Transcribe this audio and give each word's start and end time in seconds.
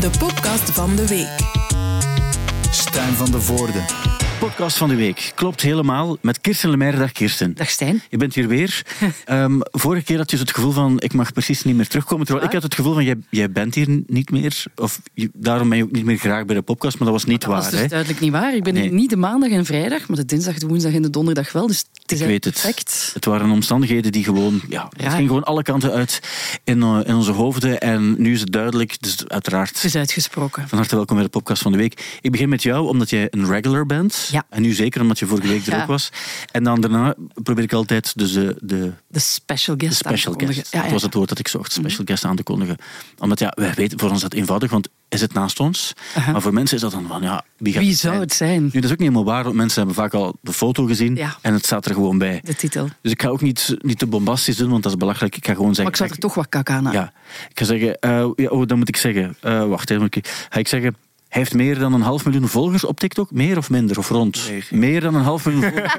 de 0.00 0.10
podcast 0.18 0.70
van 0.70 0.96
de 0.96 1.06
week. 1.06 1.36
Stijn 2.70 3.14
van 3.14 3.30
de 3.30 3.40
Voorde. 3.40 4.17
Podcast 4.38 4.76
van 4.76 4.88
de 4.88 4.94
week. 4.94 5.32
Klopt 5.34 5.60
helemaal. 5.60 6.16
Met 6.20 6.40
Kirsten 6.40 6.70
Lemaire. 6.70 6.98
Dag 6.98 7.12
Kirsten. 7.12 7.54
Dag 7.54 7.70
Stijn. 7.70 8.02
Je 8.10 8.16
bent 8.16 8.34
hier 8.34 8.48
weer. 8.48 8.82
Ehm, 9.24 9.58
vorige 9.60 10.04
keer 10.04 10.16
had 10.18 10.30
je 10.30 10.36
het 10.36 10.54
gevoel 10.54 10.70
van 10.72 11.00
ik 11.00 11.12
mag 11.12 11.32
precies 11.32 11.62
niet 11.64 11.76
meer 11.76 11.88
terugkomen. 11.88 12.26
Terwijl 12.26 12.46
ik 12.46 12.52
had 12.52 12.62
het 12.62 12.74
gevoel 12.74 12.92
van 12.94 13.04
jij, 13.04 13.16
jij 13.30 13.50
bent 13.50 13.74
hier 13.74 14.02
niet 14.06 14.30
meer. 14.30 14.64
Of 14.76 15.00
je- 15.14 15.30
daarom 15.34 15.68
ben 15.68 15.78
je 15.78 15.84
ook 15.84 15.90
niet 15.90 16.04
meer 16.04 16.16
graag 16.18 16.44
bij 16.44 16.54
de 16.56 16.62
podcast. 16.62 16.98
Maar 16.98 17.08
dat 17.08 17.16
was 17.16 17.24
niet 17.24 17.40
Dat 17.40 17.50
waar. 17.50 17.60
is 17.62 17.70
dus 17.70 17.80
hè? 17.80 17.86
duidelijk 17.86 18.20
niet 18.20 18.32
waar. 18.32 18.54
Ik 18.54 18.62
ben 18.62 18.74
Nee. 18.74 18.82
hier 18.82 18.92
niet 18.92 19.10
de 19.10 19.16
maandag 19.16 19.50
en 19.50 19.64
vrijdag, 19.64 20.08
maar 20.08 20.16
de 20.16 20.24
dinsdag, 20.24 20.58
de 20.58 20.66
woensdag 20.66 20.92
en 20.92 21.02
de 21.02 21.10
donderdag 21.10 21.52
wel. 21.52 21.66
Dus 21.66 21.84
het 22.02 22.12
is 22.12 22.20
Ik 22.20 22.26
weet 22.26 22.44
het. 22.44 23.10
Het 23.14 23.24
waren 23.24 23.50
omstandigheden 23.50 24.12
die 24.12 24.24
gewoon... 24.24 24.60
Ja, 24.68 24.88
het 24.96 25.12
ging 25.14 25.26
gewoon 25.28 25.44
alle 25.44 25.62
kanten 25.62 25.92
uit 25.92 26.20
in, 26.64 26.82
eh, 26.82 27.00
in 27.04 27.14
onze 27.14 27.32
hoofden. 27.32 27.80
En 27.80 28.14
nu 28.18 28.32
is 28.32 28.40
het 28.40 28.52
duidelijk. 28.52 28.96
Dus 29.00 29.28
uiteraard... 29.28 29.74
Het 29.74 29.84
is 29.84 29.94
uitgesproken. 29.96 30.68
Van 30.68 30.78
harte 30.78 30.94
welkom 30.96 31.14
bij 31.16 31.24
de 31.24 31.30
podcast 31.30 31.62
van 31.62 31.72
de 31.72 31.78
week. 31.78 32.18
Ik 32.20 32.30
begin 32.30 32.48
met 32.48 32.62
jou, 32.62 32.88
omdat 32.88 33.10
jij 33.10 33.26
een 33.30 33.46
regular 33.46 33.86
bent. 33.86 34.27
Ja. 34.30 34.44
En 34.50 34.62
nu 34.62 34.72
zeker, 34.72 35.00
omdat 35.00 35.18
je 35.18 35.26
vorige 35.26 35.48
week 35.48 35.66
er 35.66 35.72
Ja. 35.74 35.80
ook 35.80 35.86
was. 35.86 36.08
En 36.52 36.64
dan 36.64 36.80
daarna 36.80 37.14
probeer 37.42 37.64
ik 37.64 37.72
altijd 37.72 38.12
dus 38.16 38.32
de, 38.32 38.56
de, 38.60 38.92
De 39.08 39.18
special 39.18 39.76
de 39.76 39.84
guest. 39.86 39.98
special 39.98 40.32
aan 40.32 40.38
te 40.38 40.44
kondigen. 40.44 40.54
guest. 40.62 40.72
Ja, 40.74 40.82
Dat 40.82 40.90
was 40.90 41.02
het 41.02 41.14
woord 41.14 41.28
dat 41.28 41.38
ik 41.38 41.48
zocht, 41.48 41.72
special 41.72 42.04
guest 42.04 42.24
aan 42.24 42.36
te 42.36 42.42
kondigen. 42.42 42.76
Omdat 43.18 43.38
ja, 43.38 43.52
wij 43.54 43.72
weten, 43.74 43.98
voor 43.98 44.08
ons 44.08 44.16
is 44.16 44.28
dat 44.28 44.34
eenvoudig, 44.34 44.70
want 44.70 44.88
is 45.08 45.20
het 45.20 45.32
naast 45.32 45.60
ons. 45.60 45.92
Maar 46.32 46.42
voor 46.42 46.52
mensen 46.52 46.76
is 46.76 46.82
dat 46.82 46.92
dan 46.92 47.06
van, 47.08 47.22
ja, 47.22 47.44
wie 47.56 47.72
gaat 47.72 47.82
Wie 47.82 47.90
het 47.90 48.00
zou 48.00 48.12
zijn? 48.14 48.24
het 48.26 48.34
zijn? 48.36 48.62
Nu, 48.62 48.68
dat 48.70 48.84
is 48.84 48.90
ook 48.90 48.98
niet 48.98 49.08
helemaal 49.08 49.24
waar, 49.24 49.44
want 49.44 49.56
mensen 49.56 49.76
hebben 49.78 49.94
vaak 50.02 50.14
al 50.14 50.36
de 50.40 50.52
foto 50.52 50.84
gezien 50.86 51.14
Ja. 51.16 51.36
en 51.42 51.52
het 51.52 51.64
staat 51.64 51.86
er 51.86 51.94
gewoon 51.94 52.18
bij. 52.18 52.40
De 52.44 52.54
titel. 52.54 52.88
Dus 53.02 53.12
ik 53.12 53.22
ga 53.22 53.28
ook 53.28 53.40
niet, 53.40 53.76
niet 53.78 53.98
te 53.98 54.06
bombastisch 54.06 54.56
doen, 54.56 54.70
want 54.70 54.82
dat 54.82 54.92
is 54.92 54.98
belachelijk. 54.98 55.36
Ik 55.36 55.46
ga 55.46 55.52
gewoon 55.54 55.74
zeggen... 55.74 55.84
Maar 55.84 55.92
ik 55.92 55.98
zou 55.98 56.10
er 56.10 56.18
toch 56.18 56.34
wat 56.34 56.48
kak 56.48 56.70
aan. 56.70 56.92
Ja, 56.92 57.12
ik 57.50 57.58
ga 57.58 57.64
zeggen, 57.64 57.98
eh, 57.98 58.26
oh, 58.52 58.66
dan 58.66 58.78
moet 58.78 58.88
ik 58.88 58.96
zeggen, 58.96 59.36
eh, 59.40 59.64
wacht 59.66 59.90
even, 59.90 60.08
ga 60.48 60.58
ik 60.58 60.68
zeggen, 60.68 60.96
hij 61.28 61.40
heeft 61.40 61.54
meer 61.54 61.78
dan 61.78 61.92
een 61.92 62.00
half 62.00 62.24
miljoen 62.24 62.48
volgers 62.48 62.84
op 62.84 63.00
TikTok? 63.00 63.30
Meer 63.30 63.56
of 63.56 63.70
minder, 63.70 63.98
of 63.98 64.08
rond? 64.08 64.50
Meer. 64.70 65.00
dan 65.00 65.14
een 65.14 65.22
half 65.22 65.44
miljoen 65.46 65.62
volgers 65.72 65.94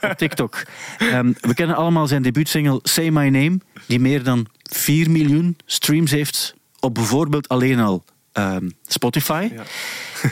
op 0.00 0.14
TikTok. 0.24 0.62
Ehm, 0.98 1.32
we 1.40 1.54
kennen 1.54 1.76
allemaal 1.76 2.06
zijn 2.06 2.22
debuutsingle 2.22 2.78
Say 2.82 3.08
My 3.10 3.28
Name, 3.28 3.58
die 3.86 4.00
meer 4.00 4.22
dan 4.22 4.46
4 4.62 5.10
miljoen 5.10 5.56
streams 5.66 6.10
heeft 6.10 6.54
op 6.80 6.94
bijvoorbeeld 6.94 7.48
alleen 7.48 7.80
al 7.80 8.04
ehm, 8.32 8.68
Spotify. 8.86 9.48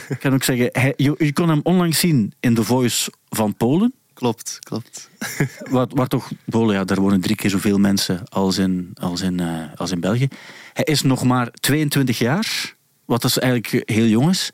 Ik 0.08 0.18
kan 0.18 0.32
ook 0.34 0.42
zeggen, 0.42 0.68
hij- 0.72 0.94
je, 0.96 1.14
je 1.18 1.32
kon 1.32 1.48
hem 1.48 1.60
onlangs 1.62 1.98
zien 1.98 2.32
in 2.40 2.54
The 2.54 2.64
Voice 2.64 3.12
van 3.28 3.54
Polen. 3.56 3.92
Klopt, 4.14 4.58
klopt. 4.60 5.10
Waar, 5.70 5.86
waar 5.94 6.06
toch, 6.06 6.30
Polen, 6.44 6.74
ja, 6.74 6.84
daar 6.84 7.00
wonen 7.00 7.20
drie 7.20 7.36
keer 7.36 7.50
zoveel 7.50 7.78
mensen 7.78 8.22
als 8.28 8.58
in, 8.58 8.90
als, 9.00 9.20
in, 9.20 9.40
eh, 9.40 9.48
als 9.76 9.90
in 9.90 10.00
België. 10.00 10.28
Hij 10.72 10.84
is 10.84 11.02
nog 11.02 11.24
maar 11.24 11.50
22 11.50 12.18
jaar, 12.18 12.74
wat 13.12 13.22
dus 13.22 13.38
eigenlijk 13.38 13.90
heel 13.90 14.06
jong 14.06 14.30
is, 14.30 14.50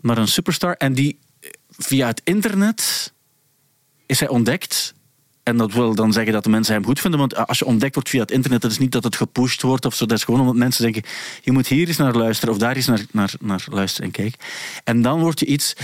maar 0.00 0.18
een 0.18 0.28
superstar. 0.28 0.72
En 0.72 0.92
die 0.94 1.18
via 1.78 2.06
het 2.06 2.20
internet 2.24 3.12
is 4.06 4.20
hij 4.20 4.28
ontdekt. 4.28 4.94
En 5.42 5.56
dat 5.56 5.72
wil 5.72 5.94
dan 5.94 6.12
zeggen 6.12 6.32
dat 6.32 6.44
de 6.44 6.50
mensen 6.50 6.74
hem 6.74 6.84
goed 6.84 7.00
vinden. 7.00 7.20
Want 7.20 7.36
als 7.36 7.58
je 7.58 7.64
ontdekt 7.64 7.94
wordt 7.94 8.08
via 8.08 8.20
het 8.20 8.30
internet, 8.30 8.60
dat 8.62 8.70
is 8.70 8.78
niet 8.78 8.92
dat 8.92 9.04
het 9.04 9.16
gepusht 9.16 9.62
wordt 9.62 9.84
of 9.84 9.94
zo. 9.94 10.06
Dat 10.06 10.16
is 10.18 10.24
gewoon 10.24 10.40
omdat 10.40 10.56
mensen 10.56 10.82
denken, 10.82 11.02
je 11.42 11.52
moet 11.52 11.66
hier 11.66 11.88
eens 11.88 11.96
naar 11.96 12.14
luisteren 12.14 12.54
of 12.54 12.60
daar 12.60 12.76
eens 12.76 12.86
naar, 12.86 13.04
naar, 13.10 13.34
naar 13.40 13.64
luisteren 13.70 14.06
en 14.06 14.12
kijken. 14.12 14.38
En 14.84 15.02
dan 15.02 15.20
word 15.20 15.40
je 15.40 15.46
iets... 15.46 15.74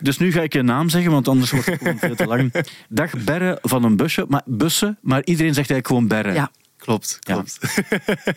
Dus 0.00 0.18
nu 0.18 0.32
ga 0.32 0.42
ik 0.42 0.52
je 0.52 0.62
naam 0.62 0.88
zeggen, 0.88 1.10
want 1.10 1.28
anders 1.28 1.50
wordt 1.50 1.66
het 1.66 1.78
gewoon 1.78 1.98
veel 1.98 2.14
te 2.14 2.26
lang. 2.26 2.64
Dag 2.88 3.24
Berre 3.24 3.58
van 3.62 3.84
een 3.84 3.96
busje. 3.96 4.24
Maar 4.28 4.42
bussen, 4.46 4.98
maar 5.02 5.24
iedereen 5.24 5.54
zegt 5.54 5.70
eigenlijk 5.70 5.86
gewoon 5.86 6.08
Berre. 6.08 6.32
Ja. 6.32 6.50
Klopt, 6.76 7.16
Ja. 7.20 7.32
klopt. 7.32 7.58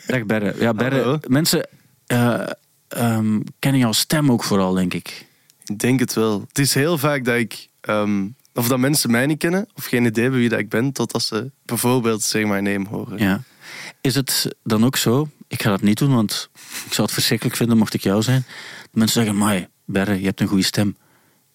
Dag 0.07 0.25
Berre. 0.25 0.55
Ja, 0.59 0.73
Berre. 0.73 0.99
Hallo. 1.01 1.19
Mensen 1.27 1.67
eh, 2.05 2.47
ehm, 2.91 3.39
kennen 3.59 3.81
jouw 3.81 3.91
stem 3.91 4.31
ook 4.31 4.43
vooral, 4.43 4.73
denk 4.73 4.93
ik. 4.93 5.25
Ik 5.65 5.79
denk 5.79 5.99
het 5.99 6.13
wel. 6.13 6.43
Het 6.47 6.59
is 6.59 6.73
heel 6.73 6.97
vaak 6.97 7.25
dat 7.25 7.35
ik... 7.35 7.67
ehm, 7.81 8.25
of 8.53 8.67
dat 8.67 8.79
mensen 8.79 9.11
mij 9.11 9.25
niet 9.25 9.37
kennen, 9.37 9.67
of 9.75 9.85
geen 9.85 10.05
idee 10.05 10.21
hebben 10.23 10.39
wie 10.41 10.49
dat 10.49 10.59
ik 10.59 10.69
ben, 10.69 10.91
totdat 10.91 11.21
ze 11.23 11.51
bijvoorbeeld 11.65 12.23
Say 12.23 12.43
My 12.43 12.59
Name 12.59 12.87
horen. 12.89 13.17
Ja. 13.17 13.41
Is 14.01 14.15
het 14.15 14.55
dan 14.63 14.85
ook 14.85 14.97
zo, 14.97 15.27
ik 15.47 15.61
ga 15.61 15.69
dat 15.69 15.81
niet 15.81 15.97
doen, 15.97 16.13
want 16.13 16.49
ik 16.85 16.93
zou 16.93 17.01
het 17.01 17.11
verschrikkelijk 17.11 17.57
vinden 17.57 17.77
mocht 17.77 17.93
ik 17.93 18.01
jou 18.03 18.21
zijn, 18.21 18.45
dat 18.81 18.89
mensen 18.91 19.23
zeggen, 19.23 19.39
mai, 19.39 19.67
Berre, 19.85 20.19
je 20.19 20.25
hebt 20.25 20.41
een 20.41 20.47
goede 20.47 20.63
stem. 20.63 20.95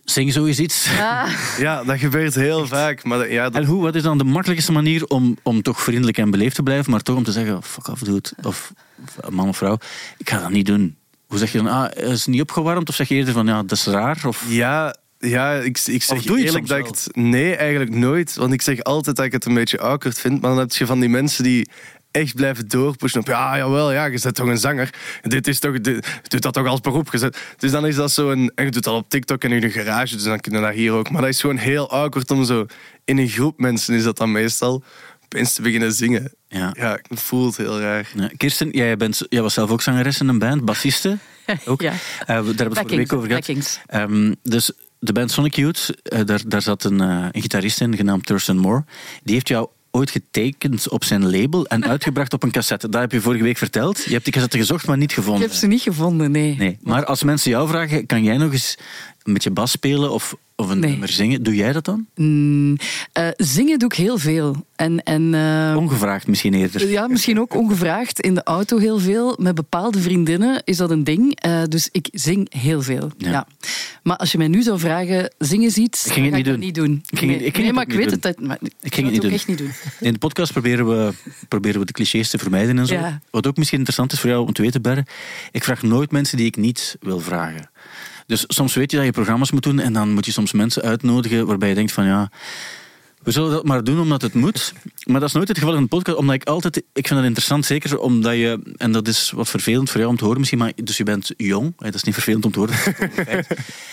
Zing 0.04 0.32
zo 0.32 0.44
eens 0.44 0.58
iets. 0.58 0.88
Ja, 1.58 1.84
dat 1.84 1.98
gebeurt 1.98 2.34
heel 2.34 2.66
vaak. 2.66 3.04
Maar 3.04 3.18
dat- 3.18 3.30
ja, 3.30 3.44
dat, 3.50 3.62
En 3.62 3.68
hoe, 3.68 3.82
wat 3.82 3.94
is 3.94 4.02
dan 4.02 4.18
de 4.18 4.24
makkelijkste 4.24 4.72
manier 4.72 5.06
om, 5.06 5.36
om 5.42 5.62
toch 5.62 5.80
vriendelijk 5.82 6.18
en 6.18 6.30
beleefd 6.30 6.54
te 6.54 6.62
blijven, 6.62 6.90
maar 6.90 7.00
toch 7.02 7.16
om 7.16 7.24
te 7.24 7.32
zeggen, 7.32 7.62
fuck 7.62 7.88
off, 7.88 8.02
dude, 8.02 8.30
of 8.42 8.72
of 9.22 9.30
man 9.30 9.48
of 9.48 9.56
vrouw, 9.56 9.78
ik 10.18 10.30
ga 10.30 10.40
dat 10.40 10.50
niet 10.50 10.66
doen. 10.66 10.96
Hoe 11.26 11.38
zeg 11.38 11.52
je 11.52 11.58
dan, 11.58 11.66
ah, 11.66 12.10
is 12.10 12.18
het 12.18 12.26
niet 12.26 12.40
opgewarmd? 12.40 12.88
Of 12.88 12.94
zeg 12.94 13.08
je 13.08 13.14
eerder 13.14 13.34
van, 13.34 13.46
ja, 13.46 13.62
dat 13.62 13.78
is 13.78 13.86
raar? 13.86 14.22
Of, 14.26 14.44
ja, 14.48 14.96
ja, 15.18 15.52
ik, 15.52 15.78
ik 15.86 16.02
zeg 16.02 16.22
doe 16.22 16.38
eerlijk 16.44 16.66
dat 16.66 16.78
ik 16.78 16.86
het... 16.86 17.08
Nee, 17.12 17.56
eigenlijk 17.56 17.94
nooit. 17.94 18.34
Want 18.34 18.52
ik 18.52 18.62
zeg 18.62 18.82
altijd 18.82 19.16
dat 19.16 19.24
ik 19.24 19.32
het 19.32 19.44
een 19.44 19.54
beetje 19.54 19.80
awkward 19.80 20.18
vind. 20.18 20.40
Maar 20.40 20.50
dan 20.50 20.58
heb 20.58 20.72
je 20.72 20.86
van 20.86 21.00
die 21.00 21.08
mensen 21.08 21.44
die 21.44 21.68
echt 22.10 22.34
blijven 22.34 22.68
doorpushen 22.68 23.20
op... 23.20 23.26
Ja, 23.26 23.56
jawel, 23.56 23.92
ja, 23.92 24.04
je 24.04 24.20
bent 24.22 24.34
toch 24.34 24.46
een 24.46 24.58
zanger. 24.58 24.94
Dit 25.22 25.46
is 25.46 25.58
toch... 25.58 25.80
Dit, 25.80 26.20
doet 26.28 26.42
dat 26.42 26.52
toch 26.52 26.66
als 26.66 26.80
beroep 26.80 27.08
gezet. 27.08 27.38
Dus 27.56 27.70
dan 27.70 27.86
is 27.86 27.94
dat 27.94 28.10
zo 28.10 28.30
een... 28.30 28.52
En 28.54 28.64
je 28.64 28.70
doet 28.70 28.84
dat 28.84 28.94
op 28.94 29.08
TikTok 29.08 29.44
en 29.44 29.52
in 29.52 29.62
een 29.62 29.70
garage, 29.70 30.14
dus 30.14 30.24
dan 30.24 30.40
kunnen 30.40 30.60
we 30.60 30.66
dat 30.66 30.76
hier 30.76 30.92
ook. 30.92 31.10
Maar 31.10 31.20
dat 31.20 31.30
is 31.30 31.40
gewoon 31.40 31.56
heel 31.56 31.90
awkward 31.90 32.30
om 32.30 32.44
zo... 32.44 32.66
In 33.04 33.18
een 33.18 33.28
groep 33.28 33.58
mensen 33.58 33.94
is 33.94 34.02
dat 34.02 34.16
dan 34.16 34.32
meestal... 34.32 34.82
Opeens 35.26 35.54
te 35.54 35.62
beginnen 35.62 35.92
zingen. 35.92 36.32
Ja. 36.48 36.74
Ja, 36.78 36.94
ik 36.96 37.18
voel 37.18 37.46
het 37.46 37.56
heel 37.56 37.80
raar. 37.80 38.10
Ja, 38.16 38.30
Kirsten, 38.36 38.70
jij, 38.70 38.96
bent, 38.96 39.22
jij 39.28 39.42
was 39.42 39.54
zelf 39.54 39.70
ook 39.70 39.82
zangeres 39.82 40.20
in 40.20 40.28
een 40.28 40.38
band, 40.38 40.64
bassiste. 40.64 41.18
Ook. 41.64 41.80
Ja. 41.80 41.92
Eh, 41.92 41.98
daar 42.26 42.36
hebben 42.36 42.54
we 42.54 42.62
het 42.62 42.78
vorige 42.78 42.96
week 42.96 43.12
over 43.12 43.28
gehad. 43.28 43.80
Ehm, 43.86 44.34
dus 44.42 44.70
de 44.98 45.12
band 45.12 45.30
Sonic 45.30 45.54
Youth, 45.54 45.90
eh, 46.02 46.20
daar, 46.24 46.40
daar 46.46 46.62
zat 46.62 46.84
een, 46.84 47.00
eh, 47.00 47.26
een 47.32 47.40
gitarist 47.40 47.80
in, 47.80 47.96
genaamd 47.96 48.26
Thurston 48.26 48.58
Moore. 48.58 48.84
Die 49.22 49.34
heeft 49.34 49.48
jou 49.48 49.68
ooit 49.90 50.10
getekend 50.10 50.88
op 50.88 51.04
zijn 51.04 51.30
label 51.30 51.66
en 51.66 51.84
uitgebracht 51.94 52.32
op 52.32 52.42
een 52.42 52.50
cassette. 52.50 52.88
Dat 52.88 53.00
heb 53.00 53.12
je 53.12 53.20
vorige 53.20 53.42
week 53.42 53.58
verteld. 53.58 54.04
Je 54.04 54.12
hebt 54.12 54.24
die 54.24 54.32
cassette 54.32 54.58
gezocht, 54.58 54.86
maar 54.86 54.96
niet 54.96 55.10
Ik 55.10 55.16
gevonden. 55.16 55.42
heb 55.42 55.52
ze 55.52 55.66
niet 55.66 55.82
gevonden, 55.82 56.30
nee. 56.30 56.56
Nee, 56.56 56.78
maar 56.82 57.04
als 57.04 57.22
mensen 57.22 57.50
jou 57.50 57.68
vragen, 57.68 58.06
kan 58.06 58.22
jij 58.22 58.36
nog 58.36 58.52
eens 58.52 58.78
een 59.22 59.32
beetje 59.32 59.50
bas 59.50 59.70
spelen 59.70 60.10
of, 60.10 60.36
of 60.56 60.68
een 60.68 60.78
Nee. 60.78 60.90
nummer 60.90 61.08
zingen? 61.08 61.42
Doe 61.42 61.54
jij 61.54 61.72
dat 61.72 61.84
dan? 61.84 62.06
Mm, 62.14 62.76
eh, 63.12 63.28
zingen 63.36 63.78
doe 63.78 63.88
ik 63.88 63.96
heel 63.96 64.18
veel. 64.18 64.66
En, 64.76 65.02
en, 65.02 65.34
eh, 65.34 65.76
Ongevraagd 65.76 66.26
misschien 66.26 66.54
eerder. 66.54 66.88
Ja, 66.88 67.06
misschien 67.08 67.40
ook 67.40 67.54
ongevraagd. 67.54 68.20
In 68.20 68.34
de 68.34 68.42
auto 68.42 68.78
heel 68.78 68.98
veel. 68.98 69.36
Met 69.40 69.54
bepaalde 69.54 70.00
vriendinnen 70.00 70.62
is 70.64 70.76
dat 70.76 70.90
een 70.90 71.04
ding. 71.04 71.40
Eh, 71.40 71.62
dus 71.68 71.88
ik 71.92 72.08
zing 72.12 72.54
heel 72.54 72.82
veel. 72.82 73.10
Ja. 73.18 73.30
Ja. 73.30 73.46
Maar 74.02 74.16
als 74.16 74.32
je 74.32 74.38
mij 74.38 74.48
nu 74.48 74.62
zou 74.62 74.78
vragen, 74.78 75.34
zing 75.38 75.62
eens 75.62 75.76
iets, 75.76 76.06
Ik 76.06 76.12
ging 76.12 76.24
het 76.26 76.34
ga 76.34 76.40
niet 76.40 76.46
ik 76.46 76.52
doen. 76.52 76.60
dat 76.60 76.64
niet 76.64 76.74
doen. 76.74 77.02
Ik 77.10 77.18
ging 77.18 77.30
nee, 77.30 77.40
ik 77.44 77.52
ging 77.54 77.64
nee, 77.64 77.72
maar 77.72 77.86
ik 77.88 77.92
weet 77.92 78.10
doen. 78.10 78.18
het. 78.20 78.40
Maar 78.40 78.58
ik 78.80 78.94
ging 78.94 79.06
het 79.06 79.14
niet 79.14 79.16
ook 79.16 79.22
doen. 79.22 79.32
echt 79.32 79.46
niet 79.46 79.58
doen. 79.58 79.70
In 80.00 80.12
de 80.12 80.18
podcast 80.18 80.52
proberen 80.52 80.86
we, 80.88 81.12
proberen 81.48 81.80
we 81.80 81.86
de 81.86 81.92
clichés 81.92 82.30
te 82.30 82.38
vermijden 82.38 82.78
en 82.78 82.86
zo. 82.86 82.94
Ja. 82.94 83.20
Wat 83.30 83.46
ook 83.46 83.56
misschien 83.56 83.78
interessant 83.78 84.12
is 84.12 84.20
voor 84.20 84.30
jou 84.30 84.46
om 84.46 84.52
te 84.52 84.62
weten, 84.62 84.82
Berre. 84.82 85.06
Ik 85.50 85.64
vraag 85.64 85.82
nooit 85.82 86.10
mensen 86.10 86.36
die 86.36 86.46
ik 86.46 86.56
niet 86.56 86.96
wil 87.00 87.20
vragen. 87.20 87.70
Dus 88.26 88.44
soms 88.46 88.74
weet 88.74 88.90
je 88.90 88.96
dat 88.96 89.06
je 89.06 89.12
programma's 89.12 89.50
moet 89.50 89.62
doen 89.62 89.78
en 89.78 89.92
dan 89.92 90.12
moet 90.12 90.26
je 90.26 90.32
soms 90.32 90.52
mensen 90.52 90.82
uitnodigen 90.82 91.46
waarbij 91.46 91.68
je 91.68 91.74
denkt 91.74 91.92
van 91.92 92.04
ja, 92.04 92.30
we 93.26 93.32
zullen 93.32 93.50
dat 93.50 93.64
maar 93.64 93.84
doen 93.84 94.00
omdat 94.00 94.22
het 94.22 94.34
moet. 94.34 94.72
Maar 95.04 95.20
dat 95.20 95.28
is 95.28 95.34
nooit 95.34 95.48
het 95.48 95.58
geval 95.58 95.74
in 95.74 95.80
een 95.80 95.88
podcast, 95.88 96.18
omdat 96.18 96.34
ik 96.34 96.44
altijd, 96.44 96.76
ik 96.76 97.06
vind 97.06 97.08
dat 97.08 97.24
interessant, 97.24 97.64
zeker 97.64 97.98
omdat 97.98 98.34
je, 98.34 98.60
en 98.76 98.92
dat 98.92 99.08
is 99.08 99.30
wat 99.30 99.48
vervelend 99.48 99.90
voor 99.90 99.98
jou 99.98 100.12
om 100.12 100.18
te 100.18 100.24
horen 100.24 100.38
misschien, 100.38 100.58
maar 100.58 100.72
dus 100.84 100.96
je 100.96 101.04
bent 101.04 101.30
jong, 101.36 101.72
dat 101.76 101.94
is 101.94 102.02
niet 102.02 102.14
vervelend 102.14 102.44
om 102.44 102.50
te 102.50 102.58
horen. 102.58 102.76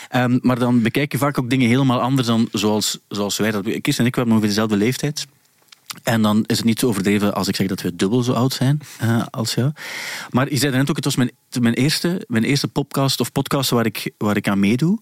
Ehm, 0.10 0.40
maar 0.42 0.60
dan 0.60 0.82
bekijk 0.82 1.12
je 1.12 1.18
vaak 1.18 1.38
ook 1.38 1.50
dingen 1.50 1.68
helemaal 1.68 2.02
anders 2.02 2.28
dan 2.28 2.50
zoals, 2.52 3.00
zoals 3.08 3.38
wij 3.38 3.52
dat 3.52 3.64
Kirsten 3.64 3.98
en 3.98 4.06
ik, 4.06 4.16
we 4.16 4.20
hebben 4.20 4.36
ongeveer 4.36 4.50
dezelfde 4.50 4.78
leeftijd. 4.78 5.28
En 6.04 6.22
dan 6.22 6.44
is 6.46 6.58
het 6.58 6.66
niet 6.66 6.80
zo 6.80 6.88
overdreven 6.88 7.34
als 7.34 7.48
ik 7.48 7.56
zeg 7.56 7.68
dat 7.68 7.82
we 7.82 7.96
dubbel 7.96 8.24
zo 8.24 8.34
oud 8.34 8.54
zijn 8.54 8.80
eh, 9.00 9.24
als 9.30 9.54
jou. 9.54 9.72
Maar 10.30 10.50
je 10.52 10.58
zei 10.58 10.76
net 10.76 10.90
ook, 10.90 10.96
het 10.96 11.06
was 11.06 11.16
mijn, 11.16 11.32
mijn, 11.60 11.74
eerste, 11.74 12.24
mijn 12.28 12.44
eerste 12.44 12.68
podcast 12.68 13.20
of 13.20 13.32
podcast 13.32 13.70
waar 13.70 13.86
ik, 13.86 14.12
waar 14.18 14.38
ik 14.38 14.48
aan 14.48 14.60
meedoe. 14.60 15.00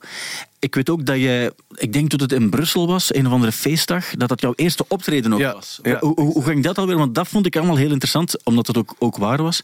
Ik 0.59 0.75
weet 0.75 0.89
ook 0.89 1.05
dat 1.05 1.15
je, 1.15 1.55
ik 1.75 1.93
denk 1.93 2.09
dat 2.09 2.19
het 2.19 2.31
in 2.31 2.49
Brussel 2.49 2.87
was, 2.87 3.13
een 3.13 3.27
of 3.27 3.33
andere 3.33 3.51
feestdag, 3.51 4.09
dat 4.15 4.29
dat 4.29 4.41
jouw 4.41 4.53
eerste 4.55 4.85
optreden 4.87 5.33
ook 5.33 5.39
Ja, 5.39 5.53
was. 5.53 5.79
ja. 5.83 5.99
Hoe, 5.99 6.13
hoe, 6.15 6.31
hoe 6.33 6.43
ging 6.43 6.63
dat 6.63 6.77
alweer? 6.77 6.97
Want 6.97 7.15
dat 7.15 7.27
vond 7.27 7.45
ik 7.45 7.55
allemaal 7.55 7.75
heel 7.75 7.91
interessant, 7.91 8.43
omdat 8.43 8.67
het 8.67 8.77
ook, 8.77 8.95
ook 8.99 9.17
waar 9.17 9.41
was. 9.41 9.61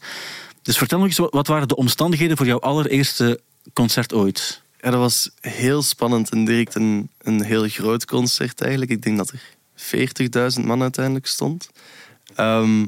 Dus 0.62 0.78
vertel 0.78 0.98
nog 0.98 1.06
eens, 1.06 1.18
wat, 1.18 1.32
wat 1.32 1.46
waren 1.46 1.68
de 1.68 1.76
omstandigheden 1.76 2.36
voor 2.36 2.46
jouw 2.46 2.60
allereerste 2.60 3.40
concert 3.72 4.12
ooit? 4.14 4.62
Ja, 4.80 4.90
dat 4.90 5.00
was 5.00 5.30
heel 5.40 5.82
spannend 5.82 6.30
en 6.30 6.44
direct 6.44 6.74
een, 6.74 7.10
een 7.18 7.42
heel 7.42 7.68
groot 7.68 8.04
concert 8.04 8.60
eigenlijk. 8.60 8.90
Ik 8.90 9.02
denk 9.02 9.16
dat 9.16 9.30
er 9.30 9.40
40.000 9.78 10.64
man 10.64 10.82
uiteindelijk 10.82 11.26
stond. 11.26 11.70
Ehm, 12.34 12.86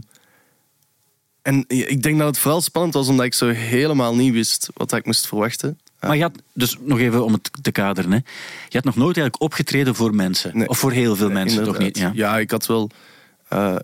en 1.43 1.65
ik 1.67 2.03
denk 2.03 2.19
dat 2.19 2.27
het 2.27 2.39
vooral 2.39 2.61
spannend 2.61 2.95
was 2.95 3.09
omdat 3.09 3.27
ik 3.27 3.35
zo 3.35 3.49
helemaal 3.49 4.17
niet 4.17 4.33
wist 4.33 4.69
wat 4.75 4.93
ik 4.93 5.07
moest 5.07 5.27
verwachten. 5.27 5.79
Maar 6.01 6.17
je 6.17 6.23
had, 6.23 6.43
dus 6.53 6.77
nog 6.81 6.99
even 6.99 7.25
om 7.25 7.33
het 7.33 7.51
te 7.63 7.73
kaderen, 7.73 8.11
hè. 8.11 8.17
je 8.69 8.77
had 8.77 8.85
nog 8.85 8.97
nooit 8.97 9.17
eigenlijk 9.17 9.43
opgetreden 9.43 9.95
voor 9.95 10.15
mensen. 10.15 10.57
Nee. 10.57 10.69
Of 10.69 10.79
voor 10.79 10.93
heel 10.93 11.17
veel 11.17 11.27
Nee, 11.27 11.35
mensen, 11.35 11.65
toch 11.65 11.79
niet? 11.79 11.99
Ja. 11.99 12.11
Ja, 12.15 12.39
ik 12.39 12.51
had 12.51 12.67
wel 12.67 12.91
eh 13.49 13.77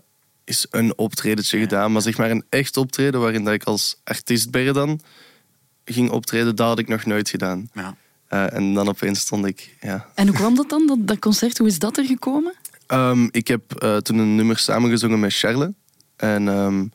eens 0.47 0.67
een 0.69 0.97
optredentje 0.97 1.59
gedaan, 1.59 1.91
maar 1.91 2.01
zeg 2.01 2.17
maar 2.17 2.31
een 2.31 2.45
echt 2.49 2.77
optreden 2.77 3.19
waarin 3.19 3.43
dat 3.43 3.53
ik 3.53 3.63
als 3.63 3.95
artiest 4.03 4.51
ben 4.51 4.73
dan, 4.73 4.99
ging 5.85 6.09
optreden, 6.09 6.55
dat 6.55 6.67
had 6.67 6.79
ik 6.79 6.87
nog 6.87 7.05
nooit 7.05 7.29
gedaan. 7.29 7.69
Ja. 7.73 7.95
Eh, 8.27 8.53
en 8.53 8.73
dan 8.73 8.87
opeens 8.87 9.19
stond 9.19 9.45
ik, 9.45 9.75
ja. 9.81 10.07
En 10.15 10.27
hoe 10.27 10.35
kwam 10.35 10.55
dat 10.55 10.69
dan, 10.69 10.87
dat, 10.87 11.07
dat 11.07 11.19
concert? 11.19 11.57
Hoe 11.57 11.67
is 11.67 11.79
dat 11.79 11.97
er 11.97 12.05
gekomen? 12.05 12.53
Ehm, 12.87 13.27
ik 13.31 13.47
heb 13.47 13.73
eh, 13.75 13.97
toen 13.97 14.17
een 14.17 14.35
nummer 14.35 14.57
samengezongen 14.57 15.19
met 15.19 15.33
Charles. 15.33 15.69
En, 16.15 16.47
ehm, 16.47 16.85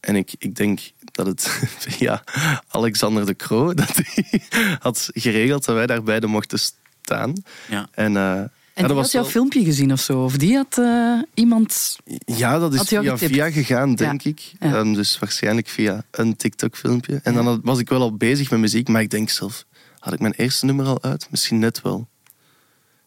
en 0.00 0.16
ik, 0.16 0.34
ik 0.38 0.54
denk 0.54 0.80
dat 1.12 1.26
het 1.26 1.48
via 1.88 2.24
Alexander 2.68 3.26
de 3.26 3.36
Croo 3.36 3.74
dat 3.74 3.92
hij 4.02 4.42
had 4.78 5.10
geregeld 5.12 5.64
dat 5.64 5.74
wij 5.74 5.86
daar 5.86 6.02
beiden 6.02 6.30
mochten 6.30 6.58
staan. 6.58 7.32
Ja. 7.68 7.88
En, 7.92 8.16
eh, 8.16 8.32
En 8.32 8.38
ja, 8.42 8.48
die 8.74 8.86
dat 8.86 8.96
had 8.96 9.12
jouw 9.12 9.22
wel- 9.22 9.30
filmpje 9.30 9.64
gezien 9.64 9.92
of 9.92 10.00
zo? 10.00 10.24
Of 10.24 10.36
die 10.36 10.56
had 10.56 10.78
eh, 10.78 11.18
iemand... 11.34 11.96
Ja, 12.24 12.58
dat 12.58 12.74
is 12.74 12.82
via 13.16 13.50
gegaan, 13.50 13.94
denk 13.94 14.22
ik. 14.22 14.52
Ja. 14.60 14.74
Ehm, 14.74 14.92
dus 14.92 15.18
waarschijnlijk 15.18 15.68
via 15.68 16.02
een 16.10 16.36
TikTok-filmpje. 16.36 17.20
En 17.22 17.32
Ja. 17.32 17.36
dan 17.42 17.46
had- 17.46 17.60
was 17.62 17.78
ik 17.78 17.88
wel 17.88 18.00
al 18.00 18.16
bezig 18.16 18.50
met 18.50 18.60
muziek, 18.60 18.88
maar 18.88 19.00
ik 19.02 19.10
denk 19.10 19.30
zelf... 19.30 19.64
Had 19.98 20.14
ik 20.14 20.20
mijn 20.20 20.32
eerste 20.36 20.64
nummer 20.66 20.86
al 20.86 21.02
uit? 21.02 21.26
Misschien 21.30 21.58
net 21.58 21.82
wel. 21.82 22.08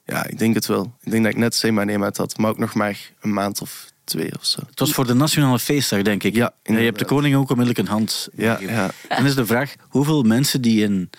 Ja, 0.10 0.28
ik 0.28 0.40
denk 0.40 0.56
het 0.56 0.66
wel. 0.66 0.94
Ik 1.02 1.12
denk 1.12 1.24
dat 1.24 1.34
ik 1.34 1.40
net 1.40 1.64
My 1.64 1.84
Name 1.84 2.04
uit 2.04 2.18
had, 2.18 2.38
maar 2.38 2.50
ook 2.50 2.58
nog 2.58 2.74
maar 2.74 3.12
een 3.22 3.34
maand 3.34 3.62
of 3.62 3.92
twee 4.04 4.32
of 4.40 4.46
zo. 4.46 4.60
Het 4.70 4.80
was 4.80 4.92
voor 4.92 5.08
de 5.08 5.14
Nationale 5.14 5.60
Feestdag, 5.60 6.02
denk 6.02 6.24
ik. 6.24 6.36
Ja, 6.36 6.54
je 6.64 6.74
hebt 6.74 7.00
de 7.00 7.06
koning 7.06 7.36
ook 7.36 7.50
onmiddellijk 7.50 7.88
een 7.88 7.94
hand. 7.94 8.30
Ja, 8.36 8.58
ja. 8.60 8.92
Dan 9.08 9.26
is 9.26 9.36
de 9.36 9.46
vraag, 9.46 9.76
hoeveel 9.82 10.24
mensen 10.24 10.62
die 10.62 10.84
een 10.86 11.10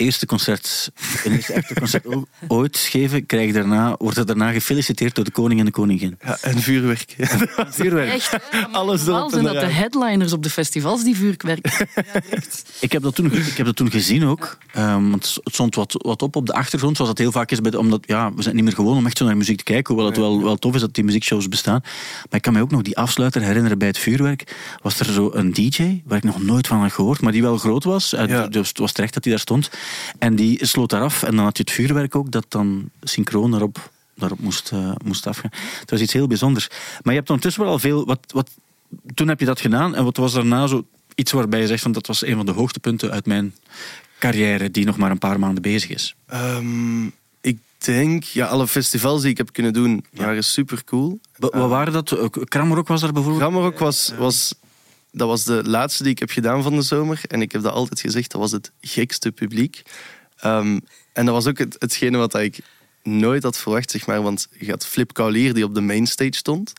eerste 0.00 0.26
concert, 0.26 0.90
een 1.24 1.32
eerste 1.32 1.52
echte 1.52 1.74
concert 1.74 2.06
o- 2.06 2.24
ooit 2.48 2.78
geven, 2.78 3.26
krijgen 3.26 3.54
daarna, 3.54 3.94
worden 3.98 4.26
daarna 4.26 4.50
gefeliciteerd 4.52 5.14
door 5.14 5.24
de 5.24 5.30
koning 5.30 5.60
en 5.60 5.66
de 5.66 5.72
koningin. 5.72 6.18
Ja, 6.24 6.38
en 6.40 6.58
vuurwerk. 6.58 7.14
Vuurwerk. 7.70 8.12
Echt? 8.12 8.36
Ja, 8.52 8.68
Alles 8.72 9.04
normaal 9.04 9.30
zijn 9.30 9.44
dat 9.44 9.60
de 9.60 9.66
headliners 9.66 10.32
op 10.32 10.42
de 10.42 10.50
festivals 10.50 11.04
die 11.04 11.16
vuurwerk. 11.16 11.86
Ik 12.80 12.92
heb 12.92 13.02
dat 13.02 13.14
toen, 13.14 13.32
ik 13.32 13.56
heb 13.56 13.66
dat 13.66 13.76
toen 13.76 13.90
gezien 13.90 14.24
ook. 14.26 14.58
Ehm, 14.72 15.10
want 15.10 15.40
het 15.44 15.54
stond 15.54 15.74
wat, 15.74 15.94
wat 15.98 16.22
op 16.22 16.36
op 16.36 16.46
de 16.46 16.52
achtergrond, 16.52 16.96
zoals 16.96 17.10
dat 17.10 17.18
heel 17.20 17.32
vaak 17.32 17.50
is. 17.50 17.60
Bij 17.60 17.70
de, 17.70 17.78
omdat 17.78 18.02
ja, 18.06 18.34
we 18.34 18.42
zijn 18.42 18.54
niet 18.54 18.64
meer 18.64 18.72
gewoon 18.74 18.96
om 18.96 19.06
echt 19.06 19.18
zo 19.18 19.24
naar 19.24 19.36
muziek 19.36 19.58
te 19.58 19.64
kijken. 19.64 19.94
Hoewel 19.94 20.10
het 20.10 20.20
wel, 20.20 20.42
wel 20.42 20.56
tof 20.56 20.74
is 20.74 20.80
dat 20.80 20.94
die 20.94 21.04
muziekshows 21.04 21.48
bestaan. 21.48 21.80
Maar 21.82 22.26
ik 22.30 22.42
kan 22.42 22.52
me 22.52 22.60
ook 22.60 22.70
nog 22.70 22.82
die 22.82 22.96
afsluiter 22.96 23.42
herinneren 23.42 23.78
bij 23.78 23.88
het 23.88 23.98
vuurwerk. 23.98 24.56
Was 24.82 24.98
er 25.00 25.12
zo 25.12 25.30
een 25.34 25.52
DJ, 25.52 26.00
waar 26.04 26.18
ik 26.18 26.24
nog 26.24 26.42
nooit 26.42 26.66
van 26.66 26.78
had 26.80 26.92
gehoord, 26.92 27.20
maar 27.20 27.32
die 27.32 27.42
wel 27.42 27.58
groot 27.58 27.84
was. 27.84 28.12
Eh, 28.12 28.28
Ja. 28.28 28.46
Dus 28.46 28.68
het 28.68 28.78
was 28.78 28.92
terecht 28.92 29.14
dat 29.14 29.24
hij 29.24 29.32
daar 29.32 29.42
stond. 29.42 29.70
En 30.18 30.34
die 30.36 30.66
sloot 30.66 30.90
daar 30.90 31.02
af. 31.02 31.22
En 31.22 31.36
dan 31.36 31.44
had 31.44 31.56
je 31.56 31.62
het 31.62 31.72
vuurwerk 31.72 32.14
ook, 32.14 32.30
dat 32.30 32.46
dan 32.48 32.90
synchroon 33.02 33.50
daarop, 33.50 33.90
daarop 34.14 34.40
moest, 34.40 34.70
eh, 34.72 34.92
moest 35.04 35.26
afgaan. 35.26 35.50
Het 35.80 35.90
was 35.90 36.00
iets 36.00 36.12
heel 36.12 36.26
bijzonders. 36.26 36.68
Maar 36.68 37.12
je 37.12 37.18
hebt 37.18 37.28
ondertussen 37.30 37.62
wel 37.62 37.72
al 37.72 37.78
veel. 37.78 38.06
Wat, 38.06 38.20
wat, 38.26 38.50
toen 39.14 39.28
heb 39.28 39.40
je 39.40 39.46
dat 39.46 39.60
gedaan. 39.60 39.94
En 39.94 40.04
wat 40.04 40.16
was 40.16 40.32
daarna 40.32 40.66
zo 40.66 40.86
iets 41.14 41.32
waarbij 41.32 41.60
je 41.60 41.66
zegt 41.66 41.82
van 41.82 41.92
dat 41.92 42.06
was 42.06 42.26
een 42.26 42.36
van 42.36 42.46
de 42.46 42.52
hoogtepunten 42.52 43.10
uit 43.10 43.26
mijn 43.26 43.54
carrière 44.18 44.70
die 44.70 44.84
nog 44.84 44.96
maar 44.96 45.10
een 45.10 45.18
paar 45.18 45.38
maanden 45.38 45.62
bezig 45.62 45.90
is. 45.90 46.14
Ehm, 46.26 47.06
ik 47.40 47.58
denk, 47.78 48.22
ja, 48.24 48.46
alle 48.46 48.66
festivals 48.68 49.20
die 49.22 49.30
ik 49.30 49.36
heb 49.36 49.52
kunnen 49.52 49.72
doen, 49.72 50.04
waren 50.12 50.44
super 50.44 50.84
cool. 50.84 51.20
Wa- 51.36 51.58
Wat 51.58 51.68
waren 51.68 51.92
dat? 51.92 52.12
Eh, 52.12 52.24
Kramrock 52.44 52.88
was 52.88 53.00
daar 53.00 53.12
bijvoorbeeld? 53.12 53.42
Grammerok 53.42 53.78
was, 53.78 54.12
was, 54.18 54.54
dat 55.12 55.28
was 55.28 55.44
de 55.44 55.62
laatste 55.64 56.02
die 56.02 56.12
ik 56.12 56.18
heb 56.18 56.30
gedaan 56.30 56.62
van 56.62 56.76
de 56.76 56.82
zomer. 56.82 57.20
En 57.28 57.42
ik 57.42 57.52
heb 57.52 57.62
dat 57.62 57.72
altijd 57.72 58.00
gezegd, 58.00 58.30
dat 58.30 58.40
was 58.40 58.52
het 58.52 58.72
gekste 58.80 59.32
publiek. 59.32 59.82
Ehm, 60.36 60.78
en 61.12 61.24
dat 61.24 61.34
was 61.34 61.46
ook 61.46 61.58
het, 61.58 61.76
hetgene 61.78 62.18
wat 62.18 62.34
ik 62.34 62.60
nooit 63.02 63.42
had 63.42 63.58
verwacht, 63.58 63.90
zeg 63.90 64.06
maar. 64.06 64.22
Want 64.22 64.48
je 64.58 64.70
had 64.70 64.86
Flip 64.86 65.12
Kaulier 65.12 65.54
die 65.54 65.64
op 65.64 65.74
de 65.74 65.80
mainstage 65.80 66.36
stond. 66.36 66.72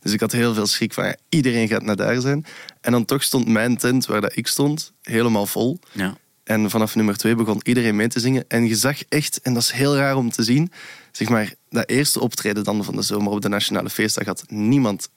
Dus 0.00 0.12
ik 0.12 0.20
had 0.20 0.32
heel 0.32 0.54
veel 0.54 0.66
schrik 0.66 0.92
van, 0.92 1.04
ja, 1.04 1.16
iedereen 1.28 1.68
gaat 1.68 1.82
naar 1.82 1.96
daar 1.96 2.20
zijn. 2.20 2.44
En 2.80 2.92
dan 2.92 3.04
toch 3.04 3.22
stond 3.22 3.48
mijn 3.48 3.76
tent, 3.76 4.06
waar 4.06 4.20
dat 4.20 4.36
ik 4.36 4.46
stond, 4.46 4.92
helemaal 5.02 5.46
vol. 5.46 5.78
Ja. 5.92 6.16
En 6.44 6.70
vanaf 6.70 6.94
nummer 6.94 7.16
twee 7.16 7.34
begon 7.34 7.60
iedereen 7.62 7.96
mee 7.96 8.08
te 8.08 8.20
zingen. 8.20 8.44
En 8.48 8.68
je 8.68 8.76
zag 8.76 9.02
echt, 9.08 9.40
en 9.40 9.54
dat 9.54 9.62
is 9.62 9.70
heel 9.70 9.96
raar 9.96 10.16
om 10.16 10.30
te 10.30 10.42
zien, 10.42 10.72
zeg 11.12 11.28
maar, 11.28 11.54
dat 11.68 11.88
eerste 11.88 12.20
optreden 12.20 12.64
dan 12.64 12.84
van 12.84 12.96
de 12.96 13.02
zomer 13.02 13.32
op 13.32 13.40
de 13.40 13.48
Nationale 13.48 13.90
Feestdag 13.90 14.26
had 14.26 14.44
niemand 14.48 15.08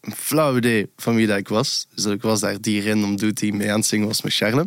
een 0.00 0.14
flauw 0.16 0.56
idee 0.56 0.90
van 0.96 1.14
wie 1.14 1.26
dat 1.26 1.38
ik 1.38 1.48
was. 1.48 1.86
Dus 1.94 2.04
ik 2.04 2.22
was 2.22 2.40
daar 2.40 2.60
die 2.60 2.88
random 2.88 3.16
dude 3.16 3.32
die 3.32 3.52
mee 3.52 3.70
aan 3.70 3.78
het 3.78 3.86
zingen 3.86 4.06
was 4.06 4.22
met 4.22 4.34
Charles. 4.34 4.66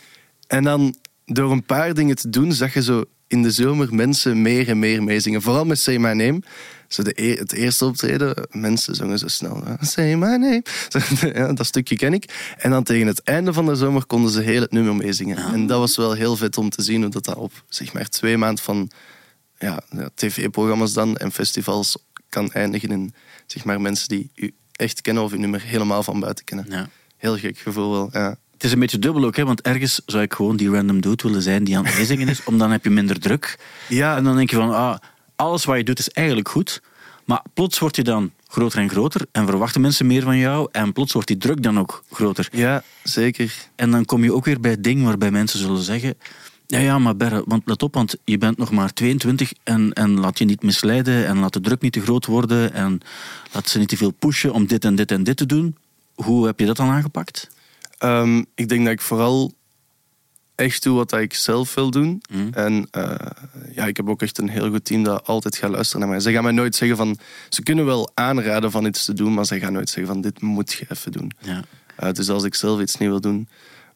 en 0.46 0.64
dan 0.64 0.94
door 1.24 1.52
een 1.52 1.64
paar 1.64 1.94
dingen 1.94 2.16
te 2.16 2.28
doen, 2.28 2.52
zag 2.52 2.74
je 2.74 2.82
zo 2.82 3.04
in 3.26 3.42
de 3.42 3.50
zomer 3.50 3.94
mensen 3.94 4.42
meer 4.42 4.68
en 4.68 4.78
meer 4.78 5.02
meezingen. 5.02 5.42
Vooral 5.42 5.64
met 5.64 5.78
Say 5.78 5.96
My 5.96 6.12
Name. 6.12 6.42
Zo 6.88 7.02
de, 7.02 7.12
e- 7.14 7.36
het 7.36 7.52
eerste 7.52 7.84
optreden, 7.84 8.48
mensen 8.50 8.94
zongen 8.94 9.18
zo 9.18 9.28
snel. 9.28 9.64
Say 9.80 10.14
My 10.14 10.26
Name. 10.26 10.62
Zo, 10.88 11.26
Ja, 11.26 11.52
dat 11.52 11.66
stukje 11.66 11.96
ken 11.96 12.12
ik. 12.12 12.54
En 12.58 12.70
dan 12.70 12.82
tegen 12.82 13.06
het 13.06 13.22
einde 13.22 13.52
van 13.52 13.66
de 13.66 13.74
zomer 13.74 14.06
konden 14.06 14.30
ze 14.30 14.40
heel 14.40 14.60
het 14.60 14.72
nummer 14.72 14.96
meezingen. 14.96 15.36
En 15.36 15.66
dat 15.66 15.78
was 15.78 15.96
wel 15.96 16.12
heel 16.12 16.36
vet 16.36 16.58
om 16.58 16.70
te 16.70 16.82
zien 16.82 17.02
hoe 17.02 17.10
dat, 17.10 17.24
dat 17.24 17.36
op 17.36 17.52
zeg 17.68 17.92
maar, 17.92 18.08
twee 18.08 18.36
maanden 18.36 18.64
van 18.64 18.90
ja, 19.58 19.82
ja, 19.90 20.08
tv-programma's 20.14 20.92
dan 20.92 21.16
en 21.16 21.32
festivals 21.32 21.96
kan 22.28 22.52
eindigen 22.52 22.90
in 22.90 23.14
zeg 23.46 23.64
maar, 23.64 23.80
mensen 23.80 24.08
die 24.08 24.30
u 24.34 24.54
echt 24.78 25.00
kennen 25.00 25.22
of 25.22 25.32
uw 25.32 25.38
nummer 25.38 25.62
helemaal 25.62 26.02
van 26.02 26.20
buiten 26.20 26.44
kennen. 26.44 26.66
Ja. 26.68 26.88
Heel 27.16 27.36
gek 27.36 27.58
gevoel 27.58 27.90
wel. 27.90 28.08
Ja. 28.12 28.36
Het 28.52 28.64
is 28.64 28.72
een 28.72 28.78
beetje 28.78 28.98
dubbel 28.98 29.24
ook, 29.24 29.36
hè, 29.36 29.44
want 29.44 29.60
ergens 29.60 30.00
zou 30.06 30.22
ik 30.22 30.34
gewoon 30.34 30.56
die 30.56 30.70
random 30.70 31.00
dude 31.00 31.22
willen 31.22 31.42
zijn 31.42 31.64
die 31.64 31.76
aan 31.76 31.84
het 31.84 31.96
meezingen 31.96 32.28
is, 32.28 32.44
om 32.44 32.58
dan 32.58 32.70
heb 32.70 32.84
je 32.84 32.90
minder 32.90 33.20
druk. 33.20 33.58
Ja. 33.88 34.16
En 34.16 34.24
dan 34.24 34.36
denk 34.36 34.50
je 34.50 34.56
van, 34.56 34.74
ah, 34.74 34.96
alles 35.36 35.64
wat 35.64 35.76
je 35.76 35.84
doet 35.84 35.98
is 35.98 36.08
eigenlijk 36.08 36.48
goed, 36.48 36.82
maar 37.24 37.42
plots 37.54 37.78
word 37.78 37.96
je 37.96 38.02
dan 38.02 38.32
groter 38.46 38.78
en 38.78 38.88
groter 38.90 39.26
en 39.32 39.46
verwachten 39.46 39.80
mensen 39.80 40.06
meer 40.06 40.22
van 40.22 40.38
jou 40.38 40.68
en 40.72 40.92
plots 40.92 41.12
wordt 41.12 41.28
die 41.28 41.36
druk 41.36 41.62
dan 41.62 41.78
ook 41.78 42.04
groter. 42.10 42.48
ja, 42.52 42.82
zeker. 43.02 43.54
En 43.76 43.90
dan 43.90 44.04
kom 44.04 44.24
je 44.24 44.34
ook 44.34 44.44
weer 44.44 44.60
bij 44.60 44.70
het 44.70 44.84
ding 44.84 45.04
waarbij 45.04 45.30
mensen 45.30 45.58
zullen 45.58 45.82
zeggen... 45.82 46.14
Ja, 46.70 46.78
ja, 46.78 46.98
maar 46.98 47.16
Berre, 47.16 47.42
want 47.46 47.62
let 47.66 47.82
op, 47.82 47.94
want 47.94 48.16
je 48.24 48.38
bent 48.38 48.58
nog 48.58 48.70
maar 48.70 48.92
22 48.92 49.52
en, 49.64 49.92
en 49.92 50.20
laat 50.20 50.38
je 50.38 50.44
niet 50.44 50.62
misleiden 50.62 51.26
en 51.26 51.38
laat 51.38 51.52
de 51.52 51.60
druk 51.60 51.80
niet 51.80 51.92
te 51.92 52.00
groot 52.00 52.26
worden 52.26 52.72
en 52.72 53.00
laat 53.52 53.68
ze 53.68 53.78
niet 53.78 53.88
te 53.88 53.96
veel 53.96 54.10
pushen 54.10 54.52
om 54.52 54.66
dit 54.66 54.84
en 54.84 54.94
dit 54.94 55.10
en 55.10 55.24
dit 55.24 55.36
te 55.36 55.46
doen. 55.46 55.76
Hoe 56.14 56.46
heb 56.46 56.58
je 56.58 56.66
dat 56.66 56.76
dan 56.76 56.88
aangepakt? 56.88 57.50
Ehm, 57.98 58.42
ik 58.54 58.68
denk 58.68 58.84
dat 58.84 58.92
ik 58.92 59.00
vooral 59.00 59.52
echt 60.54 60.82
doe 60.82 60.96
wat 60.96 61.12
ik 61.12 61.34
zelf 61.34 61.74
wil 61.74 61.90
doen. 61.90 62.22
Mhm. 62.30 62.48
En 62.52 62.88
eh, 62.90 63.14
ja, 63.74 63.86
ik 63.86 63.96
heb 63.96 64.08
ook 64.08 64.22
echt 64.22 64.38
een 64.38 64.48
heel 64.48 64.70
goed 64.70 64.84
team 64.84 65.02
dat 65.02 65.26
altijd 65.26 65.56
gaat 65.56 65.70
luisteren 65.70 66.00
naar 66.00 66.10
mij. 66.10 66.20
Ze 66.20 66.32
gaan 66.32 66.42
mij 66.42 66.52
nooit 66.52 66.74
zeggen 66.74 66.96
van... 66.96 67.18
Ze 67.48 67.62
kunnen 67.62 67.84
wel 67.84 68.10
aanraden 68.14 68.70
van 68.70 68.86
iets 68.86 69.04
te 69.04 69.12
doen, 69.12 69.34
maar 69.34 69.46
ze 69.46 69.58
gaan 69.58 69.72
nooit 69.72 69.88
zeggen 69.88 70.12
van 70.12 70.22
dit 70.22 70.40
moet 70.40 70.72
je 70.72 70.86
even 70.88 71.12
doen. 71.12 71.32
Ja. 71.38 71.64
Uh, 72.02 72.12
dus 72.12 72.28
als 72.28 72.44
ik 72.44 72.54
zelf 72.54 72.80
iets 72.80 72.96
niet 72.96 73.08
wil 73.08 73.20
doen. 73.20 73.48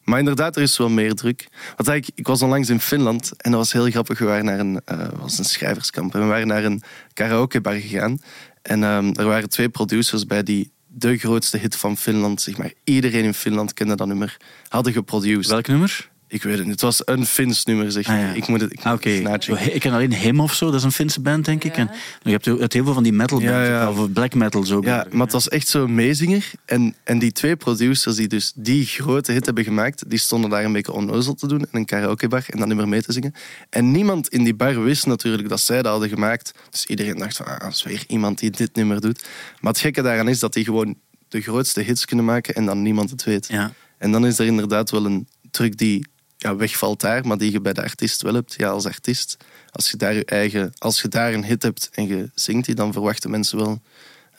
Maar 0.03 0.19
inderdaad, 0.19 0.55
er 0.55 0.61
is 0.61 0.77
wel 0.77 0.89
meer 0.89 1.13
druk. 1.13 1.47
Want 1.75 1.89
eigenlijk, 1.89 2.19
ik 2.19 2.27
was 2.27 2.41
onlangs 2.41 2.69
in 2.69 2.79
Finland 2.79 3.31
en 3.37 3.51
dat 3.51 3.59
was 3.59 3.71
heel 3.71 3.89
grappig. 3.89 4.19
We 4.19 4.25
waren 4.25 4.45
naar 4.45 4.59
een, 4.59 4.81
eh, 4.85 5.07
was 5.19 5.37
een 5.37 5.45
schrijverskamp 5.45 6.13
en 6.13 6.21
we 6.21 6.27
waren 6.27 6.47
naar 6.47 6.63
een 6.63 6.81
karaokebar 7.13 7.73
gegaan. 7.73 8.21
En 8.61 8.83
ehm, 8.83 9.11
er 9.13 9.25
waren 9.25 9.49
twee 9.49 9.69
producers 9.69 10.25
bij 10.25 10.43
die 10.43 10.71
de 10.87 11.17
grootste 11.17 11.57
hit 11.57 11.75
van 11.75 11.97
Finland, 11.97 12.41
zeg 12.41 12.57
maar, 12.57 12.73
iedereen 12.83 13.23
in 13.23 13.33
Finland 13.33 13.73
kende 13.73 13.95
dat 13.95 14.07
nummer, 14.07 14.37
hadden 14.67 14.93
geproduced. 14.93 15.51
Welk 15.51 15.67
nummer? 15.67 16.11
Ik 16.33 16.43
weet 16.43 16.53
het 16.57 16.63
niet, 16.63 16.71
het 16.71 16.81
was 16.81 17.01
een 17.05 17.25
Fins 17.25 17.65
nummer, 17.65 17.91
zeg 17.91 18.07
maar. 18.07 18.17
Ah, 18.17 18.23
ja. 18.23 18.33
Ik 18.33 18.47
moet 18.47 18.61
het, 18.61 18.71
ik 18.71 18.79
Ah, 18.83 18.91
het. 18.91 19.73
Ik 19.73 19.79
ken 19.79 19.93
alleen 19.93 20.13
Him 20.13 20.39
of 20.39 20.53
zo, 20.53 20.65
dat 20.65 20.75
is 20.75 20.83
een 20.83 20.91
Finse 20.91 21.21
band, 21.21 21.45
denk 21.45 21.63
ik. 21.63 21.75
Ja. 21.75 21.81
En 21.87 21.89
je 22.23 22.31
hebt, 22.31 22.45
je 22.45 22.55
hebt 22.57 22.73
heel 22.73 22.83
veel 22.83 22.93
van 22.93 23.03
die 23.03 23.13
metal 23.13 23.39
bands, 23.39 23.67
Ja, 23.67 23.89
of 23.89 24.11
black 24.11 24.33
metal 24.33 24.63
zo. 24.63 24.81
Ja, 24.83 25.05
maar 25.11 25.21
het 25.21 25.31
was 25.31 25.49
echt 25.49 25.67
zo'n 25.67 25.95
meezinger. 25.95 26.51
En, 26.65 26.95
en 27.03 27.19
die 27.19 27.31
twee 27.31 27.55
producers 27.55 28.15
die 28.15 28.27
dus 28.27 28.51
die 28.55 28.85
grote 28.85 29.31
hit 29.31 29.45
hebben 29.45 29.63
gemaakt, 29.63 30.09
die 30.09 30.19
stonden 30.19 30.49
daar 30.49 30.63
een 30.63 30.71
beetje 30.73 30.91
onnozel 30.91 31.33
te 31.33 31.47
doen 31.47 31.59
in 31.59 31.67
een 31.71 31.85
karaokebar 31.85 32.45
en 32.49 32.59
dat 32.59 32.67
nummer 32.67 32.87
mee 32.87 33.01
te 33.01 33.11
zingen. 33.13 33.33
En 33.69 33.91
niemand 33.91 34.27
in 34.27 34.43
die 34.43 34.55
bar 34.55 34.83
wist 34.83 35.05
natuurlijk 35.05 35.49
dat 35.49 35.59
zij 35.59 35.81
dat 35.81 35.91
hadden 35.91 36.09
gemaakt. 36.09 36.53
Dus 36.69 36.85
iedereen 36.85 37.17
dacht 37.17 37.37
van, 37.37 37.45
ah, 37.45 37.59
dat 37.59 37.73
is 37.73 37.83
weer 37.83 38.03
iemand 38.07 38.39
die 38.39 38.49
dit 38.49 38.75
nummer 38.75 39.01
doet. 39.01 39.25
Maar 39.59 39.71
het 39.71 39.81
gekke 39.81 40.01
daaraan 40.01 40.27
is 40.27 40.39
dat 40.39 40.53
die 40.53 40.63
gewoon 40.63 40.95
de 41.27 41.41
grootste 41.41 41.81
hits 41.81 42.05
kunnen 42.05 42.25
maken 42.25 42.55
en 42.55 42.65
dan 42.65 42.81
niemand 42.81 43.09
het 43.09 43.23
weet. 43.23 43.47
Ja. 43.47 43.73
En 43.97 44.11
dan 44.11 44.25
is 44.25 44.39
er 44.39 44.45
inderdaad 44.45 44.91
wel 44.91 45.05
een 45.05 45.27
truc 45.51 45.77
die 45.77 46.05
ja, 46.43 46.55
wegvalt 46.55 47.01
daar, 47.01 47.27
maar 47.27 47.37
die 47.37 47.51
je 47.51 47.61
bij 47.61 47.73
de 47.73 47.81
artiest 47.81 48.21
wel 48.21 48.33
hebt. 48.33 48.53
Ja, 48.57 48.69
als 48.69 48.85
artiest, 48.85 49.37
als 49.71 49.91
je 49.91 49.97
daar 49.97 50.13
je 50.13 50.25
eigen, 50.25 50.73
als 50.77 51.01
je 51.01 51.07
daar 51.07 51.33
een 51.33 51.45
hit 51.45 51.63
hebt 51.63 51.89
en 51.93 52.07
je 52.07 52.29
zingt 52.35 52.65
die, 52.65 52.75
dan 52.75 52.93
verwachten 52.93 53.29
mensen 53.29 53.57
wel 53.57 53.81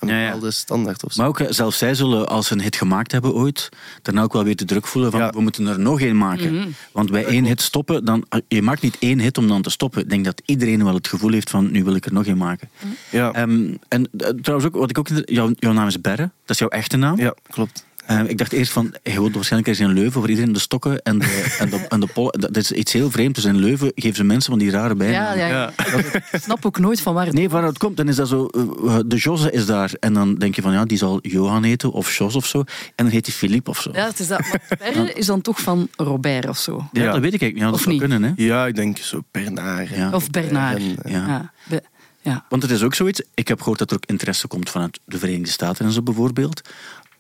een 0.01 0.09
Ja, 0.09 0.19
ja. 0.19 0.25
bepaalde 0.25 0.51
standaard 0.51 1.05
of 1.05 1.13
zo. 1.13 1.21
Maar 1.21 1.31
ook, 1.31 1.41
eh, 1.41 1.47
zelfs 1.51 1.79
zij 1.79 1.95
zullen, 1.95 2.29
als 2.29 2.47
ze 2.47 2.53
een 2.53 2.61
hit 2.61 2.77
gemaakt 2.77 3.13
hebben 3.13 3.35
ooit, 3.35 3.69
daarna 4.03 4.23
ook 4.23 4.33
wel 4.33 4.45
weer 4.45 4.57
de 4.57 4.65
druk 4.65 4.87
voelen 4.87 5.11
van, 5.11 5.21
Ja. 5.21 5.31
we 5.31 5.41
moeten 5.41 5.67
er 5.67 5.81
nog 5.81 6.01
één 6.01 6.17
maken. 6.17 6.75
Want 6.93 7.11
bij 7.11 7.25
één 7.25 7.45
hit 7.45 7.61
stoppen, 7.63 8.05
dan, 8.05 8.25
eh, 8.29 8.41
je 8.49 8.63
maakt 8.63 8.83
niet 8.83 8.97
één 8.99 9.19
hit 9.21 9.39
om 9.39 9.49
dan 9.49 9.63
te 9.63 9.71
stoppen. 9.71 10.03
Ik 10.03 10.09
denk 10.11 10.25
dat 10.25 10.43
iedereen 10.45 10.85
wel 10.85 10.95
het 10.95 11.09
gevoel 11.09 11.33
heeft 11.33 11.51
van, 11.51 11.71
nu 11.71 11.85
wil 11.85 11.95
ik 11.95 12.07
er 12.07 12.13
nog 12.13 12.27
één 12.27 12.37
maken. 12.37 12.69
Ja, 13.11 13.33
Ehm, 13.33 13.75
en 13.89 14.09
eh, 14.19 14.29
trouwens 14.29 14.69
ook, 14.69 14.75
wat 14.75 14.91
ik 14.91 14.99
ook, 14.99 15.09
jouw, 15.25 15.51
jouw 15.59 15.73
naam 15.73 15.87
is 15.87 16.01
Berre, 16.01 16.23
dat 16.23 16.51
is 16.51 16.59
jouw 16.59 16.69
echte 16.69 16.97
naam. 16.97 17.19
ja 17.19 17.35
klopt. 17.51 17.85
Eh, 18.07 18.21
ik 18.27 18.39
dacht 18.39 18.53
eerst 18.53 18.73
van, 18.73 18.95
hij 19.03 19.19
woont 19.19 19.35
waarschijnlijk 19.35 19.71
ergens 19.71 19.89
in 19.89 19.95
Leuven, 19.95 20.21
voor 20.21 20.29
iedereen 20.31 20.53
de 20.53 20.59
stokken 20.59 21.03
en 21.03 21.19
de, 21.19 21.55
en 21.59 21.71
de, 21.71 21.77
en 21.89 22.01
de 22.01 22.07
pollen. 22.07 22.41
Dat 22.41 22.57
is 22.57 22.73
iets 22.73 22.93
heel 22.93 23.11
vreemds. 23.11 23.43
Dus 23.43 23.53
in 23.53 23.59
Leuven 23.59 23.93
geven 23.95 24.17
ze 24.17 24.25
mensen 24.25 24.51
van 24.51 24.59
die 24.59 24.71
rare 24.71 24.95
bijnamen. 24.95 25.39
Ja, 25.39 25.47
ja, 25.49 25.73
ja. 25.89 26.03
Ik 26.33 26.41
snap 26.43 26.67
ook 26.67 26.79
nooit 26.79 27.01
van 27.01 27.15
waar 27.15 27.25
het 27.27 27.35
Nee, 27.35 27.49
waar 27.49 27.63
het 27.65 27.79
komt, 27.79 27.97
dan 27.97 28.09
is 28.09 28.17
dat 28.17 28.29
zo, 28.29 28.47
eh, 28.47 28.99
de 29.07 29.17
Josse 29.17 29.51
is 29.51 29.67
daar. 29.67 29.93
En 30.01 30.13
dan 30.13 30.35
denk 30.35 30.55
je 30.55 30.63
van, 30.63 30.73
ja, 30.73 30.85
die 30.85 30.99
zal 30.99 31.19
Johan 31.23 31.63
heten, 31.63 31.93
of 31.93 32.17
Jos 32.17 32.35
of 32.35 32.47
zo. 32.47 32.59
En 32.59 33.05
dan 33.05 33.07
heet 33.09 33.27
hij 33.27 33.35
Philippe 33.35 33.71
of 33.71 33.81
zo. 33.81 33.91
Ja, 33.95 34.07
het 34.07 34.21
is 34.21 34.27
dat. 34.27 34.41
Maar 34.41 34.77
Perre 34.79 35.13
is 35.21 35.27
dan 35.27 35.41
toch 35.41 35.61
van 35.61 35.89
Robert 35.97 36.49
of 36.49 36.59
zo. 36.59 36.89
Ja, 36.93 37.03
Ja. 37.03 37.13
dat 37.13 37.21
weet 37.21 37.35
ik 37.35 37.43
eigenlijk 37.43 37.53
niet. 37.53 37.59
Ja, 37.63 37.65
dat 37.67 37.75
Of 37.75 37.81
zou 37.81 37.91
niet? 37.95 38.01
kunnen, 38.01 38.23
hè. 38.23 38.33
Ja, 38.45 38.67
ik 38.67 38.75
denk 38.75 38.99
zo 38.99 39.23
Bernard. 39.31 40.15
Of 40.15 40.31
Bernard. 40.31 40.83
Ja. 41.05 41.27
Ja. 41.27 41.53
Be- 41.69 41.83
ja. 42.23 42.45
Want 42.49 42.63
het 42.63 42.71
is 42.71 42.83
ook 42.83 42.95
zoiets, 42.95 43.23
ik 43.35 43.49
heb 43.49 43.59
gehoord 43.59 43.79
dat 43.79 43.91
er 43.91 43.97
ook 43.97 44.07
interesse 44.07 44.47
komt 44.47 44.71
vanuit 44.71 44.99
de 45.05 45.19
Verenigde 45.19 45.51
Staten 45.51 45.85
en 45.87 45.93
zo 45.93 46.03
bijvoorbeeld. 46.03 46.61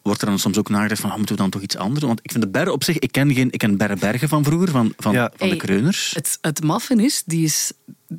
Wordt 0.05 0.21
er 0.21 0.27
dan 0.27 0.39
soms 0.39 0.59
ook 0.59 0.69
nagedacht 0.69 1.01
van, 1.01 1.11
ah, 1.11 1.17
moeten 1.17 1.35
we 1.37 1.41
dan 1.41 1.51
toch 1.51 1.63
iets 1.63 1.77
anders? 1.77 2.05
Want 2.05 2.21
ik 2.23 2.31
vind 2.31 2.43
de 2.45 2.51
Berre 2.51 2.73
op 2.73 2.85
zich, 2.85 2.99
ik 2.99 3.13
ken, 3.13 3.33
geen, 3.35 3.51
ik 3.53 3.59
ken 3.59 3.77
Berre 3.77 3.97
Bergen 3.97 4.29
van 4.29 4.45
vroeger, 4.45 4.69
van, 4.69 4.93
van, 4.97 5.13
Ja. 5.13 5.29
van 5.37 5.49
de 5.49 5.55
Hey, 5.55 5.57
Kreuners. 5.65 6.13
Het, 6.15 6.39
het 6.41 6.63
maffen 6.63 7.01
is, 7.01 7.23
die 7.27 7.45
is, 7.45 7.73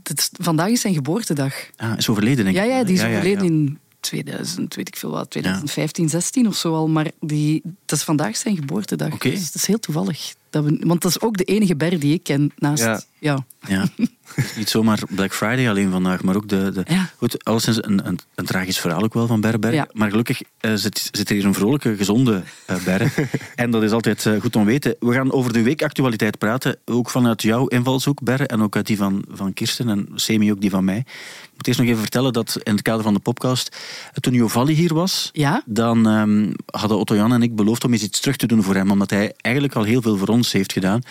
het 0.04 0.30
vandaag 0.42 0.68
is 0.70 0.82
zijn 0.82 0.94
geboortedag. 0.94 1.54
Ah, 1.76 1.98
is 1.98 2.10
overleden, 2.10 2.44
denk 2.44 2.56
Ja, 2.58 2.64
ik. 2.64 2.70
ja, 2.70 2.84
die 2.84 2.94
is 2.94 3.02
Ja, 3.02 3.08
ja, 3.08 3.14
overleden 3.18 3.44
ja. 3.44 3.50
in 3.50 3.80
2000, 4.00 4.76
weet 4.76 4.88
ik 4.88 4.96
veel 4.96 5.10
wat, 5.12 5.30
2015, 5.30 6.10
16 6.10 6.48
of 6.48 6.56
zo 6.56 6.74
al. 6.74 6.88
Maar 6.88 7.12
die, 7.20 7.62
dat 7.86 7.98
is 7.98 8.04
vandaag 8.04 8.38
zijn 8.38 8.56
geboortedag. 8.56 9.14
Oké. 9.14 9.30
Dus 9.30 9.46
dat 9.46 9.56
is 9.62 9.66
heel 9.68 9.80
toevallig. 9.80 10.34
Dat 10.50 10.64
we, 10.64 10.78
want 10.86 11.02
dat 11.02 11.12
is 11.12 11.22
ook 11.22 11.38
de 11.38 11.44
enige 11.44 11.76
ber 11.76 12.00
die 12.00 12.14
ik 12.14 12.24
ken 12.24 12.52
naast... 12.58 12.84
Ja. 13.20 13.46
Ja. 13.68 13.88
Niet 14.58 14.70
zomaar 14.70 15.00
Black 15.10 15.34
Friday 15.34 15.70
alleen 15.70 15.92
vandaag, 15.92 16.24
maar 16.24 16.36
ook 16.36 16.48
de... 16.50 16.72
de 16.72 16.84
Ja. 16.88 17.10
Goed, 17.18 17.44
alleszins 17.44 17.84
een, 17.84 18.08
een, 18.08 18.20
een 18.36 18.46
tragisch 18.46 18.80
verhaal 18.80 19.04
ook 19.04 19.14
wel 19.14 19.28
van. 19.28 19.44
Ja. 19.62 19.88
Maar 19.92 20.10
gelukkig 20.10 20.42
eh, 20.60 20.74
zit, 20.74 21.10
zit 21.12 21.30
er 21.30 21.36
hier 21.36 21.46
een 21.46 21.54
vrolijke, 21.54 21.96
gezonde 21.96 22.44
eh 22.66 22.84
Berre. 22.84 23.10
en 23.56 23.72
dat 23.72 23.84
is 23.84 23.92
altijd 23.92 24.26
eh, 24.26 24.42
goed 24.42 24.56
om 24.56 24.66
weten. 24.66 24.96
We 25.00 25.14
gaan 25.14 25.32
over 25.32 25.54
de 25.54 25.62
weekactualiteit 25.62 26.38
praten, 26.38 26.78
ook 26.86 27.10
vanuit 27.10 27.42
jouw 27.42 27.68
invalshoek, 27.68 28.24
Berre, 28.24 28.48
en 28.48 28.62
ook 28.62 28.76
uit 28.76 28.88
die 28.88 28.98
van, 28.98 29.26
van 29.30 29.54
Kirsten 29.54 29.90
en 29.90 30.08
semi 30.16 30.52
ook 30.52 30.62
die 30.62 30.70
van 30.70 30.84
mij. 30.86 30.98
Ik 30.98 31.52
moet 31.56 31.68
eerst 31.68 31.80
nog 31.80 31.90
even 31.90 32.02
vertellen 32.02 32.34
dat 32.34 32.60
in 32.64 32.74
het 32.74 32.82
kader 32.82 33.04
van 33.04 33.14
de 33.14 33.20
podcast, 33.20 33.78
toen 34.20 34.34
Jovalli 34.34 34.74
hier 34.74 34.94
was, 34.94 35.30
Ja? 35.34 35.62
dan 35.66 36.08
ehm, 36.08 36.52
hadden 36.66 36.98
Otto 36.98 37.16
Jan 37.16 37.34
en 37.34 37.42
ik 37.42 37.56
beloofd 37.56 37.84
om 37.84 37.94
eens 37.94 38.04
iets 38.04 38.20
terug 38.20 38.36
te 38.36 38.48
doen 38.48 38.64
voor 38.64 38.76
hem, 38.76 38.92
omdat 38.92 39.10
hij 39.10 39.34
eigenlijk 39.38 39.76
al 39.76 39.84
heel 39.84 40.02
veel 40.02 40.18
voor 40.18 40.28
ons 40.28 40.52
heeft 40.52 40.74
gedaan. 40.74 41.02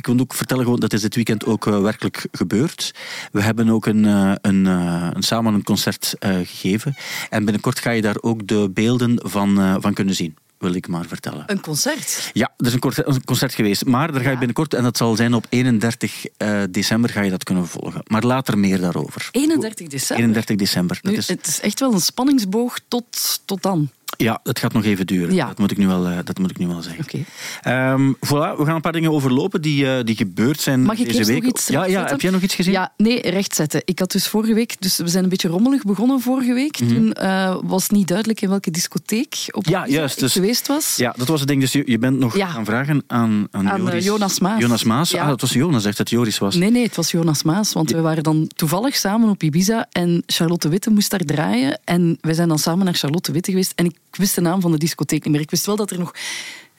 Ik 0.00 0.06
wil 0.06 0.18
ook 0.18 0.34
vertellen 0.34 0.64
gewoon, 0.64 0.80
dat 0.80 0.92
is 0.92 1.00
dit 1.00 1.14
weekend 1.14 1.44
ook 1.44 1.66
eh, 1.66 1.80
werkelijk 1.80 2.26
gebeurd. 2.32 2.94
We 3.32 3.42
hebben 3.42 3.68
ook 3.68 3.86
een, 3.86 4.04
eh, 4.04 4.32
een, 4.40 4.66
eh, 4.66 5.08
een, 5.12 5.22
samen 5.22 5.54
een 5.54 5.62
concert 5.62 6.14
gegeven. 6.20 6.94
En 7.30 7.44
binnenkort 7.44 7.78
ga 7.78 7.90
je 7.90 8.02
daar 8.02 8.16
ook 8.20 8.46
de 8.46 8.70
beelden 8.74 9.20
van, 9.22 9.80
van 9.80 9.94
kunnen 9.94 10.14
zien, 10.14 10.36
wil 10.58 10.74
ik 10.74 10.88
maar 10.88 11.06
vertellen. 11.06 11.42
Een 11.46 11.60
concert. 11.60 12.30
Ja, 12.32 12.52
er 12.56 12.66
is 12.66 12.72
een 12.72 12.78
concert, 12.78 13.06
een 13.06 13.24
concert 13.24 13.54
geweest. 13.54 13.84
Maar 13.84 14.12
daar 14.12 14.22
ga 14.22 14.30
je 14.30 14.36
binnenkort, 14.36 14.74
en 14.74 14.82
dat 14.82 14.96
zal 14.96 15.16
zijn 15.16 15.34
op 15.34 15.46
31 15.48 16.26
eh, 16.36 16.62
december, 16.70 17.10
ga 17.10 17.20
je 17.20 17.30
dat 17.30 17.44
kunnen 17.44 17.66
volgen. 17.66 18.02
Maar 18.06 18.22
later 18.22 18.58
meer 18.58 18.80
daarover. 18.80 19.28
31 19.30 19.86
december. 19.86 20.24
31 20.24 20.56
december. 20.56 20.98
Dat 21.02 21.12
is, 21.12 21.28
Het 21.28 21.46
is 21.46 21.60
echt 21.60 21.80
wel 21.80 21.92
een 21.92 22.00
spanningsboog 22.00 22.78
tot, 22.88 23.40
tot 23.44 23.62
dan. 23.62 23.90
Ja, 24.22 24.40
het 24.42 24.58
gaat 24.58 24.72
nog 24.72 24.84
even 24.84 25.06
duren. 25.06 25.34
Ja. 25.34 25.46
Dat, 25.46 25.58
moet 25.58 25.70
ik 25.70 25.76
nu 25.76 25.86
wel, 25.86 26.06
eh, 26.06 26.18
dat 26.24 26.38
moet 26.38 26.50
ik 26.50 26.58
nu 26.58 26.66
wel 26.66 26.82
zeggen. 26.82 27.04
Oké. 27.04 27.18
Ehm, 27.62 28.12
voilà, 28.12 28.56
we 28.58 28.64
gaan 28.64 28.74
een 28.74 28.80
paar 28.80 28.92
dingen 28.92 29.10
overlopen 29.12 29.62
die, 29.62 29.86
eh, 29.96 30.04
die 30.04 30.16
gebeurd 30.16 30.60
zijn 30.60 30.82
Mag 30.82 30.98
ik 30.98 31.06
deze 31.06 31.24
week. 31.24 31.42
nog 31.42 31.52
iets 31.52 31.66
ja, 31.66 31.84
ja, 31.84 32.04
heb 32.06 32.20
jij 32.20 32.30
nog 32.30 32.42
iets 32.42 32.54
gezien? 32.54 32.72
Ja, 32.72 32.92
nee, 32.96 33.30
rechtzetten. 33.30 33.82
Ik 33.84 33.98
had 33.98 34.12
dus 34.12 34.28
vorige 34.28 34.54
week, 34.54 34.76
dus 34.80 34.96
we 34.96 35.08
zijn 35.08 35.24
een 35.24 35.30
beetje 35.30 35.48
rommelig 35.48 35.82
begonnen 35.82 36.20
vorige 36.20 36.52
week. 36.54 36.76
Toen 36.76 37.12
eh, 37.12 37.56
was 37.62 37.88
niet 37.88 38.08
duidelijk 38.08 38.40
in 38.40 38.48
welke 38.48 38.70
discotheek 38.70 39.34
op 39.50 39.64
Mhm. 39.66 39.70
Ja, 39.74 39.86
juist, 39.88 40.14
ik 40.14 40.20
dus- 40.20 40.32
geweest 40.32 40.66
was. 40.66 40.96
Ja, 40.96 41.14
dat 41.16 41.28
was 41.28 41.38
het 41.40 41.48
ding. 41.48 41.60
Dus 41.60 41.72
je, 41.72 41.82
je 41.86 41.98
bent 41.98 42.18
nog 42.18 42.36
Ja. 42.36 42.46
gaan 42.46 42.64
vragen 42.64 43.02
aan, 43.06 43.46
aan, 43.50 43.70
Aan, 43.70 43.82
Joris. 43.82 44.04
Jonas 44.04 44.40
Maas. 44.40 44.60
Jonas 44.60 44.84
Maas. 44.84 45.10
Ja. 45.10 45.22
Ah, 45.22 45.28
dat 45.28 45.40
was 45.40 45.52
Jonas, 45.52 45.84
echt 45.84 45.96
dat 45.96 46.10
Joris 46.10 46.38
was. 46.38 46.54
Nee, 46.54 46.70
nee, 46.70 46.82
het 46.82 46.96
was 46.96 47.10
Jonas 47.10 47.42
Maas. 47.42 47.72
Want 47.72 47.90
we 47.90 48.00
waren 48.00 48.22
dan 48.22 48.50
toevallig 48.56 48.96
samen 48.96 49.28
op 49.28 49.42
Ibiza 49.42 49.86
en 49.92 50.22
Charlotte 50.26 50.68
Witte 50.68 50.90
moest 50.90 51.10
daar 51.10 51.20
draaien. 51.20 51.80
En 51.84 52.18
wij 52.20 52.34
zijn 52.34 52.48
dan 52.48 52.58
samen 52.58 52.84
naar 52.84 52.94
Charlotte 52.94 53.32
Witte 53.32 53.50
geweest. 53.50 53.72
En 53.74 53.84
ik 53.84 53.96
wist 54.16 54.34
de 54.34 54.40
naam 54.40 54.60
van 54.60 54.72
de 54.72 54.78
discotheek 54.78 55.22
niet 55.24 55.32
meer. 55.32 55.40
Ik 55.42 55.50
wist 55.50 55.66
wel 55.66 55.76
dat 55.76 55.90
er 55.90 55.98
nog 55.98 56.14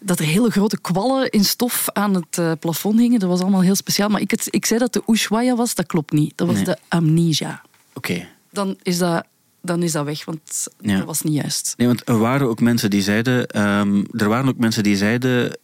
dat 0.03 0.19
er 0.19 0.25
hele 0.25 0.49
grote 0.49 0.79
kwallen 0.81 1.29
in 1.29 1.43
stof 1.45 1.89
aan 1.93 2.13
het 2.13 2.37
eh, 2.37 2.51
plafond 2.59 2.99
hingen. 2.99 3.19
Dat 3.19 3.29
was 3.29 3.41
allemaal 3.41 3.61
heel 3.61 3.75
speciaal. 3.75 4.09
Maar 4.09 4.21
ik, 4.21 4.31
het, 4.31 4.47
ik 4.49 4.65
zei 4.65 4.79
dat 4.79 4.93
de 4.93 5.03
Ushuaia 5.07 5.55
was, 5.55 5.75
dat 5.75 5.85
klopt 5.85 6.11
niet. 6.11 6.33
Dat 6.35 6.47
was 6.47 6.55
Nee. 6.55 6.65
de 6.65 6.77
Amnesia. 6.87 7.61
Oké. 7.93 8.27
Dan 8.51 8.77
is 8.83 8.97
dat, 8.97 9.25
dan 9.61 9.83
is 9.83 9.91
dat 9.91 10.05
weg, 10.05 10.25
want 10.25 10.67
Ja. 10.79 10.97
dat 10.97 11.05
was 11.05 11.21
niet 11.21 11.33
juist. 11.33 11.73
Nee, 11.77 11.87
want 11.87 12.07
er 12.09 12.17
waren 12.19 12.47
ook 12.47 12.59
mensen 12.59 12.89
die 12.89 13.01
zeiden... 13.01 13.47
ehm, 13.47 14.03
er 14.17 14.29
waren 14.29 14.47
ook 14.47 14.57
mensen 14.57 14.83
die 14.83 14.97
zeiden... 14.97 15.57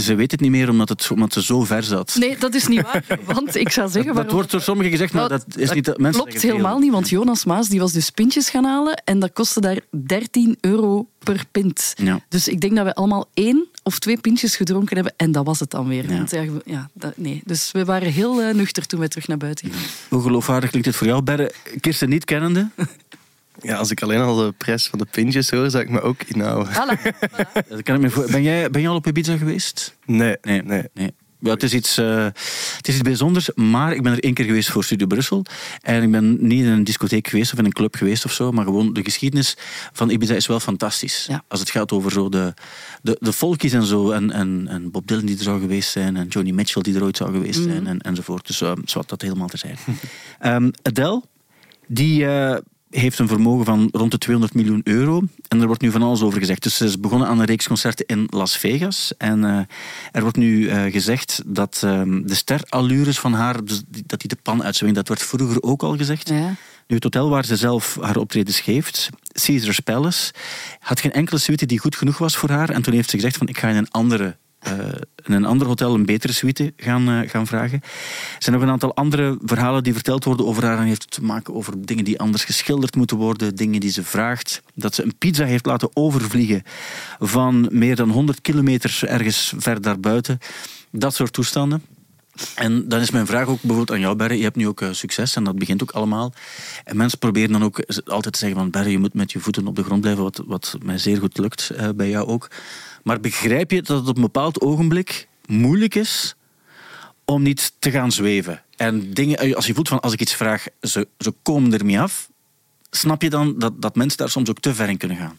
Ze 0.00 0.14
weet 0.14 0.30
het 0.30 0.40
niet 0.40 0.50
meer 0.50 0.68
omdat, 0.68 0.88
het, 0.88 1.10
omdat 1.10 1.32
ze 1.32 1.42
zo 1.42 1.64
ver 1.64 1.82
zat. 1.82 2.16
Nee, 2.18 2.36
dat 2.38 2.54
is 2.54 2.66
niet 2.66 2.82
waar. 2.82 3.04
Want 3.34 3.56
ik 3.56 3.70
zou 3.70 3.90
zeggen... 3.90 4.14
dat 4.14 4.30
wordt 4.30 4.50
door 4.50 4.60
sommigen 4.60 4.90
gezegd, 4.90 5.12
maar 5.12 5.28
Nou, 5.28 5.42
dat 5.46 5.56
is 5.56 5.70
niet... 5.70 5.84
Dat, 5.84 5.98
mensen 5.98 6.22
klopt 6.22 6.42
helemaal 6.42 6.78
niet, 6.78 6.92
want 6.92 7.08
Jonas 7.08 7.44
Maas 7.44 7.68
die 7.68 7.80
was 7.80 7.92
dus 7.92 8.10
pintjes 8.10 8.50
gaan 8.50 8.64
halen 8.64 9.02
en 9.04 9.18
dat 9.18 9.32
kostte 9.32 9.60
daar 9.60 9.78
13 10.06 10.58
euro 10.60 11.08
per 11.18 11.44
pint. 11.50 11.92
Ja. 11.96 12.20
Dus 12.28 12.48
ik 12.48 12.60
denk 12.60 12.76
dat 12.76 12.84
we 12.84 12.94
allemaal 12.94 13.28
één 13.34 13.68
of 13.82 13.98
twee 13.98 14.16
pintjes 14.16 14.56
gedronken 14.56 14.94
hebben 14.94 15.14
en 15.16 15.32
dat 15.32 15.46
was 15.46 15.60
het 15.60 15.70
dan 15.70 15.88
weer. 15.88 16.10
Ja. 16.10 16.16
Want 16.16 16.30
ja, 16.30 16.44
ja, 16.64 16.90
dat, 16.92 17.16
nee. 17.16 17.42
Dus 17.44 17.72
we 17.72 17.84
waren 17.84 18.12
heel 18.12 18.42
eh, 18.42 18.54
nuchter 18.54 18.86
toen 18.86 19.00
we 19.00 19.08
terug 19.08 19.28
naar 19.28 19.36
buiten 19.36 19.70
gingen. 19.70 19.84
Hoe 20.08 20.22
geloofwaardig 20.22 20.70
klinkt 20.70 20.88
dit 20.88 20.96
voor 20.96 21.06
jou, 21.06 21.22
Berre? 21.22 21.52
Kirsten 21.80 22.08
niet 22.08 22.24
kennende? 22.24 22.68
Ja, 23.62 23.76
als 23.76 23.90
ik 23.90 24.02
alleen 24.02 24.20
al 24.20 24.36
de 24.36 24.52
prijs 24.58 24.86
van 24.86 24.98
de 24.98 25.06
pintjes 25.10 25.50
hoor, 25.50 25.70
zou 25.70 25.82
ik 25.82 25.90
me 25.90 26.00
ook 26.00 26.22
inhouden. 26.22 26.72
Voilà. 26.72 27.18
Dat 27.68 27.82
kan 27.82 27.94
ik 27.94 28.00
me 28.00 28.10
voor... 28.10 28.26
ben, 28.30 28.42
jij, 28.42 28.70
ben 28.70 28.80
jij 28.80 28.90
al 28.90 28.96
op 28.96 29.06
Ibiza 29.06 29.36
geweest? 29.36 29.96
Nee, 30.06 30.36
Nee. 30.42 30.62
nee. 30.62 30.84
nee. 30.94 31.10
Ja, 31.42 31.50
het, 31.50 31.62
is 31.62 31.74
iets, 31.74 31.98
eh, 31.98 32.24
het 32.76 32.88
is 32.88 32.94
iets 32.94 33.02
bijzonders, 33.02 33.50
maar 33.54 33.94
ik 33.94 34.02
ben 34.02 34.12
er 34.12 34.22
één 34.22 34.34
keer 34.34 34.44
geweest 34.44 34.70
voor 34.70 34.84
Studio 34.84 35.06
Brussel. 35.06 35.44
En 35.80 36.02
ik 36.02 36.10
ben 36.10 36.46
niet 36.46 36.64
in 36.64 36.70
een 36.70 36.84
discotheek 36.84 37.28
geweest 37.28 37.52
of 37.52 37.58
in 37.58 37.64
een 37.64 37.72
club 37.72 37.94
geweest 37.96 38.24
of 38.24 38.32
zo, 38.32 38.52
maar 38.52 38.64
gewoon 38.64 38.92
de 38.92 39.02
geschiedenis 39.04 39.56
van 39.92 40.10
Ibiza 40.10 40.34
is 40.34 40.46
wel 40.46 40.60
fantastisch. 40.60 41.26
Ja. 41.28 41.42
Als 41.48 41.60
het 41.60 41.70
gaat 41.70 41.92
over 41.92 42.12
zo 42.12 42.28
de, 42.28 42.54
de, 43.02 43.16
de 43.20 43.32
folkies 43.32 43.72
en 43.72 43.82
zo, 43.84 44.10
en, 44.10 44.30
en, 44.30 44.66
en 44.68 44.90
Bob 44.90 45.06
Dylan 45.06 45.24
die 45.26 45.36
er 45.36 45.42
zou 45.42 45.60
geweest 45.60 45.90
zijn, 45.90 46.16
en 46.16 46.26
Joni 46.26 46.52
Mitchell 46.52 46.82
die 46.82 46.94
er 46.94 47.02
ooit 47.02 47.16
zou 47.16 47.32
geweest 47.32 47.62
zijn, 47.62 47.86
en, 47.86 47.98
enzovoort. 47.98 48.46
Dus 48.46 48.60
uh, 48.60 48.72
zwart 48.84 49.08
dat 49.08 49.22
helemaal 49.22 49.48
te 49.48 49.58
zijn. 49.58 49.76
Ehm, 50.38 50.70
Adele, 50.82 51.22
die... 51.86 52.26
eh, 52.26 52.56
heeft 52.90 53.18
een 53.18 53.28
vermogen 53.28 53.64
van 53.64 53.88
rond 53.92 54.10
de 54.10 54.18
200 54.18 54.54
miljoen 54.56 54.80
euro. 54.84 55.22
En 55.48 55.60
er 55.60 55.66
wordt 55.66 55.82
nu 55.82 55.90
van 55.90 56.02
alles 56.02 56.22
over 56.22 56.38
gezegd. 56.38 56.62
Dus 56.62 56.76
ze 56.76 56.84
is 56.84 57.00
begonnen 57.00 57.28
aan 57.28 57.38
een 57.38 57.44
reeks 57.46 57.66
concerten 57.66 58.06
in 58.06 58.26
Las 58.30 58.56
Vegas. 58.56 59.12
En 59.18 59.44
eh, 59.44 59.58
er 60.12 60.22
wordt 60.22 60.36
nu 60.36 60.68
eh, 60.68 60.92
gezegd 60.92 61.42
dat 61.46 61.80
ehm, 61.84 62.22
de 62.26 62.34
sterallures 62.34 63.18
van 63.18 63.32
haar, 63.32 63.64
dus 63.64 63.82
die- 63.88 64.02
dat 64.06 64.20
die 64.20 64.28
de 64.28 64.38
pan 64.42 64.62
uitswingt. 64.64 64.94
Dat 64.94 65.08
werd 65.08 65.22
vroeger 65.22 65.62
ook 65.62 65.82
al 65.82 65.96
gezegd. 65.96 66.28
Ja. 66.28 66.54
Nu, 66.86 66.94
het 66.96 67.04
hotel 67.04 67.28
waar 67.28 67.44
ze 67.44 67.56
zelf 67.56 67.98
haar 68.00 68.16
optredens 68.16 68.60
geeft, 68.60 69.08
Caesars 69.32 69.80
Palace, 69.80 70.32
had 70.80 71.00
geen 71.00 71.12
enkele 71.12 71.38
suite 71.38 71.66
die 71.66 71.78
goed 71.78 71.96
genoeg 71.96 72.18
was 72.18 72.36
voor 72.36 72.50
haar. 72.50 72.70
En 72.70 72.82
toen 72.82 72.94
heeft 72.94 73.10
ze 73.10 73.16
gezegd 73.16 73.36
van, 73.36 73.48
ik 73.48 73.58
ga 73.58 73.68
in 73.68 73.76
een 73.76 73.90
andere... 73.90 74.36
eh, 74.60 74.72
in 75.24 75.32
een 75.32 75.44
ander 75.44 75.66
hotel 75.66 75.94
een 75.94 76.06
betere 76.06 76.32
suite 76.32 76.72
gaan, 76.76 77.08
eh, 77.08 77.30
gaan 77.30 77.46
vragen. 77.46 77.80
Er 77.82 78.36
zijn 78.38 78.54
nog 78.56 78.64
een 78.64 78.72
aantal 78.72 78.94
andere 78.94 79.38
verhalen 79.44 79.82
die 79.82 79.92
verteld 79.92 80.24
worden 80.24 80.46
over 80.46 80.64
haar. 80.64 80.78
En 80.78 80.84
heeft 80.84 81.10
te 81.10 81.22
maken 81.22 81.54
over 81.54 81.86
dingen 81.86 82.04
die 82.04 82.18
anders 82.18 82.44
geschilderd 82.44 82.96
moeten 82.96 83.16
worden. 83.16 83.54
Dingen 83.54 83.80
die 83.80 83.90
ze 83.90 84.04
vraagt. 84.04 84.62
Dat 84.74 84.94
ze 84.94 85.02
een 85.02 85.16
pizza 85.18 85.44
heeft 85.44 85.66
laten 85.66 85.90
overvliegen 85.92 86.62
van 87.18 87.68
meer 87.70 87.96
dan 87.96 88.10
100 88.10 88.40
kilometer 88.40 89.00
ergens 89.04 89.52
ver 89.56 89.80
daarbuiten. 89.80 90.38
Dat 90.90 91.14
soort 91.14 91.32
toestanden. 91.32 91.82
En 92.54 92.88
dan 92.88 93.00
is 93.00 93.10
mijn 93.10 93.26
vraag 93.26 93.46
ook 93.46 93.60
bijvoorbeeld 93.60 93.90
aan 93.90 94.00
jou, 94.00 94.16
Berre. 94.16 94.36
Je 94.36 94.42
hebt 94.42 94.56
nu 94.56 94.68
ook 94.68 94.80
eh, 94.80 94.88
succes 94.92 95.36
en 95.36 95.44
dat 95.44 95.58
begint 95.58 95.82
ook 95.82 95.90
allemaal. 95.90 96.32
En 96.84 96.96
mensen 96.96 97.18
proberen 97.18 97.52
dan 97.52 97.64
ook 97.64 97.84
altijd 98.04 98.32
te 98.32 98.38
zeggen 98.38 98.58
van... 98.58 98.70
Berre, 98.70 98.90
je 98.90 98.98
moet 98.98 99.14
met 99.14 99.32
je 99.32 99.40
voeten 99.40 99.66
op 99.66 99.76
de 99.76 99.82
grond 99.82 100.00
blijven, 100.00 100.22
wat, 100.22 100.42
wat 100.46 100.76
mij 100.82 100.98
zeer 100.98 101.18
goed 101.18 101.38
lukt 101.38 101.72
bij 101.96 102.08
jou 102.08 102.26
ook. 102.26 102.48
Maar 103.02 103.20
begrijp 103.20 103.70
je 103.70 103.82
dat 103.82 103.98
het 103.98 104.08
op 104.08 104.16
een 104.16 104.22
bepaald 104.22 104.60
ogenblik 104.60 105.28
moeilijk 105.46 105.94
is 105.94 106.34
om 107.24 107.42
niet 107.42 107.72
te 107.78 107.90
gaan 107.90 108.12
zweven? 108.12 108.62
En 108.76 109.14
dingen, 109.14 109.38
eh, 109.38 109.54
als 109.54 109.66
je 109.66 109.74
voelt 109.74 109.88
van, 109.88 110.00
als 110.00 110.12
ik 110.12 110.20
iets 110.20 110.34
vraag, 110.34 110.66
ze, 110.80 111.08
ze 111.18 111.34
komen 111.42 111.72
ermee 111.72 112.00
af. 112.00 112.30
Snap 112.90 113.22
je 113.22 113.30
dan 113.30 113.58
dat, 113.58 113.82
dat 113.82 113.96
mensen 113.96 114.18
daar 114.18 114.30
soms 114.30 114.50
ook 114.50 114.60
te 114.60 114.74
ver 114.74 114.88
in 114.88 114.96
kunnen 114.96 115.16
gaan? 115.16 115.38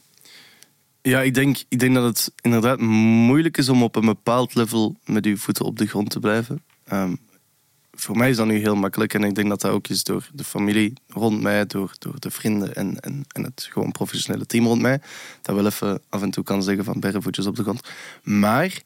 Ja, 1.02 1.22
ik 1.22 1.34
denk, 1.34 1.58
ik 1.68 1.80
denk 1.80 1.94
dat 1.96 2.04
het 2.04 2.32
inderdaad 2.42 2.80
moeilijk 2.80 3.58
is 3.58 3.70
om 3.70 3.84
op 3.84 3.96
een 3.96 4.06
bepaald 4.06 4.56
level 4.56 4.96
met 5.06 5.26
uw 5.26 5.38
voeten 5.38 5.66
op 5.66 5.78
de 5.78 5.88
grond 5.88 6.10
te 6.10 6.20
blijven. 6.20 6.64
Ehm, 6.86 7.16
voor 8.04 8.18
mij 8.18 8.30
is 8.30 8.38
dat 8.38 8.46
nu 8.46 8.60
heel 8.60 8.76
makkelijk 8.76 9.14
en 9.14 9.24
ik 9.24 9.36
denk 9.36 9.50
dat 9.50 9.62
dat 9.62 9.72
ook 9.72 9.88
is 9.88 10.04
door 10.04 10.30
de 10.34 10.44
familie 10.44 10.94
rond 11.08 11.42
mij, 11.42 11.66
door, 11.66 11.92
door 12.00 12.20
de 12.20 12.32
vrienden 12.32 12.76
en, 12.76 13.00
en, 13.00 13.26
en 13.28 13.44
het 13.44 13.68
gewoon 13.72 13.92
professionele 13.92 14.46
team 14.46 14.66
rond 14.66 14.82
mij. 14.82 15.02
Dat 15.42 15.56
wel 15.56 15.66
even 15.66 16.02
af 16.10 16.22
en 16.22 16.32
toe 16.32 16.44
kan 16.44 16.64
zeggen 16.64 16.84
van 16.84 17.00
berre 17.00 17.22
voetjes 17.22 17.46
op 17.46 17.56
de 17.56 17.64
grond. 17.64 17.88
Maar 18.24 18.82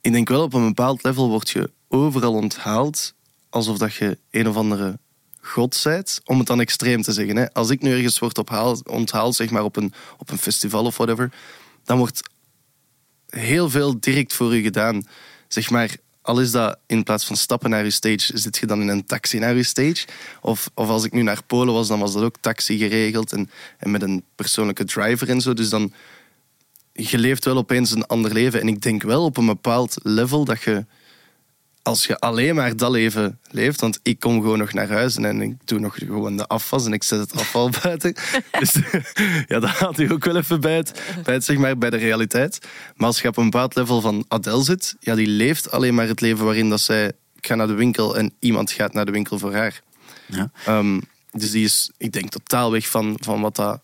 ik 0.00 0.12
denk 0.12 0.28
wel 0.28 0.42
op 0.42 0.54
een 0.54 0.66
bepaald 0.66 1.02
level 1.02 1.28
word 1.28 1.50
je 1.50 1.70
overal 1.88 2.32
onthaald 2.32 3.14
alsof 3.50 3.78
dat 3.78 3.94
je 3.94 4.18
een 4.30 4.48
of 4.48 4.56
andere 4.56 4.98
god 5.40 5.74
zijt, 5.74 6.20
om 6.24 6.38
het 6.38 6.46
dan 6.46 6.60
extreem 6.60 7.02
te 7.02 7.12
zeggen. 7.12 7.36
Hè. 7.36 7.52
Als 7.52 7.70
ik 7.70 7.82
nu 7.82 7.92
ergens 7.92 8.18
word 8.18 8.38
onthaald, 8.86 9.34
zeg 9.34 9.50
maar 9.50 9.64
op 9.64 9.76
een, 9.76 9.92
op 10.18 10.30
een 10.30 10.38
festival 10.38 10.84
of 10.84 10.96
whatever, 10.96 11.32
dan 11.84 11.98
wordt 11.98 12.22
heel 13.28 13.70
veel 13.70 14.00
direct 14.00 14.32
voor 14.32 14.56
u 14.56 14.62
gedaan. 14.62 15.06
Zeg 15.48 15.70
maar, 15.70 15.96
al 16.26 16.40
is 16.40 16.50
dat 16.50 16.78
in 16.86 17.02
plaats 17.02 17.24
van 17.24 17.36
stappen 17.36 17.70
naar 17.70 17.84
uw 17.84 17.90
stage, 17.90 18.38
zit 18.38 18.56
je 18.56 18.66
dan 18.66 18.80
in 18.80 18.88
een 18.88 19.06
taxi 19.06 19.38
naar 19.38 19.54
uw 19.54 19.62
stage. 19.62 20.06
Of, 20.40 20.70
of 20.74 20.88
als 20.88 21.04
ik 21.04 21.12
nu 21.12 21.22
naar 21.22 21.44
Polen 21.46 21.74
was, 21.74 21.88
dan 21.88 21.98
was 21.98 22.12
dat 22.12 22.22
ook 22.22 22.36
taxi 22.40 22.78
geregeld 22.78 23.32
en, 23.32 23.50
en 23.78 23.90
met 23.90 24.02
een 24.02 24.24
persoonlijke 24.34 24.84
driver 24.84 25.28
en 25.28 25.40
zo. 25.40 25.54
Dus 25.54 25.68
dan, 25.68 25.92
je 26.92 27.18
leeft 27.18 27.44
wel 27.44 27.56
opeens 27.56 27.90
een 27.90 28.06
ander 28.06 28.32
leven. 28.32 28.60
En 28.60 28.68
ik 28.68 28.82
denk 28.82 29.02
wel 29.02 29.24
op 29.24 29.36
een 29.36 29.46
bepaald 29.46 29.96
level 30.02 30.44
dat 30.44 30.62
je 30.62 30.84
als 31.86 32.06
je 32.06 32.18
alleen 32.18 32.54
maar 32.54 32.76
dat 32.76 32.90
leven 32.90 33.38
leeft, 33.50 33.80
want 33.80 34.00
ik 34.02 34.20
kom 34.20 34.40
gewoon 34.40 34.58
nog 34.58 34.72
naar 34.72 34.88
huis 34.88 35.16
en 35.16 35.40
ik 35.40 35.56
doe 35.64 35.78
nog 35.78 35.94
gewoon 35.94 36.36
de 36.36 36.46
afwas 36.46 36.86
en 36.86 36.92
ik 36.92 37.02
zet 37.02 37.20
het 37.20 37.32
afval 37.32 37.70
buiten. 37.82 38.14
dus 38.60 38.72
ja, 39.50 39.58
dat 39.58 39.70
haalt 39.70 39.98
u 39.98 40.12
ook 40.12 40.24
wel 40.24 40.36
even 40.36 40.60
bij, 40.60 40.76
het, 40.76 41.00
bij, 41.24 41.34
het, 41.34 41.44
zeg 41.44 41.56
maar, 41.56 41.78
bij 41.78 41.90
de 41.90 41.96
realiteit. 41.96 42.58
Maar 42.94 43.06
als 43.06 43.20
je 43.20 43.28
op 43.28 43.36
een 43.36 43.50
bepaald 43.50 43.74
level 43.74 44.00
van 44.00 44.24
Adele 44.28 44.62
zit, 44.62 44.96
ja, 45.00 45.14
die 45.14 45.26
leeft 45.26 45.70
alleen 45.70 45.94
maar 45.94 46.08
het 46.08 46.20
leven 46.20 46.44
waarin 46.44 46.68
dat 46.68 46.80
zij 46.80 47.12
ik 47.36 47.46
ga 47.46 47.54
naar 47.54 47.66
de 47.66 47.72
winkel 47.72 48.16
en 48.16 48.32
iemand 48.38 48.70
gaat 48.70 48.92
naar 48.92 49.06
de 49.06 49.12
winkel 49.12 49.38
voor 49.38 49.54
haar. 49.54 49.80
Ja. 50.26 50.50
Um, 50.68 51.00
dus 51.32 51.50
die 51.50 51.64
is, 51.64 51.90
ik 51.96 52.12
denk, 52.12 52.30
totaal 52.30 52.70
weg 52.70 52.88
van, 52.88 53.16
van 53.20 53.40
wat 53.40 53.56
dat 53.56 53.80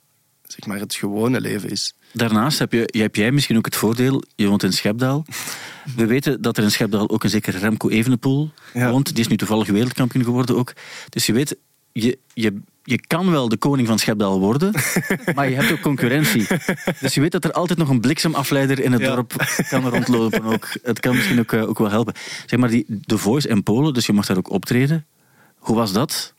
zeg 0.47 0.67
maar, 0.67 0.79
het 0.79 0.95
gewone 0.95 1.41
leven 1.41 1.71
is. 1.71 1.95
Daarnaast 2.13 2.59
heb, 2.59 2.73
je, 2.73 2.89
heb 2.99 3.17
jij 3.17 3.33
misschien 3.33 3.57
ook 3.57 3.65
het 3.65 3.77
voordeel, 3.77 4.23
je 4.35 4.47
woont 4.47 4.63
in 4.63 4.73
Schepdaal. 4.73 5.25
We 5.97 6.07
weten 6.07 6.43
dat 6.43 6.57
er 6.57 6.63
in 6.63 6.71
Schepdaal 6.71 7.11
ook 7.11 7.25
een 7.25 7.31
zeker 7.31 7.59
Remco 7.59 7.89
Evenepoel 7.89 8.51
woont. 8.73 9.09
Die 9.09 9.25
is 9.25 9.29
nu 9.29 9.37
toevallig 9.37 9.69
wereldkampioen 9.69 10.25
geworden 10.25 10.57
ook. 10.57 10.73
Dus 11.09 11.27
je 11.27 11.33
weet, 11.33 11.57
je, 11.93 12.19
je, 12.35 12.61
je 12.85 13.07
kan 13.07 13.31
wel 13.31 13.49
de 13.49 13.57
koning 13.57 13.89
van 13.89 13.99
Schepdaal 13.99 14.41
worden, 14.41 14.73
maar 15.35 15.49
je 15.49 15.55
hebt 15.55 15.73
ook 15.73 15.81
concurrentie. 15.81 16.47
Dus 17.01 17.15
je 17.15 17.21
weet 17.21 17.33
dat 17.33 17.45
er 17.45 17.53
altijd 17.53 17.79
nog 17.79 17.89
een 17.89 18.01
bliksemafleider 18.01 18.81
in 18.81 18.93
het 18.93 19.03
dorp 19.03 19.33
kan 19.69 19.89
rondlopen. 19.89 20.45
Ook. 20.45 20.69
Het 20.83 21.01
kan 21.01 21.15
misschien 21.15 21.39
ook, 21.39 21.53
eh, 21.53 21.69
ook 21.69 21.79
wel 21.79 21.91
helpen. 21.91 22.15
Zeg 22.47 22.59
maar, 22.59 22.69
die 22.69 23.01
The 23.07 23.19
Voice 23.19 23.49
in 23.49 23.63
Polen, 23.63 23.95
dus 23.95 24.07
je 24.07 24.13
mag 24.13 24.27
daar 24.27 24.37
ook 24.37 24.51
optreden. 24.51 25.07
Hoe 25.59 25.77
was 25.77 25.93
dat? 25.93 26.35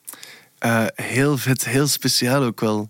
Uh, 0.66 0.86
heel 0.96 1.38
vet, 1.38 1.66
heel 1.66 1.88
speciaal 1.88 2.44
ook 2.44 2.60
wel. 2.60 2.90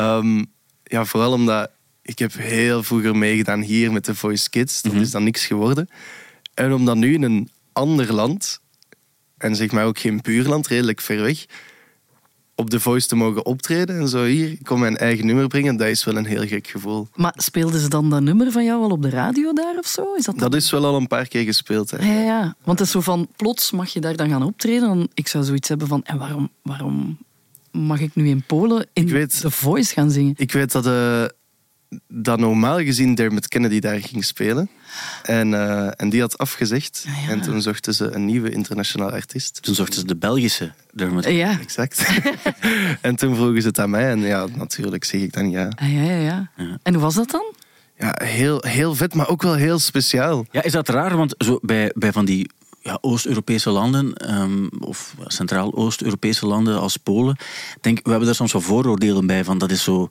Um, 0.00 0.46
ja, 0.84 1.04
vooral 1.04 1.32
omdat 1.32 1.70
ik 2.10 2.18
heb 2.18 2.32
heel 2.32 2.82
vroeger 2.82 3.16
meegedaan 3.16 3.60
hier 3.60 3.92
met 3.92 4.04
de 4.04 4.14
Voice 4.14 4.50
Kids. 4.50 4.82
Dat 4.82 4.92
mhm. 4.92 5.02
is 5.02 5.10
dan 5.10 5.24
niks 5.24 5.46
geworden. 5.46 5.88
En 6.54 6.72
om 6.72 6.84
dan 6.84 6.98
nu 6.98 7.14
in 7.14 7.22
een 7.22 7.50
ander 7.72 8.12
land, 8.12 8.60
en 9.38 9.56
zeg 9.56 9.70
maar 9.70 9.84
ook 9.84 9.98
geen 9.98 10.20
buurland, 10.22 10.66
redelijk 10.66 11.00
ver 11.00 11.22
weg, 11.22 11.46
op 12.54 12.70
de 12.70 12.80
Voice 12.80 13.08
te 13.08 13.16
mogen 13.16 13.46
optreden 13.46 13.98
en 13.98 14.08
zo 14.08 14.24
hier, 14.24 14.50
ik 14.50 14.62
kom 14.62 14.80
mijn 14.80 14.96
eigen 14.96 15.26
nummer 15.26 15.46
brengen, 15.46 15.76
dat 15.76 15.88
is 15.88 16.04
wel 16.04 16.16
een 16.16 16.24
heel 16.24 16.46
gek 16.46 16.66
gevoel. 16.66 17.08
Maar 17.14 17.34
speelden 17.36 17.80
ze 17.80 17.88
dan 17.88 18.10
dat 18.10 18.22
nummer 18.22 18.52
van 18.52 18.64
jou 18.64 18.82
al 18.82 18.90
op 18.90 19.02
de 19.02 19.10
radio 19.10 19.52
daar 19.52 19.78
of 19.78 19.86
zo? 19.86 20.14
Is 20.14 20.24
dat, 20.24 20.38
dat 20.38 20.54
is 20.54 20.70
wel 20.70 20.84
al 20.84 20.96
een 20.96 21.06
paar 21.06 21.28
keer 21.28 21.44
gespeeld. 21.44 21.90
Hè. 21.90 21.96
Ja, 21.96 22.22
ja, 22.22 22.54
want 22.64 22.78
het 22.78 22.86
is 22.86 22.92
zo 22.92 23.00
van, 23.00 23.28
plots 23.36 23.70
mag 23.70 23.92
je 23.92 24.00
daar 24.00 24.16
dan 24.16 24.28
gaan 24.28 24.42
optreden. 24.42 24.88
Dan, 24.88 25.08
ik 25.14 25.28
zou 25.28 25.44
zoiets 25.44 25.68
hebben 25.68 25.86
van, 25.86 26.04
en 26.04 26.18
waarom, 26.18 26.50
waarom 26.62 27.18
mag 27.70 28.00
ik 28.00 28.14
nu 28.14 28.28
in 28.28 28.42
Polen 28.42 28.86
in 28.92 29.08
weet, 29.08 29.40
The 29.40 29.50
Voice 29.50 29.92
gaan 29.92 30.10
zingen? 30.10 30.34
Ik 30.36 30.52
weet 30.52 30.72
dat... 30.72 30.86
Uh, 30.86 31.24
dat 32.08 32.38
normaal 32.38 32.78
gezien 32.78 33.14
Dermot 33.14 33.48
Kennedy 33.48 33.78
daar 33.78 34.00
ging 34.00 34.24
spelen. 34.24 34.70
En, 35.22 35.52
uh, 35.52 35.90
en 35.96 36.08
die 36.08 36.20
had 36.20 36.38
afgezegd. 36.38 37.04
Ah, 37.08 37.24
ja. 37.24 37.30
En 37.30 37.40
toen 37.40 37.62
zochten 37.62 37.94
ze 37.94 38.10
een 38.10 38.24
nieuwe 38.24 38.50
internationale 38.50 39.12
artiest. 39.12 39.62
Toen 39.62 39.74
zochten 39.74 40.00
ze 40.00 40.06
de 40.06 40.16
Belgische 40.16 40.72
Dermot 40.92 41.24
Ja. 41.24 41.60
Exact. 41.60 42.06
en 43.00 43.16
toen 43.16 43.36
vroegen 43.36 43.62
ze 43.62 43.68
het 43.68 43.78
aan 43.78 43.90
mij. 43.90 44.10
En 44.10 44.20
ja, 44.20 44.46
natuurlijk 44.54 45.04
zeg 45.04 45.20
ik 45.20 45.32
dan 45.32 45.50
ja. 45.50 45.68
Ah, 45.74 45.92
ja, 45.92 46.02
ja, 46.02 46.48
ja. 46.56 46.78
En 46.82 46.94
hoe 46.94 47.02
was 47.02 47.14
dat 47.14 47.30
dan? 47.30 47.54
Ja, 47.98 48.14
heel, 48.24 48.64
heel 48.66 48.94
vet, 48.94 49.14
maar 49.14 49.28
ook 49.28 49.42
wel 49.42 49.54
heel 49.54 49.78
speciaal. 49.78 50.46
Ja, 50.50 50.62
is 50.62 50.72
dat 50.72 50.88
raar? 50.88 51.16
Want 51.16 51.34
zo 51.38 51.58
bij, 51.62 51.92
bij 51.94 52.12
van 52.12 52.24
die 52.24 52.50
ja, 52.82 52.98
Oost-Europese 53.00 53.70
landen, 53.70 54.34
um, 54.40 54.68
of 54.78 55.14
Centraal-Oost-Europese 55.26 56.46
landen 56.46 56.80
als 56.80 56.96
Polen, 56.96 57.36
denk, 57.80 58.00
we 58.02 58.08
hebben 58.08 58.26
daar 58.26 58.36
soms 58.36 58.52
wel 58.52 58.60
vooroordelen 58.60 59.26
bij 59.26 59.44
van 59.44 59.58
dat 59.58 59.70
is 59.70 59.82
zo 59.82 60.10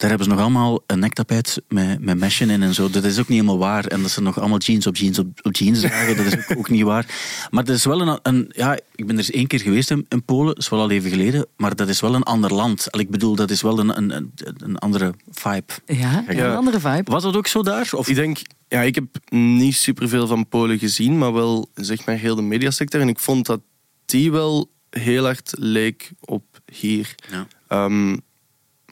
daar 0.00 0.08
hebben 0.08 0.28
ze 0.28 0.32
nog 0.32 0.42
allemaal 0.42 0.82
een 0.86 0.98
nektapijt 0.98 1.62
met, 1.68 2.00
met 2.00 2.18
meshen 2.18 2.50
in 2.50 2.62
en 2.62 2.74
zo. 2.74 2.90
Dat 2.90 3.04
is 3.04 3.18
ook 3.18 3.28
niet 3.28 3.40
helemaal 3.40 3.58
waar. 3.58 3.86
En 3.86 4.02
dat 4.02 4.10
ze 4.10 4.22
nog 4.22 4.38
allemaal 4.38 4.58
jeans 4.58 4.86
op 4.86 4.96
jeans 4.96 5.18
op, 5.18 5.26
op 5.42 5.56
jeans 5.56 5.80
dragen, 5.80 6.16
dat 6.16 6.26
is 6.26 6.36
ook, 6.36 6.58
ook, 6.58 6.68
niet 6.68 6.82
waar. 6.82 7.06
Maar 7.50 7.64
dat 7.64 7.76
is 7.76 7.84
wel 7.84 8.00
een, 8.00 8.18
een, 8.22 8.50
Ja, 8.56 8.78
ik 8.94 9.06
ben 9.06 9.08
er 9.08 9.16
eens 9.16 9.30
één 9.30 9.46
keer 9.46 9.60
geweest 9.60 9.90
in, 9.90 10.06
in, 10.08 10.24
Polen, 10.24 10.46
dat 10.46 10.58
is 10.58 10.68
wel 10.68 10.80
al 10.80 10.90
even 10.90 11.10
geleden. 11.10 11.46
Maar 11.56 11.76
dat 11.76 11.88
is 11.88 12.00
wel 12.00 12.14
een 12.14 12.22
ander 12.22 12.54
land. 12.54 12.86
Ik 12.90 13.10
bedoel, 13.10 13.34
dat 13.34 13.50
is 13.50 13.62
wel 13.62 13.78
een, 13.78 13.96
een, 13.96 14.32
een 14.56 14.78
andere 14.78 15.14
vibe. 15.30 15.72
Ja, 15.86 16.24
een 16.26 16.56
andere 16.56 16.80
vibe. 16.80 17.10
Was 17.10 17.22
dat 17.22 17.36
ook 17.36 17.46
zo 17.46 17.62
daar? 17.62 17.88
Of? 17.92 18.08
Ik 18.08 18.14
denk, 18.14 18.38
ja, 18.68 18.82
ik 18.82 18.94
heb 18.94 19.04
niet 19.28 19.74
superveel 19.74 20.26
van 20.26 20.48
Polen 20.48 20.78
gezien, 20.78 21.18
maar 21.18 21.32
wel 21.32 21.70
zeg 21.74 22.06
maar 22.06 22.16
heel 22.16 22.34
de 22.34 22.42
mediasector. 22.42 23.00
En 23.00 23.08
ik 23.08 23.18
vond 23.18 23.46
dat 23.46 23.60
die 24.04 24.32
wel 24.32 24.70
heel 24.90 25.24
hard 25.24 25.52
leek 25.58 26.10
op 26.20 26.44
hier. 26.72 27.14
Ja. 27.30 27.46
Ehm, 27.68 28.16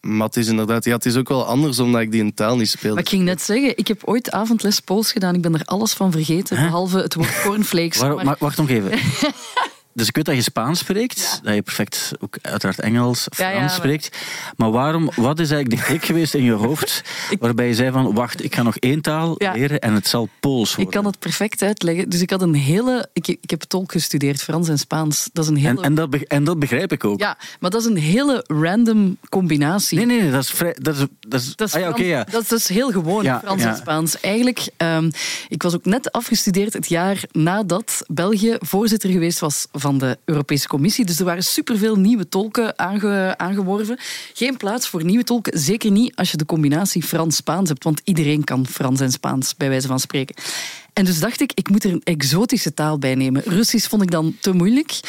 maar 0.01 0.27
het 0.27 0.37
is 0.37 0.49
inderdaad, 0.49 0.85
ja, 0.85 0.95
het 0.95 1.07
is 1.07 1.17
ook 1.17 1.29
wel 1.29 1.45
anders 1.45 1.79
omdat 1.79 2.01
ik 2.01 2.11
die 2.11 2.21
in 2.21 2.35
taal 2.35 2.57
niet 2.57 2.69
speelde. 2.69 2.95
Maar 2.95 3.05
ik 3.05 3.09
ging 3.09 3.23
net 3.23 3.43
zeggen, 3.43 3.77
ik 3.77 3.89
heb 3.89 4.05
ooit 4.05 4.31
avondles 4.31 4.81
Pools 4.81 5.13
gedaan. 5.13 5.35
Ik 5.35 5.41
ben 5.41 5.55
er 5.55 5.65
alles 5.65 5.93
van 5.93 6.13
vergeten, 6.13 6.57
behalve 6.57 6.99
het 6.99 7.15
woord 7.15 7.41
cornflakes. 7.45 8.01
maar... 8.01 8.37
Wacht 8.39 8.57
nog 8.57 8.69
even. 8.69 8.91
Dus 9.99 10.09
ik 10.09 10.17
weet 10.17 10.25
dat 10.25 10.35
je 10.35 10.43
Spaans 10.43 10.79
spreekt, 10.79 11.41
dat 11.43 11.55
je 11.55 11.63
perfect 11.63 12.13
ook 12.21 12.39
uiteraard 12.43 12.81
Engels, 12.81 13.27
Frans 13.31 13.75
spreekt. 13.75 14.19
Maar 14.57 14.71
waarom, 14.71 15.11
wat 15.17 15.39
is 15.39 15.51
eigenlijk 15.51 15.83
de 15.83 15.87
klik 15.89 16.05
geweest 16.05 16.35
in 16.35 16.43
je 16.43 16.53
hoofd 16.67 17.03
waarbij 17.39 17.67
je 17.67 17.75
zei 17.75 17.91
van 17.91 18.15
wacht, 18.15 18.45
ik 18.45 18.55
ga 18.55 18.63
nog 18.63 18.77
één 18.77 19.01
taal 19.01 19.35
leren 19.39 19.81
en 19.81 19.95
het 19.95 20.07
zal 20.07 20.29
Pools 20.41 20.69
worden? 20.69 20.85
Ik 20.85 20.91
kan 21.01 21.05
het 21.05 21.19
perfect 21.19 21.63
uitleggen. 21.63 22.09
Dus 22.09 22.21
ik 22.21 22.31
had 22.31 22.43
een 22.43 22.55
hele... 22.55 23.09
Ik, 23.13 23.29
ik 23.29 23.51
heb 23.51 23.63
tolk 23.63 23.93
gestudeerd, 23.93 24.43
Frans 24.43 24.69
en 24.69 24.79
Spaans. 24.79 25.29
Dat 25.33 25.45
is 25.45 25.51
een 25.51 25.57
hele... 25.57 25.79
en, 25.79 25.85
en, 25.85 25.95
dat, 25.95 26.15
en 26.15 26.45
dat 26.45 26.59
begrijp 26.59 26.93
ik 26.93 27.05
ook. 27.05 27.21
Ja, 27.21 27.39
maar 27.61 27.71
dat 27.71 27.81
is 27.81 27.87
een 27.87 27.97
hele 27.97 28.45
random 28.47 29.17
combinatie. 29.29 29.97
Nee, 29.97 30.07
nee, 30.07 30.21
nee 30.21 30.31
dat 30.31 30.43
is 30.43 30.51
vrij... 30.51 30.77
Dat 30.79 30.95
is, 30.97 31.07
dat 31.21 31.41
is, 31.41 31.57
dat 31.57 31.69
is, 31.69 31.75
ah, 31.75 31.99
ja, 31.99 32.25
dat 32.31 32.53
is 32.53 32.69
heel 32.69 32.91
gewoon, 32.91 33.25
Frans 33.25 33.63
en 33.63 33.77
Spaans. 33.77 34.21
Eigenlijk, 34.21 34.69
um, 34.77 35.11
ik 35.49 35.63
was 35.63 35.75
ook 35.75 35.85
net 35.85 36.13
afgestudeerd 36.13 36.73
het 36.73 36.89
jaar 36.89 37.23
nadat 37.33 38.03
België 38.07 38.57
voorzitter 38.61 39.11
geweest 39.11 39.39
was 39.39 39.67
van 39.73 39.88
van 39.89 39.99
de 39.99 40.19
Europese 40.25 40.69
Commissie. 40.69 41.05
Dus 41.05 41.19
er 41.19 41.25
waren 41.25 41.43
superveel 41.43 41.97
nieuwe 41.97 42.29
tolken 42.29 42.79
aange, 42.79 43.35
aangeworven. 43.37 43.99
Geen 44.35 44.57
plaats 44.57 44.89
voor 44.89 45.05
nieuwe 45.05 45.25
tolken, 45.25 45.59
zeker 45.59 45.91
niet 45.91 46.17
als 46.17 46.31
je 46.31 46.37
de 46.37 46.47
combinatie 46.47 47.03
Frans-Spaans 47.03 47.69
hebt, 47.69 47.85
want 47.85 48.01
iedereen 48.05 48.45
kan 48.45 48.67
Frans 48.67 49.01
en 49.01 49.13
Spaans, 49.13 49.57
bij 49.57 49.69
wijze 49.69 49.87
van 49.87 50.01
spreken. 50.01 50.35
En 50.93 51.05
dus 51.05 51.21
dacht 51.21 51.41
ik, 51.41 51.53
ik 51.55 51.71
moet 51.71 51.85
er 51.85 51.93
een 51.93 52.01
exotische 52.05 52.75
taal 52.75 52.99
bij 52.99 53.15
nemen. 53.15 53.43
Russisch 53.43 53.89
vond 53.89 54.03
ik 54.03 54.11
dan 54.11 54.37
te 54.41 54.53
moeilijk. 54.53 55.01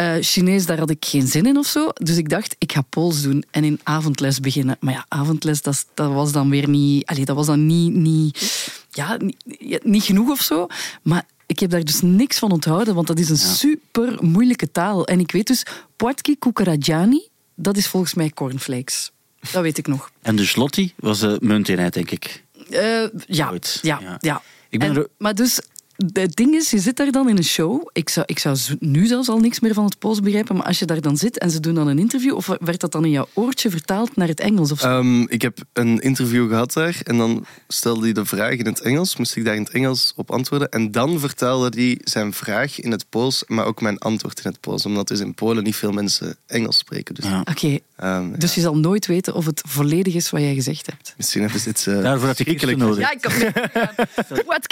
Uh, 0.00 0.14
Chinees, 0.20 0.66
daar 0.66 0.78
had 0.78 0.90
ik 0.90 1.04
geen 1.04 1.26
zin 1.26 1.46
in 1.46 1.56
of 1.56 1.66
zo. 1.66 1.88
Dus 1.94 2.16
ik 2.16 2.28
dacht, 2.28 2.56
ik 2.58 2.72
ga 2.72 2.82
Pools 2.82 3.22
doen 3.22 3.44
en 3.50 3.64
in 3.64 3.80
avondles 3.82 4.40
beginnen. 4.40 4.76
Maar 4.80 4.94
ja, 4.94 5.04
avondles, 5.08 5.62
dat, 5.62 5.86
dat 5.94 6.12
was 6.12 6.32
dan 6.32 6.50
weer 6.50 6.68
niet... 6.68 7.06
Allee, 7.06 7.24
dat 7.24 7.36
was 7.36 7.46
dan 7.46 7.66
niet, 7.66 7.94
niet, 7.94 8.68
ja, 8.90 9.16
niet, 9.16 9.84
niet 9.84 10.02
genoeg 10.02 10.30
of 10.30 10.40
zo. 10.40 10.66
Maar 11.02 11.24
ik 11.52 11.60
heb 11.60 11.70
daar 11.70 11.84
dus 11.84 12.00
niks 12.00 12.38
van 12.38 12.52
onthouden, 12.52 12.94
want 12.94 13.06
dat 13.06 13.18
is 13.18 13.28
een 13.28 13.36
super 13.36 14.16
moeilijke 14.20 14.70
taal. 14.70 15.06
En 15.06 15.20
ik 15.20 15.32
weet 15.32 15.46
dus, 15.46 15.66
Płatki 15.96 16.38
Kukarajani, 16.38 17.28
dat 17.54 17.76
is 17.76 17.86
volgens 17.86 18.14
mij 18.14 18.30
cornflakes. 18.30 19.10
Dat 19.52 19.62
weet 19.62 19.78
ik 19.78 19.86
nog. 19.86 20.10
En 20.22 20.36
de 20.36 20.44
slotti 20.44 20.92
was 20.96 21.18
de 21.20 21.36
munteenheid, 21.40 21.94
denk 21.94 22.10
ik. 22.10 22.44
Uh, 22.70 23.06
ja, 23.26 23.52
ja, 23.82 24.18
ja, 24.20 24.42
Ik 24.68 24.78
ben 24.78 25.08
maar 25.18 25.34
dus 25.34 25.60
het 25.96 26.36
ding 26.36 26.54
is, 26.54 26.70
je 26.70 26.78
zit 26.78 26.96
daar 26.96 27.12
dan 27.12 27.28
in 27.28 27.36
een 27.36 27.44
show. 27.44 27.88
Ik 27.92 28.08
zou, 28.08 28.26
ik 28.28 28.38
zou 28.38 28.56
nu 28.78 29.06
zelfs 29.06 29.28
al 29.28 29.38
niks 29.38 29.60
meer 29.60 29.74
van 29.74 29.84
het 29.84 29.98
Pools 29.98 30.20
begrijpen, 30.20 30.56
maar 30.56 30.66
als 30.66 30.78
je 30.78 30.84
daar 30.84 31.00
dan 31.00 31.16
zit 31.16 31.38
en 31.38 31.50
ze 31.50 31.60
doen 31.60 31.74
dan 31.74 31.88
een 31.88 31.98
interview, 31.98 32.34
of 32.34 32.46
werd 32.60 32.80
dat 32.80 32.92
dan 32.92 33.04
in 33.04 33.10
jouw 33.10 33.28
oortje 33.34 33.70
vertaald 33.70 34.16
naar 34.16 34.28
het 34.28 34.40
Engels? 34.40 34.72
Of 34.72 34.80
zo? 34.80 34.86
Ehm, 34.86 35.22
ik 35.22 35.42
heb 35.42 35.58
een 35.72 36.00
interview 36.00 36.48
gehad 36.48 36.72
daar 36.72 37.00
en 37.02 37.16
dan 37.16 37.44
stelde 37.68 38.02
hij 38.02 38.12
de 38.12 38.24
vraag 38.24 38.52
in 38.52 38.66
het 38.66 38.80
Engels, 38.80 39.16
moest 39.16 39.36
ik 39.36 39.44
daar 39.44 39.54
in 39.54 39.62
het 39.62 39.72
Engels 39.72 40.12
op 40.16 40.30
antwoorden. 40.30 40.68
En 40.68 40.90
dan 40.90 41.20
vertaalde 41.20 41.80
hij 41.80 41.98
zijn 42.04 42.32
vraag 42.32 42.80
in 42.80 42.90
het 42.90 43.08
Pools, 43.08 43.44
maar 43.46 43.64
ook 43.64 43.80
mijn 43.80 43.98
antwoord 43.98 44.44
in 44.44 44.50
het 44.50 44.60
Pools, 44.60 44.86
omdat 44.86 45.08
dus 45.08 45.20
in 45.20 45.34
Polen 45.34 45.64
niet 45.64 45.76
veel 45.76 45.92
mensen 45.92 46.36
Engels 46.46 46.78
spreken. 46.78 47.14
Dus, 47.14 47.24
Oké, 47.44 47.78
ehm, 48.02 48.38
dus 48.38 48.54
je 48.54 48.60
zal 48.60 48.76
nooit 48.76 49.06
weten 49.06 49.34
of 49.34 49.46
het 49.46 49.62
volledig 49.66 50.14
is 50.14 50.30
wat 50.30 50.40
jij 50.40 50.54
gezegd 50.54 50.86
hebt. 50.86 51.14
Misschien 51.16 51.40
hebben 51.42 51.60
ze 51.60 51.68
dit... 51.68 51.86
Uh, 51.88 52.02
Daarvoor 52.02 52.26
had 52.26 52.38
je 52.38 52.76
nodig. 52.76 52.98
Ja, 52.98 53.12
ik 53.12 53.24
heb... 53.24 54.46
Wat, 54.46 54.64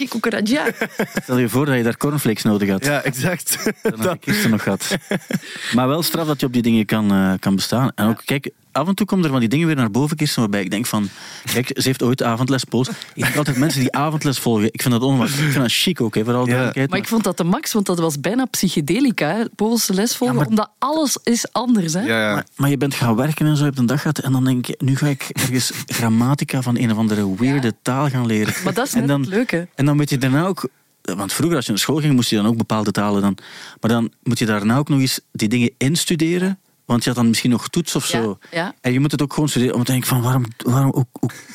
Stel 1.23 1.39
je 1.39 1.49
voor 1.49 1.67
dat 1.67 1.77
je 1.77 1.83
daar 1.83 1.97
cornflakes 1.97 2.43
nodig 2.43 2.69
had. 2.69 2.85
Ja, 2.85 3.03
exact. 3.03 3.59
Dan 3.83 4.01
had 4.01 4.15
ik 4.15 4.25
gisteren 4.25 4.51
nog 4.51 4.63
gehad. 4.63 4.97
Maar 5.75 5.89
wel 5.89 6.03
straf 6.03 6.27
dat 6.27 6.41
je 6.41 6.47
op 6.47 6.53
die 6.53 6.63
dingen 6.63 6.87
kan, 6.87 7.15
uh, 7.15 7.33
kan 7.39 7.55
bestaan. 7.55 7.93
En 7.95 8.09
ook, 8.09 8.23
kijk, 8.25 8.51
af 8.73 8.89
en 8.89 8.95
toe 8.95 9.07
komen 9.07 9.25
er 9.25 9.31
van 9.31 9.41
die 9.41 9.49
dingen 9.49 9.67
weer 9.67 9.77
naar 9.77 9.91
boven 9.91 10.17
kisten 10.17 10.41
waarbij 10.41 10.63
ik 10.63 10.71
denk 10.71 10.87
van, 10.87 11.09
kijk, 11.53 11.67
ze 11.75 11.83
heeft 11.83 12.03
ooit 12.03 12.23
avondles 12.23 12.65
Pools. 12.65 12.89
Ik 12.89 13.23
denk 13.23 13.37
altijd 13.37 13.57
mensen 13.57 13.81
die 13.81 13.93
avondles 13.93 14.39
volgen, 14.39 14.69
ik 14.73 14.83
vind 14.83 14.95
dat 14.95 15.03
onwaarschijnlijk. 15.03 15.57
Ik 15.57 15.61
vind 15.61 15.73
dat 15.73 15.83
chic 15.83 16.01
ook, 16.01 16.15
hè, 16.15 16.25
vooral 16.25 16.41
Ja. 16.43 16.47
duidelijkheid. 16.47 16.91
Maar 16.91 16.99
ik 16.99 17.09
vond 17.09 17.25
dat 17.25 17.37
de 17.37 17.45
max, 17.45 17.73
want 17.73 17.87
dat 17.87 17.99
was 17.99 18.21
bijna 18.21 18.45
psychedelica, 18.45 19.29
hè, 19.29 19.45
Poolse 19.57 19.95
les 19.95 20.17
volgen, 20.17 20.37
Ja, 20.37 20.43
maar- 20.43 20.51
omdat 20.51 20.71
alles 20.79 21.19
is 21.23 21.53
anders. 21.53 21.93
Hè? 21.93 22.01
Ja, 22.01 22.21
ja. 22.29 22.35
Maar, 22.35 22.47
maar 22.57 22.71
je 22.71 22.77
bent 22.77 22.95
gaan 22.95 23.17
werken 23.17 23.47
en 23.47 23.53
zo, 23.57 23.61
je 23.61 23.69
hebt 23.69 23.79
een 23.79 23.87
dag 23.87 24.01
gehad 24.01 24.19
en 24.19 24.33
dan 24.33 24.45
denk 24.45 24.67
ik, 24.67 24.81
nu 24.81 24.97
ga 24.97 25.07
ik 25.07 25.29
ergens 25.33 25.73
grammatica 25.87 26.63
van 26.63 26.79
een 26.79 26.91
of 26.93 26.99
andere 26.99 27.35
weirde 27.37 27.75
taal 27.83 28.09
gaan 28.09 28.27
leren. 28.27 28.55
Maar 28.65 28.75
dat 28.75 28.87
is 28.87 28.93
en 28.93 28.99
net 28.99 29.09
dan, 29.09 29.21
het 29.21 29.29
leuke. 29.31 29.69
En 29.75 29.85
dan 29.85 29.97
moet 29.97 30.11
je 30.11 30.19
daarna 30.19 30.47
ook... 30.47 30.69
Want 31.03 31.33
vroeger 31.33 31.57
als 31.57 31.65
je 31.67 31.71
naar 31.73 31.81
school 31.81 31.97
ging, 31.97 32.15
moest 32.15 32.31
je 32.31 32.37
dan 32.37 32.47
ook 32.47 32.57
bepaalde 32.57 32.91
talen 32.91 33.23
dan... 33.23 33.37
Maar 33.81 33.91
dan 33.91 34.13
moet 34.23 34.39
je 34.39 34.47
daarna 34.47 34.77
ook 34.77 34.89
nog 34.89 35.01
eens 35.01 35.21
die 35.33 35.49
dingen 35.49 35.71
instuderen. 35.79 36.59
Want 36.91 37.03
je 37.05 37.09
had 37.11 37.19
dan 37.19 37.29
misschien 37.29 37.51
nog 37.51 37.69
toets 37.69 37.95
of 37.95 38.05
zo. 38.07 38.39
Ja, 38.51 38.59
ja. 38.59 38.75
En 38.81 38.93
je 38.93 39.01
moet 39.01 39.11
het 39.11 39.23
ook 39.23 39.33
gewoon 39.33 39.49
studeren. 39.49 39.75
Om 39.75 39.85
te 39.85 39.91
denken 39.91 40.09
van, 40.09 40.23
waarom, 40.23 40.45
waarom 40.57 41.07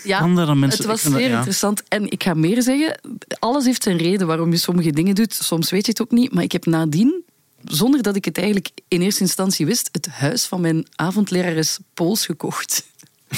Ja, 0.03 0.19
kan 0.19 0.35
dat 0.35 0.47
dan 0.47 0.59
mensen... 0.59 0.77
Het 0.79 0.87
was 0.87 1.03
dat- 1.03 1.13
zeer 1.13 1.29
interessant. 1.31 1.83
En 1.87 2.11
ik 2.11 2.23
ga 2.23 2.33
meer 2.33 2.61
zeggen, 2.61 2.99
alles 3.39 3.65
heeft 3.65 3.83
zijn 3.83 3.97
reden 3.97 4.27
waarom 4.27 4.51
je 4.51 4.57
sommige 4.57 4.91
dingen 4.91 5.15
doet. 5.15 5.33
Soms 5.33 5.69
weet 5.71 5.85
je 5.85 5.91
het 5.91 6.01
ook 6.01 6.11
niet. 6.11 6.33
Maar 6.33 6.43
ik 6.43 6.51
heb 6.51 6.65
nadien, 6.65 7.23
zonder 7.63 8.01
dat 8.01 8.15
ik 8.15 8.25
het 8.25 8.37
eigenlijk 8.37 8.69
in 8.87 9.01
eerste 9.01 9.21
instantie 9.21 9.65
wist, 9.65 9.89
het 9.91 10.07
huis 10.07 10.45
van 10.45 10.61
mijn 10.61 10.85
avondlerares 10.95 11.79
Pools 11.93 12.25
gekocht. 12.25 12.83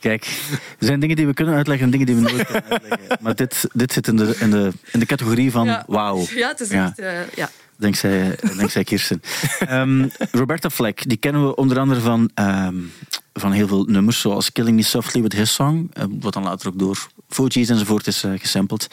Kijk, 0.00 0.24
er 0.78 0.86
zijn 0.86 1.00
dingen 1.00 1.16
die 1.16 1.26
we 1.26 1.34
kunnen 1.34 1.54
uitleggen 1.54 1.84
en 1.84 1.90
dingen 1.90 2.06
die 2.06 2.14
we 2.14 2.20
nooit 2.20 2.44
kunnen 2.46 2.64
uitleggen. 2.70 3.18
Maar 3.20 3.34
dit, 3.34 3.64
dit 3.72 3.92
zit 3.92 4.06
in 4.08 4.16
de, 4.16 4.36
in, 4.40 4.50
de, 4.50 4.72
in 4.92 4.98
de 4.98 5.06
categorie 5.06 5.50
van 5.50 5.82
wauw. 5.86 6.24
Ja, 6.34 6.48
het 6.48 6.60
is 6.60 6.68
echt... 6.68 6.98
eh, 6.98 7.12
ja. 7.34 7.50
Dankzij, 7.84 8.36
dankzij 8.56 8.84
Kirsten. 8.84 9.22
Ehm, 9.58 10.08
Roberta 10.30 10.70
Fleck, 10.70 11.08
die 11.08 11.16
kennen 11.16 11.46
we 11.46 11.54
onder 11.54 11.78
andere 11.78 12.00
van, 12.00 12.30
ehm, 12.34 12.76
van 13.32 13.52
heel 13.52 13.68
veel 13.68 13.84
nummers, 13.84 14.20
zoals 14.20 14.52
Killing 14.52 14.76
Me 14.76 14.82
Softly 14.82 15.22
with 15.22 15.32
His 15.32 15.54
Song, 15.54 15.90
eh, 15.92 16.04
wat 16.20 16.32
dan 16.32 16.42
later 16.42 16.68
ook 16.68 16.78
door 16.78 17.08
Fugees 17.28 17.68
enzovoort 17.68 18.06
is 18.06 18.24
eh, 18.24 18.32
gesampled. 18.36 18.88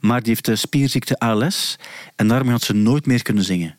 Maar 0.00 0.18
die 0.20 0.28
heeft 0.28 0.44
de 0.44 0.56
spierziekte 0.56 1.18
ALS 1.18 1.76
en 2.16 2.28
daarmee 2.28 2.52
had 2.52 2.62
ze 2.62 2.72
nooit 2.72 3.06
meer 3.06 3.22
kunnen 3.22 3.44
zingen. 3.44 3.78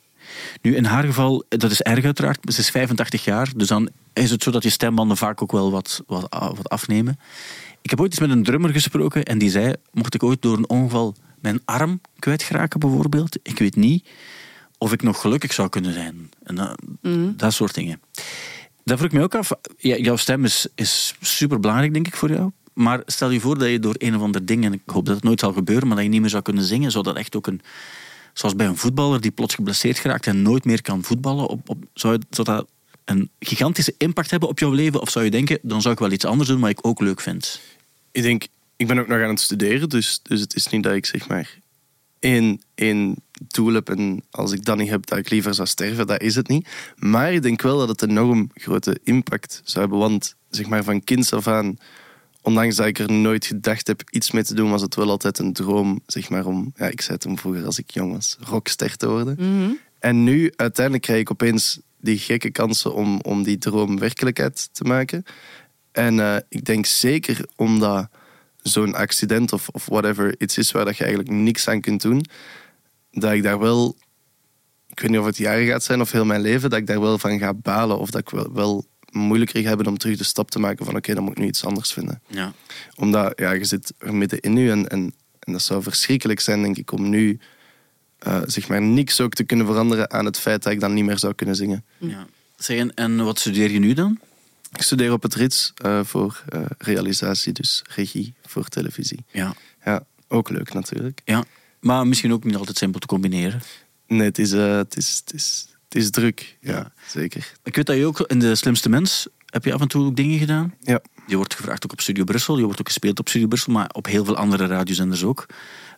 Nu, 0.61 0.75
in 0.75 0.85
haar 0.85 1.03
geval, 1.03 1.43
dat 1.49 1.71
is 1.71 1.81
erg 1.81 2.05
uiteraard, 2.05 2.53
ze 2.53 2.59
is 2.59 2.69
85 2.69 3.23
jaar, 3.23 3.49
dus 3.55 3.67
dan 3.67 3.89
is 4.13 4.31
het 4.31 4.43
zo 4.43 4.51
dat 4.51 4.63
je 4.63 4.69
stembanden 4.69 5.17
vaak 5.17 5.41
ook 5.41 5.51
wel 5.51 5.71
wat, 5.71 6.03
wat, 6.07 6.27
wat 6.29 6.69
afnemen. 6.69 7.19
Ik 7.81 7.89
heb 7.89 7.99
ooit 7.99 8.11
eens 8.11 8.19
met 8.19 8.29
een 8.29 8.43
drummer 8.43 8.71
gesproken 8.71 9.23
en 9.23 9.37
die 9.37 9.49
zei, 9.49 9.73
mocht 9.91 10.13
ik 10.13 10.23
ooit 10.23 10.41
door 10.41 10.57
een 10.57 10.69
ongeval 10.69 11.15
mijn 11.39 11.61
arm 11.65 12.01
kwijtgeraken 12.19 12.79
bijvoorbeeld, 12.79 13.37
ik 13.43 13.59
weet 13.59 13.75
niet 13.75 14.07
of 14.81 14.93
ik 14.93 15.01
nog 15.01 15.21
gelukkig 15.21 15.53
zou 15.53 15.69
kunnen 15.69 15.93
zijn. 15.93 16.29
En 16.43 16.55
dat, 16.55 16.79
dat 17.37 17.53
soort 17.53 17.73
dingen. 17.73 18.01
Dat 18.83 18.97
vroeg 18.97 19.11
ik 19.11 19.17
me 19.17 19.23
ook 19.23 19.35
af. 19.35 19.51
Ja, 19.77 19.97
jouw 19.97 20.15
stem 20.15 20.45
is, 20.45 20.67
is 20.75 21.15
super 21.19 21.59
belangrijk, 21.59 21.93
denk 21.93 22.07
ik, 22.07 22.15
voor 22.15 22.29
jou. 22.29 22.51
Maar 22.73 23.01
stel 23.05 23.29
je 23.29 23.39
voor 23.39 23.57
dat 23.57 23.69
je 23.69 23.79
door 23.79 23.95
een 23.97 24.15
of 24.15 24.21
ander 24.21 24.45
ding, 24.45 24.65
en 24.65 24.73
ik 24.73 24.81
hoop 24.85 25.05
dat 25.05 25.15
het 25.15 25.23
nooit 25.23 25.39
zal 25.39 25.53
gebeuren, 25.53 25.87
maar 25.87 25.95
dat 25.95 26.05
je 26.05 26.11
niet 26.11 26.21
meer 26.21 26.29
zou 26.29 26.43
kunnen 26.43 26.63
zingen, 26.63 26.91
zou 26.91 27.03
dat 27.03 27.15
echt 27.15 27.35
ook 27.35 27.47
een. 27.47 27.61
Zoals 28.33 28.55
bij 28.55 28.67
een 28.67 28.77
voetballer 28.77 29.21
die 29.21 29.31
plots 29.31 29.55
geblesseerd 29.55 29.99
geraakt 29.99 30.27
en 30.27 30.41
nooit 30.41 30.65
meer 30.65 30.81
kan 30.81 31.03
voetballen, 31.03 31.47
op, 31.47 31.69
op, 31.69 31.83
zou, 31.93 32.19
zou 32.29 32.47
dat 32.47 32.67
een 33.05 33.29
gigantische 33.39 33.95
impact 33.97 34.31
hebben 34.31 34.49
op 34.49 34.59
jouw 34.59 34.71
leven? 34.71 35.01
Of 35.01 35.09
zou 35.09 35.25
je 35.25 35.31
denken, 35.31 35.59
dan 35.61 35.81
zou 35.81 35.93
ik 35.93 35.99
wel 35.99 36.11
iets 36.11 36.25
anders 36.25 36.49
doen, 36.49 36.59
wat 36.59 36.69
ik 36.69 36.87
ook 36.87 36.99
leuk 36.99 37.21
vind? 37.21 37.61
Ik 38.11 38.21
denk, 38.21 38.47
ik 38.75 38.87
ben 38.87 38.99
ook 38.99 39.07
nog 39.07 39.21
aan 39.21 39.29
het 39.29 39.39
studeren, 39.39 39.89
dus, 39.89 40.19
dus 40.23 40.41
het 40.41 40.55
is 40.55 40.67
niet 40.67 40.83
dat 40.83 40.93
ik 40.93 41.05
zeg 41.05 41.27
maar 41.27 41.59
één, 42.19 42.61
één 42.75 43.15
doel 43.47 43.73
heb 43.73 43.89
en 43.89 44.23
als 44.31 44.51
ik 44.51 44.65
dat 44.65 44.77
niet 44.77 44.89
heb, 44.89 45.05
dat 45.05 45.17
ik 45.17 45.29
liever 45.29 45.53
zou 45.53 45.67
sterven. 45.67 46.07
Dat 46.07 46.21
is 46.21 46.35
het 46.35 46.47
niet. 46.47 46.67
Maar 46.95 47.33
ik 47.33 47.41
denk 47.41 47.61
wel 47.61 47.77
dat 47.77 47.89
het 47.89 48.01
een 48.01 48.09
enorm 48.09 48.49
grote 48.53 48.99
impact 49.03 49.61
zou 49.63 49.79
hebben, 49.79 49.99
want 49.99 50.35
zeg 50.49 50.67
maar 50.67 50.83
van 50.83 51.03
kinds 51.03 51.33
af 51.33 51.47
aan, 51.47 51.77
ondanks 52.41 52.75
dat 52.75 52.85
ik 52.85 52.99
er 52.99 53.11
nooit 53.11 53.45
gedacht 53.45 53.87
heb 53.87 54.01
iets 54.09 54.31
mee 54.31 54.43
te 54.43 54.53
doen, 54.53 54.69
was 54.69 54.81
het 54.81 54.95
wel 54.95 55.09
altijd 55.09 55.39
een 55.39 55.53
droom, 55.53 56.01
zeg 56.05 56.29
maar 56.29 56.45
om, 56.45 56.73
ja, 56.75 56.85
ik 56.85 57.01
zei 57.01 57.13
het 57.13 57.23
hem 57.23 57.37
vroeger 57.37 57.65
als 57.65 57.79
ik 57.79 57.91
jong 57.91 58.11
was, 58.11 58.37
rockster 58.39 58.97
te 58.97 59.09
worden. 59.09 59.35
En 59.99 60.23
nu 60.23 60.53
uiteindelijk 60.55 61.05
krijg 61.05 61.19
ik 61.19 61.31
opeens 61.31 61.79
die 61.99 62.17
gekke 62.17 62.51
kansen 62.51 62.93
om, 62.93 63.19
om 63.21 63.43
die 63.43 63.57
droom 63.57 63.99
werkelijkheid 63.99 64.69
te 64.71 64.83
maken. 64.83 65.23
En 65.91 66.19
eh, 66.19 66.35
ik 66.49 66.65
denk 66.65 66.85
zeker 66.85 67.45
omdat 67.55 68.09
zo'n 68.61 68.95
accident 68.95 69.53
of, 69.53 69.69
of 69.69 69.85
whatever 69.85 70.35
iets 70.37 70.57
is 70.57 70.71
waar 70.71 70.85
dat 70.85 70.97
je 70.97 71.03
eigenlijk 71.03 71.33
niks 71.35 71.67
aan 71.67 71.81
kunt 71.81 72.01
doen, 72.01 72.25
dat 73.11 73.31
ik 73.31 73.43
daar 73.43 73.59
wel, 73.59 73.97
ik 74.87 74.99
weet 74.99 75.09
niet 75.09 75.19
of 75.19 75.25
het 75.25 75.37
jaren 75.37 75.65
gaat 75.65 75.83
zijn 75.83 76.01
of 76.01 76.11
heel 76.11 76.25
mijn 76.25 76.41
leven, 76.41 76.69
dat 76.69 76.79
ik 76.79 76.87
daar 76.87 77.01
wel 77.01 77.17
van 77.17 77.39
ga 77.39 77.53
balen 77.53 77.99
of 77.99 78.09
dat 78.09 78.21
ik 78.21 78.29
wel, 78.29 78.53
wel 78.53 78.85
moeilijker 79.11 79.61
ga 79.61 79.67
hebben 79.67 79.87
om 79.87 79.97
terug 79.97 80.17
de 80.17 80.23
stap 80.23 80.51
te 80.51 80.59
maken 80.59 80.85
van 80.85 80.95
oké, 80.95 81.13
dan 81.13 81.23
moet 81.23 81.31
ik 81.31 81.37
nu 81.37 81.47
iets 81.47 81.65
anders 81.65 81.93
vinden. 81.93 82.21
Ja. 82.27 82.53
Omdat 82.95 83.33
ja, 83.35 83.51
je 83.51 83.65
zit 83.65 83.93
er 83.97 84.15
middenin 84.15 84.53
nu 84.53 84.69
en, 84.71 84.87
en, 84.87 85.13
en 85.39 85.51
dat 85.51 85.61
zou 85.61 85.83
verschrikkelijk 85.83 86.39
zijn, 86.39 86.61
denk 86.61 86.77
ik, 86.77 86.91
om 86.91 87.09
nu 87.09 87.39
eh, 88.17 88.41
zeg 88.45 88.67
maar 88.67 88.81
niks 88.81 89.21
ook 89.21 89.33
te 89.33 89.43
kunnen 89.43 89.65
veranderen 89.65 90.11
aan 90.11 90.25
het 90.25 90.39
feit 90.39 90.63
dat 90.63 90.73
ik 90.73 90.79
dan 90.79 90.93
niet 90.93 91.05
meer 91.05 91.19
zou 91.19 91.33
kunnen 91.33 91.55
zingen. 91.55 91.85
ja. 91.97 92.27
Zeg, 92.55 92.77
en, 92.77 92.93
en 92.93 93.23
wat 93.23 93.39
studeer 93.39 93.71
je 93.71 93.79
nu 93.79 93.93
dan? 93.93 94.19
Ik 94.71 94.81
studeer 94.81 95.11
op 95.11 95.23
het 95.23 95.35
RITS 95.35 95.73
eh, 95.75 96.03
voor 96.03 96.43
eh, 96.49 96.61
realisatie, 96.77 97.53
dus 97.53 97.81
regie 97.95 98.33
voor 98.45 98.67
televisie. 98.67 99.25
Ja. 99.31 99.53
Ja, 99.85 100.05
ook 100.27 100.49
leuk 100.49 100.73
natuurlijk. 100.73 101.21
ja. 101.25 101.43
Maar 101.81 102.07
misschien 102.07 102.33
ook 102.33 102.43
niet 102.43 102.55
altijd 102.55 102.77
simpel 102.77 102.99
te 102.99 103.07
combineren. 103.07 103.61
Nee, 104.07 104.21
het 104.21 104.39
is, 104.39 104.51
eh, 104.51 104.75
het 104.75 104.97
is, 104.97 105.21
het 105.25 105.33
is, 105.33 105.67
het 105.83 105.95
is 105.95 106.09
druk. 106.09 106.57
Ja, 106.61 106.91
zeker. 107.07 107.53
Ik 107.63 107.75
weet 107.75 107.85
dat 107.85 107.95
je 107.95 108.05
ook 108.05 108.19
in 108.19 108.39
De 108.39 108.55
Slimste 108.55 108.89
Mens 108.89 109.27
heb 109.45 109.65
je 109.65 109.73
af 109.73 109.81
en 109.81 109.87
toe 109.87 110.05
ook 110.05 110.15
dingen 110.15 110.39
gedaan. 110.39 110.73
Ja. 110.81 111.01
Je 111.27 111.35
wordt 111.35 111.55
gevraagd 111.55 111.85
ook 111.85 111.91
op 111.91 112.01
Studio 112.01 112.23
Brussel. 112.23 112.57
Je 112.57 112.63
wordt 112.63 112.79
ook 112.79 112.87
gespeeld 112.87 113.19
op 113.19 113.29
Studio 113.29 113.47
Brussel, 113.47 113.73
maar 113.73 113.89
op 113.91 114.05
heel 114.05 114.25
veel 114.25 114.35
andere 114.35 114.65
radiozenders 114.65 115.23
ook. 115.23 115.45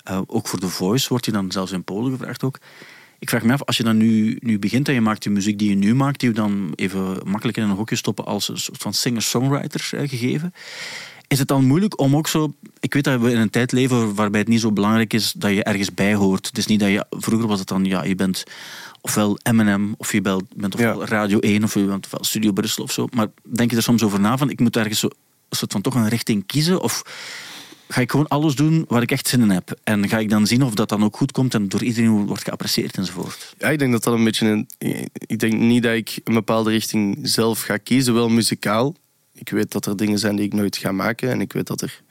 Eh, 0.04 0.22
ook 0.28 0.48
voor 0.48 0.60
The 0.60 0.70
Voice 0.70 1.10
wordt 1.10 1.26
je 1.26 1.32
dan 1.32 1.52
zelfs 1.52 1.72
in 1.72 1.84
Polen 1.84 2.12
gevraagd 2.12 2.44
ook. 2.44 2.60
Ik 3.20 3.30
vraag 3.30 3.44
me 3.44 3.54
af, 3.54 3.64
als 3.64 3.78
je 3.78 3.84
dan 3.84 3.98
nu, 3.98 4.38
nu 4.40 4.60
begint 4.60 4.88
en 4.88 4.94
je 4.94 5.02
maakt 5.02 5.24
de 5.24 5.30
muziek 5.30 5.60
die 5.60 5.70
je 5.70 5.76
nu 5.76 5.96
maakt, 5.96 6.20
die 6.20 6.30
we 6.30 6.36
dan 6.36 6.74
even 6.76 7.22
makkelijk 7.26 7.58
in 7.58 7.64
een 7.64 7.70
hokje 7.70 7.96
stoppen 7.96 8.26
als 8.26 8.50
een 8.50 8.58
soort 8.58 8.82
van 8.82 8.94
singer-songwriter 8.94 9.90
eh, 9.92 10.10
gegeven. 10.10 10.54
Is 11.34 11.40
het 11.40 11.48
dan 11.48 11.66
moeilijk 11.66 12.00
om 12.00 12.16
ook 12.16 12.28
zo... 12.28 12.54
Ik 12.80 12.94
weet 12.94 13.04
dat 13.04 13.22
we 13.22 13.32
in 13.32 13.38
een 13.38 13.50
tijd 13.50 13.72
leven 13.72 14.16
waarbij 14.16 14.40
het 14.40 14.50
niet 14.50 14.60
zo 14.60 14.72
belangrijk 14.72 15.14
is 15.14 15.34
dat 15.38 15.52
je 15.52 15.64
ergens 15.64 15.94
bij 15.94 16.16
hoort. 16.16 16.48
Het 16.48 16.58
is 16.58 16.66
niet 16.66 16.80
dat 16.80 16.90
je... 16.90 17.06
Vroeger 17.10 17.48
was 17.48 17.60
het 17.60 17.68
dan, 17.68 17.86
ja, 17.86 18.04
je 18.04 18.16
bent 18.16 18.44
ofwel 19.02 19.38
M&M, 19.52 19.94
of 19.98 20.12
je 20.12 20.22
bent, 20.22 20.74
ofwel 20.74 21.00
Ja. 21.00 21.06
Radio 21.06 21.40
1, 21.40 21.64
of 21.64 21.74
je 21.74 21.84
bent 21.86 22.06
ofwel 22.06 22.24
Studio 22.24 22.52
Brussel 22.52 22.84
of 22.84 22.92
zo. 22.92 23.08
Maar 23.16 23.28
denk 23.44 23.72
je 23.72 23.76
er 23.76 23.84
soms 23.84 24.04
over 24.04 24.20
na 24.20 24.38
van, 24.38 24.50
ik 24.50 24.60
moet 24.60 24.76
ergens 24.76 25.00
zo, 25.00 25.08
een 25.50 25.58
soort 25.58 25.72
van 25.72 25.82
toch 25.82 25.96
een 25.96 26.10
richting 26.10 26.46
kiezen? 26.46 26.82
Of 26.82 27.04
ga 27.88 28.02
ik 28.02 28.12
gewoon 28.12 28.28
alles 28.28 28.56
doen 28.56 28.86
waar 28.88 29.02
ik 29.02 29.12
echt 29.12 29.28
zin 29.28 29.42
in 29.42 29.50
heb? 29.50 29.80
En 29.84 30.10
ga 30.10 30.18
ik 30.18 30.30
dan 30.30 30.48
zien 30.48 30.64
of 30.64 30.74
dat 30.74 30.90
dan 30.90 31.04
ook 31.04 31.18
goed 31.18 31.32
komt 31.32 31.54
en 31.54 31.70
door 31.70 31.84
iedereen 31.84 32.26
wordt 32.26 32.44
geapprecieerd 32.44 32.98
enzovoort? 32.98 33.56
Ja, 33.58 33.70
ik 33.70 33.80
denk 33.80 33.92
dat 33.92 34.04
dat 34.04 34.14
een 34.14 34.24
beetje 34.24 34.48
een. 34.48 34.68
Ik 35.14 35.40
denk 35.40 35.54
niet 35.54 35.84
dat 35.84 35.94
ik 35.94 36.20
een 36.24 36.34
bepaalde 36.34 36.70
richting 36.70 37.20
zelf 37.22 37.62
ga 37.62 37.78
kiezen, 37.78 38.14
wel 38.14 38.30
muzikaal. 38.30 38.96
Ik 39.44 39.50
weet 39.50 39.72
dat 39.72 39.86
er 39.86 39.98
dingen 39.98 40.20
zijn 40.20 40.36
die 40.36 40.46
ik 40.46 40.54
nooit 40.54 40.78
ga 40.78 40.92
maken. 40.92 41.30
En 41.30 41.42
ik 41.42 41.54
weet 41.54 41.68
dat 41.68 41.82
er 41.82 42.02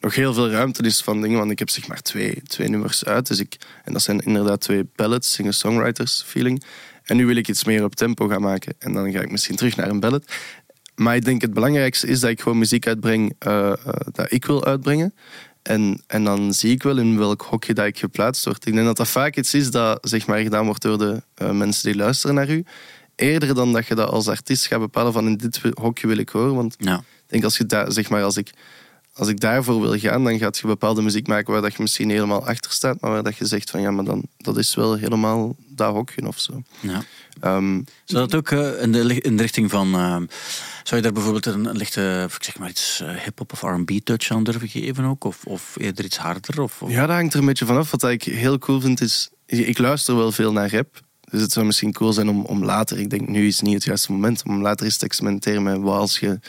nog 0.00 0.14
heel 0.14 0.34
veel 0.34 0.50
ruimte 0.50 0.82
is 0.82 1.00
van 1.00 1.20
dingen. 1.20 1.38
Want 1.38 1.50
ik 1.50 1.58
heb 1.58 1.70
zeg 1.70 1.88
maar 1.88 2.00
twee, 2.02 2.42
twee 2.42 2.68
nummers 2.68 3.04
uit. 3.04 3.26
Dus 3.26 3.40
ik, 3.40 3.56
en 3.84 3.92
dat 3.92 4.02
zijn 4.02 4.20
inderdaad 4.20 4.60
twee 4.60 4.88
ballads, 4.96 5.32
singer-songwriters 5.32 6.22
feeling. 6.26 6.62
En 7.04 7.16
nu 7.16 7.26
wil 7.26 7.36
ik 7.36 7.48
iets 7.48 7.64
meer 7.64 7.84
op 7.84 7.94
tempo 7.94 8.26
gaan 8.28 8.40
maken. 8.40 8.74
En 8.78 8.92
dan 8.92 9.12
ga 9.12 9.20
ik 9.20 9.30
misschien 9.30 9.56
terug 9.56 9.76
naar 9.76 9.88
een 9.88 10.00
ballad. 10.00 10.24
Maar 10.94 11.16
ik 11.16 11.24
denk 11.24 11.40
het 11.40 11.54
belangrijkste 11.54 12.06
is 12.06 12.20
dat 12.20 12.30
ik 12.30 12.40
gewoon 12.40 12.58
muziek 12.58 12.86
uitbreng 12.86 13.34
eh, 13.38 13.72
eh, 13.72 13.76
dat 14.12 14.32
ik 14.32 14.44
wil 14.44 14.64
uitbrengen. 14.64 15.14
En, 15.62 16.02
en 16.06 16.24
dan 16.24 16.54
zie 16.54 16.72
ik 16.72 16.82
wel 16.82 16.98
in 16.98 17.18
welk 17.18 17.42
hokje 17.42 17.74
dat 17.74 17.86
ik 17.86 17.98
geplaatst 17.98 18.44
word. 18.44 18.66
Ik 18.66 18.72
denk 18.72 18.86
dat 18.86 18.96
dat 18.96 19.08
vaak 19.08 19.36
iets 19.36 19.54
is 19.54 19.70
dat 19.70 19.98
zeg 20.08 20.26
maar, 20.26 20.38
gedaan 20.38 20.64
wordt 20.64 20.82
door 20.82 20.98
de 20.98 21.22
eh, 21.34 21.50
mensen 21.50 21.90
die 21.90 22.00
luisteren 22.00 22.34
naar 22.34 22.50
u. 22.50 22.64
Eerder 23.18 23.54
dan 23.54 23.72
dat 23.72 23.86
je 23.86 23.94
dat 23.94 24.08
als 24.10 24.28
artiest 24.28 24.66
gaat 24.66 24.80
bepalen 24.80 25.12
van 25.12 25.26
in 25.26 25.36
dit 25.36 25.60
hokje 25.80 26.06
wil 26.06 26.18
ik 26.18 26.28
horen. 26.28 26.54
Want 26.54 26.74
Ja. 26.78 26.96
ik 26.96 27.02
denk 27.26 27.44
als 27.44 27.56
je 27.56 27.66
daar, 27.66 27.92
zeg 27.92 28.08
maar, 28.08 28.22
als 28.22 28.36
ik, 28.36 28.50
als 29.12 29.28
ik 29.28 29.40
daarvoor 29.40 29.80
wil 29.80 29.98
gaan, 29.98 30.24
dan 30.24 30.38
gaat 30.38 30.58
je 30.58 30.66
bepaalde 30.66 31.02
muziek 31.02 31.26
maken 31.26 31.52
waar 31.52 31.62
dat 31.62 31.72
je 31.74 31.82
misschien 31.82 32.10
helemaal 32.10 32.46
achter 32.46 32.72
staat, 32.72 33.00
maar 33.00 33.10
waar 33.10 33.22
dat 33.22 33.36
je 33.36 33.46
zegt 33.46 33.70
van 33.70 33.80
ja, 33.80 33.90
maar 33.90 34.04
dan 34.04 34.22
dat 34.36 34.56
is 34.58 34.74
wel 34.74 34.94
helemaal 34.94 35.56
dat 35.68 35.92
hokje 35.92 36.26
of 36.26 36.38
zo. 36.38 36.62
ja. 36.80 37.02
Ehm, 37.40 37.82
Zou 38.04 38.26
dat 38.28 38.34
ook 38.34 38.50
eh, 38.50 38.82
in, 38.82 38.92
de, 38.92 39.04
li- 39.04 39.18
in 39.18 39.36
de 39.36 39.42
richting 39.42 39.70
van... 39.70 39.94
eh, 39.94 40.16
zou 40.82 40.96
je 40.96 41.02
daar 41.02 41.12
bijvoorbeeld 41.12 41.46
een, 41.46 41.64
een 41.64 41.76
lichte, 41.76 42.28
ik 42.36 42.44
zeg 42.44 42.58
maar 42.58 42.68
iets, 42.68 43.00
eh, 43.00 43.10
hip-hop 43.14 43.52
of 43.52 43.62
RB 43.62 43.90
touch 44.04 44.30
aan 44.30 44.44
durven 44.44 44.68
geven 44.68 45.04
ook? 45.04 45.24
Of, 45.24 45.44
of 45.44 45.74
eerder 45.78 46.04
iets 46.04 46.16
harder? 46.16 46.62
Of, 46.62 46.82
of- 46.82 46.90
Ja, 46.90 47.06
dat 47.06 47.16
hangt 47.16 47.32
er 47.34 47.40
een 47.40 47.46
beetje 47.46 47.66
vanaf. 47.66 47.90
Wat 47.90 48.02
ik 48.04 48.22
heel 48.22 48.58
cool 48.58 48.80
vind 48.80 49.00
is, 49.00 49.30
ik 49.46 49.78
luister 49.78 50.16
wel 50.16 50.32
veel 50.32 50.52
naar 50.52 50.70
rap. 50.72 51.00
Dus 51.30 51.40
het 51.40 51.52
zou 51.52 51.66
misschien 51.66 51.92
cool 51.92 52.12
zijn 52.12 52.28
om, 52.28 52.44
om 52.44 52.64
later, 52.64 52.98
ik 52.98 53.10
denk 53.10 53.28
nu 53.28 53.46
is 53.46 53.60
niet 53.60 53.74
het 53.74 53.84
juiste 53.84 54.12
moment, 54.12 54.42
om 54.46 54.62
later 54.62 54.86
eens 54.86 54.96
te 54.96 55.04
experimenteren 55.04 55.62
met 55.62 55.78
wat 55.78 55.98
als 55.98 56.18
je... 56.18 56.40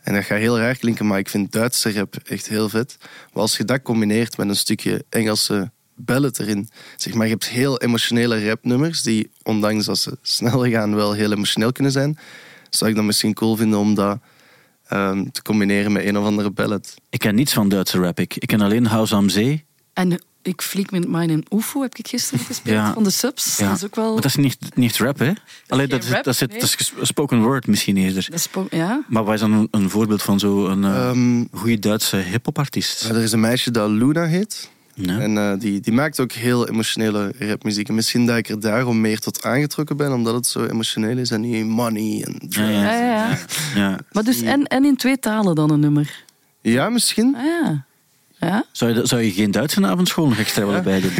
En 0.00 0.14
dat 0.14 0.24
gaat 0.24 0.38
heel 0.38 0.58
raar 0.58 0.76
klinken, 0.76 1.06
maar 1.06 1.18
ik 1.18 1.28
vind 1.28 1.52
Duitse 1.52 1.92
rap 1.92 2.16
echt 2.24 2.48
heel 2.48 2.68
vet. 2.68 2.96
Maar 3.32 3.42
als 3.42 3.56
je 3.56 3.64
dat 3.64 3.82
combineert 3.82 4.36
met 4.36 4.48
een 4.48 4.56
stukje 4.56 5.04
Engelse 5.08 5.70
ballad 6.04 6.38
erin. 6.38 6.68
Zeg 6.96 7.14
maar, 7.14 7.26
je 7.26 7.32
hebt 7.32 7.48
heel 7.48 7.80
emotionele 7.80 8.48
rapnummers 8.48 9.02
die, 9.02 9.30
ondanks 9.42 9.84
dat 9.84 9.98
ze 9.98 10.18
sneller 10.22 10.70
gaan, 10.70 10.94
wel 10.94 11.12
heel 11.12 11.32
emotioneel 11.32 11.72
kunnen 11.72 11.92
zijn. 11.92 12.18
zou 12.70 12.90
ik 12.90 12.96
dat 12.96 13.04
misschien 13.04 13.34
cool 13.34 13.56
vinden 13.56 13.78
om 13.78 13.94
dat 13.94 14.18
ehm, 14.86 15.24
te 15.32 15.42
combineren 15.42 15.92
met 15.92 16.04
een 16.04 16.18
of 16.18 16.24
andere 16.24 16.50
ballad. 16.50 16.94
Ik 17.10 17.18
ken 17.18 17.34
niets 17.34 17.52
van 17.52 17.68
Duitse 17.68 17.98
rap. 17.98 18.20
Ik, 18.20 18.36
ik 18.36 18.48
ken 18.48 18.60
alleen 18.60 18.86
House 18.86 19.14
am 19.14 19.28
Zee. 19.28 19.64
En 19.92 20.22
ik 20.42 20.62
vlieg 20.62 20.90
met 20.90 21.08
mijn 21.08 21.44
UFO, 21.54 21.82
heb 21.82 21.94
ik 21.94 22.08
gisteren 22.08 22.44
gespeeld, 22.44 22.76
Ja. 22.76 22.92
van 22.92 23.02
de 23.04 23.10
subs. 23.10 23.56
Ja. 23.56 23.68
Dat 23.68 23.76
is 23.76 23.84
ook 23.84 23.94
wel... 23.94 24.12
Maar 24.12 24.22
dat 24.22 24.30
is 24.30 24.36
niet, 24.36 24.58
niet 24.74 24.96
rap, 24.98 25.18
hè? 25.18 25.32
Allee, 25.68 25.86
geen 25.88 26.00
dat, 26.00 26.24
dat, 26.24 26.40
nee. 26.50 26.60
dat 26.60 26.76
is 26.76 26.92
spoken 27.00 27.42
word 27.42 27.66
misschien 27.66 27.96
eerder. 27.96 28.24
dat 28.30 28.38
is 28.38 28.46
po- 28.46 28.66
ja. 28.70 29.04
Maar 29.08 29.24
wat 29.24 29.34
is 29.34 29.40
dan 29.40 29.52
een, 29.52 29.68
een 29.70 29.90
voorbeeld 29.90 30.22
van 30.22 30.38
zo'n 30.38 30.70
een 30.82 30.84
Ehm, 30.94 31.58
goede 31.58 31.78
Duitse 31.78 32.16
hip-hop-artiest? 32.16 33.02
er 33.04 33.16
is 33.22 33.32
een 33.32 33.40
meisje 33.40 33.70
dat 33.70 33.90
Luna 33.90 34.24
heet. 34.24 34.70
Ja. 34.94 35.18
En 35.18 35.38
eh, 35.38 35.52
die, 35.58 35.80
die 35.80 35.92
maakt 35.92 36.20
ook 36.20 36.32
heel 36.32 36.68
emotionele 36.68 37.32
rapmuziek. 37.38 37.88
En 37.88 37.94
misschien 37.94 38.26
dat 38.26 38.36
ik 38.36 38.48
er 38.48 38.60
daarom 38.60 39.00
meer 39.00 39.18
tot 39.18 39.42
aangetrokken 39.42 39.96
ben, 39.96 40.12
omdat 40.12 40.34
het 40.34 40.46
zo 40.46 40.64
emotioneel 40.64 41.18
is 41.18 41.30
en 41.30 41.40
niet 41.40 41.66
money 41.66 42.24
en 42.26 42.38
drugs. 42.38 42.56
Ja, 42.56 42.68
ja. 42.68 42.82
Ja, 42.82 42.92
ja, 42.98 43.28
ja. 43.28 43.38
Ja. 43.74 43.98
Maar 44.12 44.24
dus, 44.24 44.40
en, 44.42 44.64
en 44.64 44.84
in 44.84 44.96
twee 44.96 45.18
talen 45.18 45.54
dan 45.54 45.70
een 45.70 45.80
nummer. 45.80 46.24
Ja, 46.60 46.88
misschien. 46.88 47.34
Ah, 47.36 47.44
ja. 47.44 47.84
Ja, 48.40 48.64
Zou, 48.72 48.90
je, 48.90 48.96
dat- 48.96 49.08
zou 49.08 49.22
je 49.22 49.30
geen 49.32 49.50
Duitse 49.50 49.86
avondschool 49.86 50.28
nog 50.28 50.38
extra 50.38 50.66
willen 50.66 50.82
bijdoen? 50.82 51.10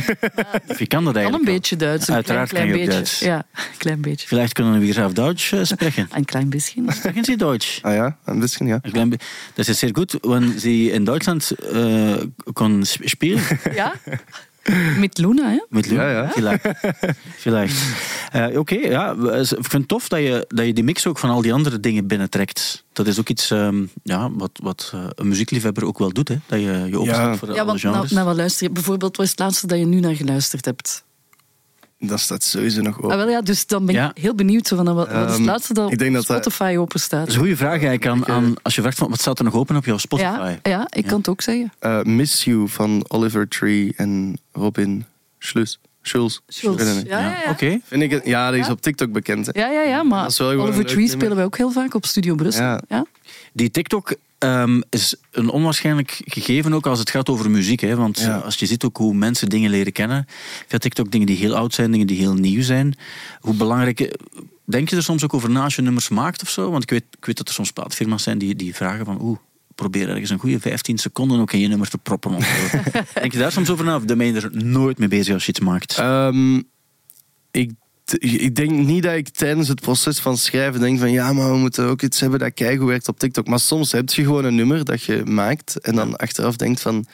Of 0.66 0.78
je 0.84 0.86
kan 0.86 1.04
dat 1.04 1.12
kan 1.12 1.22
eigenlijk 1.22 1.26
een 1.26 1.30
wel. 1.44 1.54
beetje 1.54 1.76
Duits. 1.76 2.08
Een 2.08 2.14
Uiteraard 2.14 2.48
klein, 2.48 2.68
kan 2.70 2.78
je 2.78 2.84
klein 2.84 2.98
ook 2.98 3.04
beetje. 3.04 3.26
Duits. 3.26 3.46
Ja, 3.54 3.62
een 3.72 3.78
klein 3.78 4.00
beetje. 4.00 4.26
Vielleicht 4.26 4.52
kunnen 4.52 4.72
we 4.72 4.78
auf 5.02 5.12
Deutsch 5.12 5.52
äh, 5.52 5.64
sprechen. 5.64 6.08
Een 6.16 6.24
klein 6.24 6.48
beetje. 6.50 6.82
Sprechen 6.92 7.24
Sie 7.24 7.36
Deutsch? 7.36 7.78
Ah 7.82 7.94
ja, 7.94 8.16
een 8.24 8.38
bisschen, 8.40 8.66
ja. 8.66 8.78
Ein 8.82 8.92
klein 8.92 9.16
Das 9.54 9.68
ist 9.68 9.78
sehr 9.78 9.92
gut, 9.92 10.18
wenn 10.22 10.58
Sie 10.58 10.90
in 10.90 11.04
Deutschland 11.04 11.54
äh, 11.72 12.26
können 12.52 12.82
sp- 12.86 13.08
spielen. 13.08 13.40
Ja? 13.74 13.92
Met 14.98 15.18
Luna, 15.18 15.48
hè? 15.50 15.64
Met 15.68 15.86
Lou. 15.90 16.00
Ja, 16.00 16.10
ja. 16.10 16.28
Vielleicht. 16.28 16.66
Vielleicht. 17.36 17.82
Eh, 18.32 18.58
Oké, 18.58 18.74
ja. 18.74 19.10
Ik 19.40 19.46
vind 19.46 19.72
het 19.72 19.88
tof 19.88 20.08
dat 20.08 20.18
je, 20.18 20.44
dat 20.48 20.66
je 20.66 20.72
die 20.72 20.84
mix 20.84 21.06
ook 21.06 21.18
van 21.18 21.30
al 21.30 21.42
die 21.42 21.52
andere 21.52 21.80
dingen 21.80 22.06
binnentrekt. 22.06 22.84
Dat 22.92 23.06
is 23.06 23.18
ook 23.20 23.28
iets 23.28 23.50
ehm, 23.50 23.84
ja, 24.02 24.30
wat, 24.32 24.50
wat 24.62 24.90
eh, 24.94 25.04
een 25.14 25.28
muziekliefhebber 25.28 25.84
ook 25.84 25.98
wel 25.98 26.12
doet. 26.12 26.28
Hè? 26.28 26.36
Dat 26.46 26.58
je 26.60 26.84
je 26.90 26.98
opstelt 27.00 27.06
Ja. 27.28 27.36
voor 27.36 27.48
Ja, 27.48 27.54
alle 27.54 27.64
want 27.64 27.82
nou, 27.82 27.94
genres. 27.94 28.10
nou, 28.10 28.26
wat 28.26 28.36
luister 28.36 28.66
je? 28.66 28.72
Bijvoorbeeld, 28.72 29.16
wat 29.16 29.24
is 29.26 29.30
het 29.30 29.40
laatste 29.40 29.66
dat 29.66 29.78
je 29.78 29.86
nu 29.86 30.00
naar 30.00 30.14
geluisterd 30.14 30.64
hebt? 30.64 31.04
Dat 32.02 32.20
staat 32.20 32.42
sowieso 32.42 32.80
nog 32.82 32.98
Ah, 32.98 33.04
open. 33.04 33.16
wel, 33.16 33.28
ja, 33.28 33.40
dus 33.40 33.66
dan 33.66 33.86
ben 33.86 33.94
ik 33.94 34.00
Ja. 34.00 34.10
heel 34.14 34.34
benieuwd. 34.34 34.68
Van, 34.68 34.84
wat, 34.84 34.94
wat 34.94 35.08
is 35.08 35.14
het 35.14 35.30
Ehm, 35.30 35.42
laatste 35.44 35.74
dat 35.74 35.92
ik 35.92 35.98
denk 35.98 36.10
op 36.10 36.26
dat- 36.26 36.42
Spotify 36.44 36.76
open 36.78 37.00
staat? 37.00 37.18
Dat 37.20 37.28
is 37.28 37.34
een 37.34 37.40
goede 37.40 37.56
vraag 37.56 37.70
eigenlijk 37.70 38.06
aan, 38.06 38.24
eh, 38.24 38.34
aan 38.34 38.54
als 38.62 38.74
je 38.74 38.80
vraagt 38.80 38.98
van, 38.98 39.08
wat 39.10 39.20
staat 39.20 39.38
er 39.38 39.44
nog 39.44 39.54
open 39.54 39.76
op 39.76 39.84
jouw 39.84 39.98
Spotify. 39.98 40.28
Ja, 40.30 40.58
ja, 40.62 40.86
ik 40.90 41.06
kan 41.06 41.18
het 41.18 41.28
ook 41.28 41.40
zeggen. 41.42 41.72
Eh, 41.78 42.02
Miss 42.02 42.44
You 42.44 42.68
van 42.68 43.04
Oliver 43.08 43.48
Tree 43.48 43.92
en 43.96 44.38
Robin 44.52 45.04
Schulz. 45.38 45.76
Schulz. 46.02 46.38
Ja, 46.46 46.72
ja, 47.06 47.18
ja. 47.44 47.50
Oké. 47.50 47.80
Vind 47.84 48.02
ik 48.02 48.10
het, 48.10 48.24
ja, 48.26 48.50
die 48.50 48.60
is 48.60 48.66
Ja. 48.66 48.72
op 48.72 48.80
TikTok 48.80 49.12
bekend. 49.12 49.46
Hè. 49.46 49.60
Ja, 49.60 49.70
ja, 49.70 49.82
ja, 49.82 50.02
maar 50.02 50.24
Oliver 50.40 50.84
Tree 50.84 50.86
nummer. 50.96 51.08
spelen 51.08 51.36
wij 51.36 51.44
ook 51.44 51.56
heel 51.56 51.70
vaak 51.70 51.94
op 51.94 52.06
Studio 52.06 52.34
Brussel. 52.34 52.62
Ja. 52.64 52.80
Ja. 52.88 53.04
Die 53.52 53.70
TikTok 53.70 54.14
ehm, 54.40 54.80
is 54.90 55.14
een 55.30 55.48
onwaarschijnlijk 55.48 56.20
gegeven 56.24 56.72
ook 56.72 56.86
als 56.86 56.98
het 56.98 57.10
gaat 57.10 57.28
over 57.28 57.50
muziek. 57.50 57.80
Hè? 57.80 57.96
Want 57.96 58.18
Ja. 58.18 58.36
als 58.38 58.56
je 58.56 58.66
ziet 58.66 58.84
ook 58.84 58.96
hoe 58.96 59.14
mensen 59.14 59.48
dingen 59.48 59.70
leren 59.70 59.92
kennen, 59.92 60.26
via 60.66 60.78
TikTok 60.78 61.10
dingen 61.10 61.26
die 61.26 61.36
heel 61.36 61.56
oud 61.56 61.74
zijn, 61.74 61.90
dingen 61.90 62.06
die 62.06 62.18
heel 62.18 62.34
nieuw 62.34 62.62
zijn. 62.62 62.94
Hoe 63.40 63.54
belangrijk... 63.54 64.00
eh, 64.00 64.10
Denk 64.64 64.88
je 64.90 64.96
er 64.96 65.02
soms 65.02 65.24
ook 65.24 65.34
over 65.34 65.50
na 65.50 65.62
als 65.64 65.74
je 65.76 65.82
nummers 65.82 66.08
maakt 66.08 66.42
of 66.42 66.50
zo? 66.50 66.70
Want 66.70 66.82
ik 66.82 66.90
weet, 66.90 67.04
ik 67.18 67.24
weet 67.24 67.36
dat 67.36 67.48
er 67.48 67.54
soms 67.54 67.70
plaatfirma's 67.72 68.22
zijn 68.22 68.38
die, 68.38 68.54
die 68.54 68.74
vragen 68.74 69.04
van... 69.04 69.18
Oeh, 69.22 69.38
probeer 69.74 70.08
ergens 70.08 70.30
een 70.30 70.38
goede 70.38 70.60
15 70.60 70.98
seconden 70.98 71.40
ook 71.40 71.52
in 71.52 71.58
je 71.60 71.68
nummer 71.68 71.88
te 71.88 71.98
proppen. 71.98 72.30
Denk 73.14 73.32
je 73.32 73.38
daar 73.38 73.52
soms 73.52 73.70
over 73.70 73.84
na? 73.84 73.96
Of 73.96 74.04
ben 74.04 74.26
je 74.26 74.40
er 74.40 74.50
nooit 74.64 74.98
mee 74.98 75.08
bezig 75.08 75.34
als 75.34 75.44
je 75.44 75.50
iets 75.50 75.60
maakt? 75.60 75.98
Ehm, 75.98 76.56
ik, 77.50 77.70
ik 78.18 78.54
denk 78.54 78.70
niet 78.70 79.02
dat 79.02 79.14
ik 79.14 79.28
tijdens 79.28 79.68
het 79.68 79.80
proces 79.80 80.18
van 80.18 80.36
schrijven 80.36 80.80
denk 80.80 80.98
van 80.98 81.10
ja, 81.10 81.32
maar 81.32 81.50
we 81.50 81.56
moeten 81.56 81.86
ook 81.86 82.02
iets 82.02 82.20
hebben 82.20 82.38
dat 82.38 82.54
keigoed 82.54 82.88
werkt 82.88 83.08
op 83.08 83.18
TikTok. 83.18 83.46
Maar 83.46 83.60
soms 83.60 83.92
heb 83.92 84.10
je 84.10 84.22
gewoon 84.22 84.44
een 84.44 84.54
nummer 84.54 84.84
dat 84.84 85.02
je 85.02 85.24
maakt 85.24 85.80
en 85.80 85.94
dan 85.94 86.16
achteraf 86.16 86.56
denkt 86.56 86.80
van 86.80 87.06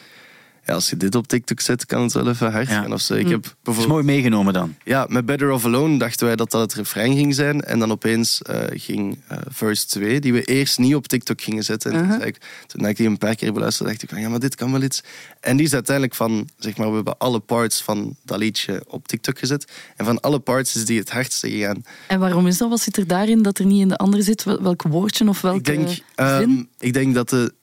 ja, 0.67 0.75
als 0.75 0.91
je 0.91 0.97
dit 0.97 1.15
op 1.15 1.27
TikTok 1.27 1.61
zet, 1.61 1.87
kan 1.87 2.03
het 2.03 2.13
wel 2.13 2.29
even 2.29 2.53
hard 2.53 2.69
Ja. 2.69 2.83
gaan 2.83 2.93
of 2.93 3.01
zo. 3.01 3.15
Ik 3.15 3.25
Mm. 3.25 3.31
heb 3.31 3.43
Dat 3.43 3.51
is 3.53 3.57
bijvoorbeeld 3.63 3.95
mooi 3.95 4.05
meegenomen 4.05 4.53
dan. 4.53 4.75
Ja, 4.85 5.07
met 5.09 5.27
Better 5.27 5.51
of 5.51 5.65
Alone 5.65 5.99
dachten 5.99 6.27
wij 6.27 6.37
dat 6.37 6.51
dat 6.51 6.61
het 6.61 6.75
refrein 6.75 7.15
ging 7.17 7.35
zijn. 7.35 7.61
En 7.63 7.79
dan 7.79 7.91
opeens 7.91 8.43
eh, 8.43 8.61
ging 8.71 9.19
eh, 9.29 9.39
verse 9.49 9.87
2, 9.87 10.21
die 10.21 10.33
we 10.33 10.43
eerst 10.43 10.79
niet 10.79 10.95
op 10.95 11.07
TikTok 11.09 11.41
gingen 11.41 11.63
zetten. 11.63 11.93
En 11.93 12.09
toen, 12.11 12.23
ik, 12.27 12.37
toen 12.67 12.81
had 12.81 12.91
ik 12.91 12.97
die 12.97 13.07
een 13.07 13.19
paar 13.19 13.35
keer 13.35 13.53
beluisterd, 13.53 13.89
dacht 13.89 14.03
ik 14.03 14.09
van 14.09 14.21
ja, 14.21 14.29
maar 14.29 14.39
dit 14.41 14.55
kan 14.55 14.73
wel 14.73 14.83
iets. 14.83 15.03
En 15.41 15.57
die 15.57 15.67
is 15.67 15.73
uiteindelijk 15.75 16.15
van, 16.17 16.49
zeg 16.59 16.77
maar, 16.77 16.89
we 16.89 16.95
hebben 16.95 17.19
alle 17.19 17.41
parts 17.41 17.83
van 17.83 18.17
dat 18.25 18.39
liedje 18.39 18.83
op 18.87 19.09
TikTok 19.09 19.39
gezet. 19.39 19.73
En 19.97 20.05
van 20.05 20.21
alle 20.21 20.39
parts 20.39 20.77
is 20.77 20.85
die 20.85 20.99
het 20.99 21.11
hardste 21.11 21.51
gegaan. 21.51 21.85
En 22.07 22.19
waarom 22.21 22.47
is 22.47 22.59
dat? 22.59 22.69
Wat 22.69 22.81
zit 22.81 22.97
er 22.97 23.07
daarin 23.07 23.43
dat 23.43 23.59
er 23.59 23.67
niet 23.67 23.81
in 23.81 23.89
de 23.89 23.97
andere 23.97 24.23
zit? 24.23 24.45
Wel- 24.45 24.63
Welk 24.63 24.83
woordje 24.83 25.29
of 25.29 25.41
welke 25.41 25.59
ik, 25.59 25.65
denk, 25.65 25.99
ehm, 26.15 26.39
zin? 26.39 26.69
ik 26.79 26.93
denk 26.93 27.15
dat 27.15 27.29
de, 27.29 27.55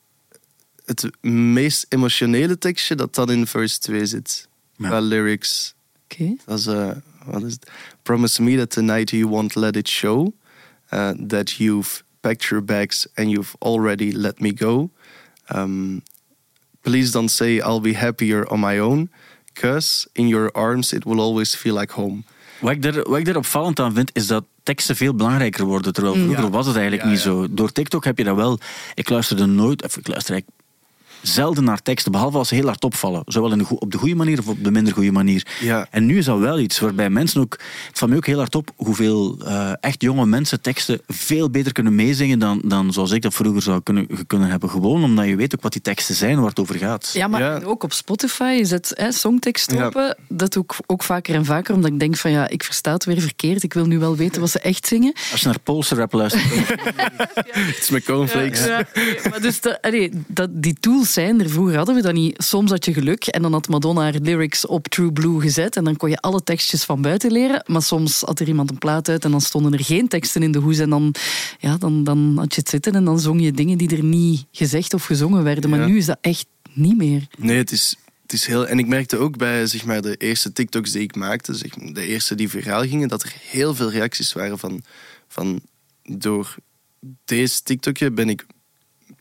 het 0.84 1.10
meest 1.30 1.86
emotionele 1.88 2.58
tekstje 2.58 2.94
dat 2.94 3.14
dan 3.14 3.30
in 3.30 3.46
verse 3.46 3.78
2 3.78 4.06
zit. 4.06 4.48
Ja. 4.76 4.88
Qua 4.88 5.00
lyrics. 5.00 5.74
Oké. 6.04 6.34
Dat 6.44 6.58
is, 6.58 6.66
eh, 6.66 6.90
wat 7.24 7.42
is 7.42 7.52
het? 7.52 7.70
Promise 8.02 8.42
me 8.42 8.56
that 8.56 8.70
tonight 8.70 9.10
you 9.10 9.26
won't 9.26 9.54
let 9.54 9.76
it 9.76 9.88
show. 9.88 10.32
Uh, 10.92 11.10
that 11.28 11.50
you've 11.50 12.02
packed 12.20 12.44
your 12.48 12.64
bags 12.64 13.06
and 13.14 13.30
you've 13.30 13.54
already 13.58 14.12
let 14.12 14.40
me 14.40 14.52
go. 14.56 14.90
Um, 15.54 16.02
please 16.80 17.10
don't 17.12 17.30
say 17.30 17.54
I'll 17.56 17.80
be 17.80 17.94
happier 17.94 18.46
on 18.50 18.60
my 18.60 18.78
own. 18.80 19.10
Cause 19.52 20.08
in 20.12 20.28
your 20.28 20.50
arms 20.52 20.92
it 20.92 21.04
will 21.04 21.20
always 21.20 21.54
feel 21.54 21.78
like 21.78 21.92
home. 21.92 22.22
Wat 22.60 22.72
ik, 22.72 22.84
er, 22.84 23.08
wat 23.08 23.18
ik 23.18 23.28
er 23.28 23.36
opvallend 23.36 23.80
aan 23.80 23.94
vind, 23.94 24.10
is 24.12 24.26
dat 24.26 24.44
teksten 24.62 24.96
veel 24.96 25.14
belangrijker 25.14 25.64
worden. 25.64 25.92
Terwijl 25.92 26.14
vroeger 26.14 26.42
Ja. 26.44 26.50
was 26.50 26.66
het 26.66 26.76
eigenlijk 26.76 27.04
Ja, 27.04 27.10
niet 27.10 27.22
ja. 27.22 27.24
zo. 27.24 27.46
Door 27.54 27.72
TikTok 27.72 28.04
heb 28.04 28.18
je 28.18 28.24
dat 28.24 28.36
wel. 28.36 28.58
Ik 28.94 29.08
luisterde 29.08 29.46
nooit, 29.46 29.84
of 29.84 29.96
ik 29.96 30.06
luister 30.08 30.32
eigenlijk 30.32 30.62
zelden 31.26 31.64
naar 31.64 31.82
teksten, 31.82 32.12
behalve 32.12 32.38
als 32.38 32.48
ze 32.48 32.54
heel 32.54 32.66
hard 32.66 32.84
opvallen. 32.84 33.22
Zowel 33.26 33.52
in 33.52 33.58
de 33.58 33.66
op 33.78 33.92
de 33.92 33.98
goede 33.98 34.14
manier 34.14 34.38
of 34.38 34.48
op 34.48 34.64
de 34.64 34.70
minder 34.70 34.92
goede 34.92 35.12
manier. 35.12 35.46
Ja. 35.60 35.86
En 35.90 36.06
nu 36.06 36.18
is 36.18 36.24
dat 36.24 36.38
wel 36.38 36.58
iets 36.58 36.78
waarbij 36.78 37.10
mensen 37.10 37.40
ook... 37.40 37.58
Het 37.88 37.98
valt 37.98 38.10
mij 38.10 38.18
ook 38.18 38.26
heel 38.26 38.38
hard 38.38 38.54
op 38.54 38.70
hoeveel 38.76 39.38
eh, 39.44 39.72
echt 39.80 40.02
jonge 40.02 40.26
mensen 40.26 40.60
teksten 40.60 41.00
veel 41.08 41.50
beter 41.50 41.72
kunnen 41.72 41.94
meezingen 41.94 42.38
dan, 42.38 42.60
dan 42.64 42.92
zoals 42.92 43.10
ik 43.10 43.22
dat 43.22 43.34
vroeger 43.34 43.62
zou 43.62 43.82
kunnen, 43.82 44.06
kunnen 44.26 44.48
hebben. 44.48 44.70
Gewoon 44.70 45.04
omdat 45.04 45.26
je 45.26 45.36
weet 45.36 45.54
ook 45.54 45.62
wat 45.62 45.72
die 45.72 45.80
teksten 45.82 46.14
zijn, 46.14 46.36
waar 46.40 46.48
het 46.48 46.58
over 46.60 46.74
gaat. 46.74 47.10
Ja, 47.12 47.26
maar 47.28 47.40
Ja. 47.40 47.60
ook 47.64 47.82
op 47.82 47.92
Spotify 47.92 48.56
is 48.60 48.70
het 48.70 48.92
hè, 48.94 49.12
songtekst 49.12 49.72
Ja. 49.72 49.84
open. 49.86 50.16
Dat 50.28 50.52
doe 50.52 50.62
ik 50.62 50.72
ook 50.86 51.02
vaker 51.02 51.34
en 51.34 51.44
vaker, 51.44 51.74
omdat 51.74 51.90
ik 51.90 51.98
denk 51.98 52.16
van 52.16 52.30
ja, 52.30 52.48
ik 52.48 52.64
versta 52.64 52.92
het 52.92 53.04
weer 53.04 53.20
verkeerd. 53.20 53.62
Ik 53.62 53.72
wil 53.74 53.86
nu 53.86 53.98
wel 53.98 54.16
weten 54.16 54.40
wat 54.40 54.50
ze 54.50 54.58
echt 54.58 54.86
zingen. 54.86 55.12
Als 55.32 55.40
je 55.40 55.46
naar 55.46 55.60
Poolse 55.60 55.94
rap 55.94 56.12
luistert... 56.12 56.44
Iets 57.68 57.90
met 57.94 58.04
cornflakes. 58.04 58.66
Maar 59.30 59.40
dus 59.40 59.60
dat, 59.60 59.78
allee, 59.82 60.10
dat, 60.26 60.48
die 60.52 60.76
tools 60.80 61.12
zijn 61.14 61.40
er. 61.40 61.50
Vroeger 61.50 61.76
hadden 61.76 61.94
we 61.94 62.02
dat 62.02 62.12
niet. 62.12 62.42
Soms 62.42 62.70
had 62.70 62.84
je 62.84 62.92
geluk 62.92 63.26
en 63.26 63.42
dan 63.42 63.52
had 63.52 63.68
Madonna 63.68 64.02
haar 64.02 64.14
lyrics 64.22 64.66
op 64.66 64.88
True 64.88 65.12
Blue 65.12 65.40
gezet 65.40 65.76
en 65.76 65.84
dan 65.84 65.96
kon 65.96 66.10
je 66.10 66.20
alle 66.20 66.42
tekstjes 66.42 66.84
van 66.84 67.02
buiten 67.02 67.32
leren. 67.32 67.62
Maar 67.66 67.82
soms 67.82 68.20
had 68.20 68.40
er 68.40 68.48
iemand 68.48 68.70
een 68.70 68.78
plaat 68.78 69.08
uit 69.08 69.24
en 69.24 69.30
dan 69.30 69.40
stonden 69.40 69.72
er 69.72 69.84
geen 69.84 70.08
teksten 70.08 70.42
in 70.42 70.52
de 70.52 70.58
hoes 70.58 70.78
en 70.78 70.90
dan, 70.90 71.14
ja, 71.58 71.76
dan, 71.76 72.04
dan 72.04 72.32
had 72.36 72.54
je 72.54 72.60
het 72.60 72.68
zitten 72.70 72.92
en 72.94 73.04
dan 73.04 73.20
zong 73.20 73.42
je 73.42 73.52
dingen 73.52 73.78
die 73.78 73.96
er 73.96 74.04
niet 74.04 74.46
gezegd 74.52 74.94
of 74.94 75.04
gezongen 75.04 75.42
werden. 75.42 75.70
Maar 75.70 75.78
Ja. 75.80 75.86
nu 75.86 75.96
is 75.96 76.06
dat 76.06 76.18
echt 76.20 76.46
niet 76.72 76.96
meer. 76.96 77.26
Nee, 77.38 77.56
het 77.56 77.72
is, 77.72 77.96
het 78.22 78.32
is 78.32 78.46
heel... 78.46 78.66
En 78.66 78.78
ik 78.78 78.86
merkte 78.86 79.16
ook 79.16 79.36
bij 79.36 79.66
zeg 79.66 79.84
maar, 79.84 80.02
de 80.02 80.16
eerste 80.16 80.52
TikToks 80.52 80.90
die 80.92 81.02
ik 81.02 81.16
maakte, 81.16 81.54
zeg, 81.54 81.70
de 81.74 82.06
eerste 82.06 82.34
die 82.34 82.48
viraal 82.48 82.82
gingen, 82.82 83.08
dat 83.08 83.22
er 83.22 83.34
heel 83.40 83.74
veel 83.74 83.90
reacties 83.90 84.32
waren 84.32 84.58
van... 84.58 84.82
van 85.28 85.60
door 86.02 86.54
deze 87.24 87.62
TikTokje 87.62 88.10
ben 88.10 88.28
ik 88.28 88.46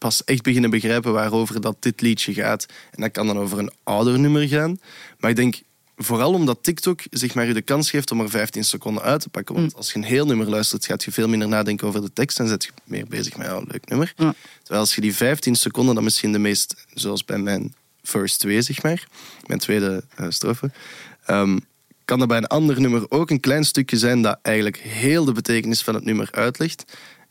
pas 0.03 0.23
echt 0.23 0.41
beginnen 0.41 0.69
begrijpen 0.69 1.13
waarover 1.13 1.61
dat 1.61 1.75
dit 1.79 2.01
liedje 2.01 2.33
gaat. 2.33 2.65
En 2.91 3.01
dat 3.01 3.11
kan 3.11 3.27
dan 3.27 3.39
over 3.39 3.59
een 3.59 3.71
ouder 3.83 4.19
nummer 4.19 4.47
gaan. 4.47 4.79
Maar 5.19 5.29
ik 5.29 5.35
denk 5.35 5.61
vooral 5.97 6.33
omdat 6.33 6.57
TikTok 6.61 7.01
zeg 7.09 7.33
maar, 7.33 7.45
je 7.45 7.53
de 7.53 7.61
kans 7.61 7.89
geeft 7.89 8.11
om 8.11 8.19
er 8.19 8.29
15 8.29 8.63
seconden 8.63 9.03
uit 9.03 9.21
te 9.21 9.29
pakken. 9.29 9.55
Want 9.55 9.75
als 9.75 9.91
je 9.91 9.97
een 9.97 10.03
heel 10.03 10.25
nummer 10.25 10.49
luistert, 10.49 10.85
gaat 10.85 11.03
je 11.03 11.11
veel 11.11 11.27
minder 11.27 11.47
nadenken 11.47 11.87
over 11.87 12.01
de 12.01 12.13
tekst 12.13 12.39
en 12.39 12.47
zet 12.47 12.63
je 12.63 12.71
meer 12.83 13.07
bezig 13.07 13.37
met 13.37 13.47
een 13.47 13.67
leuk 13.71 13.89
nummer. 13.89 14.13
Ja. 14.15 14.33
Terwijl 14.57 14.79
als 14.79 14.95
je 14.95 15.01
die 15.01 15.15
15 15.15 15.55
seconden, 15.55 15.95
dan 15.95 16.03
misschien 16.03 16.31
de 16.31 16.39
meest, 16.39 16.75
zoals 16.93 17.25
bij 17.25 17.37
mijn 17.37 17.73
first 18.01 18.39
2, 18.39 18.61
zeg 18.61 18.83
maar, 18.83 19.07
mijn 19.45 19.59
tweede 19.59 20.03
eh, 20.15 20.25
strofe, 20.29 20.71
ehm, 21.25 21.57
kan 22.05 22.19
dat 22.19 22.27
bij 22.27 22.37
een 22.37 22.47
ander 22.47 22.81
nummer 22.81 23.05
ook 23.09 23.29
een 23.29 23.39
klein 23.39 23.65
stukje 23.65 23.97
zijn 23.97 24.21
dat 24.21 24.39
eigenlijk 24.41 24.77
heel 24.77 25.25
de 25.25 25.31
betekenis 25.31 25.81
van 25.81 25.93
het 25.93 26.05
nummer 26.05 26.27
uitlegt. 26.31 26.83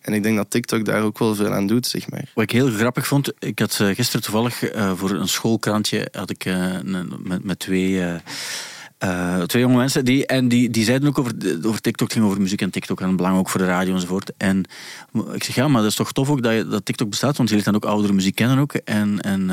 En 0.03 0.13
ik 0.13 0.23
denk 0.23 0.37
dat 0.37 0.51
TikTok 0.51 0.85
daar 0.85 1.03
ook 1.03 1.19
wel 1.19 1.35
veel 1.35 1.53
aan 1.53 1.67
doet, 1.67 1.87
zeg 1.87 2.11
maar. 2.11 2.25
Wat 2.35 2.45
ik 2.45 2.51
heel 2.51 2.71
grappig 2.71 3.07
vond, 3.07 3.33
ik 3.39 3.59
had 3.59 3.79
eh, 3.81 3.87
gisteren 3.87 4.23
toevallig 4.23 4.65
eh, 4.65 4.93
voor 4.97 5.11
een 5.11 5.29
schoolkrantje 5.29 6.09
had 6.13 6.31
ik 6.31 6.45
eh, 6.45 6.81
met, 7.23 7.45
met 7.45 7.59
twee, 7.59 8.21
twee 9.47 9.63
jonge 9.63 9.77
mensen 9.77 10.05
die, 10.05 10.27
en 10.27 10.49
die, 10.49 10.71
die 10.71 10.85
zeiden 10.85 11.09
ook 11.09 11.19
over, 11.19 11.33
over 11.63 11.81
TikTok, 11.81 12.13
ging 12.13 12.25
over 12.25 12.41
muziek 12.41 12.61
en 12.61 12.71
TikTok 12.71 13.01
en 13.01 13.17
belang 13.17 13.39
ook 13.39 13.49
voor 13.49 13.61
de 13.61 13.67
radio 13.67 13.95
enzovoort. 13.95 14.33
En 14.37 14.65
ik 15.33 15.45
zeg 15.45 15.55
ja, 15.55 15.69
maar 15.69 15.83
dat 15.83 15.91
is 15.91 15.97
toch 15.97 16.13
tof 16.13 16.31
ook 16.31 16.43
dat, 16.43 16.71
dat 16.71 16.85
TikTok 16.85 17.11
bestaat, 17.11 17.37
want 17.37 17.51
leert 17.51 17.65
dan 17.65 17.75
ook 17.75 17.85
oudere 17.85 18.13
muziek 18.13 18.35
kennen 18.35 18.59
ook. 18.59 18.75
En, 18.75 19.21
en, 19.21 19.51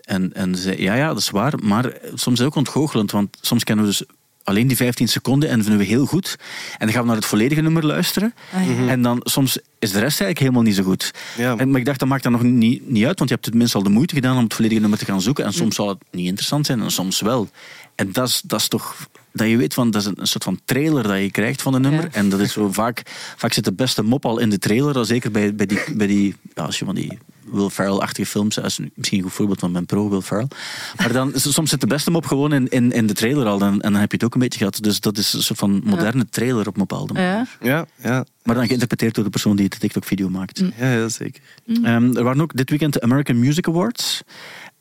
en, 0.00 0.32
en 0.32 0.56
ze 0.56 0.62
zei, 0.62 0.82
ja, 0.82 0.94
ja, 0.94 1.08
dat 1.08 1.18
is 1.18 1.30
waar, 1.30 1.54
maar 1.62 1.98
soms 2.14 2.38
is 2.38 2.38
het 2.38 2.46
ook 2.46 2.54
ontgoochelend, 2.54 3.10
want 3.10 3.38
soms 3.40 3.64
kennen 3.64 3.84
we 3.84 3.90
dus 3.90 4.06
alleen 4.50 4.66
die 4.66 4.76
15 4.76 5.08
seconden 5.08 5.48
en 5.48 5.62
vinden 5.62 5.78
we 5.78 5.84
heel 5.84 6.06
goed. 6.06 6.36
En 6.78 6.86
dan 6.86 6.90
gaan 6.90 7.00
we 7.00 7.06
naar 7.06 7.16
het 7.16 7.26
volledige 7.26 7.60
nummer 7.60 7.86
luisteren. 7.86 8.34
Ah, 8.54 8.66
ja. 8.66 8.88
En 8.88 9.02
dan 9.02 9.20
soms 9.24 9.58
is 9.78 9.90
de 9.90 9.98
rest 9.98 10.20
eigenlijk 10.20 10.38
helemaal 10.38 10.62
niet 10.62 10.74
zo 10.74 10.82
goed. 10.82 11.10
Ja. 11.36 11.56
En, 11.56 11.70
maar 11.70 11.80
ik 11.80 11.86
dacht, 11.86 11.98
dat 11.98 12.08
maakt 12.08 12.22
dat 12.22 12.32
nog 12.32 12.42
niet, 12.42 12.90
niet 12.90 13.04
uit, 13.04 13.18
want 13.18 13.30
je 13.30 13.34
hebt 13.34 13.48
tenminste 13.48 13.76
al 13.76 13.82
de 13.82 13.90
moeite 13.90 14.14
gedaan 14.14 14.36
om 14.36 14.42
het 14.42 14.54
volledige 14.54 14.80
nummer 14.80 14.98
te 14.98 15.04
gaan 15.04 15.20
zoeken. 15.20 15.44
En 15.44 15.52
soms 15.52 15.74
zal 15.74 15.88
het 15.88 15.98
niet 16.10 16.26
interessant 16.26 16.66
zijn 16.66 16.80
en 16.80 16.90
soms 16.90 17.20
wel. 17.20 17.48
En 17.94 18.12
dat 18.12 18.28
is, 18.28 18.42
dat 18.44 18.60
is 18.60 18.68
toch 18.68 19.08
dat 19.32 19.48
je 19.48 19.56
weet 19.56 19.74
van 19.74 19.90
dat 19.90 20.00
is 20.00 20.06
een, 20.06 20.20
een 20.20 20.26
soort 20.26 20.44
van 20.44 20.60
trailer 20.64 21.02
dat 21.02 21.18
je 21.18 21.30
krijgt 21.30 21.62
van 21.62 21.74
een 21.74 21.80
nummer. 21.80 22.02
Ja. 22.02 22.08
En 22.12 22.28
dat 22.28 22.40
is 22.40 22.52
zo 22.52 22.72
vaak, 22.72 23.02
vaak 23.36 23.52
zit 23.52 23.64
de 23.64 23.72
beste 23.72 24.02
mop 24.02 24.24
al 24.24 24.38
in 24.38 24.50
de 24.50 24.58
trailer. 24.58 24.96
al 24.96 25.04
Zeker 25.04 25.30
bij, 25.30 25.54
bij 25.54 25.66
die, 25.66 25.80
bij 25.94 26.06
die 26.06 26.34
ja, 26.54 26.64
als 26.64 26.78
je 26.78 26.84
van 26.84 26.94
die 26.94 27.18
Will 27.52 27.68
Ferrell-achtige 27.68 28.26
films, 28.26 28.54
dat 28.54 28.64
is 28.64 28.78
misschien 28.94 29.18
een 29.18 29.24
goed 29.24 29.32
voorbeeld 29.32 29.60
van 29.60 29.72
mijn 29.72 29.86
pro 29.86 30.08
Will 30.08 30.20
Ferrell. 30.20 30.48
Maar 30.96 31.12
dan 31.12 31.32
soms 31.34 31.70
zit 31.70 31.80
de 31.80 31.86
beste 31.86 32.10
mop 32.10 32.26
gewoon 32.26 32.52
in, 32.52 32.68
in, 32.68 32.92
in 32.92 33.06
de 33.06 33.12
trailer 33.12 33.46
al. 33.46 33.60
En, 33.60 33.72
en 33.72 33.92
dan 33.92 34.00
heb 34.00 34.10
je 34.10 34.16
het 34.16 34.24
ook 34.24 34.34
een 34.34 34.40
beetje 34.40 34.58
gehad. 34.58 34.78
Dus 34.82 35.00
dat 35.00 35.18
is 35.18 35.32
een 35.32 35.42
soort 35.42 35.58
van 35.58 35.80
moderne 35.84 36.28
trailer 36.28 36.66
op 36.68 36.74
een 36.74 36.86
bepaalde 36.86 37.12
manier. 37.12 37.48
Ja. 37.60 37.86
Ja, 38.02 38.24
Maar 38.42 38.54
dan 38.54 38.66
geïnterpreteerd 38.66 39.14
door 39.14 39.24
de 39.24 39.30
persoon 39.30 39.56
die 39.56 39.68
de 39.68 39.78
TikTok-video 39.78 40.28
maakt. 40.28 40.62
ja, 40.78 40.92
ja 40.92 41.08
zeker. 41.08 41.42
Ehm, 41.66 42.16
er 42.16 42.24
waren 42.24 42.40
ook 42.40 42.56
dit 42.56 42.70
weekend 42.70 42.92
de 42.92 43.00
American 43.00 43.38
Music 43.38 43.68
Awards. 43.68 44.22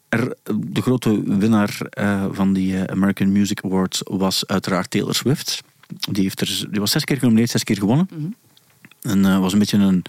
Er, 0.09 0.35
de 0.55 0.81
grote 0.81 1.37
winnaar 1.37 1.77
eh, 1.89 2.25
van 2.31 2.53
die 2.53 2.77
eh, 2.77 2.83
American 2.83 3.31
Music 3.31 3.63
Awards 3.63 4.01
was 4.03 4.47
uiteraard 4.47 4.91
Taylor 4.91 5.15
Swift. 5.15 5.61
Die, 6.11 6.23
heeft 6.23 6.41
er, 6.41 6.65
die 6.71 6.79
was 6.79 6.91
zes 6.91 7.03
keer 7.03 7.17
genomineerd, 7.17 7.49
zes 7.49 7.63
keer 7.63 7.77
gewonnen. 7.77 8.35
En 9.01 9.25
eh 9.25 9.39
was 9.39 9.53
een 9.53 9.59
beetje 9.59 9.77
een 9.77 10.03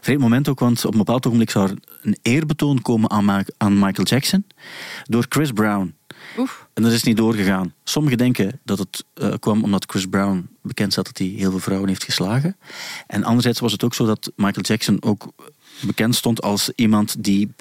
vreemd 0.00 0.20
moment 0.20 0.48
ook, 0.48 0.58
want 0.58 0.84
op 0.84 0.92
een 0.92 0.98
bepaald 0.98 1.26
ogenblik 1.26 1.50
zou 1.50 1.68
er 1.68 1.76
een 2.02 2.18
eerbetoon 2.22 2.82
komen 2.82 3.10
aan, 3.10 3.24
Ma- 3.24 3.44
aan 3.56 3.78
Michael 3.78 4.06
Jackson 4.06 4.44
door 5.04 5.26
Chris 5.28 5.50
Brown. 5.52 5.94
Oef. 6.38 6.66
En 6.74 6.82
dat 6.82 6.92
is 6.92 7.02
niet 7.02 7.16
doorgegaan. 7.16 7.72
Sommigen 7.84 8.18
denken 8.18 8.60
dat 8.64 8.78
het 8.78 9.04
eh, 9.14 9.32
kwam 9.38 9.62
omdat 9.62 9.84
Chris 9.90 10.06
Brown 10.06 10.48
bekend 10.62 10.92
staat 10.92 11.04
dat 11.04 11.18
hij 11.18 11.26
heel 11.26 11.50
veel 11.50 11.58
vrouwen 11.60 11.88
heeft 11.88 12.04
geslagen. 12.04 12.56
En 13.06 13.24
anderzijds 13.24 13.60
was 13.60 13.72
het 13.72 13.84
ook 13.84 13.94
zo 13.94 14.06
dat 14.06 14.32
Michael 14.36 14.64
Jackson 14.64 15.02
ook 15.02 15.32
bekend 15.80 16.14
stond 16.14 16.42
als 16.42 16.70
iemand 16.74 17.24
die... 17.24 17.52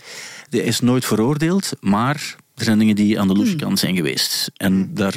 Die 0.50 0.64
is 0.64 0.80
nooit 0.80 1.06
veroordeeld, 1.06 1.72
maar 1.80 2.36
er 2.56 2.64
zijn 2.64 2.80
dingen 2.80 2.96
die 2.96 3.20
aan 3.20 3.28
de 3.28 3.34
loesje 3.34 3.56
kant 3.56 3.80
zijn 3.80 3.96
geweest. 3.96 4.52
En 4.58 4.94
daar... 4.94 5.16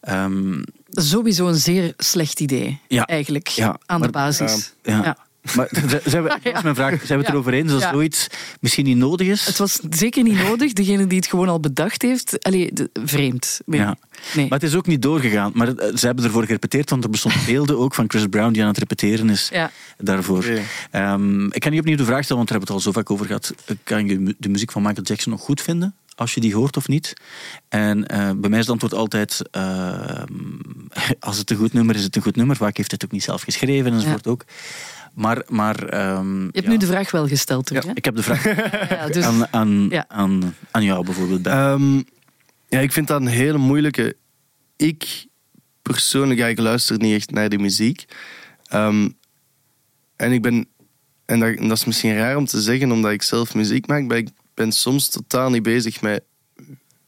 ehm, 0.00 0.62
Sowieso 0.92 1.46
een 1.48 1.54
zeer 1.54 1.94
slecht 1.96 2.40
idee, 2.40 2.78
Ja. 2.88 3.04
eigenlijk, 3.06 3.48
Ja, 3.48 3.78
aan 3.86 4.00
de 4.02 4.10
basis. 4.10 4.72
ja. 4.82 5.02
Ja. 5.04 5.16
Maar 5.56 5.68
zijn 6.04 6.22
we, 6.22 6.28
dat 6.42 6.54
is 6.56 6.62
mijn 6.62 6.74
vraag. 6.74 6.88
Zijn 6.90 7.06
we 7.08 7.14
het 7.14 7.26
Ja. 7.26 7.32
erover 7.32 7.52
eens 7.52 7.72
dat 7.72 7.80
Ja. 7.80 7.90
zoiets 7.90 8.26
misschien 8.60 8.84
niet 8.84 8.96
nodig 8.96 9.26
is? 9.26 9.46
Het 9.46 9.58
was 9.58 9.80
zeker 9.90 10.22
niet 10.22 10.42
nodig. 10.42 10.72
Degene 10.72 11.06
die 11.06 11.18
het 11.18 11.26
gewoon 11.26 11.48
al 11.48 11.60
bedacht 11.60 12.02
heeft, 12.02 12.44
allee, 12.44 12.72
de- 12.72 12.90
vreemd. 13.04 13.60
Nee. 13.66 13.80
Ja. 13.80 13.96
Nee. 14.34 14.48
Maar 14.48 14.58
het 14.58 14.68
is 14.68 14.74
ook 14.76 14.86
niet 14.86 15.02
doorgegaan. 15.02 15.50
Maar 15.54 15.68
eh, 15.68 15.96
ze 15.96 16.06
hebben 16.06 16.24
ervoor 16.24 16.44
gerepeteerd, 16.44 16.90
want 16.90 17.04
er 17.04 17.10
bestonden 17.10 17.44
beelden 17.52 17.78
ook 17.78 17.94
van 17.94 18.04
Chris 18.08 18.26
Brown 18.26 18.52
die 18.52 18.62
aan 18.62 18.68
het 18.68 18.78
repeteren 18.78 19.30
is 19.30 19.48
Ja. 19.52 19.70
daarvoor. 19.98 20.44
Ehm, 20.90 21.46
ik 21.46 21.60
kan 21.60 21.70
niet 21.70 21.80
opnieuw 21.80 21.96
de 21.96 22.04
vraag 22.04 22.24
stellen, 22.24 22.36
want 22.46 22.48
daar 22.48 22.58
hebben 22.58 22.68
we 22.68 22.74
het 22.74 22.86
al 22.86 22.92
zo 22.92 22.92
vaak 22.92 23.10
over 23.10 23.26
gehad. 23.26 23.54
Kan 23.82 24.06
je 24.08 24.34
de 24.38 24.48
muziek 24.48 24.72
van 24.72 24.82
Michael 24.82 25.04
Jackson 25.06 25.32
nog 25.32 25.40
goed 25.40 25.60
vinden? 25.60 25.94
Als 26.14 26.34
je 26.34 26.40
die 26.40 26.54
hoort 26.54 26.76
of 26.76 26.88
niet. 26.88 27.12
En 27.68 28.06
eh, 28.06 28.30
bij 28.36 28.50
mij 28.50 28.58
is 28.58 28.64
het 28.66 28.68
antwoord 28.68 28.94
altijd: 28.94 29.42
ehm, 29.50 30.26
als 31.20 31.38
het 31.38 31.50
een 31.50 31.56
goed 31.56 31.72
nummer 31.72 31.94
is, 31.94 32.00
is 32.00 32.06
het 32.06 32.16
een 32.16 32.22
goed 32.22 32.36
nummer. 32.36 32.56
Vaak 32.56 32.76
heeft 32.76 32.90
het 32.90 33.04
ook 33.04 33.12
niet 33.12 33.22
zelf 33.22 33.42
geschreven 33.42 33.92
enzovoort 33.92 34.26
ook. 34.26 34.44
Maar, 35.14 35.42
maar 35.48 35.88
ehm, 35.88 36.40
Je 36.40 36.48
hebt 36.52 36.64
ja, 36.64 36.70
nu 36.70 36.76
de 36.76 36.86
vraag 36.86 37.10
wel 37.10 37.28
gesteld, 37.28 37.66
terug, 37.66 37.84
hè? 37.84 37.90
ik 37.94 38.04
heb 38.04 38.16
de 38.16 38.22
vraag 38.22 38.44
Ja, 38.90 39.06
dus, 39.06 39.24
aan, 39.24 39.46
aan, 39.50 39.86
Ja. 39.90 40.04
aan, 40.08 40.54
aan 40.70 40.84
jou 40.84 41.04
bijvoorbeeld. 41.04 41.42
Ben. 41.42 41.52
Ehm, 41.52 41.96
ja, 42.68 42.78
ik 42.80 42.92
vind 42.92 43.06
dat 43.06 43.20
een 43.20 43.26
hele 43.26 43.58
moeilijke. 43.58 44.16
Ik 44.76 45.26
persoonlijk, 45.82 46.40
ja, 46.40 46.46
ik 46.46 46.58
luister 46.58 46.98
niet 46.98 47.14
echt 47.14 47.30
naar 47.30 47.48
die 47.48 47.58
muziek. 47.58 48.04
Ehm, 48.66 49.08
en 50.16 50.32
ik 50.32 50.42
ben, 50.42 50.68
en 51.24 51.40
dat, 51.40 51.56
dat 51.56 51.70
is 51.70 51.84
misschien 51.84 52.16
raar 52.16 52.36
om 52.36 52.46
te 52.46 52.60
zeggen 52.60 52.92
omdat 52.92 53.12
ik 53.12 53.22
zelf 53.22 53.54
muziek 53.54 53.86
maak, 53.86 54.02
maar 54.02 54.16
ik 54.16 54.28
ben 54.62 54.72
soms 54.72 55.08
totaal 55.08 55.50
niet 55.50 55.62
bezig 55.62 56.00
met 56.00 56.22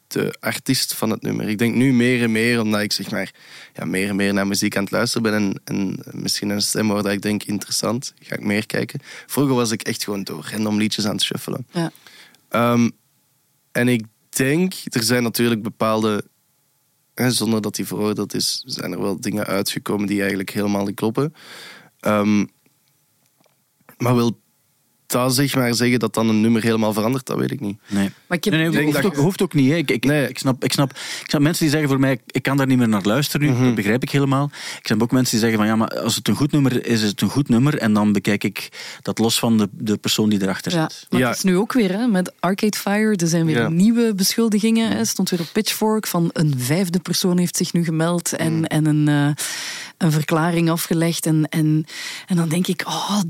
de 0.07 0.35
artiest 0.41 0.95
van 0.95 1.11
het 1.11 1.23
nummer. 1.23 1.49
Ik 1.49 1.59
denk 1.59 1.75
nu 1.75 1.93
meer 1.93 2.23
en 2.23 2.33
meer, 2.33 2.61
omdat 2.61 2.81
ik 2.81 2.93
zeg 2.93 3.11
maar 3.11 3.35
ja, 3.75 3.85
meer 3.85 4.09
en 4.09 4.17
meer 4.17 4.35
naar 4.35 4.47
muziek 4.47 4.77
aan 4.77 4.83
het 4.83 4.93
luisteren 4.93 5.23
ben 5.23 5.35
en, 5.35 5.61
en 5.65 6.01
misschien 6.13 6.51
een 6.51 6.63
stem 6.63 6.91
hoor 6.91 7.03
dat 7.03 7.13
ik 7.13 7.23
denk 7.23 7.43
interessant, 7.43 8.15
ga 8.21 8.35
ik 8.35 8.45
meer 8.45 8.67
kijken. 8.67 9.01
Vroeger 9.27 9.55
was 9.55 9.71
ik 9.71 9.83
echt 9.83 10.05
gewoon 10.05 10.25
door 10.25 10.49
random 10.51 10.79
liedjes 10.79 11.07
aan 11.07 11.15
het 11.15 11.23
shuffelen. 11.23 11.67
ja. 11.73 11.93
Ehm, 12.49 12.91
en 13.73 13.89
ik 13.89 14.05
denk, 14.29 14.75
er 14.85 15.03
zijn 15.03 15.23
natuurlijk 15.23 15.63
bepaalde, 15.63 16.25
hè, 17.15 17.31
zonder 17.31 17.61
dat 17.61 17.75
die 17.75 17.87
veroordeeld 17.87 18.35
is, 18.35 18.63
zijn 18.67 18.93
er 18.93 19.01
wel 19.01 19.21
dingen 19.21 19.47
uitgekomen 19.47 20.07
die 20.07 20.19
eigenlijk 20.19 20.51
helemaal 20.51 20.85
niet 20.85 20.95
kloppen. 20.95 21.35
Ehm, 22.01 22.45
maar 23.97 24.15
wil 24.15 24.43
dat 25.23 25.35
zeg 25.35 25.55
maar 25.55 25.75
zeggen 25.75 25.99
dat 25.99 26.15
dan 26.15 26.29
een 26.29 26.41
nummer 26.41 26.63
helemaal 26.63 26.93
verandert, 26.93 27.27
dat 27.27 27.39
weet 27.39 27.51
ik 27.51 27.61
niet. 27.61 27.79
nee. 27.89 28.11
Maar 28.27 28.37
ik 28.39 28.45
heb, 28.45 28.53
Nee, 28.55 28.63
nee, 28.63 28.71
denk 28.71 28.85
hoeft, 28.85 29.03
dat- 29.03 29.05
ook, 29.13 29.17
hoeft 29.17 29.43
ook 29.43 29.55
niet. 29.55 29.71
Hè. 29.71 29.77
Ik, 29.77 29.91
ik, 29.91 30.05
Nee. 30.05 30.29
ik, 30.29 30.39
snap, 30.39 30.65
ik, 30.65 30.73
snap, 30.73 30.91
ik 30.93 31.25
snap 31.31 31.41
mensen 31.41 31.63
die 31.63 31.71
zeggen 31.71 31.89
voor 31.89 32.01
mij, 32.01 32.19
ik 32.27 32.43
kan 32.43 32.57
daar 32.57 32.67
niet 32.67 32.79
meer 32.79 32.89
naar 32.89 33.03
luisteren 33.03 33.47
nu. 33.47 33.53
Mhm. 33.53 33.65
Dat 33.65 33.75
begrijp 33.75 34.03
ik 34.03 34.11
helemaal. 34.11 34.51
Ik 34.79 34.87
snap 34.87 35.03
ook 35.03 35.11
mensen 35.13 35.31
die 35.31 35.41
zeggen 35.41 35.59
van 35.59 35.67
ja, 35.69 35.77
maar 35.77 36.01
als 36.01 36.15
het 36.17 36.29
een 36.29 36.35
goed 36.35 36.53
nummer 36.53 36.87
is, 36.87 37.03
is 37.03 37.09
het 37.09 37.21
een 37.21 37.29
goed 37.29 37.49
nummer. 37.49 37.79
En 37.79 37.93
dan 37.93 38.13
bekijk 38.13 38.45
ik 38.45 38.69
dat 39.03 39.19
los 39.19 39.39
van 39.39 39.59
de, 39.59 39.69
de 39.73 39.97
persoon 39.97 40.29
die 40.29 40.43
erachter 40.43 40.73
ja, 40.73 40.89
zit. 40.91 41.07
maar 41.11 41.21
Ja. 41.21 41.29
het 41.29 41.37
is 41.37 41.43
nu 41.43 41.57
ook 41.57 41.73
weer 41.73 41.91
hè, 41.93 42.07
met 42.07 42.33
Arcade 42.41 42.77
Fire. 42.79 43.17
Er 43.17 43.27
zijn 43.29 43.47
weer 43.47 43.57
Ja. 43.61 43.69
nieuwe 43.69 44.15
beschuldigingen. 44.15 44.97
Er 44.97 45.07
stond 45.07 45.31
weer 45.31 45.41
op 45.41 45.49
Pitchfork 45.53 46.07
van 46.07 46.31
een 46.33 46.55
vijfde 46.57 46.99
persoon 47.01 47.39
heeft 47.39 47.57
zich 47.57 47.73
nu 47.73 47.85
gemeld 47.85 48.33
en, 48.33 48.53
Mm. 48.57 48.65
en 48.65 48.87
een, 48.87 49.09
eh, 49.09 49.45
een 49.99 50.13
verklaring 50.13 50.71
afgelegd. 50.71 51.27
En, 51.27 51.47
en, 51.49 51.85
en 52.27 52.37
dan 52.37 52.49
denk 52.49 52.67
ik, 52.67 52.83
oh, 52.87 53.21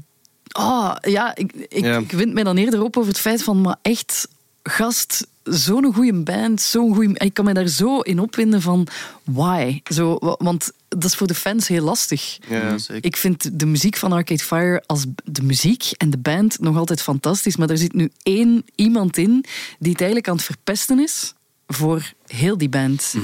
oh 0.59 0.95
ja, 1.01 1.35
ik, 1.37 1.53
ik, 1.69 1.85
Ja. 1.85 1.99
ik 1.99 2.11
wind 2.12 2.33
mij 2.33 2.43
dan 2.45 2.57
eerder 2.57 2.83
op 2.83 2.97
over 2.97 3.11
het 3.11 3.21
feit 3.21 3.43
van, 3.43 3.61
maar 3.61 3.77
echt, 3.83 4.29
gast, 4.62 5.27
zo'n 5.43 5.95
goede 5.95 6.12
band, 6.23 6.61
zo'n 6.61 6.95
goede. 6.95 7.14
Ik 7.19 7.35
kan 7.35 7.45
me 7.45 7.55
daar 7.55 7.69
zo 7.69 8.01
in 8.01 8.19
opwinden 8.19 8.62
van 8.62 8.87
why. 9.25 9.81
Zo, 9.93 10.17
wa- 10.21 10.37
want 10.38 10.71
dat 10.88 11.05
is 11.05 11.14
voor 11.14 11.27
de 11.27 11.35
fans 11.35 11.69
heel 11.69 11.85
lastig. 11.85 12.38
Ja, 12.49 12.79
zeker. 12.79 13.05
Ik 13.05 13.17
vind 13.17 13.59
de 13.61 13.67
muziek 13.67 13.97
van 13.97 14.12
Arcade 14.12 14.43
Fire 14.43 14.83
als 14.87 15.05
de 15.25 15.43
muziek 15.43 15.90
en 15.97 16.11
de 16.11 16.19
band 16.19 16.61
nog 16.61 16.77
altijd 16.77 17.03
fantastisch. 17.03 17.57
Maar 17.57 17.71
er 17.71 17.79
zit 17.79 17.93
nu 17.95 18.11
één 18.23 18.64
iemand 18.75 19.17
in 19.17 19.45
die 19.79 19.90
het 19.90 19.99
eigenlijk 20.01 20.29
aan 20.29 20.37
het 20.37 20.45
verpesten 20.45 20.99
is 21.01 21.33
voor 21.67 22.12
heel 22.27 22.59
die 22.59 22.69
band. 22.69 23.14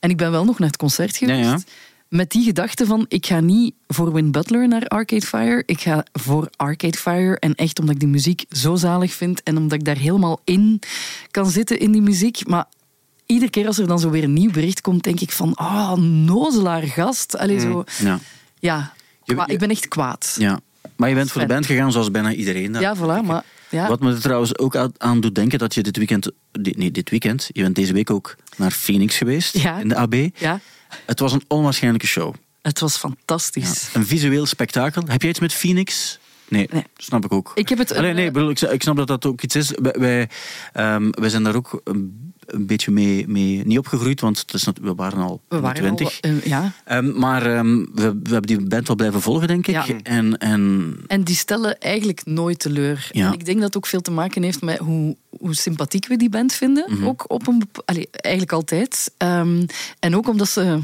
En 0.00 0.10
ik 0.10 0.16
ben 0.16 0.30
wel 0.30 0.44
nog 0.44 0.58
naar 0.58 0.68
het 0.68 0.76
concert 0.76 1.16
Ja, 1.16 1.26
geweest. 1.26 1.48
ja. 1.50 1.58
Met 2.10 2.30
die 2.30 2.44
gedachte 2.44 2.86
van, 2.86 3.04
ik 3.08 3.26
ga 3.26 3.40
niet 3.40 3.74
voor 3.88 4.12
Win 4.12 4.30
Butler 4.30 4.68
naar 4.68 4.86
Arcade 4.86 5.26
Fire. 5.26 5.62
Ik 5.66 5.80
ga 5.80 6.04
voor 6.12 6.48
Arcade 6.56 6.98
Fire. 6.98 7.38
En 7.38 7.54
echt 7.54 7.78
omdat 7.78 7.94
ik 7.94 8.00
die 8.00 8.08
muziek 8.08 8.44
zo 8.50 8.76
zalig 8.76 9.12
vind. 9.12 9.42
En 9.42 9.56
omdat 9.56 9.78
ik 9.78 9.84
daar 9.84 9.96
helemaal 9.96 10.40
in 10.44 10.80
kan 11.30 11.50
zitten 11.50 11.78
in 11.78 11.92
die 11.92 12.00
muziek. 12.02 12.46
Maar 12.46 12.64
iedere 13.26 13.50
keer 13.50 13.66
als 13.66 13.78
er 13.78 13.86
dan 13.86 13.98
zo 13.98 14.10
weer 14.10 14.24
een 14.24 14.32
nieuw 14.32 14.50
bericht 14.50 14.80
komt, 14.80 15.02
denk 15.04 15.20
ik 15.20 15.32
van, 15.32 15.54
ah, 15.54 15.92
nozelaar 15.98 16.82
gast. 16.82 17.36
Allee, 17.38 17.60
zo... 17.60 17.84
Ja. 18.02 18.18
Ja, 18.58 18.92
kwa- 19.24 19.46
ik 19.48 19.58
ben 19.58 19.70
echt 19.70 19.88
kwaad. 19.88 20.36
ja. 20.38 20.60
Maar 20.96 21.08
je 21.08 21.14
bent 21.14 21.30
voor 21.30 21.40
de 21.40 21.46
band 21.46 21.66
gegaan 21.66 21.92
zoals 21.92 22.10
bijna 22.10 22.32
iedereen. 22.32 22.72
dat 22.72 22.82
Ja, 22.82 22.96
voilà. 22.96 23.24
Maar, 23.26 23.44
ja. 23.68 23.88
Wat 23.88 24.00
me 24.00 24.12
er 24.12 24.20
trouwens 24.20 24.58
ook 24.58 24.76
aan- 24.98 25.20
doet 25.20 25.34
denken 25.34 25.58
dat 25.58 25.74
je 25.74 25.82
dit 25.82 25.96
weekend, 25.96 26.30
nee, 26.52 26.90
dit 26.90 27.10
weekend, 27.10 27.48
je 27.52 27.62
bent 27.62 27.74
deze 27.74 27.92
week 27.92 28.10
ook 28.10 28.36
naar 28.56 28.70
Phoenix 28.70 29.16
geweest 29.16 29.58
Ja. 29.58 29.78
in 29.78 29.88
de 29.88 29.96
AB. 29.96 30.14
ja, 30.34 30.60
Het 31.06 31.18
was 31.20 31.32
een 31.32 31.44
onwaarschijnlijke 31.48 32.06
show. 32.06 32.34
het 32.62 32.80
was 32.80 32.96
fantastisch. 32.96 33.88
Een 33.94 34.06
visueel 34.06 34.46
spektakel. 34.46 35.02
Heb 35.06 35.20
jij 35.20 35.30
iets 35.30 35.40
met 35.40 35.52
Phoenix? 35.54 36.18
Nee, 36.48 36.68
Nee. 36.72 36.84
snap 36.96 37.24
ik 37.24 37.32
ook. 37.32 37.52
Ik 37.54 37.68
heb 37.68 37.78
het, 37.78 37.94
Allee, 37.94 38.12
nee, 38.12 38.30
bedoel, 38.30 38.50
ik, 38.50 38.60
ik 38.60 38.82
snap 38.82 38.96
dat 38.96 39.06
dat 39.06 39.26
ook 39.26 39.42
iets 39.42 39.56
is. 39.56 39.70
Wij, 39.82 39.94
wij, 39.98 40.28
ehm, 40.72 41.10
wij 41.10 41.28
zijn 41.28 41.42
daar 41.42 41.54
ook 41.56 41.82
een 42.54 42.66
beetje 42.66 42.90
mee, 42.90 43.28
mee 43.28 43.64
niet 43.64 43.78
opgegroeid, 43.78 44.20
want 44.20 44.38
het 44.38 44.54
is, 44.54 44.66
we 44.82 44.94
waren 44.94 45.18
al 45.18 45.42
We 45.48 45.60
waren 45.60 45.90
al, 45.90 45.96
20. 45.96 46.20
eh, 46.20 46.44
ja. 46.44 46.72
Ehm, 46.84 47.18
maar 47.18 47.46
ehm, 47.56 47.76
we, 47.94 48.02
we 48.22 48.30
hebben 48.32 48.46
die 48.56 48.66
band 48.66 48.86
wel 48.86 48.96
blijven 48.96 49.20
volgen, 49.20 49.48
denk 49.48 49.66
ik. 49.66 49.74
Ja. 49.74 49.86
En, 50.02 50.38
en 50.38 50.96
En 51.06 51.22
die 51.24 51.36
stellen 51.36 51.78
eigenlijk 51.78 52.20
nooit 52.24 52.58
teleur. 52.58 53.08
Ja. 53.12 53.26
En 53.26 53.32
ik 53.32 53.44
denk 53.44 53.56
dat 53.56 53.66
het 53.66 53.76
ook 53.76 53.86
veel 53.86 54.00
te 54.00 54.10
maken 54.10 54.42
heeft 54.42 54.62
met 54.62 54.78
hoe, 54.78 55.16
hoe 55.28 55.54
sympathiek 55.54 56.06
we 56.06 56.16
die 56.16 56.30
band 56.30 56.52
vinden. 56.52 56.84
Mhm. 56.88 57.06
Ook 57.06 57.24
op 57.30 57.46
een 57.46 57.62
allee, 57.84 58.08
eigenlijk 58.10 58.52
altijd. 58.54 59.12
Ehm, 59.16 59.66
en 59.98 60.16
ook 60.16 60.28
omdat 60.28 60.48
ze 60.48 60.78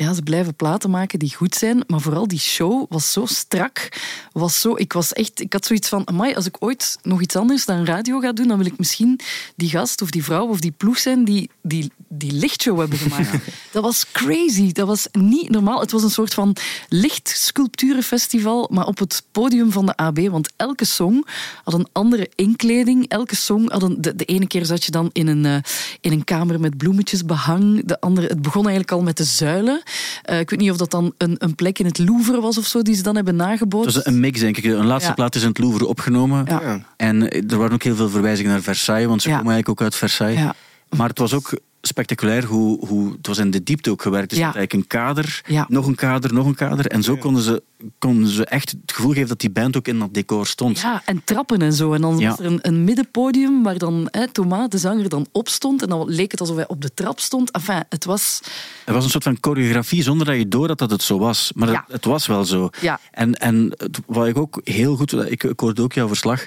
ja, 0.00 0.14
ze 0.14 0.22
blijven 0.22 0.54
platen 0.54 0.90
maken 0.90 1.18
die 1.18 1.34
goed 1.34 1.54
zijn, 1.54 1.84
maar 1.86 2.00
vooral 2.00 2.28
die 2.28 2.38
show 2.38 2.86
was 2.88 3.12
zo 3.12 3.26
strak. 3.26 3.88
Was 4.32 4.60
zo, 4.60 4.76
ik, 4.76 4.92
was 4.92 5.12
echt, 5.12 5.40
ik 5.40 5.52
had 5.52 5.66
zoiets 5.66 5.88
van, 5.88 6.08
amai, 6.08 6.34
als 6.34 6.46
ik 6.46 6.56
ooit 6.58 6.98
nog 7.02 7.20
iets 7.20 7.36
anders 7.36 7.64
dan 7.64 7.84
radio 7.84 8.20
ga 8.20 8.32
doen, 8.32 8.48
dan 8.48 8.56
wil 8.56 8.66
ik 8.66 8.78
misschien 8.78 9.20
die 9.56 9.68
gast 9.68 10.02
of 10.02 10.10
die 10.10 10.24
vrouw 10.24 10.46
of 10.46 10.60
die 10.60 10.70
ploeg 10.70 10.98
zijn 10.98 11.24
die 11.24 11.50
die, 11.62 11.92
die 12.08 12.32
lichtshow 12.32 12.78
hebben 12.78 12.98
gemaakt. 12.98 13.30
Dat 13.72 13.82
was 13.82 14.06
crazy. 14.12 14.72
Dat 14.72 14.86
was 14.86 15.08
niet 15.12 15.50
normaal. 15.50 15.80
Het 15.80 15.90
was 15.90 16.02
een 16.02 16.10
soort 16.10 16.34
van 16.34 16.56
lichtsculpturenfestival, 16.88 18.68
maar 18.72 18.86
op 18.86 18.98
het 18.98 19.22
podium 19.32 19.72
van 19.72 19.86
de 19.86 19.96
AB. 19.96 20.18
Want 20.18 20.50
elke 20.56 20.84
song 20.84 21.26
had 21.64 21.74
een 21.74 21.88
andere 21.92 22.30
inkleding. 22.34 23.08
Elke 23.08 23.36
song 23.36 23.70
had 23.70 23.82
een... 23.82 23.96
De, 24.00 24.16
de 24.16 24.24
ene 24.24 24.46
keer 24.46 24.64
zat 24.64 24.84
je 24.84 24.90
dan 24.90 25.10
in 25.12 25.26
een, 25.26 25.44
uh, 25.44 25.56
in 26.00 26.12
een 26.12 26.24
kamer 26.24 26.60
met 26.60 26.76
bloemetjes 26.76 27.24
behang. 27.24 27.82
De 27.84 28.00
andere, 28.00 28.26
het 28.26 28.42
begon 28.42 28.62
eigenlijk 28.62 28.92
al 28.92 29.02
met 29.02 29.16
de 29.16 29.24
zuilen. 29.24 29.82
Uh, 30.30 30.38
ik 30.38 30.50
weet 30.50 30.60
niet 30.60 30.70
of 30.70 30.76
dat 30.76 30.90
dan 30.90 31.12
een, 31.18 31.34
een 31.38 31.54
plek 31.54 31.78
in 31.78 31.86
het 31.86 31.98
Louvre 31.98 32.40
was 32.40 32.58
of 32.58 32.66
zo, 32.66 32.82
die 32.82 32.94
ze 32.94 33.02
dan 33.02 33.14
hebben 33.14 33.36
nageboden. 33.36 33.86
Het 33.86 33.96
was 33.96 34.06
een 34.06 34.20
mix, 34.20 34.40
denk 34.40 34.56
ik. 34.56 34.64
Een 34.64 34.86
laatste 34.86 35.08
ja. 35.08 35.14
plaat 35.14 35.34
is 35.34 35.42
in 35.42 35.48
het 35.48 35.58
Louvre 35.58 35.86
opgenomen. 35.86 36.44
Ja. 36.48 36.80
En 36.96 37.30
er 37.30 37.58
waren 37.58 37.72
ook 37.72 37.82
heel 37.82 37.96
veel 37.96 38.08
verwijzingen 38.08 38.50
naar 38.52 38.62
Versailles, 38.62 39.06
want 39.06 39.22
ze 39.22 39.28
komen 39.28 39.52
eigenlijk 39.52 39.68
ook 39.68 39.82
uit 39.82 39.94
Versailles. 39.94 40.52
Maar 40.96 41.08
het 41.08 41.18
was 41.18 41.32
ook 41.32 41.58
spectaculair 41.88 42.44
hoe, 42.44 42.86
hoe 42.86 43.12
het 43.12 43.26
was 43.26 43.38
in 43.38 43.50
de 43.50 43.62
diepte 43.62 43.90
ook 43.90 44.02
gewerkt. 44.02 44.28
Dus 44.28 44.38
ja. 44.38 44.44
eigenlijk 44.44 44.72
een 44.72 44.86
kader, 44.86 45.42
ja. 45.46 45.66
nog 45.68 45.86
een 45.86 45.94
kader, 45.94 46.32
nog 46.32 46.46
een 46.46 46.54
kader. 46.54 46.86
En 46.86 47.02
zo 47.02 47.16
konden 47.16 47.42
ze, 47.42 47.62
konden 47.98 48.28
ze 48.28 48.44
echt 48.44 48.70
het 48.70 48.92
gevoel 48.92 49.12
geven 49.12 49.28
dat 49.28 49.40
die 49.40 49.50
band 49.50 49.76
ook 49.76 49.88
in 49.88 49.98
dat 49.98 50.14
decor 50.14 50.46
stond. 50.46 50.80
Ja, 50.80 51.02
en 51.04 51.24
trappen 51.24 51.62
en 51.62 51.72
zo. 51.72 51.92
En 51.92 52.00
dan 52.00 52.24
was 52.24 52.38
er 52.38 52.44
een, 52.44 52.58
een 52.62 52.84
middenpodium 52.84 53.62
waar 53.62 53.78
dan 53.78 54.08
hè, 54.10 54.28
Thomas, 54.28 54.68
de 54.68 54.78
zanger, 54.78 55.08
dan 55.08 55.26
op 55.32 55.48
stond. 55.48 55.82
En 55.82 55.88
dan 55.88 56.08
leek 56.08 56.30
het 56.30 56.40
alsof 56.40 56.56
hij 56.56 56.68
op 56.68 56.82
de 56.82 56.94
trap 56.94 57.20
stond. 57.20 57.50
Enfin, 57.50 57.84
het 57.88 58.04
was... 58.04 58.40
Het 58.84 58.94
was 58.94 59.04
een 59.04 59.10
soort 59.10 59.24
van 59.24 59.38
choreografie 59.40 60.02
zonder 60.02 60.26
dat 60.26 60.36
je 60.36 60.48
door 60.48 60.68
had 60.68 60.78
dat 60.78 60.90
het 60.90 61.02
zo 61.02 61.18
was. 61.18 61.52
Maar 61.54 61.68
het, 61.68 61.82
het, 61.88 62.04
was 62.04 62.26
wel 62.26 62.44
zo. 62.44 62.70
Ja. 62.80 63.00
En, 63.10 63.34
en 63.34 63.76
wat 64.06 64.26
ik 64.26 64.38
ook 64.38 64.60
heel 64.64 64.96
goed... 64.96 65.12
Ik, 65.12 65.42
ik 65.42 65.60
hoorde 65.60 65.82
ook 65.82 65.92
jouw 65.92 66.08
verslag. 66.08 66.46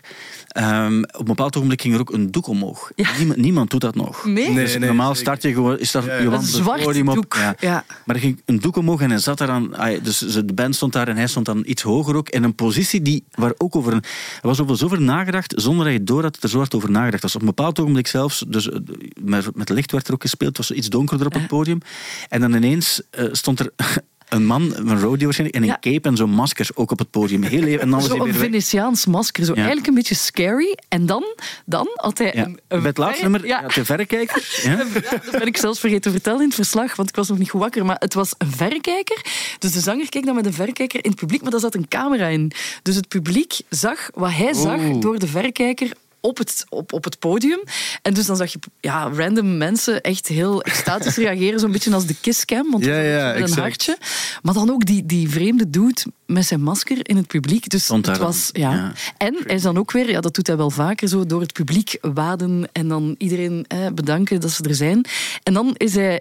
Um, 0.58 1.04
op 1.04 1.20
een 1.20 1.26
bepaald 1.26 1.56
ogenblik 1.56 1.82
ging 1.82 1.94
er 1.94 2.00
ook 2.00 2.14
een 2.14 2.32
doek 2.32 2.48
omhoog. 2.48 2.92
Niemand, 3.18 3.40
niemand 3.40 3.70
doet 3.70 3.82
dat 3.82 3.96
nog. 3.96 4.26
Nee? 4.26 4.34
nee, 4.34 4.56
dus 4.56 4.78
nee 4.78 4.88
normaal 4.88 5.16
start 5.38 5.54
je 5.54 5.54
gewoon... 5.62 5.80
Is 5.80 5.92
dat, 5.92 6.04
ja, 6.04 6.18
je 6.18 6.28
een 6.28 6.42
zwart 6.42 6.84
podium 6.84 7.10
op. 7.10 7.16
doek. 7.16 7.36
Ja. 7.36 7.56
Ja. 7.60 7.84
Maar 8.06 8.16
er 8.16 8.22
ging 8.22 8.42
een 8.46 8.60
doek 8.60 8.76
omhoog 8.76 9.02
en 9.02 9.10
hij 9.10 9.20
zat 9.20 9.42
eraan... 9.42 9.72
Dus 10.04 10.20
de 10.20 10.54
band 10.54 10.76
stond 10.76 10.94
daar 10.94 11.08
en 11.08 11.16
hij 11.16 11.28
stond 11.28 11.46
dan 11.46 11.64
iets 11.66 11.82
hoger 11.82 12.16
ook. 12.16 12.30
In 12.30 12.44
een 12.44 12.56
positie 12.56 13.02
die, 13.02 13.24
waar 13.32 13.54
ook 13.58 13.76
over... 13.76 13.94
Er 13.94 14.02
was 14.42 14.62
over 14.62 14.78
zoveel 14.78 15.00
nagedacht, 15.00 15.54
zonder 15.56 15.86
dat 15.86 15.94
je 15.94 16.04
door 16.04 16.24
had 16.24 16.34
dat 16.34 16.44
er 16.44 16.50
zo 16.50 16.58
hard 16.58 16.76
over 16.76 16.92
nagedacht 16.92 17.24
was. 17.24 17.36
Op 17.36 17.42
een 17.42 17.48
bepaald 17.48 17.80
ogenblik 17.80 18.08
zelfs... 18.08 18.46
Dus 18.48 18.70
met, 19.22 19.56
met 19.56 19.70
licht 19.70 19.92
werd 19.92 20.08
er 20.08 20.14
ook 20.14 20.22
gespeeld. 20.22 20.58
Het 20.58 20.68
was 20.68 20.78
iets 20.78 20.90
donkerder 20.90 21.28
op 21.28 21.34
het 21.34 21.48
podium. 21.48 21.80
En 22.30 22.42
dan 22.42 22.54
ineens 22.54 23.02
uh, 23.20 23.26
stond 23.32 23.60
er 23.60 23.72
een 24.32 24.46
man, 24.46 24.74
een 24.76 25.00
rodeo 25.00 25.24
waarschijnlijk, 25.24 25.64
en 25.64 25.70
een 25.70 25.80
cape 25.80 26.10
en 26.10 26.18
zo'n 26.18 26.30
masker 26.30 26.70
ook 26.74 26.92
op 26.92 27.00
het 27.00 27.10
podium. 27.10 27.44
Heel 27.44 27.64
even, 27.64 27.82
en 27.82 27.90
dan 27.90 28.02
zo 28.02 28.26
een 28.26 28.34
Venetiaans 28.34 29.06
masker, 29.06 29.46
zo 29.46 29.54
eigenlijk 29.54 29.88
een 29.88 29.94
beetje 29.94 30.16
scary. 30.16 30.78
En 30.88 31.06
dan, 31.06 31.24
dan 31.66 31.88
had 31.94 32.18
hij 32.18 32.38
een, 32.38 32.60
een... 32.68 32.80
Bij 32.80 32.90
het 32.90 32.98
laatste 32.98 33.24
nummer, 33.24 33.46
ja. 33.46 33.68
de 33.68 33.86
verrekijker. 33.86 34.50
Ja. 34.64 34.76
dat 34.76 35.32
ben 35.32 35.48
ik 35.48 35.58
zelfs 35.58 35.80
vergeten 35.80 36.04
te 36.04 36.12
vertellen 36.12 36.40
in 36.40 36.46
het 36.46 36.56
verslag, 36.56 36.96
want 36.96 37.10
ik 37.10 37.16
was 37.16 37.30
nog 37.30 37.38
niet 37.38 37.50
goed 37.50 37.62
wakker. 37.62 37.86
Maar 37.86 37.96
het 38.00 38.14
was 38.14 38.34
een 38.38 38.52
verrekijker. 38.52 39.26
Dus 39.60 39.72
de 39.72 39.80
zanger 39.80 40.10
keek 40.10 40.26
dan 40.26 40.36
met 40.36 40.46
een 40.46 40.54
verrekijker 40.54 41.04
in 41.04 41.10
het 41.10 41.20
publiek, 41.20 41.42
maar 41.42 41.52
daar 41.52 41.60
zat 41.60 41.76
een 41.76 41.88
camera 41.88 42.28
in. 42.28 42.52
Dus 42.82 42.96
het 42.96 43.08
publiek 43.08 43.60
zag 43.70 44.10
wat 44.14 44.32
hij 44.32 44.54
zag 44.54 44.80
oh. 44.80 45.02
door 45.02 45.20
de 45.20 45.28
verrekijker 45.28 45.92
op 46.22 46.38
het, 46.38 46.66
op, 46.70 46.94
op 46.94 47.04
het 47.04 47.20
podium. 47.20 47.64
En 48.02 48.14
dus 48.14 48.26
dan 48.26 48.36
zag 48.36 48.52
je 48.52 48.60
ja, 48.80 49.10
random 49.14 49.58
mensen 49.58 50.02
echt 50.02 50.28
heel 50.28 50.62
extatisch 50.62 51.16
reageren, 51.26 51.60
zo'n 51.60 51.72
beetje 51.72 51.94
als 51.94 52.06
de 52.06 52.16
kisscam, 52.22 52.72
want 52.72 52.86
ja, 52.86 53.00
ja, 53.00 53.26
met 53.26 53.36
een 53.36 53.42
exact. 53.42 53.62
hartje. 53.62 53.98
Maar 54.42 54.54
dan 54.54 54.70
ook 54.70 54.86
die, 54.86 55.06
die 55.06 55.30
vreemde 55.30 55.70
dude 55.70 56.02
met 56.26 56.46
zijn 56.46 56.62
masker 56.62 56.98
in 57.02 57.18
het 57.18 57.28
publiek. 57.28 57.70
Dus 57.70 57.88
het 57.88 58.18
was. 58.18 58.50
Ja. 58.52 58.94
En 59.18 59.36
hij 59.46 59.56
is 59.56 59.62
dan 59.62 59.78
ook 59.78 59.92
weer, 59.92 60.10
ja, 60.10 60.22
dat 60.22 60.36
doet 60.36 60.48
hij 60.48 60.58
wel 60.58 60.70
vaker, 60.70 61.08
zo 61.08 61.26
door 61.26 61.42
het 61.42 61.54
publiek 61.54 61.98
waden 62.02 62.70
en 62.72 62.88
dan 62.88 63.16
iedereen 63.18 63.66
eh, 63.68 63.88
bedanken 63.94 64.42
dat 64.42 64.52
ze 64.52 64.64
er 64.64 64.76
zijn. 64.76 65.06
En 65.44 65.54
dan 65.54 65.74
is 65.78 65.96
hij 65.96 66.20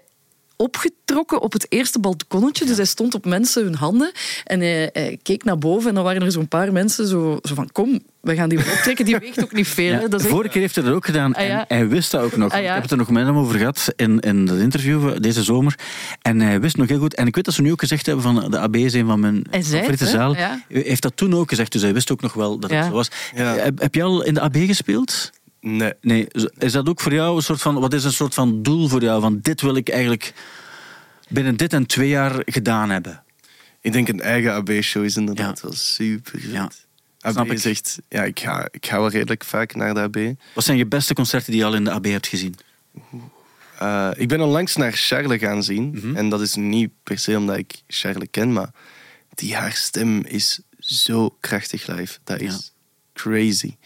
opgetrokken 0.61 1.41
op 1.41 1.53
het 1.53 1.67
eerste 1.69 1.99
balkonnetje. 1.99 2.65
Dus 2.65 2.77
hij 2.77 2.85
stond 2.87 3.15
op 3.15 3.25
mensen 3.25 3.63
hun 3.65 3.75
handen 3.75 4.13
en 4.45 4.61
hij, 4.61 4.91
hij 4.93 5.19
keek 5.23 5.45
naar 5.45 5.59
boven 5.59 5.89
en 5.89 5.95
dan 5.95 6.05
waren 6.05 6.23
er 6.23 6.33
zo'n 6.33 6.49
paar 6.49 6.73
mensen 6.73 7.07
zo, 7.07 7.39
zo 7.43 7.55
van 7.55 7.69
kom, 7.73 8.01
we 8.21 8.35
gaan 8.35 8.49
die 8.49 8.59
optrekken. 8.59 9.05
Die 9.05 9.17
weegt 9.19 9.43
ook 9.43 9.53
niet 9.53 9.69
veel. 9.79 9.93
Ja, 9.93 9.99
hè. 9.99 10.09
Dat 10.09 10.21
de 10.21 10.29
vorige 10.29 10.51
keer 10.51 10.61
heeft 10.61 10.75
hij 10.75 10.85
dat 10.85 10.95
ook 10.95 11.05
gedaan 11.05 11.35
Ah, 11.35 11.47
ja. 11.47 11.67
en 11.69 11.77
hij 11.77 11.89
wist 11.89 12.11
dat 12.11 12.23
ook 12.23 12.37
nog. 12.37 12.53
Ah, 12.53 12.63
ja. 12.63 12.67
Ik 12.69 12.73
heb 12.73 12.83
het 12.83 12.91
er 12.91 12.97
nog 12.97 13.11
met 13.11 13.27
hem 13.27 13.37
over 13.37 13.59
gehad 13.59 13.93
in, 13.97 14.21
in 14.21 14.45
dat 14.45 14.59
interview 14.59 15.17
deze 15.23 15.43
zomer. 15.43 15.79
En 16.23 16.41
hij 16.41 16.61
wist 16.61 16.77
nog 16.77 16.89
heel 16.89 16.99
goed. 16.99 17.15
En 17.15 17.27
ik 17.27 17.35
weet 17.35 17.45
dat 17.45 17.55
ze 17.55 17.63
nu 17.63 17.73
ook 17.73 17.81
gezegd 17.81 18.07
hebben 18.07 18.25
van 18.25 18.51
de 18.51 18.59
AB 18.59 18.77
is 18.77 18.93
een 18.95 19.07
van 19.07 19.21
mijn 19.21 19.45
favoriete 19.51 20.07
zaal. 20.07 20.35
Hij 20.37 20.63
heeft 20.69 21.03
dat 21.03 21.17
toen 21.17 21.35
ook 21.35 21.49
gezegd, 21.49 21.73
dus 21.73 21.83
hij 21.83 21.93
wist 21.95 22.11
ook 22.13 22.21
nog 22.21 22.33
wel 22.33 22.59
dat 22.59 22.71
Ja. 22.71 22.77
het 22.77 22.87
zo 22.87 22.93
was. 22.93 23.11
Ja. 23.35 23.55
Heb, 23.55 23.81
heb 23.81 23.95
je 23.95 24.03
al 24.03 24.23
in 24.23 24.35
de 24.35 24.41
AB 24.41 24.57
gespeeld? 24.57 25.31
Nee. 25.61 25.93
Nee. 26.01 26.27
Is 26.59 26.73
dat 26.73 26.89
ook 26.89 27.01
voor 27.01 27.13
jou 27.13 27.37
een 27.37 27.43
soort 27.43 27.63
van... 27.63 27.81
Wat 27.81 27.93
is 27.93 28.05
een 28.05 28.13
soort 28.13 28.35
van 28.35 28.63
doel 28.63 28.89
voor 28.89 29.03
jou? 29.03 29.21
Van 29.21 29.39
dit 29.43 29.61
wil 29.61 29.77
ik 29.77 29.89
eigenlijk 29.89 30.33
binnen 31.29 31.57
dit 31.57 31.73
en 31.73 31.87
twee 31.87 32.09
jaar 32.09 32.43
gedaan 32.45 32.91
hebben. 32.91 33.23
Ik 33.81 33.93
denk 33.93 34.09
een 34.09 34.21
eigen 34.21 34.53
AB-show 34.55 35.05
is 35.05 35.17
inderdaad 35.17 35.57
Ja. 35.57 35.63
wel 35.63 35.73
super 35.77 36.41
vet. 36.41 36.51
Ja. 36.51 36.71
AB 37.21 37.33
Snap 37.33 37.47
ik. 37.47 37.53
is 37.53 37.65
echt... 37.65 37.99
Ja, 38.09 38.23
ik 38.25 38.41
ga, 38.41 38.69
ik 38.71 38.87
ga 38.87 38.99
wel 39.01 39.09
redelijk 39.09 39.45
vaak 39.45 39.75
naar 39.75 39.95
de 39.95 40.01
AB. 40.01 40.17
Wat 40.55 40.65
zijn 40.65 40.77
je 40.77 40.87
beste 40.87 41.15
concerten 41.15 41.51
die 41.53 41.61
je 41.61 41.67
al 41.67 41.75
in 41.75 41.85
de 41.85 41.91
AB 41.91 42.05
hebt 42.05 42.27
gezien? 42.27 42.55
Eh, 43.79 44.11
ik 44.17 44.29
ben 44.29 44.41
onlangs 44.41 44.77
naar 44.77 44.93
Charles 44.93 45.41
gaan 45.41 45.63
zien. 45.63 45.91
Mhm. 45.95 46.17
En 46.17 46.29
dat 46.29 46.41
is 46.41 46.55
niet 46.55 46.91
per 47.03 47.19
se 47.19 47.37
omdat 47.37 47.57
ik 47.57 47.83
Charles 47.87 48.27
ken, 48.31 48.53
maar 48.53 48.71
die 49.35 49.55
haar 49.57 49.73
stem 49.73 50.21
is 50.25 50.61
zo 50.79 51.37
krachtig 51.41 51.87
live. 51.87 52.19
Dat 52.25 52.41
is 52.41 52.53
Ja. 52.53 52.59
crazy. 53.13 53.77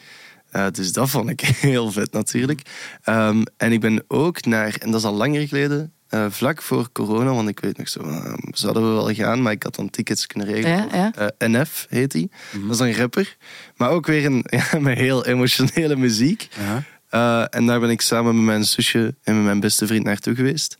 Eh, 0.55 0.67
dus 0.73 0.93
dat 0.93 1.11
vond 1.11 1.31
ik 1.31 1.41
heel 1.71 1.93
vet 1.93 2.13
natuurlijk. 2.13 2.63
Ehm, 3.03 3.43
en 3.57 3.73
ik 3.73 3.81
ben 3.81 4.05
ook 4.09 4.45
naar, 4.45 4.77
en 4.79 4.91
dat 4.91 5.01
is 5.01 5.07
al 5.07 5.15
langer 5.15 5.49
geleden, 5.49 5.93
eh, 6.09 6.27
vlak 6.29 6.63
voor 6.63 6.93
corona, 6.93 7.33
want 7.33 7.49
ik 7.49 7.61
weet 7.61 7.79
nog 7.79 7.89
zo, 7.89 8.01
eh, 8.01 8.35
zouden 8.51 8.83
we 8.83 8.95
wel 8.95 9.15
gaan, 9.15 9.43
maar 9.43 9.53
ik 9.53 9.63
had 9.63 9.75
dan 9.75 9.91
tickets 9.91 10.27
kunnen 10.27 10.49
regelen. 10.49 10.77
Ja, 10.77 10.89
ja. 10.93 11.33
Eh, 11.39 11.49
NF 11.49 11.87
heet 11.89 12.13
hij. 12.13 12.29
Mhm. 12.53 12.67
Dat 12.67 12.75
is 12.75 12.81
een 12.81 12.97
rapper. 12.97 13.37
Maar 13.77 13.91
ook 13.91 14.07
weer 14.07 14.25
een, 14.25 14.45
ja, 14.71 14.79
met 14.79 14.99
heel 14.99 15.27
emotionele 15.27 15.97
muziek. 15.97 16.49
Ja. 16.59 16.83
Eh, 17.09 17.45
en 17.51 17.67
daar 17.67 17.81
ben 17.81 17.91
ik 17.91 18.01
samen 18.01 18.35
met 18.35 18.45
mijn 18.45 18.65
zusje 18.65 19.15
en 19.23 19.35
met 19.35 19.45
mijn 19.45 19.61
beste 19.61 19.87
vriend 19.87 20.05
naartoe 20.05 20.35
geweest. 20.35 20.77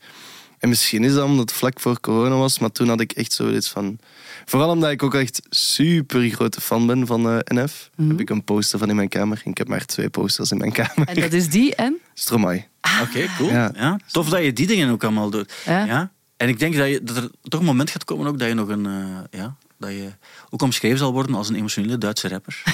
En 0.65 0.71
misschien 0.71 1.03
is 1.03 1.13
dat 1.13 1.23
omdat 1.23 1.49
het 1.49 1.57
vlak 1.57 1.79
voor 1.79 1.99
corona 1.99 2.35
was, 2.35 2.59
maar 2.59 2.71
toen 2.71 2.87
had 2.87 2.99
ik 2.99 3.11
echt 3.11 3.33
zoiets 3.33 3.69
van... 3.69 3.99
Vooral 4.45 4.69
omdat 4.69 4.91
ik 4.91 5.03
ook 5.03 5.13
echt 5.13 5.41
super 5.49 6.29
grote 6.29 6.61
fan 6.61 6.87
ben 6.87 7.07
van 7.07 7.29
eh, 7.29 7.37
NF. 7.43 7.89
Mhm. 7.95 8.09
Heb 8.09 8.19
ik 8.19 8.29
een 8.29 8.43
poster 8.43 8.79
van 8.79 8.89
in 8.89 8.95
mijn 8.95 9.09
kamer. 9.09 9.41
Ik 9.43 9.57
heb 9.57 9.67
maar 9.67 9.85
twee 9.85 10.09
posters 10.09 10.51
in 10.51 10.57
mijn 10.57 10.71
kamer. 10.71 11.07
En 11.07 11.21
dat 11.21 11.33
is 11.33 11.49
die 11.49 11.75
en? 11.75 11.97
Stromae. 12.13 12.67
Oké, 13.01 13.25
cool. 13.37 13.49
Ja. 13.49 13.71
Ja. 13.75 13.99
Tof 14.11 14.29
dat 14.29 14.43
je 14.43 14.53
die 14.53 14.67
dingen 14.67 14.89
ook 14.89 15.03
allemaal 15.03 15.29
doet. 15.29 15.53
Ja. 15.65 15.85
Ja. 15.85 16.11
En 16.37 16.49
ik 16.49 16.59
denk 16.59 16.75
dat, 16.75 16.87
je, 16.87 17.03
dat 17.03 17.17
er 17.17 17.29
toch 17.43 17.59
een 17.59 17.65
moment 17.65 17.89
gaat 17.89 18.03
komen 18.03 18.27
ook 18.27 18.39
dat 18.39 18.47
je 18.47 18.53
nog 18.53 18.67
een... 18.67 18.85
eh, 18.85 19.39
ja, 19.39 19.55
dat 19.77 19.89
je 19.89 20.09
ook 20.49 20.61
omschreven 20.61 20.97
zal 20.97 21.11
worden 21.13 21.35
als 21.35 21.49
een 21.49 21.55
emotionele 21.55 21.97
Duitse 21.97 22.27
rapper. 22.27 22.61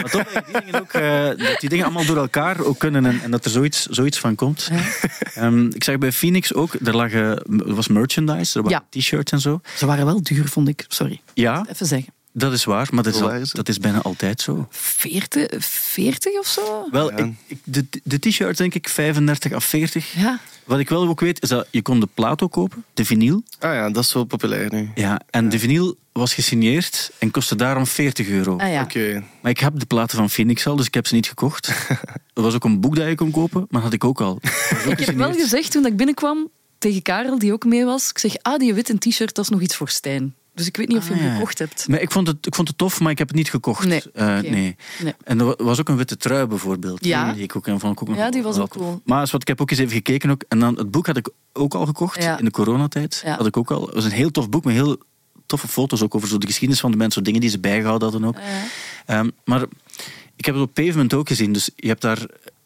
maar 0.00 0.10
toch 0.10 0.24
dat 0.32 0.44
je 0.46 0.52
die 0.52 0.60
dingen 0.60 0.80
ook... 0.80 0.92
eh, 0.92 1.26
dat 1.48 1.60
die 1.60 1.68
dingen 1.68 1.84
allemaal 1.84 2.04
door 2.04 2.16
elkaar 2.16 2.60
ook 2.60 2.78
kunnen 2.78 3.06
en, 3.06 3.22
en 3.22 3.30
dat 3.30 3.44
er 3.44 3.50
zoiets, 3.50 3.86
zoiets 3.86 4.18
van 4.18 4.34
komt. 4.34 4.70
Ehm, 5.34 5.66
ik 5.66 5.84
zag 5.84 5.98
bij 5.98 6.12
Phoenix 6.12 6.54
ook, 6.54 6.74
er, 6.84 6.96
lagen, 6.96 7.20
er 7.58 7.74
was 7.74 7.88
merchandise, 7.88 8.58
er 8.58 8.64
waren 8.64 8.84
Ja. 8.90 9.00
t-shirts 9.00 9.32
en 9.32 9.40
zo. 9.40 9.60
Ze 9.76 9.86
waren 9.86 10.04
wel 10.06 10.22
duur, 10.22 10.48
vond 10.48 10.68
ik. 10.68 10.84
Sorry. 10.88 11.20
Ja, 11.34 11.66
Even 11.70 11.86
zeggen. 11.86 12.12
dat 12.32 12.52
is 12.52 12.64
waar, 12.64 12.88
maar 12.90 13.02
dat 13.02 13.14
is, 13.14 13.20
al- 13.20 13.40
dat 13.52 13.68
is 13.68 13.78
bijna 13.78 14.00
altijd 14.02 14.40
zo. 14.40 14.66
40, 14.70 15.64
40 15.64 16.38
of 16.38 16.46
zo? 16.46 16.88
Wel, 16.90 17.10
Ja. 17.10 17.16
ik, 17.16 17.32
ik- 17.46 17.58
de, 17.64 17.86
de 18.04 18.18
t-shirts 18.18 18.58
denk 18.58 18.74
ik 18.74 18.88
35 18.88 19.52
à 19.52 19.58
40. 19.60 20.12
Ja. 20.16 20.40
Wat 20.64 20.78
ik 20.78 20.88
wel 20.88 21.08
ook 21.08 21.20
weet, 21.20 21.42
is 21.42 21.48
dat 21.48 21.66
je 21.70 21.82
kon 21.82 22.00
de 22.00 22.08
plaat 22.14 22.42
ook 22.42 22.52
kopen, 22.52 22.84
de 22.94 23.04
vinyl. 23.04 23.42
Ah 23.58 23.74
ja, 23.74 23.90
dat 23.90 24.04
is 24.04 24.12
wel 24.12 24.24
populair 24.24 24.72
nu. 24.72 24.90
Ja, 24.94 25.20
en 25.30 25.48
de 25.48 25.58
vinyl 25.58 25.96
was 26.12 26.34
gesigneerd 26.34 27.12
en 27.18 27.30
kostte 27.30 27.56
daarom 27.56 27.86
40 27.86 28.28
euro. 28.28 28.56
Ah, 28.56 28.72
ja. 28.72 28.82
Oké. 28.82 29.24
Maar 29.40 29.50
ik 29.50 29.58
heb 29.58 29.78
de 29.78 29.86
platen 29.86 30.16
van 30.18 30.30
Phoenix 30.30 30.66
al, 30.66 30.76
dus 30.76 30.86
ik 30.86 30.94
heb 30.94 31.06
ze 31.06 31.14
niet 31.14 31.28
gekocht. 31.28 31.66
er 32.34 32.42
was 32.42 32.54
ook 32.54 32.64
een 32.64 32.80
boek 32.80 32.96
dat 32.96 33.08
je 33.08 33.14
kon 33.14 33.30
kopen, 33.30 33.66
maar 33.70 33.82
had 33.82 33.92
ik 33.92 34.04
ook 34.04 34.20
al. 34.20 34.40
Ook 34.86 34.98
Ik 34.98 35.06
heb 35.06 35.16
wel 35.16 35.32
gezegd 35.32 35.70
toen 35.70 35.86
ik 35.86 35.96
binnenkwam 35.96 36.48
tegen 36.78 37.02
Karel, 37.02 37.38
die 37.38 37.52
ook 37.52 37.64
mee 37.64 37.84
was. 37.84 38.10
Ik 38.10 38.18
zeg, 38.18 38.34
ah, 38.42 38.58
die 38.58 38.74
witte 38.74 38.98
t-shirt, 38.98 39.34
dat 39.34 39.44
is 39.44 39.50
nog 39.50 39.60
iets 39.60 39.76
voor 39.76 39.88
Stijn. 39.88 40.34
Dus 40.54 40.66
ik 40.66 40.76
weet 40.76 40.88
niet 40.88 40.96
of 40.96 41.06
je 41.08 41.12
Ah, 41.12 41.18
hem 41.18 41.28
ja. 41.28 41.34
gekocht 41.34 41.58
hebt. 41.58 41.88
Maar 41.88 42.00
ik 42.00 42.10
vond, 42.10 42.26
het, 42.26 42.46
ik 42.46 42.54
vond 42.54 42.68
het 42.68 42.78
tof, 42.78 43.00
maar 43.00 43.10
ik 43.10 43.18
heb 43.18 43.28
het 43.28 43.36
niet 43.36 43.50
gekocht. 43.50 43.86
Nee, 43.86 44.02
Eh, 44.12 44.26
nee. 44.38 44.76
Nee. 45.02 45.14
En 45.24 45.38
er 45.38 45.44
wa- 45.46 45.54
was 45.58 45.80
ook 45.80 45.88
een 45.88 45.96
witte 45.96 46.16
trui 46.16 46.46
bijvoorbeeld. 46.46 47.04
Ja. 47.04 47.32
Die 47.32 47.42
ik 47.42 47.56
ook, 47.56 47.66
en 47.66 47.80
vond 47.80 47.92
ik 47.92 48.02
ook 48.02 48.08
nog 48.08 48.16
Ja, 48.18 48.30
die 48.30 48.42
was 48.42 48.58
ook 48.58 48.68
cool. 48.70 49.00
Maar 49.04 49.20
als 49.20 49.30
wat, 49.30 49.40
ik 49.42 49.48
heb 49.48 49.60
ook 49.60 49.70
eens 49.70 49.80
even 49.80 49.92
gekeken. 49.92 50.30
Ook, 50.30 50.42
en 50.48 50.58
dan, 50.58 50.76
het 50.78 50.90
boek 50.90 51.06
had 51.06 51.16
ik 51.16 51.28
ook 51.52 51.74
al 51.74 51.86
gekocht 51.86 52.22
Ja. 52.22 52.38
in 52.38 52.44
de 52.44 52.50
coronatijd. 52.50 53.22
Ja. 53.24 53.36
Had 53.36 53.46
ik 53.46 53.56
ook 53.56 53.70
al. 53.70 53.84
Het 53.86 53.94
was 53.94 54.04
een 54.04 54.10
heel 54.10 54.30
tof 54.30 54.48
boek 54.48 54.64
met 54.64 54.74
heel 54.74 54.96
toffe 55.46 55.68
foto's 55.68 56.02
ook 56.02 56.14
over 56.14 56.28
zo 56.28 56.38
de 56.38 56.46
geschiedenis 56.46 56.80
van 56.80 56.90
de 56.90 56.96
mensen, 56.96 57.14
zo 57.18 57.22
dingen 57.24 57.40
die 57.40 57.50
ze 57.50 57.58
bijgehouden 57.60 58.10
hadden 58.10 58.28
ook. 58.28 58.36
Ja. 58.36 58.42
Ehm, 59.18 59.30
maar 59.44 59.62
ik 60.36 60.44
heb 60.44 60.54
het 60.54 60.64
op 60.64 60.74
Pavement 60.74 61.14
ook 61.14 61.28
gezien. 61.28 61.52
Dus 61.52 61.70
je 61.76 61.88
hebt 61.88 62.00
daar, 62.02 62.18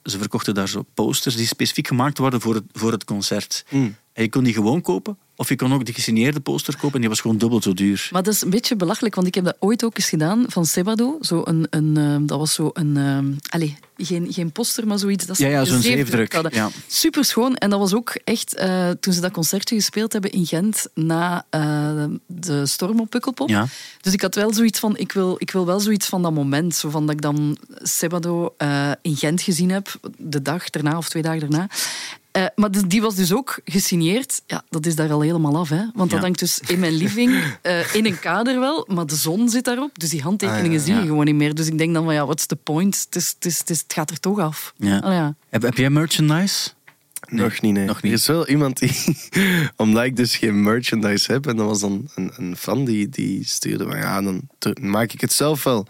ze 0.05 0.19
verkochten 0.19 0.55
daar 0.55 0.69
zo 0.69 0.85
posters 0.95 1.37
die 1.37 1.47
specifiek 1.47 1.87
gemaakt 1.87 2.19
worden 2.19 2.41
voor 2.41 2.55
het, 2.55 2.65
voor 2.73 2.93
het 2.93 3.05
concert. 3.05 3.65
Mm. 3.71 3.97
En 4.13 4.23
je 4.23 4.29
kon 4.29 4.45
die 4.45 4.55
gewoon 4.55 4.81
kopen, 4.81 5.19
Of 5.37 5.49
je 5.49 5.57
kon 5.57 5.73
ook 5.75 5.85
de 5.85 5.93
gesigneerde 5.93 6.41
poster 6.41 6.75
kopen 6.77 6.95
en 6.95 7.01
die 7.01 7.09
was 7.09 7.21
gewoon 7.21 7.39
dubbel 7.39 7.63
zo 7.63 7.73
duur. 7.75 8.09
Maar 8.13 8.23
dat 8.23 8.35
is 8.35 8.43
een 8.43 8.51
beetje 8.51 8.77
belachelijk, 8.77 9.15
want 9.15 9.27
ik 9.27 9.35
heb 9.35 9.45
dat 9.45 9.57
ooit 9.59 9.85
ook 9.85 9.97
eens 9.97 10.09
gedaan 10.09 10.45
van 10.49 10.67
Sebado. 10.67 11.19
Zo 11.21 11.41
een, 11.45 11.67
een, 11.71 11.97
eh, 11.97 12.17
dat 12.21 12.39
was 12.39 12.53
zo 12.55 12.71
een... 12.73 12.97
eh, 12.97 13.53
allez, 13.53 13.71
geen, 13.97 14.33
geen 14.33 14.53
poster, 14.53 14.87
maar 14.87 14.99
zoiets. 14.99 15.27
Dat 15.27 15.37
ze 15.37 15.47
Ja, 15.49 15.65
zo'n 15.65 15.81
zeefdruk, 15.83 16.33
hadden. 16.33 16.55
ja. 16.55 16.71
Super 16.87 17.25
schoon. 17.25 17.57
En 17.57 17.71
dat 17.71 17.79
was 17.79 17.95
ook 17.95 18.19
echt 18.25 18.55
eh, 18.55 18.91
toen 19.01 19.13
ze 19.13 19.21
dat 19.21 19.31
concertje 19.33 19.75
gespeeld 19.75 20.13
hebben 20.13 20.31
in 20.33 20.47
Gent 20.47 20.87
na 20.95 21.47
eh, 21.51 22.05
de 22.27 22.67
storm 22.67 23.01
op 23.01 23.11
Pukkelpop. 23.11 23.49
Ja. 23.49 23.67
Dus 24.01 24.13
ik 24.13 24.21
had 24.23 24.35
wel 24.35 24.53
zoiets 24.53 24.79
van, 24.79 24.97
ik 24.97 25.13
wil, 25.13 25.35
ik 25.39 25.51
wil 25.51 25.67
wel 25.67 25.81
zoiets 25.81 26.07
van 26.07 26.23
dat 26.23 26.33
moment. 26.33 26.75
Zo 26.75 26.91
van 26.91 27.07
dat 27.07 27.15
ik 27.15 27.23
dan 27.23 27.59
Sebado 27.83 28.55
eh, 28.57 28.91
in 29.03 29.17
Gent 29.17 29.43
gezien 29.43 29.71
heb, 29.71 30.01
de 30.19 30.43
dag 30.43 30.71
daarna 30.71 30.97
of 30.97 31.09
twee 31.09 31.23
dagen 31.23 31.41
daarna. 31.41 31.69
Eh, 32.37 32.45
maar 32.55 32.71
dus- 32.71 32.83
die 32.87 33.01
was 33.01 33.15
dus 33.15 33.33
ook 33.33 33.61
gesigneerd. 33.65 34.43
Ja, 34.47 34.63
dat 34.69 34.87
is 34.87 34.95
daar 34.95 35.13
al 35.13 35.21
helemaal 35.21 35.57
af, 35.57 35.69
hè? 35.69 35.77
Want 35.95 36.11
dat 36.11 36.19
Ja. 36.19 36.21
hangt 36.21 36.39
dus 36.39 36.61
in 36.67 36.79
mijn 36.79 36.93
living, 36.93 37.43
eh, 37.63 37.95
in 37.95 38.07
een 38.07 38.19
kader 38.19 38.61
wel, 38.61 38.85
maar 38.91 39.07
de 39.07 39.15
zon 39.17 39.49
zit 39.49 39.65
daarop. 39.65 39.99
Dus 39.99 40.11
die 40.11 40.23
handtekeningen 40.23 40.81
Ah, 40.81 40.87
ja. 40.87 40.93
zie 40.93 40.95
je 40.95 41.09
gewoon 41.09 41.25
niet 41.25 41.35
meer. 41.35 41.55
Dus 41.55 41.67
ik 41.67 41.79
denk 41.79 41.95
dan 41.95 42.05
van, 42.05 42.15
ja, 42.15 42.25
what's 42.25 42.47
the 42.47 42.57
point? 42.57 43.05
Het, 43.05 43.17
is, 43.17 43.29
het, 43.35 43.45
is, 43.45 43.59
het, 43.59 43.71
is- 43.71 43.81
het 43.83 43.93
gaat 43.93 44.11
er 44.11 44.21
toch 44.21 44.39
af. 44.39 44.73
Ja. 44.77 44.99
Allee, 44.99 45.17
ja. 45.17 45.35
Heb, 45.49 45.63
heb 45.63 45.77
jij 45.77 45.91
merchandise? 45.91 46.71
Nog 47.29 47.61
niet, 47.61 47.73
nee. 47.73 47.85
nog 47.87 48.03
niet. 48.03 48.13
Er 48.13 48.19
is 48.19 48.27
wel 48.27 48.49
iemand 48.49 48.79
die, 48.79 49.17
omdat 49.77 50.05
ik 50.05 50.17
dus 50.17 50.37
geen 50.37 50.63
merchandise 50.63 51.33
heb, 51.33 51.47
en 51.47 51.57
dat 51.57 51.67
was 51.67 51.81
dan 51.81 52.11
een, 52.15 52.33
een 52.37 52.57
fan 52.57 52.85
die, 52.85 53.09
die 53.09 53.45
stuurde 53.47 53.85
van 53.85 53.97
ja, 53.97 54.23
dan 54.23 54.43
maak 54.81 55.13
ik 55.13 55.21
het 55.21 55.33
zelf 55.33 55.63
wel. 55.65 55.87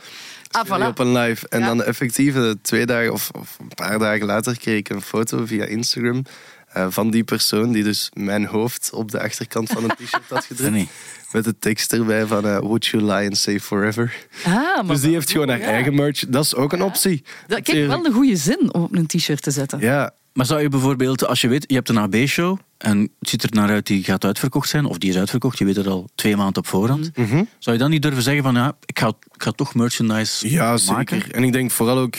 Ah, 0.51 0.67
voilà. 0.67 0.87
Op 0.87 0.99
een 0.99 1.13
live. 1.13 1.49
En 1.49 1.61
Ja. 1.61 1.67
dan 1.67 1.83
effectief 1.83 2.35
eh, 2.37 2.51
twee 2.63 2.87
dagen 2.87 3.13
of, 3.13 3.31
of 3.39 3.57
een 3.61 3.69
paar 3.75 3.99
dagen 3.99 4.27
later 4.27 4.59
kreeg 4.59 4.79
ik 4.79 4.89
een 4.89 5.03
foto 5.03 5.47
via 5.47 5.65
Instagram 5.65 6.23
eh, 6.69 6.87
van 6.91 7.11
die 7.11 7.25
persoon 7.25 7.73
die 7.73 7.83
dus 7.85 8.11
mijn 8.15 8.47
hoofd 8.47 8.91
op 8.93 9.11
de 9.11 9.21
achterkant 9.21 9.69
van 9.71 9.85
een 9.85 9.91
t-shirt 10.05 10.29
had 10.29 10.45
gedrukt. 10.45 10.71
Nee. 10.73 10.89
Met 11.33 11.45
de 11.45 11.59
tekst 11.59 11.93
erbij 11.93 12.27
van 12.27 12.47
eh, 12.47 12.59
Would 12.59 12.87
you 12.87 13.03
lie 13.05 13.27
and 13.27 13.37
say 13.37 13.61
forever. 13.61 14.15
Ah, 14.45 14.53
maar 14.53 14.87
Dus 14.87 15.01
die 15.01 15.13
heeft 15.13 15.31
gewoon 15.31 15.49
haar 15.49 15.59
ja. 15.59 15.65
eigen 15.67 15.95
merch. 15.95 16.25
Dat 16.29 16.45
is 16.45 16.55
ook 16.55 16.73
een 16.73 16.83
optie. 16.83 17.25
Dat, 17.47 17.63
kijk, 17.63 17.87
wel 17.87 18.05
een 18.07 18.13
goede 18.13 18.37
zin 18.37 18.75
om 18.75 18.83
op 18.83 18.95
een 18.97 19.07
t-shirt 19.07 19.43
te 19.43 19.51
zetten. 19.51 19.81
Ja, 19.81 20.15
Maar 20.37 20.47
zou 20.47 20.61
je 20.61 20.69
bijvoorbeeld, 20.69 21.27
als 21.27 21.41
je 21.41 21.49
weet, 21.49 21.65
je 21.69 21.75
hebt 21.75 21.89
een 21.89 21.99
AB-show 21.99 22.59
en 22.79 23.01
het 23.19 23.29
ziet 23.29 23.43
er 23.43 23.51
naar 23.53 23.69
uit 23.69 23.87
die 23.87 24.05
gaat 24.05 24.25
uitverkocht 24.25 24.69
zijn, 24.69 24.85
of 24.85 24.99
die 24.99 25.11
is 25.11 25.17
uitverkocht, 25.17 25.59
je 25.59 25.65
weet 25.65 25.77
het 25.77 25.87
al 25.87 26.09
twee 26.15 26.37
maanden 26.37 26.57
op 26.57 26.67
voorhand. 26.67 27.17
Mhm. 27.17 27.45
Zou 27.59 27.77
je 27.77 27.83
dan 27.83 27.91
niet 27.91 28.03
durven 28.03 28.23
zeggen 28.23 28.43
van 28.43 28.55
ja, 28.55 28.77
ik 28.85 28.99
ga, 28.99 29.09
ik 29.09 29.43
ga 29.43 29.51
toch 29.51 29.75
merchandise 29.75 30.51
ja 30.51 30.79
maken? 30.87 31.21
zeker. 31.21 31.35
En 31.35 31.43
ik 31.45 31.53
denk 31.53 31.71
vooral 31.71 31.99
ook 31.99 32.17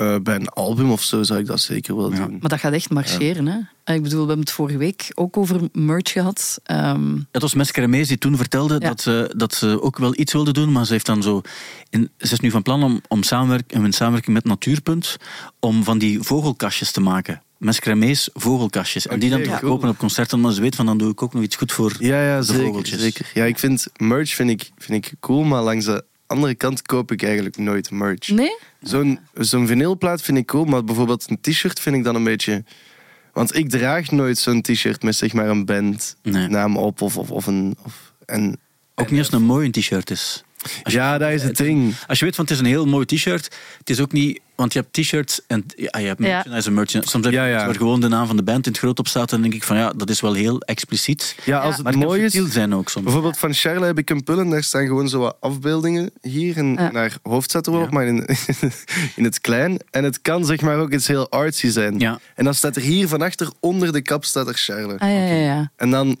eh, 0.00 0.16
bij 0.22 0.34
een 0.34 0.48
album 0.48 0.90
of 0.90 1.02
zo 1.02 1.22
zou 1.22 1.40
ik 1.40 1.46
dat 1.46 1.60
zeker 1.60 1.96
wel 1.96 2.10
Ja. 2.12 2.16
doen. 2.26 2.36
Maar 2.40 2.48
dat 2.50 2.58
gaat 2.60 2.72
echt 2.72 2.90
marcheren. 2.90 3.46
Hè? 3.46 3.58
Ik 3.94 4.02
bedoel, 4.02 4.20
we 4.20 4.26
hebben 4.26 4.44
het 4.46 4.50
vorige 4.54 4.78
week 4.78 5.10
ook 5.14 5.36
over 5.36 5.60
merch 5.72 6.12
gehad. 6.12 6.60
Ehm, 6.64 7.16
Het 7.32 7.42
was 7.42 7.54
Mes 7.54 7.72
Cremees 7.72 8.08
die 8.08 8.18
toen 8.18 8.36
vertelde 8.36 8.74
Ja. 8.74 8.88
dat, 8.88 9.00
ze, 9.00 9.32
dat 9.36 9.54
ze 9.54 9.82
ook 9.82 9.98
wel 9.98 10.12
iets 10.18 10.32
wilde 10.32 10.52
doen, 10.52 10.72
maar 10.72 10.86
ze, 10.86 10.92
heeft 10.92 11.06
dan 11.06 11.22
zo 11.22 11.40
in, 11.90 12.10
ze 12.18 12.32
is 12.32 12.40
nu 12.40 12.50
van 12.50 12.62
plan 12.62 12.82
om, 12.82 13.00
om 13.08 13.22
samenwerk, 13.22 13.72
in 13.72 13.92
samenwerking 13.92 14.34
met 14.34 14.44
Natuurpunt 14.44 15.16
om 15.60 15.84
van 15.84 15.98
die 15.98 16.22
vogelkastjes 16.22 16.90
te 16.92 17.00
maken. 17.00 17.42
Mes 17.58 17.80
Cremees 17.80 18.28
vogelkastjes. 18.32 19.06
En 19.06 19.18
die 19.18 19.30
dan 19.30 19.38
te 19.38 19.44
cool. 19.46 19.58
verkopen 19.58 19.88
op 19.88 19.98
concerten, 19.98 20.40
maar 20.40 20.52
ze 20.52 20.60
weet 20.60 20.74
van 20.76 20.86
dan 20.86 20.98
doe 20.98 21.10
ik 21.10 21.22
ook 21.22 21.34
nog 21.34 21.42
iets 21.42 21.56
goed 21.56 21.72
voor 21.72 21.96
Ja, 21.98 22.22
ja 22.22 22.38
de 22.38 22.44
zeker, 22.44 22.64
vogeltjes. 22.64 23.00
zeker. 23.00 23.30
Ja, 23.34 23.44
ik 23.44 23.58
vind 23.58 23.86
merch 23.96 24.34
vind 24.34 24.50
ik, 24.50 24.70
vind 24.78 25.06
ik 25.06 25.12
cool, 25.20 25.42
maar 25.42 25.62
langs 25.62 25.84
de 25.84 26.04
andere 26.30 26.54
kant 26.54 26.82
koop 26.82 27.12
ik 27.12 27.22
eigenlijk 27.22 27.56
nooit 27.56 27.90
merch. 27.90 28.28
nee? 28.28 28.56
Zo'n 28.82 29.18
zo'n 29.34 29.66
vinylplaat 29.66 30.22
vind 30.22 30.38
ik 30.38 30.46
cool, 30.46 30.64
maar 30.64 30.84
bijvoorbeeld 30.84 31.26
een 31.30 31.40
t-shirt 31.40 31.80
vind 31.80 31.96
ik 31.96 32.04
dan 32.04 32.14
een 32.14 32.24
beetje... 32.24 32.64
Want 33.32 33.56
ik 33.56 33.70
draag 33.70 34.10
nooit 34.10 34.38
zo'n 34.38 34.62
t-shirt 34.62 35.02
met 35.02 35.16
zeg 35.16 35.32
maar 35.32 35.48
een 35.48 35.64
bandnaam 35.64 36.72
Nee. 36.72 36.82
op 36.82 37.00
of, 37.02 37.16
of, 37.16 37.30
of 37.30 37.46
een... 37.46 37.76
Of, 37.84 38.12
en, 38.26 38.58
Ook 38.94 39.10
niet 39.10 39.18
als 39.18 39.26
het 39.30 39.36
een 39.40 39.46
mooi 39.46 39.70
t-shirt 39.70 40.10
is. 40.10 40.44
Als 40.82 40.92
je- 40.92 40.98
ja, 40.98 41.18
dat 41.18 41.30
is 41.30 41.42
het 41.42 41.56
ding. 41.56 41.94
Als 42.06 42.18
je 42.18 42.24
weet 42.24 42.34
van 42.34 42.44
het 42.44 42.52
is 42.54 42.60
een 42.60 42.64
heel 42.66 42.86
mooi 42.86 43.04
t-shirt, 43.06 43.44
het 43.78 43.90
is 43.90 44.00
ook 44.00 44.12
niet, 44.12 44.40
want 44.60 44.72
je 44.72 44.78
hebt 44.78 44.92
t-shirts 44.92 45.40
en 45.46 45.64
ja, 45.76 45.98
je 45.98 46.06
hebt 46.06 46.18
merchandise 46.20 46.68
en 46.68 46.74
merchandise. 46.74 47.10
Soms 47.12 47.24
heb 47.24 47.34
je 47.34 47.40
Ja, 47.40 47.46
ja. 47.46 47.54
iets 47.56 47.64
waar 47.64 47.74
gewoon 47.74 48.00
de 48.00 48.08
naam 48.08 48.26
van 48.26 48.36
de 48.36 48.42
band 48.42 48.66
in 48.66 48.72
het 48.72 48.80
groot 48.80 48.98
op 48.98 49.08
staat, 49.08 49.32
en 49.32 49.40
dan 49.40 49.50
denk 49.50 49.54
ik 49.54 49.64
van 49.64 49.76
ja, 49.76 49.92
dat 49.96 50.10
is 50.10 50.20
wel 50.20 50.32
heel 50.34 50.60
expliciet. 50.60 51.34
Ja, 51.44 51.58
als 51.58 51.76
Maar 51.76 51.92
het 51.92 52.00
kan 52.00 52.08
mooi 52.08 52.22
is... 52.22 52.32
zijn 52.52 52.74
ook 52.74 52.88
soms. 52.88 53.04
Bijvoorbeeld 53.04 53.38
van 53.38 53.54
Charles 53.54 53.86
heb 53.86 53.98
ik 53.98 54.10
een 54.10 54.24
pul 54.24 54.38
en 54.40 54.50
daar 54.50 54.62
staan 54.62 54.86
gewoon 54.86 55.08
zo 55.08 55.18
wat 55.20 55.36
afbeeldingen 55.40 56.10
hier. 56.20 56.56
En 56.56 56.72
Ja. 56.74 56.90
naar 56.90 57.16
hoofd 57.22 57.50
zetten 57.50 57.72
we 57.72 57.78
Ja. 57.78 57.84
op, 57.84 57.90
maar 57.90 58.06
in, 58.06 58.26
in 59.16 59.24
het 59.24 59.40
klein. 59.40 59.78
En 59.90 60.04
het 60.04 60.20
kan 60.22 60.44
zeg 60.44 60.60
maar 60.60 60.78
ook 60.78 60.92
iets 60.92 61.06
heel 61.06 61.30
artsy 61.30 61.68
zijn. 61.68 61.98
Ja. 61.98 62.18
En 62.34 62.44
dan 62.44 62.54
staat 62.54 62.76
er 62.76 62.82
hier 62.82 63.08
van 63.08 63.22
achter, 63.22 63.50
onder 63.60 63.92
de 63.92 64.00
kap 64.02 64.24
staat 64.24 64.48
er 64.48 64.54
Charles. 64.54 65.00
Ah, 65.00 65.08
ja, 65.08 65.24
ja, 65.24 65.34
ja. 65.34 65.70
En 65.76 65.90
dan, 65.90 66.16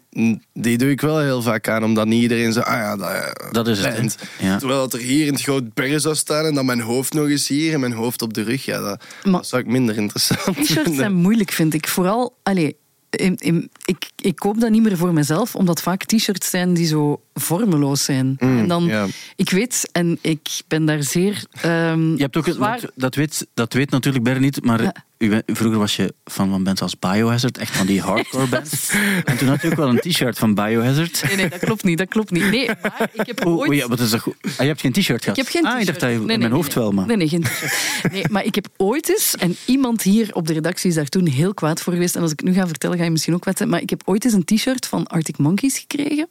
die 0.52 0.78
doe 0.78 0.90
ik 0.90 1.00
wel 1.00 1.18
heel 1.20 1.42
vaak 1.42 1.68
aan, 1.68 1.84
omdat 1.84 2.06
niet 2.06 2.22
iedereen 2.22 2.52
zo, 2.52 2.60
ah 2.60 2.74
ja, 2.76 2.96
dat, 2.96 3.48
Dat 3.52 3.68
is 3.68 3.78
het, 3.84 3.94
band. 3.96 4.16
hè. 4.38 4.46
Ja. 4.46 4.56
Terwijl 4.58 4.80
dat 4.80 4.92
er 4.92 4.98
hier 5.00 5.26
in 5.26 5.32
het 5.32 5.42
groot 5.42 5.74
berg 5.74 6.00
zou 6.00 6.14
staan 6.14 6.44
en 6.44 6.54
dan 6.54 6.66
mijn 6.66 6.80
hoofd 6.80 7.12
nog 7.12 7.28
eens 7.28 7.48
hier 7.48 7.72
en 7.74 7.80
mijn 7.80 7.92
hoofd 7.92 8.22
op 8.22 8.29
de 8.34 8.42
rug. 8.42 8.64
Ja, 8.64 8.80
dat, 8.80 9.04
Maar- 9.24 9.32
dat 9.32 9.46
zou 9.46 9.62
ik 9.62 9.68
minder 9.68 9.96
interessant 9.96 10.56
T-shirts 10.56 10.96
zijn 10.96 11.14
moeilijk, 11.14 11.50
vind 11.52 11.74
ik. 11.74 11.88
Vooral, 11.88 12.36
allee, 12.42 12.76
in, 13.10 13.36
in- 13.36 13.70
ik, 13.84 14.10
ik 14.16 14.36
koop 14.36 14.60
dat 14.60 14.70
niet 14.70 14.82
meer 14.82 14.96
voor 14.96 15.12
mezelf, 15.12 15.54
omdat 15.56 15.82
vaak 15.82 16.04
t-shirts 16.04 16.50
zijn 16.50 16.74
die 16.74 16.86
zo 16.86 17.20
vormeloos 17.40 18.04
zijn. 18.04 18.36
Mm, 18.38 18.58
en 18.58 18.68
dan, 18.68 18.84
ja. 18.84 19.06
ik 19.36 19.50
weet, 19.50 19.88
en 19.92 20.18
ik 20.20 20.48
ben 20.68 20.84
daar 20.84 21.02
zeer. 21.02 21.44
ehm, 21.60 22.10
Je 22.16 22.22
hebt 22.22 22.36
ook, 22.36 22.44
zwaar- 22.48 22.80
want 22.80 22.92
dat, 22.94 23.14
weet, 23.14 23.46
dat 23.54 23.72
weet 23.72 23.90
natuurlijk 23.90 24.24
Ber 24.24 24.40
niet, 24.40 24.64
maar 24.64 24.82
Ja. 24.82 24.94
u 25.18 25.28
bent- 25.28 25.42
vroeger 25.46 25.78
was 25.78 25.96
je 25.96 26.14
fan 26.24 26.50
van 26.50 26.62
bands 26.64 26.82
als 26.82 26.98
Biohazard, 26.98 27.58
echt 27.58 27.76
van 27.76 27.86
die 27.86 28.00
hardcore 28.00 28.46
bands. 28.56 28.90
en 29.24 29.36
toen 29.38 29.48
had 29.48 29.62
je 29.62 29.68
ook 29.68 29.74
wel 29.76 29.88
een 29.88 29.98
t-shirt 30.00 30.38
van 30.38 30.54
Biohazard. 30.54 31.22
Nee, 31.26 31.36
nee, 31.36 31.48
dat 31.48 31.58
klopt 31.58 31.84
niet. 31.84 31.98
Dat 31.98 32.08
klopt 32.08 32.30
niet. 32.30 32.50
Nee, 32.50 32.66
maar 32.82 33.10
ik 33.12 33.26
heb 33.26 33.46
ooit... 33.46 33.68
oh 33.70 33.74
ja, 33.76 33.88
wat 33.88 34.00
is 34.00 34.10
dat 34.10 34.20
goed? 34.20 34.34
Ah, 34.44 34.50
je 34.58 34.64
hebt 34.64 34.80
geen 34.80 34.92
t-shirt 34.92 35.22
gehad? 35.22 35.38
Ik 35.38 35.44
heb 35.44 35.52
geen 35.52 35.64
Ah, 35.64 35.70
t-shirt. 35.70 35.80
ik 35.80 35.86
dacht 35.86 36.00
dat 36.00 36.10
je 36.10 36.16
Nee, 36.16 36.24
nee, 36.26 36.34
in 36.34 36.40
mijn 36.40 36.52
hoofd 36.52 36.74
nee. 36.74 36.84
wel, 36.84 36.92
maar... 36.92 37.06
Nee, 37.06 37.16
nee, 37.16 37.28
geen 37.28 37.42
t-shirt. 37.42 38.12
Nee, 38.12 38.24
maar 38.30 38.44
ik 38.44 38.54
heb 38.54 38.68
ooit 38.76 39.08
eens, 39.08 39.34
en 39.36 39.56
iemand 39.64 40.02
hier 40.02 40.34
op 40.34 40.46
de 40.46 40.52
redactie 40.52 40.88
is 40.88 40.94
daar 40.96 41.06
toen 41.08 41.26
heel 41.26 41.54
kwaad 41.54 41.80
voor 41.80 41.92
geweest, 41.92 42.16
en 42.16 42.22
als 42.22 42.32
ik 42.32 42.40
het 42.40 42.48
nu 42.48 42.54
ga 42.54 42.66
vertellen, 42.66 42.98
ga 42.98 43.04
je 43.04 43.10
misschien 43.10 43.34
ook 43.34 43.44
weten, 43.44 43.68
maar 43.68 43.80
ik 43.80 43.90
heb 43.90 44.02
ooit 44.04 44.24
eens 44.24 44.34
een 44.34 44.44
t-shirt 44.44 44.86
van 44.86 45.06
Arctic 45.06 45.38
Monkeys 45.38 45.78
gekregen. 45.78 46.28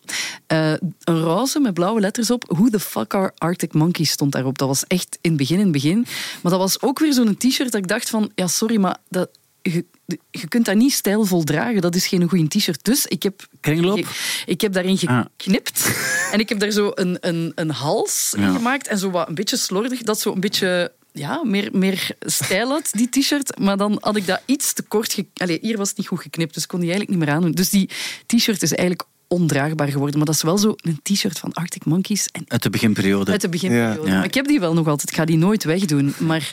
Eh, 0.48 0.74
een 1.04 1.20
roze 1.22 1.60
met 1.60 1.74
blauwe 1.74 2.00
letters 2.00 2.32
op. 2.32 2.44
Who 2.48 2.70
the 2.70 2.80
fuck 2.80 3.14
are 3.14 3.32
Arctic 3.38 3.74
Monkeys 3.74 4.12
stond 4.12 4.32
daarop. 4.32 4.58
Dat 4.58 4.68
was 4.68 4.84
echt 4.88 5.18
in 5.22 5.30
het 5.30 5.40
begin, 5.40 5.56
in 5.58 5.64
het 5.64 5.72
begin. 5.72 6.06
Maar 6.42 6.52
dat 6.52 6.62
was 6.62 6.82
ook 6.82 7.00
weer 7.00 7.14
zo'n 7.14 7.38
t-shirt 7.38 7.72
dat 7.72 7.82
ik 7.82 7.88
dacht 7.88 8.10
van, 8.10 8.32
ja, 8.36 8.48
sorry, 8.48 8.80
maar 8.80 8.98
dat... 9.10 9.30
Je, 9.62 9.86
je 10.32 10.48
kunt 10.48 10.66
dat 10.66 10.76
niet 10.76 10.94
stijlvol 10.94 11.44
dragen, 11.44 11.82
dat 11.82 11.96
is 11.96 12.08
geen 12.08 12.30
goede 12.30 12.48
t-shirt. 12.48 12.84
Dus 12.86 13.06
ik 13.06 13.24
heb 13.24 13.48
Kringloop? 13.60 13.98
ik, 13.98 14.44
ik 14.46 14.62
heb 14.62 14.74
daarin 14.74 15.00
Ah. 15.06 15.26
geknipt. 15.38 15.88
En 16.32 16.40
ik 16.40 16.50
heb 16.50 16.60
daar 16.60 16.72
zo 16.72 16.92
een, 16.96 17.18
een, 17.22 17.52
een 17.56 17.70
hals 17.72 18.34
in 18.38 18.54
gemaakt. 18.56 18.88
En 18.88 18.98
zo 18.98 19.10
wat 19.10 19.28
een 19.28 19.36
beetje 19.36 19.58
slordig. 19.58 20.02
Dat 20.02 20.20
zo 20.20 20.34
een 20.34 20.40
beetje 20.40 20.92
ja, 21.12 21.44
meer, 21.44 21.70
meer 21.74 22.12
stijl 22.20 22.70
had, 22.70 22.90
die 22.92 23.10
t-shirt. 23.10 23.60
Maar 23.60 23.78
dan 23.78 23.98
had 24.00 24.16
ik 24.16 24.26
dat 24.28 24.42
iets 24.46 24.74
te 24.74 24.82
kort... 24.84 25.24
Allee, 25.34 25.60
hier 25.62 25.78
was 25.78 25.90
het 25.90 25.98
niet 25.98 26.08
goed 26.08 26.22
geknipt, 26.22 26.54
dus 26.54 26.66
kon 26.66 26.80
die 26.80 26.90
eigenlijk 26.90 27.20
niet 27.20 27.28
meer 27.28 27.36
aandoen. 27.36 27.52
Dus 27.52 27.70
die 27.70 27.90
t-shirt 28.26 28.62
is 28.62 28.74
eigenlijk 28.74 29.08
ondraagbaar 29.30 29.88
geworden. 29.88 30.18
Maar 30.18 30.26
dat 30.26 30.36
is 30.36 30.42
wel 30.42 30.58
zo 30.58 30.74
een 30.78 31.00
t-shirt 31.04 31.40
van 31.40 31.54
Arctic 31.54 31.86
Monkeys. 31.86 32.28
En 32.32 32.44
Uit 32.48 32.64
de 32.64 32.70
beginperiode. 32.70 33.32
uit 33.32 33.42
de 33.42 33.50
beginperiode. 33.50 34.02
Ja. 34.02 34.08
Ja. 34.08 34.16
Maar 34.16 34.26
ik 34.26 34.34
heb 34.34 34.48
die 34.48 34.60
wel 34.60 34.74
nog 34.74 34.88
altijd. 34.88 35.10
Ik 35.10 35.16
ga 35.16 35.26
die 35.26 35.38
nooit 35.38 35.64
wegdoen. 35.64 36.14
Maar 36.18 36.52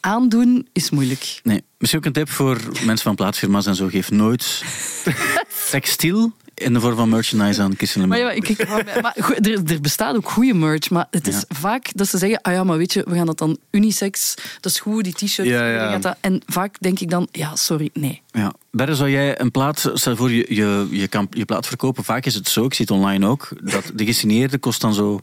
aandoen 0.00 0.68
is 0.72 0.90
moeilijk. 0.90 1.40
Nee, 1.42 1.62
misschien 1.78 2.00
ook 2.00 2.06
een 2.06 2.12
tip 2.12 2.30
voor 2.30 2.60
mensen 2.84 3.04
van 3.06 3.14
plaatsfirma's 3.14 3.66
en 3.66 3.74
zo. 3.74 3.86
Geef 3.86 4.10
nooit 4.10 4.62
textiel 5.70 6.32
in 6.58 6.72
de 6.72 6.80
vorm 6.80 6.96
van 6.96 7.08
merchandise 7.08 7.62
aan 7.62 7.76
Kisselen. 7.76 8.08
Maar, 8.08 8.18
ja, 8.18 8.30
ik, 8.30 8.48
ik, 8.48 8.68
maar 9.02 9.14
goed, 9.20 9.46
er, 9.46 9.60
er 9.72 9.80
bestaat 9.80 10.16
ook 10.16 10.30
goede 10.30 10.54
merch, 10.54 10.90
maar 10.90 11.06
het 11.10 11.28
is 11.28 11.34
Ja. 11.34 11.42
vaak 11.56 11.90
dat 11.94 12.08
ze 12.08 12.18
zeggen, 12.18 12.40
ah 12.42 12.52
ja, 12.52 12.64
maar 12.64 12.76
weet 12.78 12.92
je, 12.92 13.04
we 13.08 13.14
gaan 13.14 13.26
dat 13.26 13.38
dan 13.38 13.58
unisex, 13.70 14.34
dat 14.60 14.72
is 14.72 14.80
goed, 14.80 15.04
die 15.04 15.12
t-shirt. 15.12 15.48
Ja, 15.48 15.70
ja. 15.70 16.16
En 16.20 16.42
vaak 16.46 16.76
denk 16.80 17.00
ik 17.00 17.10
dan, 17.10 17.28
ja, 17.32 17.56
sorry, 17.56 17.90
nee. 17.92 18.22
Ja. 18.32 18.52
Berre, 18.70 18.94
zou 18.94 19.10
jij 19.10 19.40
een 19.40 19.50
plaat, 19.50 19.90
stel 19.94 20.16
voor 20.16 20.30
je, 20.30 20.46
je, 20.54 20.86
je 20.90 21.08
kan 21.08 21.26
je 21.30 21.44
plaat 21.44 21.66
verkopen, 21.66 22.04
vaak 22.04 22.24
is 22.26 22.34
het 22.34 22.48
zo, 22.48 22.64
ik 22.64 22.74
zie 22.74 22.84
het 22.88 22.94
online 22.94 23.26
ook, 23.26 23.48
dat 23.62 23.90
de 23.94 24.04
gesigneerde 24.04 24.58
kost 24.58 24.80
dan 24.80 24.94
zo 24.94 25.20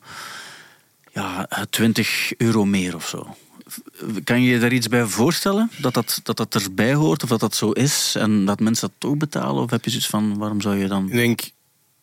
ja, 1.14 1.48
20 1.70 2.34
euro 2.38 2.66
meer 2.66 2.96
of 2.96 3.08
zo. 3.08 3.36
Kan 4.24 4.42
je 4.42 4.50
je 4.50 4.60
daar 4.60 4.74
iets 4.74 4.88
bij 4.88 5.06
voorstellen? 5.06 5.70
Dat 5.78 5.94
dat, 5.94 6.20
dat 6.24 6.38
dat 6.38 6.54
erbij 6.56 6.94
hoort 6.94 7.24
of 7.24 7.30
dat 7.30 7.40
dat 7.40 7.56
zo 7.56 7.72
is 7.72 8.16
en 8.16 8.46
dat 8.46 8.60
mensen 8.60 8.88
dat 8.88 8.96
toch 8.98 9.18
betalen? 9.18 9.64
Of 9.64 9.70
heb 9.72 9.84
je 9.84 9.90
zoiets 9.90 10.10
van, 10.10 10.38
waarom 10.38 10.62
zou 10.62 10.76
je 10.76 10.88
dan... 10.88 11.06
Ik 11.06 11.12
denk, 11.12 11.40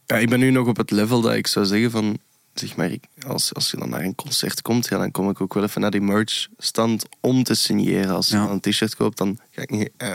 ja, 0.06 0.16
ik 0.16 0.28
ben 0.28 0.38
nu 0.38 0.50
nog 0.50 0.66
op 0.66 0.76
het 0.76 0.90
level 0.90 1.20
dat 1.20 1.34
ik 1.34 1.46
zou 1.46 1.66
zeggen 1.66 1.90
van 1.90 2.18
zeg 2.54 2.76
maar, 2.76 2.90
als, 3.26 3.54
als 3.54 3.70
je 3.70 3.76
dan 3.76 3.88
naar 3.88 4.00
een 4.02 4.14
concert 4.14 4.62
komt, 4.62 4.88
ja, 4.88 4.98
dan 4.98 5.10
kom 5.10 5.30
ik 5.30 5.40
ook 5.40 5.54
wel 5.54 5.62
even 5.62 5.80
naar 5.80 5.90
die 5.90 6.00
merch-stand 6.00 7.04
om 7.20 7.42
te 7.42 7.54
signeren. 7.54 8.14
Als 8.14 8.28
je 8.28 8.36
Ja. 8.36 8.46
dan 8.46 8.50
een 8.50 8.60
t-shirt 8.60 8.96
koopt, 8.96 9.18
dan 9.18 9.38
ga 9.50 9.62
ik 9.62 9.70
niet 9.70 9.90
eh, 9.96 10.12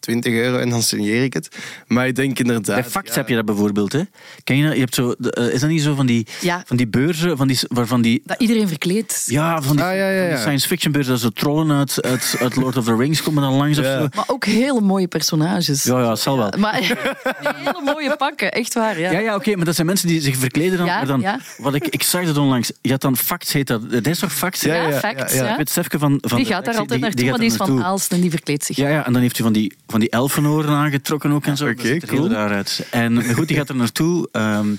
20 0.00 0.32
euro 0.32 0.58
en 0.58 0.68
dan 0.70 0.82
signeer 0.82 1.22
ik 1.22 1.32
het. 1.32 1.48
Maar 1.86 2.06
ik 2.06 2.14
denk 2.16 2.38
inderdaad... 2.38 2.74
Bij 2.80 2.84
Fax 2.90 3.08
ja, 3.08 3.14
heb 3.14 3.28
je 3.28 3.34
dat 3.34 3.44
bijvoorbeeld. 3.44 3.92
Hè? 3.92 4.00
Ken 4.44 4.56
je 4.56 4.64
dat? 4.64 4.72
Je 4.74 4.80
hebt 4.80 4.94
zo, 4.94 5.10
eh, 5.12 5.52
is 5.52 5.60
dat 5.60 5.70
niet 5.70 5.82
zo 5.82 5.94
van 5.94 6.06
die, 6.06 6.26
Ja. 6.40 6.62
van 6.66 6.76
die 6.76 6.86
beurzen 6.88 7.36
van 7.36 7.48
die, 7.48 7.58
waarvan 7.68 8.02
die. 8.02 8.22
Dat 8.24 8.40
iedereen 8.40 8.68
verkleed. 8.68 9.22
Ja, 9.26 9.62
van 9.62 9.76
die, 9.76 9.84
Ah, 9.84 9.96
ja, 9.96 10.08
ja, 10.10 10.16
van 10.18 10.24
die 10.26 10.34
ja. 10.36 10.40
science 10.40 10.66
fiction 10.66 10.92
beurzen. 10.92 11.12
Dat 11.12 11.22
zo 11.22 11.28
trollen 11.30 11.76
uit, 11.78 12.02
uit, 12.02 12.36
uit 12.40 12.56
Lord 12.56 12.76
of 12.76 12.84
the 12.84 12.96
Rings 12.96 13.22
komen 13.22 13.42
dan 13.42 13.52
langs 13.54 13.78
of 13.78 13.84
Ja. 13.84 14.00
zo. 14.00 14.06
Maar 14.14 14.24
ook 14.26 14.44
hele 14.44 14.80
mooie 14.80 15.08
personages. 15.08 15.82
Ja, 15.82 16.00
ja, 16.00 16.16
zal 16.16 16.36
wel. 16.38 16.52
Maar 16.58 16.74
hele 17.64 17.80
mooie 17.84 18.16
pakken, 18.16 18.52
echt 18.52 18.74
waar. 18.74 19.00
Ja. 19.00 19.10
Ja, 19.10 19.18
ja, 19.18 19.34
oké, 19.34 19.56
maar 19.56 19.64
dat 19.64 19.74
zijn 19.74 19.86
mensen 19.86 20.08
die 20.08 20.20
zich 20.20 20.36
verkleden 20.36 20.78
dan. 20.78 20.86
Ja, 20.86 20.96
maar 20.96 21.06
dan 21.06 21.20
ja. 21.20 21.38
wat 21.58 21.74
ik, 21.74 21.86
ik 21.86 22.02
zag 22.02 22.24
dat 22.24 22.36
onlangs. 22.38 22.72
Je 22.80 22.90
had 22.90 23.00
dan 23.00 23.16
Fax, 23.16 23.52
heet 23.52 23.66
dat. 23.66 23.90
Dat 23.90 24.06
is 24.06 24.18
toch 24.18 24.32
Fax? 24.32 24.60
Ja, 24.60 24.74
Ja, 24.74 24.88
ja, 24.88 24.98
facts. 24.98 25.34
ja, 25.34 25.58
Stefke 25.64 25.98
van, 25.98 26.18
van 26.20 26.36
Die 26.38 26.46
gaat 26.46 26.64
daar 26.64 26.76
altijd 26.76 27.00
naartoe, 27.00 27.20
gaat 27.20 27.30
maar 27.30 27.38
die 27.38 27.48
is 27.48 27.56
daar 27.56 27.66
van 27.66 27.76
naartoe. 27.76 27.92
Aalst 27.92 28.12
en 28.12 28.20
die 28.20 28.30
verkleedt 28.30 28.64
zich. 28.64 28.76
Ja, 28.76 28.88
ja, 28.88 29.06
en 29.06 29.12
dan 29.12 29.22
heeft 29.22 29.36
hij 29.36 29.44
van 29.44 29.54
die, 29.54 29.73
van 29.86 30.00
die 30.00 30.10
elfenoren 30.10 30.70
aangetrokken 30.70 31.30
ook 31.30 31.46
en 31.46 31.56
zo. 31.56 31.68
Oké, 31.68 31.88
er 31.88 32.06
cool. 32.06 32.22
heel 32.22 32.30
raar 32.30 32.50
uit. 32.50 32.86
En 32.90 33.34
goed, 33.34 33.48
die 33.48 33.56
gaat 33.56 33.68
er 33.68 33.76
naartoe. 33.76 34.28
ehm, 34.32 34.74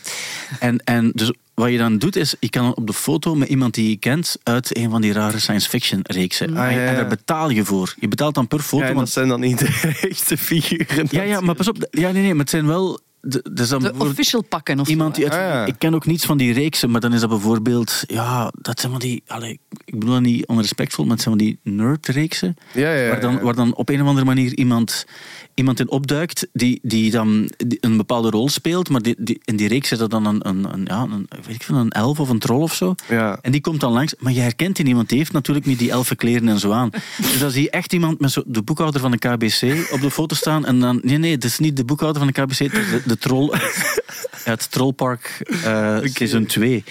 en, 0.59 0.77
en 0.77 1.11
dus 1.13 1.31
wat 1.53 1.71
je 1.71 1.77
dan 1.77 1.97
doet, 1.97 2.15
is 2.15 2.35
je 2.39 2.49
kan 2.49 2.75
op 2.75 2.87
de 2.87 2.93
foto 2.93 3.35
met 3.35 3.47
iemand 3.47 3.73
die 3.73 3.89
je 3.89 3.95
kent 3.97 4.37
uit 4.43 4.77
een 4.77 4.89
van 4.89 5.01
die 5.01 5.13
rare 5.13 5.39
science 5.39 5.69
fiction 5.69 5.99
reeksen. 6.03 6.49
Ah, 6.49 6.55
ja, 6.55 6.69
ja. 6.69 6.85
En 6.85 6.95
daar 6.95 7.07
betaal 7.07 7.49
je 7.49 7.65
voor. 7.65 7.93
Je 7.99 8.07
betaalt 8.07 8.35
dan 8.35 8.47
per 8.47 8.59
foto. 8.59 8.81
Ja, 8.81 8.87
dat 8.87 8.95
want, 8.95 9.09
zijn 9.09 9.27
dan 9.27 9.39
niet 9.39 9.59
de 9.59 9.97
echte 10.09 10.37
figuren. 10.37 11.07
ja, 11.09 11.21
ja, 11.21 11.39
maar 11.39 11.55
pas 11.55 11.67
op. 11.67 11.87
Ja, 11.91 12.11
nee, 12.11 12.21
nee, 12.21 12.31
maar 12.31 12.39
het 12.39 12.49
zijn 12.49 12.67
wel... 12.67 12.99
de- 13.27 13.49
dus 13.53 13.69
dan 13.69 13.77
De 13.79 13.83
bijvoorbeeld- 13.85 14.11
official 14.11 14.43
pakken 14.43 14.79
of 14.79 14.87
Iemand 14.87 15.15
zo, 15.15 15.21
die 15.21 15.31
uit- 15.31 15.41
Ah, 15.41 15.47
ja. 15.47 15.65
Ik 15.65 15.75
ken 15.77 15.93
ook 15.93 16.05
niets 16.05 16.25
van 16.25 16.37
die 16.37 16.53
reeksen, 16.53 16.91
maar 16.91 17.01
dan 17.01 17.13
is 17.13 17.19
dat 17.19 17.29
bijvoorbeeld... 17.29 18.03
Ja, 18.07 18.51
dat 18.61 18.79
zijn 18.79 18.91
van 18.91 19.01
die... 19.01 19.23
Allee, 19.27 19.59
ik 19.85 19.99
bedoel 19.99 20.13
dat 20.13 20.21
niet 20.23 20.45
onrespectvol, 20.47 21.05
maar 21.05 21.13
het 21.13 21.23
zijn 21.23 21.37
van 21.37 21.45
die 21.45 21.59
nerd-reeksen. 21.63 22.55
Ja, 22.73 22.93
ja, 22.93 23.01
ja, 23.01 23.09
Waar, 23.09 23.21
dan, 23.21 23.39
waar 23.39 23.55
dan 23.55 23.75
op 23.75 23.89
een 23.89 24.01
of 24.01 24.07
andere 24.07 24.25
manier 24.25 24.53
iemand, 24.55 25.05
iemand 25.53 25.79
in 25.79 25.89
opduikt 25.89 26.47
die, 26.53 26.79
die 26.81 27.11
dan 27.11 27.49
die 27.57 27.77
een 27.81 27.97
bepaalde 27.97 28.29
rol 28.29 28.49
speelt. 28.49 28.89
Maar 28.89 29.01
die, 29.01 29.15
die, 29.19 29.39
in 29.45 29.55
die 29.55 29.67
reeks 29.67 29.91
is 29.91 29.97
dat 29.97 30.09
dan 30.09 30.25
een, 30.25 30.47
een, 30.47 30.73
een, 30.73 30.85
ja, 30.85 31.01
een, 31.01 31.27
weet 31.45 31.55
ik 31.55 31.63
veel, 31.63 31.75
een 31.75 31.89
elf 31.91 32.19
of 32.19 32.29
een 32.29 32.39
troll 32.39 32.61
of 32.61 32.73
zo. 32.73 32.95
Ja. 33.09 33.37
En 33.41 33.51
die 33.51 33.61
komt 33.61 33.79
dan 33.79 33.91
langs, 33.91 34.13
maar 34.19 34.33
je 34.33 34.39
herkent 34.39 34.75
die 34.75 34.85
niemand. 34.85 35.09
Die 35.09 35.17
heeft 35.17 35.31
natuurlijk 35.31 35.65
niet 35.65 35.79
die 35.79 35.91
elfenkleren 35.91 36.47
en 36.47 36.59
zo 36.59 36.71
aan. 36.71 36.89
Dus 37.35 37.39
dan 37.39 37.51
zie 37.51 37.61
je 37.63 37.69
echt 37.69 37.93
iemand 37.93 38.19
met 38.19 38.31
zo 38.31 38.43
de 38.45 38.61
boekhouder 38.61 39.01
van 39.01 39.11
de 39.11 39.17
KBC 39.17 39.91
op 39.91 40.01
de 40.01 40.11
foto 40.11 40.35
staan. 40.35 40.65
En 40.65 40.79
dan, 40.79 40.99
nee, 41.03 41.17
nee, 41.17 41.31
het 41.31 41.43
is 41.43 41.59
niet 41.59 41.77
de 41.77 41.85
boekhouder 41.85 42.21
van 42.23 42.31
de 42.33 42.41
KBC, 42.41 42.57
het 42.57 42.73
is 42.73 43.03
de, 43.05 43.14
de 43.15 43.27
troll 43.27 43.51
uit, 43.51 44.01
uit 44.45 44.71
Trollpark 44.71 45.41
eh 45.63 45.97
seizoen 46.03 46.45
2. 46.45 46.83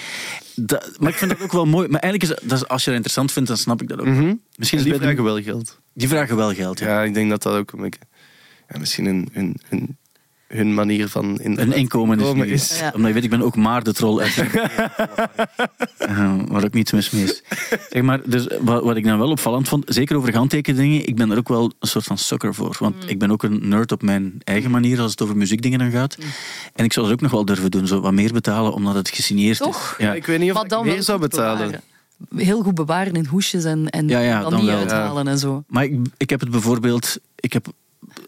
Dat, 0.56 0.90
maar 0.98 1.10
ik 1.10 1.16
vind 1.16 1.30
dat 1.30 1.40
ook 1.40 1.52
wel 1.52 1.66
mooi. 1.66 1.88
Maar 1.88 2.00
eigenlijk 2.00 2.32
is 2.32 2.48
dat, 2.48 2.68
als 2.68 2.80
je 2.80 2.86
dat 2.86 2.94
interessant 2.94 3.32
vindt, 3.32 3.48
dan 3.48 3.58
snap 3.58 3.82
ik 3.82 3.88
dat 3.88 3.98
ook. 4.00 4.06
Mhm. 4.06 4.34
Misschien 4.56 4.78
En 4.78 4.84
is 4.84 4.90
die 4.90 5.00
vragen 5.00 5.24
wel 5.24 5.42
geld. 5.42 5.80
die 5.92 6.08
vragen 6.08 6.36
wel 6.36 6.54
geld, 6.54 6.78
ja. 6.78 6.86
Ja, 6.86 7.02
ik 7.02 7.14
denk 7.14 7.30
dat 7.30 7.42
dat 7.42 7.54
ook 7.54 7.72
een 7.72 7.80
beetje... 7.80 8.00
Ja, 8.68 8.78
misschien 8.78 9.04
hun, 9.04 9.28
hun, 9.32 9.56
hun, 9.68 9.98
hun 10.56 10.74
manier 10.74 11.08
van... 11.08 11.40
In, 11.40 11.60
Een 11.60 11.72
inkomen 11.72 12.16
is, 12.18 12.24
Inkomen 12.26 12.46
nu- 12.46 12.52
is- 12.52 12.78
Ja. 12.78 12.92
Omdat 12.94 13.08
je 13.08 13.14
weet, 13.14 13.24
ik 13.24 13.30
ben 13.30 13.42
ook 13.42 13.56
maar 13.56 13.82
de 13.82 13.92
troll 13.92 14.20
uit. 14.20 14.36
uh, 16.08 16.34
waar 16.48 16.64
ook 16.64 16.72
niets 16.72 16.92
mis 16.92 17.10
mee 17.10 17.22
is. 17.24 17.42
Zeg 17.90 18.02
maar, 18.02 18.20
dus 18.24 18.46
wat, 18.60 18.82
wat 18.82 18.96
ik 18.96 19.04
dan 19.04 19.18
wel 19.18 19.30
opvallend 19.30 19.68
vond, 19.68 19.84
zeker 19.88 20.16
over 20.16 20.34
handtekeningen, 20.36 21.08
ik 21.08 21.16
ben 21.16 21.30
er 21.30 21.38
ook 21.38 21.48
wel 21.48 21.72
een 21.78 21.88
soort 21.88 22.04
van 22.04 22.18
sucker 22.18 22.54
voor. 22.54 22.76
Want 22.78 22.94
Mm. 23.02 23.08
ik 23.08 23.18
ben 23.18 23.30
ook 23.30 23.42
een 23.42 23.68
nerd 23.68 23.92
op 23.92 24.02
mijn 24.02 24.34
eigen 24.44 24.70
manier 24.70 25.00
als 25.00 25.10
het 25.10 25.22
over 25.22 25.36
muziekdingen 25.36 25.78
dan 25.78 25.90
gaat. 25.90 26.16
Mm. 26.18 26.24
En 26.74 26.84
ik 26.84 26.92
zou 26.92 27.06
dat 27.06 27.14
ook 27.14 27.20
nog 27.20 27.30
wel 27.30 27.44
durven 27.44 27.70
doen, 27.70 27.86
zo 27.86 28.00
wat 28.00 28.12
meer 28.12 28.32
betalen, 28.32 28.72
omdat 28.72 28.94
het 28.94 29.08
gesigneerd 29.08 29.58
Toch? 29.58 29.94
is. 29.98 30.04
Ja. 30.04 30.14
Ik 30.14 30.26
weet 30.26 30.38
niet 30.38 30.48
of 30.48 30.54
Maar 30.54 30.64
ik 30.64 30.70
dan 30.70 30.84
meer 30.86 31.02
zou 31.02 31.20
betalen. 31.20 31.56
bewaren. 31.58 31.80
Heel 32.46 32.62
goed 32.62 32.74
bewaren 32.74 33.12
in 33.14 33.26
hoesjes 33.26 33.64
en, 33.64 33.88
en 33.90 34.08
Ja, 34.08 34.18
ja, 34.20 34.40
dan, 34.40 34.50
dan 34.50 34.60
niet 34.60 34.68
wel. 34.68 34.78
uithalen 34.78 35.28
en 35.28 35.38
zo. 35.38 35.64
Maar 35.68 35.84
ik, 35.84 35.96
ik 36.16 36.30
heb 36.30 36.40
het 36.40 36.50
bijvoorbeeld... 36.50 37.18
Ik 37.36 37.52
heb, 37.52 37.66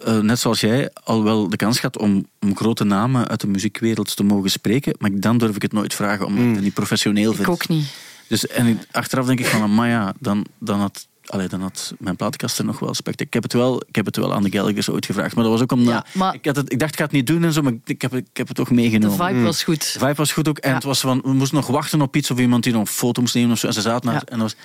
eh, 0.05 0.19
net 0.19 0.39
zoals 0.39 0.61
jij, 0.61 0.91
al 1.05 1.23
wel 1.25 1.49
de 1.49 1.57
kans 1.57 1.77
gehad 1.79 1.99
om, 1.99 2.27
om 2.41 2.57
grote 2.57 2.85
namen 2.85 3.29
uit 3.29 3.41
de 3.41 3.47
muziekwereld 3.47 4.17
te 4.17 4.25
mogen 4.25 4.51
spreken. 4.51 4.95
Maar 4.99 5.11
dan 5.15 5.39
durf 5.39 5.57
ik 5.57 5.63
het 5.63 5.73
nooit 5.73 5.95
vragen, 5.95 6.27
omdat 6.27 6.45
ik 6.45 6.55
het 6.55 6.63
niet 6.65 6.75
professioneel 6.75 7.31
vind. 7.33 7.47
Ik 7.47 7.53
ook 7.53 7.69
niet. 7.69 7.87
Dus, 8.29 8.47
en 8.47 8.67
ik- 8.67 8.87
achteraf 8.91 9.27
denk 9.27 9.39
ik 9.41 9.47
van, 9.47 9.75
maar 9.75 9.89
ja, 9.89 10.15
dan, 10.19 10.47
dan, 10.59 10.81
had, 10.81 11.07
allee, 11.27 11.49
dan 11.49 11.61
had 11.61 11.95
mijn 11.99 12.17
platenkast 12.17 12.59
er 12.59 12.65
nog 12.65 12.79
wel 12.79 12.95
spect. 12.95 13.21
Ik 13.21 13.33
heb 13.33 13.43
het 13.43 13.53
wel, 13.53 13.83
ik 13.89 13.97
heb 13.97 14.07
het 14.07 14.17
wel 14.17 14.35
aan 14.35 14.43
de 14.43 14.51
Gallagher's 14.51 14.89
ooit 14.89 15.07
gevraagd. 15.07 15.35
Maar 15.35 15.45
dat 15.45 15.53
was 15.53 15.63
ook 15.63 15.73
omdat... 15.73 15.93
Ja, 15.95 16.05
maar- 16.13 16.35
ik, 16.35 16.45
had 16.45 16.57
het, 16.57 16.73
ik 16.73 16.79
dacht, 16.79 16.93
ik 16.93 16.99
ga 16.99 17.05
het 17.05 17.13
niet 17.13 17.27
doen 17.27 17.45
en 17.45 17.53
zo, 17.53 17.63
maar 17.63 17.73
ik 17.85 18.03
heb, 18.03 18.11
het- 18.11 18.27
ik 18.31 18.37
heb 18.37 18.47
het 18.47 18.57
toch 18.57 18.69
De 18.69 18.75
meegenomen. 18.75 19.27
vibe 19.27 19.43
was 19.43 19.63
goed. 19.65 19.93
De 19.93 19.99
vibe 19.99 20.15
was 20.15 20.33
goed 20.33 20.49
ook. 20.49 20.59
En 20.59 20.69
Ja. 20.69 20.75
het 20.75 20.85
was 20.85 21.01
van, 21.01 21.21
we 21.25 21.33
moesten 21.33 21.57
nog 21.57 21.67
wachten 21.67 22.01
op 22.03 22.17
iets 22.17 22.31
of 22.31 22.39
iemand 22.39 22.63
die 22.63 22.73
nog 22.73 22.81
een 22.81 22.87
foto 22.87 23.21
moest 23.21 23.35
nemen 23.35 23.51
of 23.53 23.59
zo. 23.59 23.67
En 23.67 23.73
ze 23.73 23.81
zaten 23.81 24.07
naar 24.07 24.15
Ja. 24.15 24.23
en 24.33 24.39
dat 24.39 24.55
was... 24.55 24.57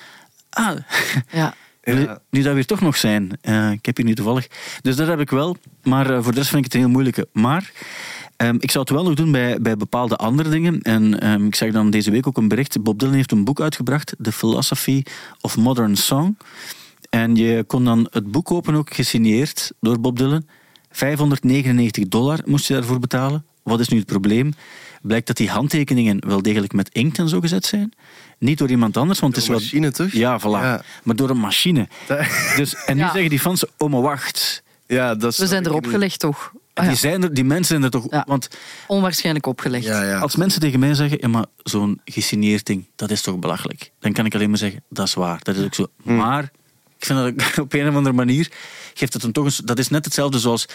Ah, 0.50 0.78
Ja. 1.32 1.54
nu, 1.84 2.08
nu 2.30 2.42
dat 2.42 2.54
weer 2.54 2.66
toch 2.66 2.82
nog 2.82 2.98
zijn. 2.98 3.38
Eh, 3.42 3.72
ik 3.72 3.86
heb 3.86 3.98
hier 3.98 4.06
nu 4.06 4.16
toevallig. 4.16 4.48
Dus 4.82 4.96
dat 4.96 5.08
heb 5.08 5.20
ik 5.20 5.30
wel. 5.30 5.58
Maar 5.84 6.10
eh, 6.10 6.24
voor 6.24 6.32
de 6.32 6.38
rest 6.38 6.50
vind 6.50 6.66
ik 6.66 6.72
het 6.72 6.74
een 6.74 6.80
heel 6.80 6.90
moeilijke. 6.90 7.28
Maar 7.32 7.72
ehm, 8.38 8.56
ik 8.60 8.72
zou 8.72 8.84
het 8.84 8.94
wel 8.94 9.04
nog 9.04 9.14
doen 9.14 9.32
bij, 9.32 9.62
bij 9.62 9.78
bepaalde 9.78 10.16
andere 10.16 10.50
dingen. 10.50 10.82
En 10.82 11.20
ehm, 11.20 11.46
ik 11.46 11.56
zag 11.56 11.72
dan 11.72 11.90
deze 11.90 12.12
week 12.12 12.28
ook 12.28 12.38
een 12.38 12.48
bericht. 12.48 12.84
Bob 12.84 13.00
Dylan 13.00 13.14
heeft 13.14 13.32
een 13.32 13.44
boek 13.44 13.62
uitgebracht. 13.62 14.16
The 14.22 14.32
Philosophy 14.32 15.04
of 15.42 15.58
Modern 15.58 15.96
Song. 15.96 16.38
En 17.10 17.36
je 17.36 17.64
kon 17.68 17.86
dan 17.86 18.08
het 18.12 18.32
boek 18.32 18.46
kopen, 18.46 18.76
ook 18.76 18.94
gesigneerd 18.94 19.72
door 19.80 20.00
Bob 20.00 20.18
Dylan. 20.18 20.48
599 20.92 22.08
dollar 22.08 22.40
moest 22.46 22.68
je 22.68 22.74
daarvoor 22.74 23.00
betalen. 23.00 23.46
Wat 23.64 23.80
is 23.80 23.88
nu 23.88 23.98
het 23.98 24.06
probleem? 24.06 24.54
Blijkt 25.02 25.28
dat 25.28 25.38
die 25.38 25.50
handtekeningen 25.50 26.28
wel 26.28 26.42
degelijk 26.42 26.74
met 26.74 26.90
inkt 26.92 27.18
en 27.18 27.30
zo 27.30 27.40
gezet 27.40 27.66
zijn. 27.66 27.94
Niet 28.38 28.58
door 28.58 28.70
iemand 28.70 28.98
anders, 28.98 29.20
want 29.20 29.36
het 29.36 29.42
is 29.44 29.50
Door 29.50 29.60
wel... 29.60 29.68
een 29.72 29.80
machine, 29.82 30.10
toch? 30.10 30.20
Ja, 30.22 30.40
voilà. 30.40 30.64
Ja. 30.64 30.82
Maar 31.04 31.16
door 31.16 31.30
een 31.30 31.38
machine. 31.40 31.88
Dat- 32.08 32.26
Dus, 32.56 32.76
en 32.86 32.96
nu 32.96 33.02
Ja. 33.02 33.12
zeggen 33.12 33.30
die 33.30 33.40
fans, 33.40 33.64
oh 33.78 33.92
maar 33.92 34.02
wacht. 34.02 34.64
Ja, 34.88 35.16
dat 35.16 35.36
We 35.38 35.48
zijn 35.48 35.66
erop 35.66 35.86
gelegd, 35.86 36.20
toch? 36.20 36.52
Ah, 36.74 36.84
die, 36.84 36.94
ja. 36.94 37.00
zijn 37.00 37.24
er, 37.24 37.34
die 37.34 37.44
mensen 37.44 37.66
zijn 37.66 37.84
er 37.84 37.90
toch... 37.90 38.06
Ja. 38.10 38.24
Want 38.28 38.48
Onwaarschijnlijk 38.88 39.46
opgelegd. 39.46 39.84
niet. 39.84 39.94
Ja, 39.94 40.04
ja. 40.04 40.20
als 40.20 40.36
mensen 40.36 40.62
tegen 40.62 40.80
mij 40.80 40.94
zeggen, 40.94 41.18
ja, 41.22 41.28
maar 41.28 41.46
zo'n 41.64 42.02
gesigneerd 42.06 42.66
ding, 42.66 42.86
dat 42.96 43.12
is 43.12 43.22
toch 43.22 43.40
belachelijk. 43.40 43.92
Dan 44.00 44.12
kan 44.14 44.26
ik 44.26 44.36
alleen 44.36 44.50
maar 44.50 44.58
zeggen, 44.58 44.84
dat 44.90 45.08
is 45.08 45.14
waar. 45.14 45.40
Dat 45.44 45.56
is 45.56 45.64
ook 45.64 45.74
zo. 45.74 45.88
Hmm. 46.04 46.16
Maar 46.16 46.44
ik 46.98 47.06
vind 47.06 47.20
dat 47.20 47.58
op 47.66 47.74
een 47.74 47.88
of 47.90 47.96
andere 47.96 48.16
manier 48.16 48.52
geeft 48.94 49.14
het 49.14 49.22
dan 49.22 49.32
toch 49.32 49.46
een... 49.46 49.66
Dat 49.66 49.80
is 49.80 49.90
net 49.90 50.06
hetzelfde 50.06 50.40
zoals... 50.40 50.66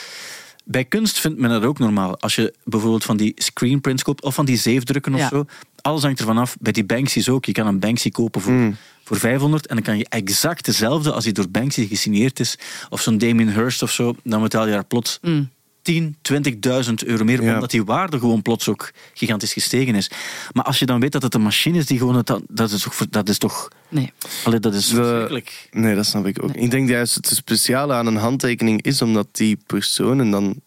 Bij 0.69 0.85
kunst 0.85 1.19
vindt 1.19 1.39
men 1.39 1.51
dat 1.51 1.63
ook 1.65 1.79
normaal. 1.79 2.19
Als 2.21 2.35
je 2.35 2.55
bijvoorbeeld 2.65 3.05
van 3.05 3.17
die 3.17 3.33
screenprints 3.37 4.03
koopt 4.03 4.23
of 4.23 4.35
van 4.35 4.45
die 4.45 4.57
zeefdrukken 4.57 5.15
of 5.15 5.21
Ja. 5.21 5.29
zo. 5.29 5.45
Alles 5.81 6.03
hangt 6.03 6.19
ervan 6.19 6.39
af. 6.39 6.57
Bij 6.61 6.73
die 6.73 6.85
Banksy's 6.85 7.29
ook. 7.29 7.45
Je 7.45 7.53
kan 7.53 7.67
een 7.67 7.79
Banksy 7.79 8.11
kopen 8.11 8.41
voor, 8.41 8.53
Hmm. 8.53 8.77
voor 9.05 9.17
500 9.19 9.67
en 9.67 9.75
dan 9.75 9.85
kan 9.85 9.99
je 9.99 10.07
exact 10.09 10.65
dezelfde 10.65 11.13
als 11.13 11.25
die 11.25 11.33
door 11.33 11.49
Banksy 11.49 11.87
gesigneerd 11.89 12.41
is. 12.41 12.59
Of 12.89 13.01
zo'n 13.01 13.19
Damien 13.19 13.53
Hirst 13.53 13.83
of 13.83 13.91
zo. 13.93 14.15
Dan 14.25 14.43
betaal 14.43 14.67
je 14.67 14.73
daar 14.73 14.85
plots 14.85 15.19
Mm. 15.23 15.51
10, 15.87 16.17
20.000 16.23 16.95
euro 17.07 17.25
meer, 17.25 17.43
Ja. 17.43 17.55
omdat 17.55 17.71
die 17.71 17.85
waarde 17.85 18.19
gewoon 18.19 18.43
plots 18.43 18.69
ook 18.69 18.91
gigantisch 19.15 19.53
gestegen 19.53 19.95
is. 19.95 20.11
Maar 20.53 20.65
als 20.65 20.79
je 20.79 20.87
dan 20.87 21.01
weet 21.01 21.13
dat 21.13 21.23
het 21.23 21.35
een 21.35 21.43
machine 21.43 21.79
is 21.79 21.87
die 21.87 21.99
gewoon 21.99 22.17
het, 22.17 22.33
dat 22.49 22.71
is 22.71 22.83
toch, 22.83 23.07
dat 23.11 23.29
is 23.29 23.39
toch, 23.39 23.69
Nee. 23.89 24.13
allee, 24.45 24.61
dat 24.61 24.75
is 24.75 24.87
verschrikkelijk. 24.89 25.69
Nee, 25.71 25.95
dat 25.95 26.07
snap 26.07 26.27
ik 26.27 26.43
ook. 26.43 26.55
Ik 26.55 26.71
denk 26.71 26.89
juist 26.89 27.15
het 27.15 27.27
speciale 27.27 27.93
aan 27.95 28.07
een 28.07 28.17
handtekening 28.17 28.83
is 28.83 29.03
omdat 29.03 29.29
die 29.33 29.59
personen 29.67 30.31
dan... 30.31 30.61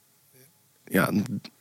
Ja, 0.92 1.12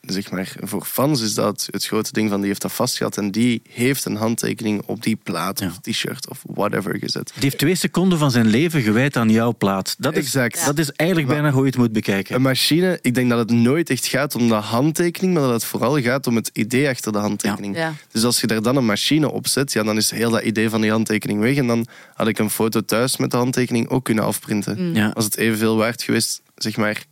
zeg 0.01 0.31
maar, 0.31 0.55
voor 0.59 0.85
fans 0.85 1.21
is 1.21 1.33
dat 1.33 1.67
het 1.71 1.85
grote 1.85 2.11
ding 2.11 2.29
van 2.29 2.39
die 2.39 2.47
heeft 2.47 2.61
dat 2.61 2.71
vastgehad 2.71 3.17
en 3.17 3.31
die 3.31 3.61
heeft 3.69 4.05
een 4.05 4.15
handtekening 4.15 4.81
op 4.85 5.03
die 5.03 5.15
plaat 5.15 5.59
Ja. 5.59 5.67
of 5.67 5.79
t-shirt 5.79 6.29
of 6.29 6.41
whatever 6.53 6.97
gezet. 6.99 7.31
Die 7.33 7.43
heeft 7.43 7.57
twee 7.57 7.75
seconden 7.75 8.17
van 8.19 8.31
zijn 8.31 8.45
leven 8.47 8.81
gewijd 8.81 9.17
aan 9.17 9.29
jouw 9.29 9.53
plaat. 9.57 9.95
Dat 9.97 10.13
is, 10.15 10.23
Exact. 10.25 10.65
dat 10.65 10.77
is 10.79 10.91
eigenlijk 10.91 11.29
bijna 11.29 11.51
hoe 11.51 11.61
je 11.61 11.67
het 11.69 11.77
moet 11.77 11.91
bekijken. 11.91 12.35
Een 12.35 12.41
machine, 12.41 12.99
ik 13.01 13.15
denk 13.15 13.29
dat 13.29 13.39
het 13.39 13.51
nooit 13.51 13.89
echt 13.89 14.05
gaat 14.07 14.35
om 14.35 14.47
de 14.47 14.53
handtekening, 14.53 15.33
maar 15.33 15.43
dat 15.43 15.51
het 15.53 15.63
vooral 15.65 16.01
gaat 16.01 16.27
om 16.27 16.35
het 16.35 16.49
idee 16.53 16.89
achter 16.89 17.11
de 17.11 17.17
handtekening. 17.17 17.75
Ja. 17.75 17.93
Dus 18.11 18.23
als 18.23 18.41
je 18.41 18.47
er 18.47 18.63
dan 18.63 18.75
een 18.75 18.85
machine 18.85 19.31
op 19.31 19.47
zet, 19.47 19.73
ja, 19.73 19.83
dan 19.83 19.97
is 19.97 20.11
heel 20.11 20.29
dat 20.29 20.41
idee 20.43 20.69
van 20.69 20.81
die 20.81 20.91
handtekening 20.91 21.39
weg. 21.39 21.55
En 21.55 21.67
dan 21.67 21.87
had 22.13 22.27
ik 22.27 22.39
een 22.39 22.49
foto 22.49 22.81
thuis 22.81 23.17
met 23.17 23.31
de 23.31 23.37
handtekening 23.37 23.89
ook 23.89 24.05
kunnen 24.05 24.23
afprinten. 24.23 24.93
Ja. 24.93 25.11
Was 25.13 25.25
het 25.25 25.37
evenveel 25.37 25.77
waard 25.77 26.03
geweest, 26.03 26.41
zeg 26.55 26.77
maar, 26.77 27.03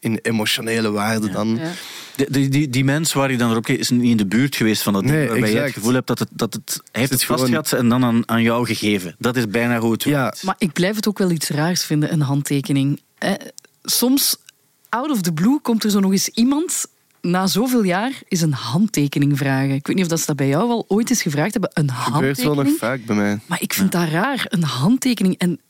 in 0.00 0.18
emotionele 0.22 0.90
waarde 0.90 1.30
dan. 1.30 1.56
Ja. 1.56 1.72
Die, 2.28 2.48
die, 2.48 2.68
die, 2.68 2.84
mens 2.84 3.12
waar 3.12 3.30
je 3.30 3.38
dan 3.38 3.50
erop 3.50 3.64
kijkt, 3.64 3.80
is 3.80 3.90
niet 3.90 4.02
in 4.10 4.16
de 4.16 4.26
buurt 4.26 4.56
geweest 4.56 4.82
van 4.82 4.92
dat 4.92 5.02
ding. 5.02 5.14
Nee, 5.14 5.28
waarbij 5.28 5.52
je 5.52 5.58
het 5.58 5.72
gevoel 5.72 5.92
hebt 5.92 6.06
dat 6.06 6.18
het, 6.18 6.28
dat 6.32 6.54
het, 6.54 6.80
hij 6.92 7.00
heeft 7.00 7.12
het 7.12 7.22
gewoon- 7.22 7.38
vastgehad 7.38 7.72
en 7.72 7.88
dan 7.88 8.04
aan, 8.04 8.28
aan 8.28 8.42
jou 8.42 8.66
gegeven. 8.66 9.14
Dat 9.18 9.36
is 9.36 9.46
bijna 9.48 9.78
hoe 9.78 9.92
het 9.92 10.02
Ja, 10.02 10.34
Maar 10.42 10.54
ik 10.58 10.72
blijf 10.72 10.96
het 10.96 11.08
ook 11.08 11.18
wel 11.18 11.30
iets 11.30 11.48
raars 11.48 11.84
vinden, 11.84 12.12
een 12.12 12.20
handtekening. 12.20 13.00
Eh, 13.18 13.32
soms, 13.82 14.36
out 14.88 15.10
of 15.10 15.20
the 15.20 15.32
blue, 15.32 15.58
komt 15.62 15.84
er 15.84 15.90
zo 15.90 16.00
nog 16.00 16.12
eens 16.12 16.28
iemand 16.28 16.86
na 17.20 17.46
zoveel 17.46 17.82
jaar 17.82 18.12
is 18.28 18.40
een 18.40 18.52
handtekening 18.52 19.38
vragen. 19.38 19.74
Ik 19.74 19.86
weet 19.86 19.96
niet 19.96 20.04
of 20.04 20.10
dat 20.10 20.20
ze 20.20 20.26
dat 20.26 20.36
bij 20.36 20.48
jou 20.48 20.68
wel 20.68 20.84
ooit 20.88 21.10
eens 21.10 21.22
gevraagd 21.22 21.52
hebben. 21.52 21.70
Een 21.74 21.90
gebeurt 21.90 22.36
wel 22.36 22.54
nog 22.54 22.54
handtekening. 22.54 22.78
vaak 22.78 23.04
bij 23.04 23.16
mij. 23.16 23.38
Maar 23.46 23.62
ik 23.62 23.72
vind 23.72 23.92
dat 23.92 24.08
raar, 24.08 24.46
een 24.48 24.62
handtekening. 24.62 25.38
En 25.38 25.60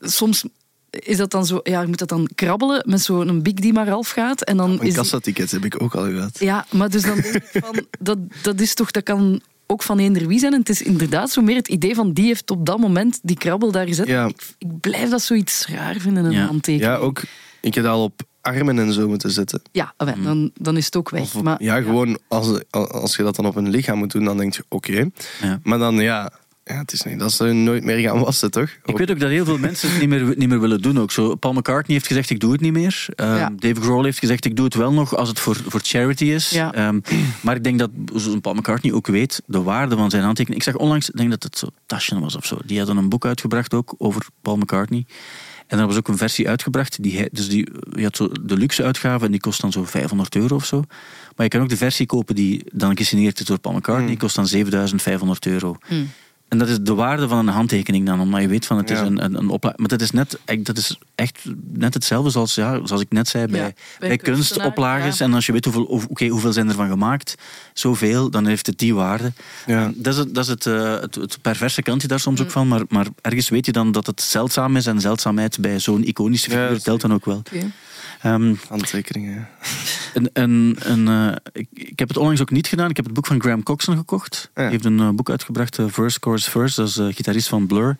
soms 0.00 0.44
is 0.90 1.16
dat 1.16 1.30
dan 1.30 1.46
zo, 1.46 1.60
ja, 1.62 1.80
je 1.80 1.86
moet 1.86 1.98
dat 1.98 2.08
dan 2.08 2.28
krabbelen 2.34 2.82
met 2.86 3.00
zo'n 3.00 3.42
big 3.42 3.52
die 3.54 3.72
maar 3.72 3.88
half 3.88 4.10
gaat. 4.10 4.42
En 4.44 4.56
dan 4.56 4.70
Een 4.70 4.76
is 4.76 4.80
die- 4.80 4.92
kassaticket 4.92 5.50
heb 5.50 5.64
ik 5.64 5.82
ook 5.82 5.94
al 5.94 6.04
gehad. 6.04 6.38
ja, 6.38 6.66
maar 6.72 6.90
dus 6.90 7.02
dan 7.02 7.14
denk 7.20 7.34
ik 7.34 7.62
van, 7.64 7.86
dat, 8.00 8.18
dat 8.42 8.60
is 8.60 8.74
toch, 8.74 8.90
dat 8.90 9.02
kan 9.02 9.40
ook 9.66 9.82
van 9.82 9.98
eender 9.98 10.26
wie 10.26 10.38
zijn. 10.38 10.52
En 10.52 10.58
het 10.58 10.68
is 10.68 10.82
inderdaad 10.82 11.30
zo 11.30 11.42
meer 11.42 11.56
het 11.56 11.68
idee 11.68 11.94
van 11.94 12.12
die 12.12 12.26
heeft 12.26 12.50
op 12.50 12.66
dat 12.66 12.78
moment 12.78 13.18
die 13.22 13.36
krabbel 13.36 13.70
daar 13.72 13.86
gezet. 13.86 14.06
Ja. 14.06 14.26
Ik, 14.26 14.54
ik 14.58 14.80
blijf 14.80 15.10
dat 15.10 15.22
zoiets 15.22 15.66
raar 15.66 15.96
vinden, 15.98 16.24
een 16.24 16.32
Ja. 16.32 16.46
handtekening. 16.46 16.92
Ja, 16.92 16.96
ook. 16.98 17.22
Ik 17.60 17.74
heb 17.74 17.84
dat 17.84 17.92
al 17.92 18.02
op 18.02 18.20
armen 18.40 18.78
en 18.78 18.92
zo 18.92 19.08
moeten 19.08 19.30
zetten. 19.30 19.62
Ja, 19.72 19.92
ah, 19.96 20.06
wel, 20.14 20.22
dan, 20.24 20.50
dan 20.54 20.76
is 20.76 20.84
het 20.84 20.96
ook 20.96 21.10
weg. 21.10 21.22
Of 21.22 21.42
maar, 21.42 21.62
ja, 21.62 21.80
gewoon 21.82 22.18
als, 22.28 22.60
als 22.70 23.16
je 23.16 23.22
dat 23.22 23.36
dan 23.36 23.46
op 23.46 23.56
een 23.56 23.68
lichaam 23.68 23.98
moet 23.98 24.10
doen, 24.12 24.24
dan 24.24 24.36
denk 24.36 24.54
je 24.54 24.64
oké. 24.68 25.08
Ja. 25.42 25.60
Maar 25.62 25.78
dan 25.78 25.94
ja, 25.94 26.32
ja, 26.68 26.78
het 26.78 26.92
is 26.92 27.02
niet 27.02 27.18
dat 27.18 27.32
ze 27.32 27.44
nooit 27.44 27.84
meer 27.84 27.98
gaan 27.98 28.20
wassen, 28.20 28.50
toch? 28.50 28.68
Ik 28.84 28.96
weet 28.98 29.10
ook 29.10 29.20
dat 29.20 29.30
heel 29.30 29.44
veel 29.44 29.58
mensen 29.58 29.90
het 29.90 30.00
niet 30.00 30.08
meer, 30.08 30.34
niet 30.36 30.48
meer 30.48 30.60
willen 30.60 30.82
doen. 30.82 30.98
Ook. 30.98 31.10
Zo, 31.10 31.34
Paul 31.34 31.52
McCartney 31.54 31.96
heeft 31.96 32.06
gezegd, 32.06 32.30
ik 32.30 32.40
doe 32.40 32.52
het 32.52 32.60
niet 32.60 32.72
meer. 32.72 33.06
Ehm, 33.14 33.34
Ja. 33.36 33.50
Dave 33.56 33.80
Grohl 33.80 34.04
heeft 34.04 34.18
gezegd, 34.18 34.44
ik 34.44 34.56
doe 34.56 34.64
het 34.64 34.74
wel 34.74 34.92
nog 34.92 35.16
als 35.16 35.28
het 35.28 35.38
voor, 35.40 35.56
voor 35.66 35.80
charity 35.82 36.24
is. 36.24 36.50
Ja. 36.50 36.74
Ehm, 36.74 37.00
maar 37.42 37.56
ik 37.56 37.64
denk 37.64 37.78
dat 37.78 37.90
zo'n 38.14 38.40
Paul 38.40 38.54
McCartney 38.54 38.92
ook 38.92 39.06
weet 39.06 39.42
de 39.46 39.62
waarde 39.62 39.96
van 39.96 40.10
zijn 40.10 40.22
handtekening. 40.22 40.64
Ik 40.64 40.72
zag 40.72 40.80
onlangs, 40.82 41.08
ik 41.10 41.16
denk 41.16 41.30
dat 41.30 41.42
het 41.42 41.58
zo 41.58 41.66
Taschen 41.86 42.20
was 42.20 42.36
of 42.36 42.46
zo. 42.46 42.58
Die 42.64 42.78
hadden 42.78 42.96
een 42.96 43.08
boek 43.08 43.26
uitgebracht 43.26 43.74
ook 43.74 43.94
over 43.98 44.26
Paul 44.42 44.56
McCartney. 44.56 45.06
En 45.66 45.78
er 45.78 45.86
was 45.86 45.96
ook 45.96 46.08
een 46.08 46.16
versie 46.16 46.48
uitgebracht. 46.48 47.02
Die 47.02 47.16
hij, 47.16 47.28
dus 47.32 47.48
die, 47.48 47.68
je 47.90 48.02
had 48.02 48.16
zo 48.16 48.28
de 48.42 48.56
luxe 48.56 48.84
uitgave 48.84 49.24
en 49.24 49.30
die 49.30 49.40
kost 49.40 49.60
dan 49.60 49.72
zo 49.72 49.84
500 49.84 50.34
euro 50.36 50.54
of 50.54 50.64
zo. 50.64 50.82
Maar 51.36 51.46
je 51.46 51.48
kan 51.48 51.60
ook 51.60 51.68
de 51.68 51.76
versie 51.76 52.06
kopen 52.06 52.34
die 52.34 52.64
dan 52.72 52.96
gesigneerd 52.96 53.40
is 53.40 53.46
door 53.46 53.58
Paul 53.58 53.74
McCartney. 53.74 54.06
Die 54.06 54.16
kost 54.16 54.34
dan 54.36 54.46
7500 54.46 55.46
euro. 55.46 55.76
Hmm. 55.86 56.10
En 56.48 56.58
dat 56.58 56.68
is 56.68 56.78
de 56.80 56.94
waarde 56.94 57.28
van 57.28 57.38
een 57.38 57.54
handtekening 57.54 58.06
dan, 58.06 58.20
omdat 58.20 58.40
je 58.40 58.48
weet 58.48 58.66
van 58.66 58.76
het 58.76 58.90
is 58.90 58.98
Ja. 58.98 59.04
een, 59.04 59.24
een, 59.24 59.34
een 59.34 59.48
opla- 59.48 59.72
Maar 59.76 59.88
dat 59.88 60.00
is, 60.00 60.10
net, 60.10 60.38
echt- 60.44 60.64
dat 60.66 60.76
is 60.76 60.98
echt 61.14 61.38
net 61.72 61.94
hetzelfde 61.94 62.30
zoals, 62.30 62.54
ja, 62.54 62.80
zoals 62.86 63.02
ik 63.02 63.10
net 63.12 63.28
zei 63.28 63.46
bij, 63.46 63.60
Ja, 63.60 63.70
bij 63.98 64.08
bij 64.08 64.16
kunstoplages. 64.16 65.18
ja. 65.18 65.24
En 65.24 65.34
als 65.34 65.46
je 65.46 65.52
weet 65.52 65.64
hoeveel, 65.64 65.84
of- 65.84 66.06
oké, 66.06 66.26
hoeveel 66.26 66.52
zijn 66.52 66.68
er 66.68 66.74
van 66.74 66.88
gemaakt, 66.88 67.34
zoveel, 67.72 68.30
dan 68.30 68.46
heeft 68.46 68.66
het 68.66 68.78
die 68.78 68.94
waarde. 68.94 69.32
Dat 69.94 70.12
is, 70.12 70.16
het, 70.18 70.34
dat 70.34 70.44
is 70.44 70.50
het, 70.50 70.66
eh, 70.66 71.00
het, 71.00 71.14
het 71.14 71.38
perverse 71.42 71.82
kantje 71.82 72.08
daar 72.08 72.16
Mm. 72.16 72.22
soms 72.22 72.40
ook 72.40 72.50
van. 72.50 72.68
Maar, 72.68 72.82
maar 72.88 73.06
ergens 73.20 73.48
weet 73.48 73.66
je 73.66 73.72
dan 73.72 73.92
dat 73.92 74.06
het 74.06 74.22
zeldzaam 74.22 74.76
is. 74.76 74.86
En 74.86 75.00
zeldzaamheid 75.00 75.58
bij 75.60 75.78
zo'n 75.78 76.04
iconische 76.04 76.50
figuur 76.50 76.68
dat 76.68 76.84
telt 76.84 77.00
dan 77.00 77.12
ook 77.14 77.24
wel. 77.24 77.36
Oké. 77.36 77.70
Ehm, 78.22 78.54
Handtekeningen. 78.68 79.34
ja. 79.34 79.48
een, 80.14 80.30
een, 80.32 80.76
een, 80.78 81.08
eh, 81.08 81.36
ik, 81.52 81.66
ik 81.72 81.98
heb 81.98 82.08
het 82.08 82.16
onlangs 82.16 82.40
ook 82.40 82.50
niet 82.50 82.66
gedaan. 82.66 82.90
Ik 82.90 82.96
heb 82.96 83.04
het 83.04 83.14
boek 83.14 83.26
van 83.26 83.40
Graham 83.40 83.62
Coxon 83.62 83.96
gekocht. 83.96 84.50
Ja. 84.54 84.62
Hij 84.62 84.70
heeft 84.70 84.84
een 84.84 84.98
eh, 85.00 85.08
boek 85.10 85.30
uitgebracht, 85.30 85.78
eh, 85.78 85.84
Verse, 85.88 86.18
Chorus, 86.20 86.44
Verse. 86.48 86.80
Dat 86.80 86.88
is 86.88 87.14
gitarist 87.16 87.48
van 87.48 87.66
Blur. 87.66 87.96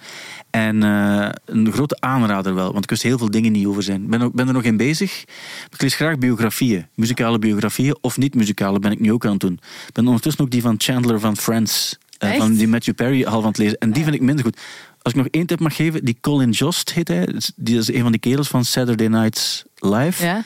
En 0.51 0.83
eh, 0.83 1.29
een 1.45 1.73
grote 1.73 1.97
aanrader 2.01 2.55
wel, 2.55 2.73
want 2.73 2.85
ik 2.85 2.91
wist 2.91 3.03
heel 3.03 3.19
veel 3.19 3.31
dingen 3.31 3.53
niet 3.53 3.67
over 3.67 3.83
zijn. 3.83 4.03
Ik 4.03 4.11
ben, 4.11 4.23
ook- 4.23 4.35
ben 4.35 4.47
er 4.47 4.53
nog 4.53 4.63
in 4.63 4.77
bezig. 4.77 5.25
Ik 5.71 5.83
lees 5.83 5.95
graag 5.95 6.19
biografieën, 6.19 6.87
muzikale 6.95 7.39
biografieën 7.39 7.97
of 8.01 8.17
niet-muzikale 8.17 8.79
ben 8.79 8.93
ik 8.93 9.01
nu 9.01 9.13
ook 9.13 9.25
aan 9.25 9.31
het 9.33 9.41
doen. 9.41 9.61
Ik 9.87 9.93
ben 9.93 10.07
ondertussen 10.07 10.45
ook 10.45 10.51
die 10.51 10.63
van 10.63 10.75
Chandler 10.79 11.21
van 11.21 11.37
Friends. 11.37 11.99
van 12.19 12.55
die 12.55 12.69
Matthew 12.69 12.95
Perry 12.95 13.23
half 13.23 13.43
aan 13.43 13.49
het 13.49 13.59
lezen. 13.59 13.79
En 13.79 13.93
die 13.93 14.03
vind 14.03 14.15
ik 14.15 14.21
minder 14.21 14.45
goed. 14.45 14.61
Als 15.03 15.13
ik 15.13 15.19
nog 15.23 15.29
één 15.31 15.47
tip 15.47 15.61
mag 15.61 15.77
geven, 15.77 16.05
die 16.05 16.19
Colin 16.21 16.51
Jost 16.51 16.93
heet 16.93 17.09
hij. 17.09 17.41
Die 17.57 17.79
is 17.79 17.93
een 17.93 18.03
van 18.03 18.11
die 18.11 18.21
kerels 18.21 18.49
van 18.49 18.65
Saturday 18.65 19.07
Night 19.07 19.65
Live. 19.75 20.25
Ja? 20.25 20.45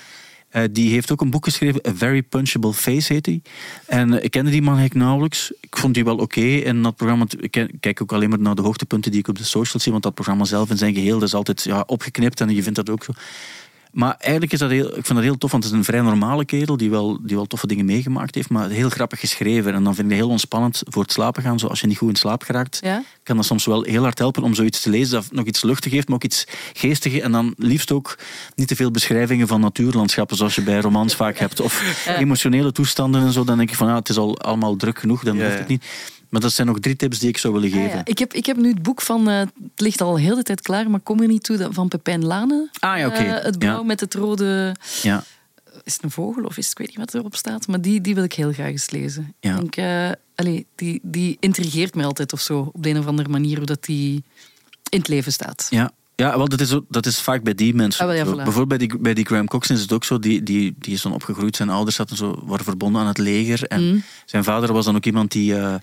Eh, 0.52 0.62
die 0.70 0.92
heeft 0.92 1.12
ook 1.12 1.20
een 1.20 1.30
boek 1.30 1.44
geschreven, 1.44 1.80
A 1.88 1.94
Very 1.94 2.22
Punchable 2.22 2.72
Face 2.72 3.12
heet 3.12 3.26
hij. 3.26 3.42
En 3.86 4.24
ik 4.24 4.30
kende 4.30 4.50
die 4.50 4.62
man 4.62 4.76
eigenlijk 4.76 5.04
nauwelijks. 5.04 5.52
Ik 5.60 5.76
vond 5.76 5.94
die 5.94 6.04
wel 6.04 6.16
oké 6.16 6.40
in 6.40 6.82
dat 6.82 6.96
programma. 6.96 7.24
Ik 7.40 7.70
kijk 7.80 8.02
ook 8.02 8.12
alleen 8.12 8.28
maar 8.28 8.38
naar 8.38 8.54
de 8.54 8.62
hoogtepunten 8.62 9.10
die 9.10 9.20
ik 9.20 9.28
op 9.28 9.38
de 9.38 9.44
socials 9.44 9.82
zie, 9.82 9.92
want 9.92 10.04
dat 10.04 10.14
programma 10.14 10.44
zelf 10.44 10.70
in 10.70 10.76
zijn 10.76 10.94
geheel 10.94 11.18
dat 11.18 11.28
is 11.28 11.34
altijd 11.34 11.62
ja, 11.62 11.82
opgeknipt 11.86 12.40
en 12.40 12.54
je 12.54 12.62
vindt 12.62 12.76
dat 12.76 12.90
ook 12.90 13.04
zo. 13.04 13.12
Maar 13.92 14.14
eigenlijk 14.18 14.52
is 14.52 14.58
dat 14.58 14.70
heel, 14.70 14.86
ik 14.86 14.92
vind 14.92 15.14
dat 15.14 15.22
heel 15.22 15.38
tof, 15.38 15.50
want 15.50 15.64
het 15.64 15.72
is 15.72 15.78
een 15.78 15.84
vrij 15.84 16.00
normale 16.00 16.44
kerel 16.44 16.76
die 16.76 16.90
wel, 16.90 17.18
die 17.22 17.36
wel 17.36 17.46
toffe 17.46 17.66
dingen 17.66 17.84
meegemaakt 17.84 18.34
heeft, 18.34 18.48
maar 18.48 18.68
heel 18.68 18.88
grappig 18.90 19.20
geschreven. 19.20 19.74
En 19.74 19.84
dan 19.84 19.94
vind 19.94 20.06
ik 20.06 20.12
het 20.12 20.22
heel 20.22 20.30
ontspannend 20.30 20.82
voor 20.84 21.02
het 21.02 21.12
slapen 21.12 21.42
gaan. 21.42 21.58
Zo 21.58 21.66
als 21.66 21.80
je 21.80 21.86
niet 21.86 21.96
goed 21.98 22.08
in 22.08 22.16
slaap 22.16 22.42
geraakt, 22.42 22.78
Ja? 22.82 23.02
kan 23.22 23.36
dat 23.36 23.44
soms 23.44 23.64
wel 23.64 23.82
heel 23.82 24.02
hard 24.02 24.18
helpen 24.18 24.42
om 24.42 24.54
zoiets 24.54 24.80
te 24.82 24.90
lezen 24.90 25.10
dat 25.12 25.32
nog 25.32 25.44
iets 25.44 25.62
luchtig 25.62 25.92
heeft, 25.92 26.06
maar 26.06 26.16
ook 26.16 26.24
iets 26.24 26.46
geestigs. 26.72 27.18
En 27.18 27.32
dan 27.32 27.54
liefst 27.56 27.92
ook 27.92 28.18
niet 28.54 28.68
te 28.68 28.76
veel 28.76 28.90
beschrijvingen 28.90 29.48
van 29.48 29.60
natuurlandschappen 29.60 30.36
zoals 30.36 30.54
je 30.54 30.62
bij 30.62 30.80
romans 30.80 31.14
vaak 31.16 31.38
hebt. 31.38 31.60
Of 31.60 32.06
emotionele 32.18 32.72
toestanden 32.72 33.22
en 33.22 33.32
zo. 33.32 33.44
Dan 33.44 33.56
denk 33.56 33.70
ik 33.70 33.76
van 33.76 33.88
ja, 33.88 33.94
het 33.94 34.08
is 34.08 34.16
al 34.16 34.38
allemaal 34.38 34.76
druk 34.76 34.98
genoeg, 34.98 35.22
dan 35.24 35.36
Ja, 35.36 35.44
hoeft 35.44 35.58
het 35.58 35.68
niet. 35.68 35.84
Maar 36.32 36.40
dat 36.40 36.52
zijn 36.52 36.66
nog 36.66 36.78
drie 36.80 36.96
tips 36.96 37.18
die 37.18 37.28
ik 37.28 37.38
zou 37.38 37.52
willen 37.54 37.68
Ah, 37.72 37.74
geven. 37.74 37.96
ja. 37.96 38.04
Ik, 38.04 38.18
heb, 38.18 38.32
ik 38.34 38.46
heb 38.46 38.56
nu 38.56 38.68
het 38.68 38.82
boek 38.82 39.02
van, 39.02 39.28
eh, 39.28 39.38
het 39.38 39.50
ligt 39.76 40.00
al 40.00 40.16
heel 40.16 40.34
de 40.34 40.42
tijd 40.42 40.60
klaar, 40.60 40.90
maar 40.90 41.00
kom 41.00 41.20
er 41.20 41.26
niet 41.28 41.42
toe, 41.42 41.68
van 41.70 41.88
Pepijn 41.88 42.24
Lane. 42.24 42.68
Ah 42.78 42.98
ja, 42.98 43.06
oké. 43.06 43.16
Eh, 43.16 43.44
het 43.44 43.58
blauw 43.58 43.78
Ja. 43.78 43.82
met 43.82 44.00
het 44.00 44.14
rode... 44.14 44.76
Ja. 45.02 45.24
Is 45.84 45.92
het 45.94 46.02
een 46.02 46.10
vogel 46.10 46.44
of 46.44 46.56
is 46.56 46.64
het, 46.68 46.72
ik 46.72 46.78
weet 46.78 46.88
niet 46.88 46.96
wat 47.12 47.14
erop 47.14 47.36
staat, 47.36 47.66
maar 47.66 47.80
die, 47.80 48.00
die 48.00 48.14
wil 48.14 48.24
ik 48.24 48.32
heel 48.32 48.52
graag 48.52 48.68
eens 48.70 48.90
lezen. 48.90 49.34
Ja. 49.40 49.50
Ik 49.54 49.58
denk, 49.60 49.76
eh, 49.76 50.10
allee, 50.34 50.66
die, 50.74 51.00
die 51.02 51.36
intrigeert 51.40 51.94
mij 51.94 52.04
altijd 52.04 52.32
of 52.32 52.40
zo, 52.40 52.70
op 52.72 52.82
de 52.82 52.88
een 52.88 52.98
of 52.98 53.06
andere 53.06 53.28
manier, 53.28 53.56
hoe 53.56 53.66
dat 53.66 53.84
die 53.84 54.24
in 54.88 54.98
het 54.98 55.08
leven 55.08 55.32
staat. 55.32 55.66
Ja. 55.70 55.90
Ja, 56.16 56.36
wel, 56.36 56.48
dat 56.48 56.60
is, 56.60 56.76
dat 56.88 57.06
is 57.06 57.20
vaak 57.20 57.42
bij 57.42 57.54
die 57.54 57.74
mensen. 57.74 58.00
Ah, 58.00 58.06
wel, 58.06 58.16
ja, 58.16 58.24
zo. 58.24 58.32
voilà. 58.32 58.42
Bijvoorbeeld 58.44 58.68
bij 58.68 58.78
die, 58.88 58.98
bij 58.98 59.14
die 59.14 59.24
Graham 59.26 59.46
Coxon 59.48 59.76
is 59.76 59.82
het 59.82 59.92
ook 59.92 60.04
zo. 60.04 60.18
Die, 60.18 60.42
die, 60.42 60.74
die 60.78 60.92
is 60.94 61.02
dan 61.02 61.12
opgegroeid. 61.12 61.56
Zijn 61.56 61.70
ouders 61.70 61.96
zaten 61.96 62.16
zo, 62.16 62.42
waren 62.44 62.64
verbonden 62.64 63.00
aan 63.00 63.06
het 63.06 63.18
leger. 63.18 63.66
En 63.66 63.82
Mm. 63.82 64.02
zijn 64.26 64.44
vader 64.44 64.72
was 64.72 64.84
dan 64.84 64.96
ook 64.96 65.04
iemand 65.04 65.30
die, 65.32 65.56
eh, 65.56 65.74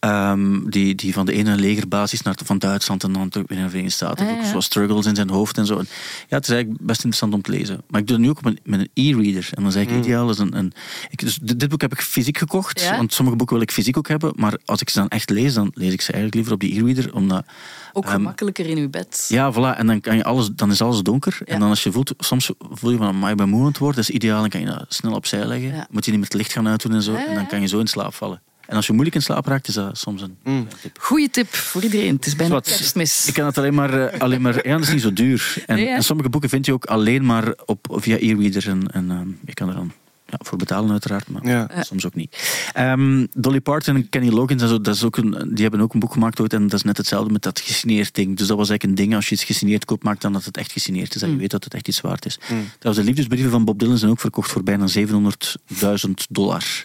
ehm, 0.00 0.68
die, 0.68 0.94
die 0.94 1.12
van 1.12 1.26
de 1.26 1.32
ene 1.32 1.56
legerbasis 1.56 2.22
naar 2.22 2.36
van 2.44 2.58
Duitsland 2.58 3.04
en 3.04 3.12
dan 3.12 3.28
terug 3.28 3.48
weer 3.48 3.56
naar 3.56 3.66
de 3.66 3.72
Verenigde 3.72 3.96
Staten. 3.96 4.26
Ah, 4.26 4.32
ook 4.32 4.42
ja. 4.42 4.50
zo 4.50 4.60
struggles 4.60 5.06
in 5.06 5.14
zijn 5.14 5.30
hoofd 5.30 5.58
en 5.58 5.66
zo. 5.66 5.78
En 5.78 5.86
ja, 6.28 6.36
het 6.36 6.48
is 6.48 6.50
eigenlijk 6.50 6.80
best 6.82 7.04
interessant 7.04 7.34
om 7.34 7.42
te 7.42 7.50
lezen. 7.50 7.82
Maar 7.88 8.00
ik 8.00 8.06
doe 8.06 8.16
het 8.16 8.24
nu 8.24 8.30
ook 8.30 8.42
met, 8.42 8.60
met 8.64 8.80
een 8.80 8.90
e-reader. 8.94 9.48
En 9.54 9.62
dan 9.62 9.72
zeg 9.72 9.82
ik 9.82 9.90
ideaal 9.90 10.30
is 10.30 10.38
een... 10.38 10.56
een 10.56 10.72
ik, 11.10 11.18
dus 11.18 11.38
dit, 11.42 11.60
dit 11.60 11.68
boek 11.68 11.80
heb 11.80 11.92
ik 11.92 12.00
fysiek 12.00 12.38
gekocht. 12.38 12.80
Ja? 12.80 12.96
Want 12.96 13.12
sommige 13.12 13.36
boeken 13.36 13.56
wil 13.56 13.64
ik 13.64 13.72
fysiek 13.72 13.96
ook 13.96 14.08
hebben. 14.08 14.32
Maar 14.36 14.58
als 14.64 14.80
ik 14.80 14.88
ze 14.88 14.98
dan 14.98 15.08
echt 15.08 15.30
lees, 15.30 15.54
dan 15.54 15.70
lees 15.74 15.92
ik 15.92 16.00
ze 16.00 16.12
eigenlijk 16.12 16.34
liever 16.34 16.52
op 16.52 16.60
die 16.60 16.80
e-reader. 16.80 17.14
Omdat 17.14 17.44
Ook 17.92 18.04
Ehm, 18.04 18.12
gemakkelijker 18.12 18.66
in 18.66 18.78
uw 18.78 18.88
bed. 18.88 19.26
ja, 19.28 19.52
voilà. 19.52 19.78
En 19.78 19.86
dan, 19.86 20.00
kan 20.00 20.16
je 20.16 20.24
alles, 20.24 20.50
dan 20.54 20.70
is 20.70 20.80
alles 20.80 21.00
donker. 21.02 21.40
Ja. 21.44 21.52
En 21.52 21.60
dan 21.60 21.68
als 21.68 21.82
je 21.82 21.92
voelt, 21.92 22.14
soms 22.18 22.50
voel 22.58 22.90
je 22.90 22.96
van, 22.96 23.18
maar 23.18 23.30
ik 23.30 23.36
ben 23.36 23.48
moe 23.48 23.60
aan 23.60 23.66
het 23.66 23.78
worden. 23.78 23.96
Dat 23.96 24.08
is 24.08 24.14
ideaal. 24.14 24.40
Dan 24.40 24.48
kan 24.48 24.60
je 24.60 24.66
dat 24.66 24.86
snel 24.88 25.14
opzij 25.14 25.44
leggen. 25.46 25.74
Ja. 25.74 25.86
Moet 25.90 26.04
je 26.04 26.10
niet 26.10 26.20
met 26.20 26.32
het 26.32 26.40
licht 26.40 26.52
gaan 26.52 26.68
uitdoen 26.68 26.92
en 26.92 27.02
zo. 27.02 27.12
Ja, 27.12 27.18
ja, 27.18 27.26
En 27.26 27.34
dan 27.34 27.46
kan 27.46 27.60
je 27.60 27.66
zo 27.66 27.78
in 27.78 27.86
slaap 27.86 28.14
vallen. 28.14 28.42
En 28.68 28.76
als 28.76 28.86
je 28.86 28.92
moeilijk 28.92 29.16
in 29.16 29.22
slaap 29.22 29.46
raakt, 29.46 29.68
is 29.68 29.74
dat 29.74 29.98
soms 29.98 30.22
een 30.22 30.36
Mm. 30.44 30.66
tip. 30.82 30.98
Goeie 31.00 31.30
tip 31.30 31.54
voor 31.54 31.82
iedereen. 31.82 32.14
Het 32.16 32.26
is 32.26 32.36
bijna 32.36 32.50
Zwat. 32.52 32.66
kerstmis. 32.76 33.26
Ik 33.26 33.34
kan 33.34 33.46
het 33.46 33.58
alleen 33.58 33.74
maar, 33.74 34.06
eh, 34.08 34.20
alleen 34.20 34.40
maar 34.42 34.66
ja, 34.68 34.72
dat 34.72 34.82
is 34.86 34.92
niet 34.92 35.02
zo 35.02 35.12
duur. 35.12 35.62
En, 35.66 35.76
Nee, 35.76 35.86
hè? 35.88 35.94
en 35.94 36.02
sommige 36.04 36.28
boeken 36.28 36.50
vind 36.50 36.66
je 36.66 36.72
ook 36.72 36.84
alleen 36.84 37.24
maar 37.24 37.54
op, 37.66 37.86
via 37.90 38.16
e-reader. 38.20 38.68
En, 38.68 38.86
en 38.92 39.10
ehm, 39.10 39.28
je 39.46 39.54
kan 39.54 39.68
er 39.68 39.74
dan 39.74 39.92
ja, 40.30 40.38
voor 40.38 40.58
betalen 40.58 40.90
uiteraard, 40.90 41.28
maar 41.28 41.46
Ja. 41.46 41.70
Soms 41.80 42.06
ook 42.06 42.14
niet. 42.14 42.36
Ehm, 42.72 43.26
Dolly 43.36 43.60
Parton 43.60 43.96
en 43.96 44.08
Kenny 44.08 44.28
Loggins, 44.30 44.62
en 44.62 44.68
zo, 44.68 44.80
dat 44.80 44.94
is 44.94 45.04
ook 45.04 45.16
een, 45.16 45.30
die 45.54 45.62
hebben 45.62 45.80
ook 45.80 45.94
een 45.94 46.00
boek 46.00 46.12
gemaakt 46.12 46.40
ooit. 46.40 46.52
En 46.52 46.62
dat 46.62 46.72
is 46.72 46.82
net 46.82 46.96
hetzelfde 46.96 47.32
met 47.32 47.42
dat 47.42 47.60
gesigneerd 47.60 48.14
ding. 48.14 48.36
Dus 48.36 48.46
dat 48.46 48.56
was 48.56 48.68
eigenlijk 48.68 48.84
een 48.98 49.04
ding, 49.04 49.16
als 49.16 49.28
je 49.28 49.34
iets 49.34 49.44
gesigneerd 49.44 49.84
koopt, 49.84 50.02
maakt 50.04 50.22
dan 50.22 50.32
dat 50.32 50.44
het 50.44 50.56
echt 50.56 50.72
gesigneerd 50.72 51.14
is. 51.14 51.20
Dat 51.20 51.28
je 51.28 51.34
Mm. 51.34 51.40
weet 51.40 51.50
dat 51.50 51.64
het 51.64 51.74
echt 51.74 51.88
iets 51.88 52.00
waard 52.00 52.26
is. 52.26 52.38
Mm. 52.50 52.64
Trouwens, 52.78 53.04
de 53.06 53.10
liefdesbrieven 53.12 53.50
van 53.50 53.64
Bob 53.64 53.78
Dylan 53.78 53.98
zijn 53.98 54.10
ook 54.10 54.20
verkocht 54.20 54.50
voor 54.50 54.62
bijna 54.62 54.86
700.000 54.86 56.26
dollar. 56.28 56.84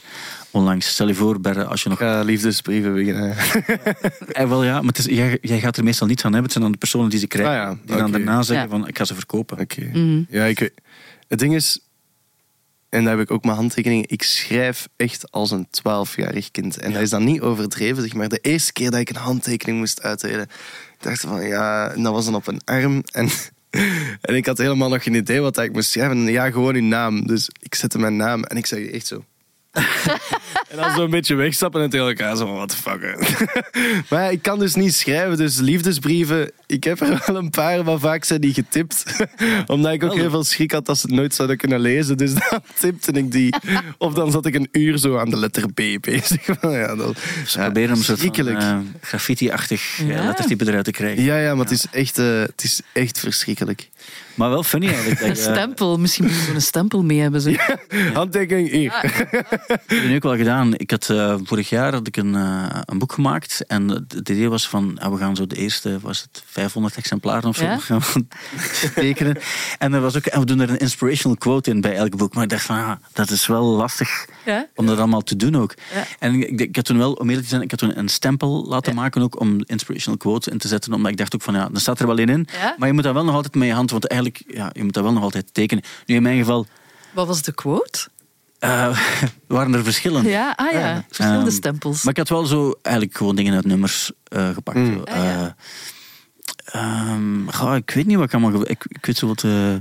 Onlangs. 0.51 0.87
Stel 0.87 1.07
je 1.07 1.13
voor, 1.15 1.39
Berre, 1.41 1.65
als 1.65 1.83
je 1.83 1.89
nog 1.89 1.99
Ik 1.99 2.05
ga 2.07 2.21
liefdesbrieven 2.21 2.93
beginnen. 2.93 3.35
eh, 4.31 4.47
wel 4.49 4.63
ja, 4.63 4.73
maar 4.73 4.87
het 4.93 4.97
is, 4.97 5.05
jij, 5.05 5.37
jij 5.41 5.59
gaat 5.59 5.77
er 5.77 5.83
meestal 5.83 6.07
niets 6.07 6.25
aan 6.25 6.33
hebben. 6.33 6.43
Het 6.43 6.51
zijn 6.51 6.63
dan 6.63 6.71
de 6.73 6.77
personen 6.79 7.09
die 7.09 7.19
ze 7.19 7.27
krijgen. 7.27 7.53
Ah 7.53 7.77
ja, 7.77 7.77
die 7.85 7.95
dan 7.97 8.11
daarna 8.11 8.41
zeggen 8.41 8.65
Ja. 8.69 8.77
van, 8.77 8.87
ik 8.87 8.97
ga 8.97 9.05
ze 9.05 9.13
verkopen. 9.15 9.59
Oké. 9.59 9.89
Mhm. 9.93 10.21
Ja, 10.29 10.45
ik, 10.45 10.71
het 11.27 11.39
ding 11.39 11.55
is, 11.55 11.79
en 12.93 13.03
daar 13.03 13.17
heb 13.17 13.25
ik 13.25 13.31
ook 13.31 13.43
mijn 13.43 13.55
handtekeningen, 13.55 14.05
ik 14.07 14.23
schrijf 14.23 14.87
echt 14.95 15.31
als 15.31 15.51
een 15.51 15.67
twaalfjarig 15.69 16.51
kind. 16.51 16.77
En 16.77 16.87
Ja. 16.87 16.93
dat 16.93 17.03
is 17.03 17.09
dan 17.09 17.23
niet 17.23 17.41
overdreven, 17.41 18.03
zeg 18.03 18.13
maar. 18.13 18.29
De 18.29 18.39
eerste 18.41 18.73
keer 18.73 18.91
dat 18.91 18.99
ik 18.99 19.09
een 19.09 19.15
handtekening 19.15 19.77
moest 19.79 20.01
uitdelen, 20.01 20.41
ik 20.41 20.99
dacht 20.99 21.21
van 21.21 21.47
ja, 21.47 21.91
en 21.91 22.03
dat 22.03 22.13
was 22.13 22.25
dan 22.25 22.35
op 22.35 22.47
een 22.47 22.61
arm. 22.65 23.03
En, 23.11 23.29
en 24.21 24.35
ik 24.35 24.45
had 24.45 24.57
helemaal 24.57 24.89
nog 24.89 25.03
geen 25.03 25.15
idee 25.15 25.41
wat 25.41 25.57
ik 25.57 25.73
moest 25.73 25.91
schrijven. 25.91 26.17
En 26.17 26.31
ja, 26.31 26.51
gewoon 26.51 26.75
uw 26.75 26.81
naam. 26.81 27.27
Dus 27.27 27.49
ik 27.59 27.75
zette 27.75 27.99
mijn 27.99 28.15
naam 28.15 28.43
en 28.43 28.57
ik 28.57 28.65
zei 28.65 28.89
echt 28.89 29.07
zo. 29.07 29.23
en 30.69 30.77
dan 30.77 30.91
zo 30.91 31.03
een 31.03 31.09
beetje 31.09 31.35
wegstappen 31.35 31.81
en 31.81 31.89
tegen 31.89 32.07
elkaar 32.07 32.35
zo 32.35 32.45
van, 32.45 32.55
what 32.55 32.69
the 32.69 32.75
fuck. 32.77 33.01
maar 34.09 34.23
ja, 34.23 34.29
ik 34.29 34.41
kan 34.41 34.59
dus 34.59 34.75
niet 34.75 34.93
schrijven, 34.93 35.37
dus 35.37 35.57
liefdesbrieven, 35.59 36.51
ik 36.73 36.83
heb 36.83 37.01
er 37.01 37.23
wel 37.25 37.35
een 37.35 37.49
paar, 37.49 37.83
maar 37.85 37.99
vaak 37.99 38.23
zijn 38.23 38.41
die 38.41 38.53
getipt. 38.53 39.03
Omdat 39.67 39.93
ik 39.93 40.03
ook 40.03 40.13
heel 40.15 40.29
veel 40.29 40.43
schrik 40.43 40.71
had 40.71 40.85
dat 40.85 40.97
ze 40.97 41.07
het 41.07 41.15
nooit 41.15 41.33
zouden 41.35 41.57
kunnen 41.57 41.79
lezen. 41.79 42.17
Dus 42.17 42.33
dan 42.49 42.59
tipte 42.79 43.11
ik 43.11 43.31
die. 43.31 43.53
Of 43.97 44.13
dan 44.13 44.31
zat 44.31 44.45
ik 44.45 44.55
een 44.55 44.67
uur 44.71 44.97
zo 44.97 45.17
aan 45.17 45.29
de 45.29 45.37
letter 45.37 45.67
B 45.73 45.81
bezig. 46.01 46.45
ja, 46.61 46.95
dat, 46.95 47.17
Ze 47.47 47.57
ja, 47.59 47.63
proberen 47.63 47.91
om 47.91 47.97
een 47.97 48.03
soort 48.03 48.19
van 48.19 48.33
verschrikkelijk. 48.33 48.59
eh, 48.61 48.77
graffiti-achtig 49.01 49.99
eh, 49.99 50.07
Ja. 50.07 50.25
lettertype 50.25 50.67
eruit 50.67 50.85
te 50.85 50.91
krijgen. 50.91 51.23
Ja, 51.23 51.37
ja, 51.37 51.55
maar 51.55 51.63
Het, 51.65 51.73
is 51.73 51.85
echt, 51.91 52.17
eh, 52.17 52.39
het 52.39 52.63
is 52.63 52.81
echt 52.93 53.19
verschrikkelijk. 53.19 53.89
Maar 54.35 54.49
wel 54.49 54.63
funny 54.63 54.87
eigenlijk. 54.87 55.19
dat 55.19 55.29
Een 55.29 55.35
stempel, 55.35 55.97
misschien 55.99 56.25
moet 56.25 56.33
je 56.33 56.41
zo'n 56.51 56.61
stempel 56.61 57.03
mee 57.03 57.19
hebben. 57.19 57.41
Zo. 57.41 57.51
Handtekening 58.13 58.69
hier. 58.69 58.83
Ja, 58.83 59.01
Dat 59.01 59.11
heb 59.67 59.81
ik 59.91 60.03
nu 60.03 60.15
ook 60.15 60.23
wel 60.23 60.35
gedaan. 60.37 60.73
Ik 60.77 60.91
had, 60.91 61.09
eh, 61.09 61.35
vorig 61.43 61.69
jaar 61.69 61.93
had 61.93 62.07
ik 62.07 62.17
een, 62.17 62.33
een 62.33 62.97
boek 62.97 63.11
gemaakt. 63.13 63.63
En 63.67 63.87
het 63.89 64.29
idee 64.29 64.49
was 64.49 64.67
van, 64.69 64.97
ja, 65.01 65.11
we 65.11 65.17
gaan 65.17 65.35
zo 65.35 65.47
de 65.47 65.55
eerste, 65.55 65.97
was 66.01 66.21
het 66.21 66.43
500 66.63 66.95
exemplaren 66.97 67.49
of 67.49 67.55
zo, 67.55 67.63
Ja? 67.63 67.79
gaan 67.89 68.01
tekenen. 68.95 69.37
En, 69.77 69.93
er 69.93 70.01
was 70.01 70.15
ook, 70.17 70.25
en 70.25 70.39
we 70.39 70.45
doen 70.45 70.59
er 70.59 70.69
een 70.69 70.77
inspirational 70.77 71.37
quote 71.37 71.69
in 71.69 71.81
bij 71.81 71.95
elk 71.95 72.17
boek. 72.17 72.33
Maar 72.33 72.43
ik 72.43 72.49
dacht 72.49 72.63
van, 72.65 72.75
ja, 72.75 72.99
dat 73.13 73.29
is 73.29 73.47
wel 73.47 73.63
lastig 73.63 74.25
Ja? 74.45 74.67
om 74.75 74.85
dat 74.85 74.97
allemaal 74.97 75.21
te 75.21 75.35
doen 75.35 75.55
ook. 75.55 75.73
Ja. 75.93 76.03
En 76.19 76.33
ik, 76.33 76.59
ik 76.59 76.75
had 76.75 76.85
toen 76.85 76.97
wel, 76.97 77.13
om 77.13 77.25
eerlijk 77.27 77.43
te 77.43 77.49
zijn, 77.49 77.61
ik 77.61 77.69
had 77.71 77.79
toen 77.79 77.97
een 77.97 78.09
stempel 78.09 78.65
laten 78.67 78.95
maken 78.95 79.21
ook 79.21 79.39
om 79.39 79.61
inspirational 79.65 80.17
quotes 80.17 80.53
in 80.53 80.57
te 80.59 80.67
zetten. 80.67 80.93
Omdat 80.93 81.11
ik 81.11 81.17
dacht 81.17 81.35
ook 81.35 81.41
van, 81.41 81.53
ja, 81.53 81.69
er 81.73 81.79
staat 81.79 81.99
er 81.99 82.07
wel 82.07 82.17
in 82.17 82.29
in. 82.29 82.47
Maar 82.77 82.87
je 82.87 82.93
moet 82.93 83.03
dat 83.03 83.13
wel 83.13 83.23
nog 83.25 83.35
altijd 83.35 83.55
met 83.55 83.67
je 83.67 83.73
hand, 83.73 83.91
want 83.91 84.07
eigenlijk, 84.07 84.43
ja, 84.47 84.69
je 84.73 84.83
moet 84.83 84.93
dat 84.93 85.03
wel 85.03 85.13
nog 85.13 85.23
altijd 85.23 85.53
tekenen. 85.53 85.83
Nu 86.05 86.15
in 86.15 86.23
mijn 86.23 86.37
geval 86.37 86.65
Wat 87.13 87.27
was 87.27 87.41
de 87.41 87.53
quote? 87.53 88.07
eh, 88.59 88.97
waren 89.47 89.73
er 89.73 89.83
verschillen. 89.83 90.23
Ja, 90.25 90.53
ah 90.55 90.71
ja, 90.71 91.03
verschillende 91.07 91.45
Ehm, 91.45 91.55
stempels. 91.55 92.03
Maar 92.03 92.11
ik 92.13 92.17
had 92.19 92.29
wel 92.29 92.45
zo 92.45 92.73
eigenlijk 92.81 93.17
gewoon 93.17 93.35
dingen 93.35 93.53
uit 93.53 93.65
nummers 93.65 94.11
eh, 94.23 94.49
gepakt. 94.49 94.77
Mm. 94.77 95.01
Ja. 95.05 95.55
Ehm, 96.65 97.47
goh, 97.47 97.75
ik 97.75 97.91
weet 97.91 98.05
niet 98.05 98.17
wat 98.17 98.25
ik 98.25 98.33
allemaal... 98.33 98.69
Ik, 98.69 98.85
ik 98.87 99.05
weet 99.05 99.17
zo 99.17 99.27
wat... 99.27 99.43
eh 99.43 99.75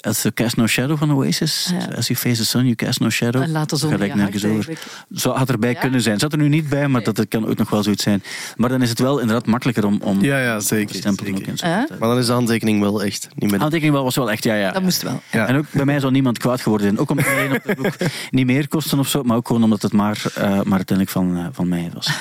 As 0.00 0.22
you 0.22 0.34
cast 0.34 0.56
no 0.56 0.66
shadow 0.66 0.98
van 0.98 1.12
Oasis. 1.12 1.72
Ja. 1.72 1.96
As 1.96 2.06
you 2.06 2.18
face 2.18 2.36
the 2.36 2.44
sun, 2.46 2.62
you 2.62 2.74
cast 2.74 3.00
no 3.00 3.10
shadow. 3.10 3.42
En 3.42 3.50
laat 3.50 3.72
ons 3.72 3.82
je 3.82 3.88
nergens 4.14 4.44
over. 4.44 4.78
Zo 5.14 5.30
had 5.32 5.48
erbij 5.48 5.72
Ja? 5.72 5.80
kunnen 5.80 6.00
zijn. 6.00 6.18
Zat 6.18 6.32
er 6.32 6.38
nu 6.38 6.48
niet 6.48 6.68
bij, 6.68 6.88
maar 6.88 7.02
dat, 7.02 7.16
dat 7.16 7.28
kan 7.28 7.46
ook 7.48 7.56
nog 7.56 7.70
wel 7.70 7.82
zoiets 7.82 8.02
zijn. 8.02 8.22
Maar 8.56 8.68
dan 8.68 8.82
is 8.82 8.88
het 8.88 8.98
wel 8.98 9.18
inderdaad 9.18 9.46
makkelijker 9.46 9.86
om, 9.86 10.00
om 10.02 10.22
Ja, 10.22 10.38
ja, 10.38 10.58
te 10.58 10.64
zeker. 10.64 10.94
stempelen 10.94 11.32
ook 11.32 11.36
zeker. 11.38 11.52
en 11.52 11.58
zo. 11.58 11.66
Ja? 11.66 11.86
Maar 11.98 12.08
dan 12.08 12.18
is 12.18 12.26
de 12.26 12.32
handtekening 12.32 12.80
wel 12.80 13.02
echt 13.02 13.28
niet 13.34 13.50
meer... 13.50 13.60
Aantekening 13.60 13.94
wel 13.94 14.04
was 14.04 14.16
wel 14.16 14.30
echt, 14.30 14.44
ja, 14.44 14.54
ja. 14.54 14.72
Dat 14.72 14.82
moest 14.82 15.02
wel. 15.02 15.22
Ja. 15.32 15.46
En 15.46 15.56
ook 15.56 15.66
bij 15.70 15.84
mij 15.84 16.00
zou 16.00 16.12
niemand 16.12 16.38
kwaad 16.38 16.60
geworden 16.60 16.86
zijn. 16.86 16.98
Ook 17.00 17.10
omdat 17.10 17.24
het 17.26 17.34
alleen 17.36 17.52
op 17.56 17.64
het 17.64 17.76
boek 17.76 17.94
niet 18.30 18.46
meer 18.46 18.68
kosten 18.68 18.98
of 18.98 19.08
zo, 19.08 19.22
maar 19.22 19.36
ook 19.36 19.46
gewoon 19.46 19.62
omdat 19.62 19.82
het 19.82 19.92
maar, 19.92 20.22
eh, 20.34 20.42
maar 20.42 20.76
uiteindelijk 20.76 21.08
van, 21.10 21.36
eh, 21.36 21.46
van 21.52 21.68
mij 21.68 21.90
was. 21.94 22.10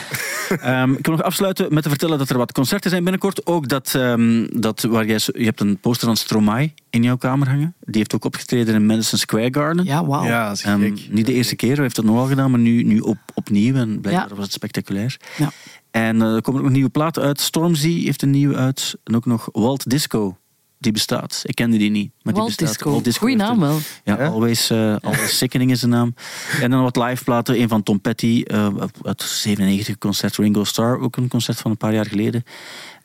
Ehm, 0.61 0.91
ik 0.93 1.05
wil 1.05 1.15
nog 1.15 1.25
afsluiten 1.25 1.73
met 1.73 1.83
te 1.83 1.89
vertellen 1.89 2.17
dat 2.17 2.29
er 2.29 2.37
wat 2.37 2.51
concerten 2.51 2.89
zijn 2.89 3.03
binnenkort. 3.03 3.45
Ook 3.45 3.67
dat, 3.67 3.95
ehm, 3.95 4.47
dat 4.51 4.81
waar 4.81 5.05
jij, 5.05 5.19
je 5.25 5.43
hebt 5.45 5.59
een 5.61 5.77
poster 5.79 6.07
van 6.07 6.17
Stromae 6.17 6.73
in 6.89 7.03
jouw 7.03 7.17
kamer 7.17 7.49
hangen. 7.49 7.68
Die 7.79 7.97
heeft 7.97 8.15
ook 8.15 8.25
opgetreden 8.25 8.75
in 8.75 8.85
Madison 8.85 9.17
Square 9.19 9.53
Garden. 9.53 9.85
Ja, 9.85 10.05
wauw. 10.05 10.25
Ja, 10.25 10.47
dat 10.47 10.57
is 10.57 10.63
Ehm, 10.63 10.93
niet 11.09 11.25
de 11.25 11.33
eerste 11.33 11.55
keer, 11.55 11.73
hij 11.73 11.83
heeft 11.83 11.95
dat 11.95 12.05
nogal 12.05 12.25
gedaan, 12.25 12.51
maar 12.51 12.59
nu, 12.59 12.83
nu 12.83 12.99
op, 12.99 13.17
opnieuw. 13.33 13.75
En 13.75 14.01
blijkbaar 14.01 14.29
Ja. 14.29 14.35
was 14.35 14.43
het 14.45 14.53
spectaculair. 14.53 15.17
Ja. 15.37 15.51
En 15.91 16.21
eh, 16.21 16.35
er 16.35 16.41
komen 16.41 16.59
ook 16.59 16.65
nog 16.65 16.75
nieuwe 16.75 16.89
platen 16.89 17.23
uit. 17.23 17.41
Stormzy 17.41 18.03
heeft 18.03 18.21
een 18.21 18.29
nieuwe 18.29 18.55
uit. 18.55 18.95
En 19.03 19.15
ook 19.15 19.25
nog 19.25 19.49
Walt 19.51 19.89
Disco. 19.89 20.37
Die 20.81 20.91
bestaat. 20.91 21.41
Ik 21.45 21.55
kende 21.55 21.77
die 21.77 21.89
niet. 21.89 22.11
Maar 22.21 22.33
die 22.33 22.41
Walt 22.41 22.45
bestaat. 22.47 22.67
Disco. 22.67 22.91
Walt 22.91 23.03
Disco 23.03 23.19
Goeie 23.19 23.35
naam 23.35 23.59
wel. 23.59 23.79
ja, 24.03 24.17
Ja? 24.19 24.27
Always, 24.27 24.69
eh, 24.69 24.95
Always 25.01 25.37
Sickening 25.37 25.71
is 25.71 25.79
de 25.79 25.87
naam. 25.87 26.13
En 26.61 26.71
dan 26.71 26.81
wat 26.81 26.95
live 26.95 27.23
platen. 27.23 27.61
Een 27.61 27.69
van 27.69 27.83
Tom 27.83 28.01
Petty 28.01 28.43
eh, 28.47 28.67
uit 29.03 29.21
97 29.21 29.97
concert. 29.97 30.35
Ringo 30.37 30.63
Starr, 30.63 30.99
ook 30.99 31.17
een 31.17 31.27
concert 31.27 31.57
van 31.57 31.71
een 31.71 31.77
paar 31.77 31.93
jaar 31.93 32.05
geleden. 32.05 32.43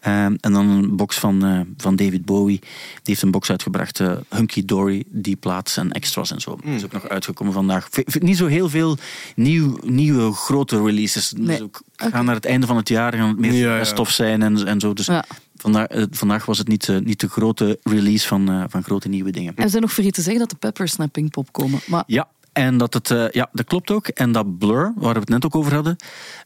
Ehm, 0.01 0.35
en 0.41 0.53
dan 0.53 0.69
een 0.69 0.97
box 0.97 1.19
van, 1.19 1.45
eh, 1.45 1.61
van 1.77 1.97
David 1.97 2.25
Bowie. 2.25 2.59
Die 2.61 2.69
heeft 3.03 3.23
een 3.23 3.31
box 3.31 3.51
uitgebracht. 3.51 4.01
eh, 4.01 4.13
Hunky 4.29 4.65
Dory, 4.65 5.05
die 5.09 5.37
plaats 5.37 5.77
en 5.77 5.93
extras 5.93 6.31
en 6.31 6.41
zo. 6.41 6.51
Dat 6.65 6.75
is 6.75 6.85
ook 6.85 6.93
nog 6.93 7.09
uitgekomen 7.09 7.53
vandaag. 7.53 7.89
V- 7.91 8.21
niet 8.21 8.37
zo 8.37 8.47
heel 8.47 8.69
veel 8.69 8.97
nieuw, 9.37 9.79
nieuwe 9.85 10.33
grote 10.33 10.83
releases. 10.83 11.33
Nee. 11.37 11.47
Dus 11.47 11.61
ook 11.61 11.83
gaan 11.97 12.25
naar 12.25 12.35
het 12.35 12.45
einde 12.45 12.67
van 12.67 12.77
het 12.77 12.89
jaar. 12.89 13.15
Gaan 13.15 13.29
het 13.29 13.39
meer 13.39 13.53
Ja, 13.53 13.77
ja. 13.77 13.85
stof 13.85 14.11
zijn 14.11 14.43
en, 14.43 14.67
en 14.67 14.81
zo. 14.81 14.93
Dus 14.93 15.07
Ja. 15.07 15.25
Vandaag, 15.65 15.87
eh, 15.87 16.03
vandaag 16.11 16.45
was 16.45 16.59
het 16.59 16.69
niet, 16.69 16.89
eh, 16.89 16.99
niet 16.99 17.21
de 17.21 17.29
grote 17.29 17.79
release 17.83 18.27
van, 18.27 18.49
eh, 18.49 18.65
van 18.69 18.83
grote 18.83 19.09
nieuwe 19.09 19.31
dingen. 19.31 19.53
En 19.57 19.65
we 19.65 19.71
zijn 19.71 19.83
nog 19.83 19.93
vergeten 19.93 20.17
te 20.17 20.23
zeggen 20.23 20.41
dat 20.41 20.51
de 20.51 20.57
peppers 20.57 20.97
naar 20.97 21.09
Pinkpop 21.09 21.53
komen. 21.53 21.81
Maar 21.87 22.05
Ja, 22.07 22.29
en 22.55 22.79
dat 22.79 22.95
het, 22.95 23.11
eh, 23.11 23.31
ja, 23.31 23.49
dat 23.53 23.67
klopt 23.67 23.91
ook. 23.91 24.09
En 24.09 24.33
dat 24.33 24.59
Blur, 24.59 24.93
waar 24.97 25.13
we 25.13 25.21
het 25.21 25.29
net 25.29 25.45
ook 25.45 25.55
over 25.55 25.75
hadden, 25.75 25.97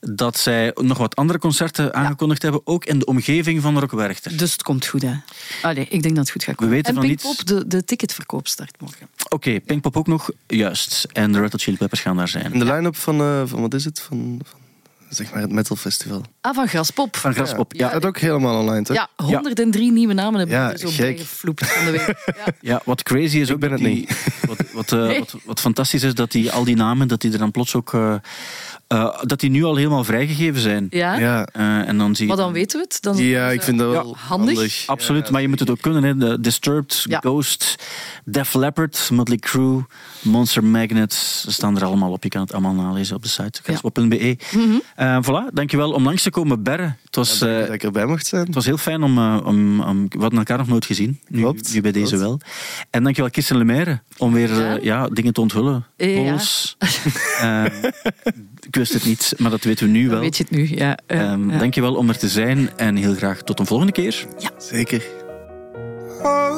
dat 0.00 0.38
zij 0.38 0.72
nog 0.74 0.98
wat 0.98 1.16
andere 1.16 1.38
concerten 1.38 1.94
aangekondigd 1.94 2.42
hebben, 2.42 2.60
ook 2.64 2.84
in 2.84 2.98
de 2.98 3.04
omgeving 3.04 3.62
van 3.62 3.78
Rockwerchter. 3.78 4.36
dus 4.36 4.52
het 4.52 4.62
komt 4.62 4.86
goed, 4.86 5.02
hè. 5.02 5.14
Allee, 5.62 5.86
ik 5.88 6.02
denk 6.02 6.14
dat 6.14 6.16
het 6.16 6.30
goed 6.30 6.44
gaat 6.44 6.54
komen. 6.54 6.74
weten 6.74 6.88
en 6.88 6.94
van 6.94 7.06
Pinkpop, 7.06 7.36
niets. 7.36 7.44
de, 7.44 7.66
de 7.66 7.84
ticketverkoop 7.84 8.46
start 8.48 8.80
morgen. 8.80 9.08
Oké, 9.28 9.60
Pinkpop 9.60 9.96
ook 9.96 10.06
nog, 10.06 10.30
juist. 10.46 11.06
En 11.12 11.32
de 11.32 11.40
Red 11.40 11.52
Hot 11.52 11.62
Chili 11.62 11.76
Peppers 11.76 12.00
gaan 12.00 12.16
daar 12.16 12.28
zijn. 12.28 12.52
En 12.52 12.58
de 12.58 12.64
line-up 12.64 12.96
van, 12.96 13.20
eh, 13.20 13.42
van, 13.44 13.60
wat 13.60 13.74
is 13.74 13.84
het? 13.84 14.00
Van, 14.00 14.40
van 14.44 14.60
zeg 15.08 15.32
maar 15.32 15.40
het 15.40 15.52
metal 15.52 15.76
festival. 15.76 16.22
Ah, 16.40 16.54
van 16.54 16.68
Graspop. 16.68 17.16
Van 17.16 17.34
Graspop, 17.34 17.72
ja. 17.72 17.86
Ja, 17.88 17.94
het 17.94 18.06
ook 18.06 18.18
helemaal 18.18 18.58
online, 18.60 18.82
toch? 18.82 18.96
Ja, 18.96 19.08
103 19.16 19.92
nieuwe 19.92 20.12
namen 20.14 20.38
hebben 20.38 20.56
Ja, 20.56 20.70
we 20.72 20.78
zo 20.78 20.88
gek. 20.88 20.96
bijgevloept 20.98 21.66
van 21.66 21.84
de 21.84 21.90
week. 21.90 22.06
Ja. 22.44 22.52
Ja, 22.60 22.80
wat 22.84 23.02
crazy 23.02 23.38
is 23.38 23.48
Ik 23.48 23.54
ook 23.54 23.60
ben 23.60 23.70
dat 23.70 23.78
het 23.78 23.88
die- 23.88 24.08
Wat, 24.48 24.58
wat, 24.72 24.92
eh, 24.92 24.98
Nee. 25.06 25.18
wat, 25.18 25.34
wat 25.44 25.60
fantastisch 25.60 26.02
is, 26.02 26.14
dat 26.14 26.30
die, 26.32 26.50
al 26.52 26.64
die 26.64 26.76
namen, 26.76 27.08
dat 27.08 27.20
die 27.20 27.32
er 27.32 27.38
dan 27.38 27.50
plots 27.50 27.74
ook... 27.74 27.94
eh, 27.94 28.14
eh, 28.86 29.18
dat 29.22 29.40
die 29.40 29.50
nu 29.50 29.64
al 29.64 29.76
helemaal 29.76 30.04
vrijgegeven 30.04 30.60
zijn. 30.60 30.86
Ja? 30.90 31.18
Ja, 31.18 31.46
Eh, 31.52 31.88
en 31.88 31.98
dan 31.98 32.14
zie 32.16 32.26
je... 32.26 32.32
Maar 32.34 32.42
dan 32.44 32.52
weten 32.52 32.78
we 32.78 32.84
het. 32.88 33.02
Dan 33.02 33.16
ja 33.16 33.50
ik 33.50 33.62
vind 33.62 33.78
dat 33.78 33.90
wel 33.90 34.16
handig. 34.18 34.84
Absoluut, 34.86 35.24
Ja, 35.26 35.32
maar 35.32 35.40
je 35.40 35.48
moet 35.48 35.60
het 35.60 35.70
ook 35.70 35.80
kunnen. 35.80 36.02
Hè. 36.02 36.16
De 36.16 36.40
Disturbed, 36.40 37.04
Ja. 37.08 37.18
Ghost, 37.18 37.74
Def 38.24 38.54
Leppard, 38.54 39.08
Motley 39.12 39.36
Crue, 39.38 39.84
Monster 40.22 40.64
Magnet. 40.64 41.12
Ze 41.14 41.52
staan 41.52 41.76
er 41.76 41.84
allemaal 41.84 42.12
op. 42.12 42.22
Je 42.22 42.28
kan 42.28 42.40
het 42.40 42.52
allemaal 42.52 42.74
nalezen 42.74 43.16
op 43.16 43.22
de 43.22 43.28
site. 43.28 43.60
Graspop.be. 43.62 44.36
Mhm. 44.52 44.78
Eh, 44.98 45.18
voilà, 45.22 45.52
dankjewel 45.52 45.92
om 45.92 46.04
langs 46.04 46.22
te 46.22 46.30
komen, 46.30 46.62
Berre. 46.62 46.94
Het 47.04 47.16
was, 47.16 47.38
dat 47.38 47.48
eh, 47.48 47.72
ik 47.74 47.82
erbij 47.82 48.06
mocht 48.06 48.26
zijn. 48.26 48.44
het 48.46 48.54
was 48.54 48.64
heel 48.66 48.76
fijn 48.76 49.02
om, 49.02 49.18
eh, 49.18 49.40
om, 49.44 49.80
om... 49.80 50.06
We 50.08 50.18
hadden 50.20 50.38
elkaar 50.38 50.58
nog 50.58 50.68
nooit 50.68 50.84
gezien. 50.84 51.20
Nu, 51.28 51.40
Klopt, 51.40 51.74
nu 51.74 51.80
bij 51.80 51.92
deze 51.92 52.06
klopt. 52.16 52.22
wel. 52.22 52.40
En 52.90 53.02
dankjewel 53.02 53.30
Kirsten 53.30 53.56
Lemaire 53.56 54.00
om 54.16 54.32
weer 54.32 54.54
Ja. 54.54 54.78
ja, 54.82 55.08
dingen 55.08 55.32
te 55.32 55.40
onthullen. 55.40 55.84
Ja. 55.96 56.14
Polls. 56.22 56.76
Eh, 57.40 57.64
ik 58.66 58.76
wist 58.76 58.92
het 58.92 59.04
niet, 59.04 59.34
maar 59.36 59.50
dat 59.50 59.64
weten 59.64 59.86
we 59.86 59.92
nu 59.92 60.00
Dan 60.02 60.10
wel. 60.10 60.20
weet 60.20 60.36
je 60.36 60.42
het 60.42 60.52
nu. 60.52 60.68
Ja, 60.68 60.76
ja, 60.76 60.96
Ehm, 61.06 61.50
ja. 61.50 61.58
Dankjewel 61.58 61.94
om 61.94 62.08
er 62.08 62.18
te 62.18 62.28
zijn 62.28 62.70
en 62.76 62.96
heel 62.96 63.14
graag 63.14 63.42
tot 63.42 63.58
een 63.58 63.66
volgende 63.66 63.92
keer. 63.92 64.26
Zeker. 64.58 65.02
Oh, 66.22 66.48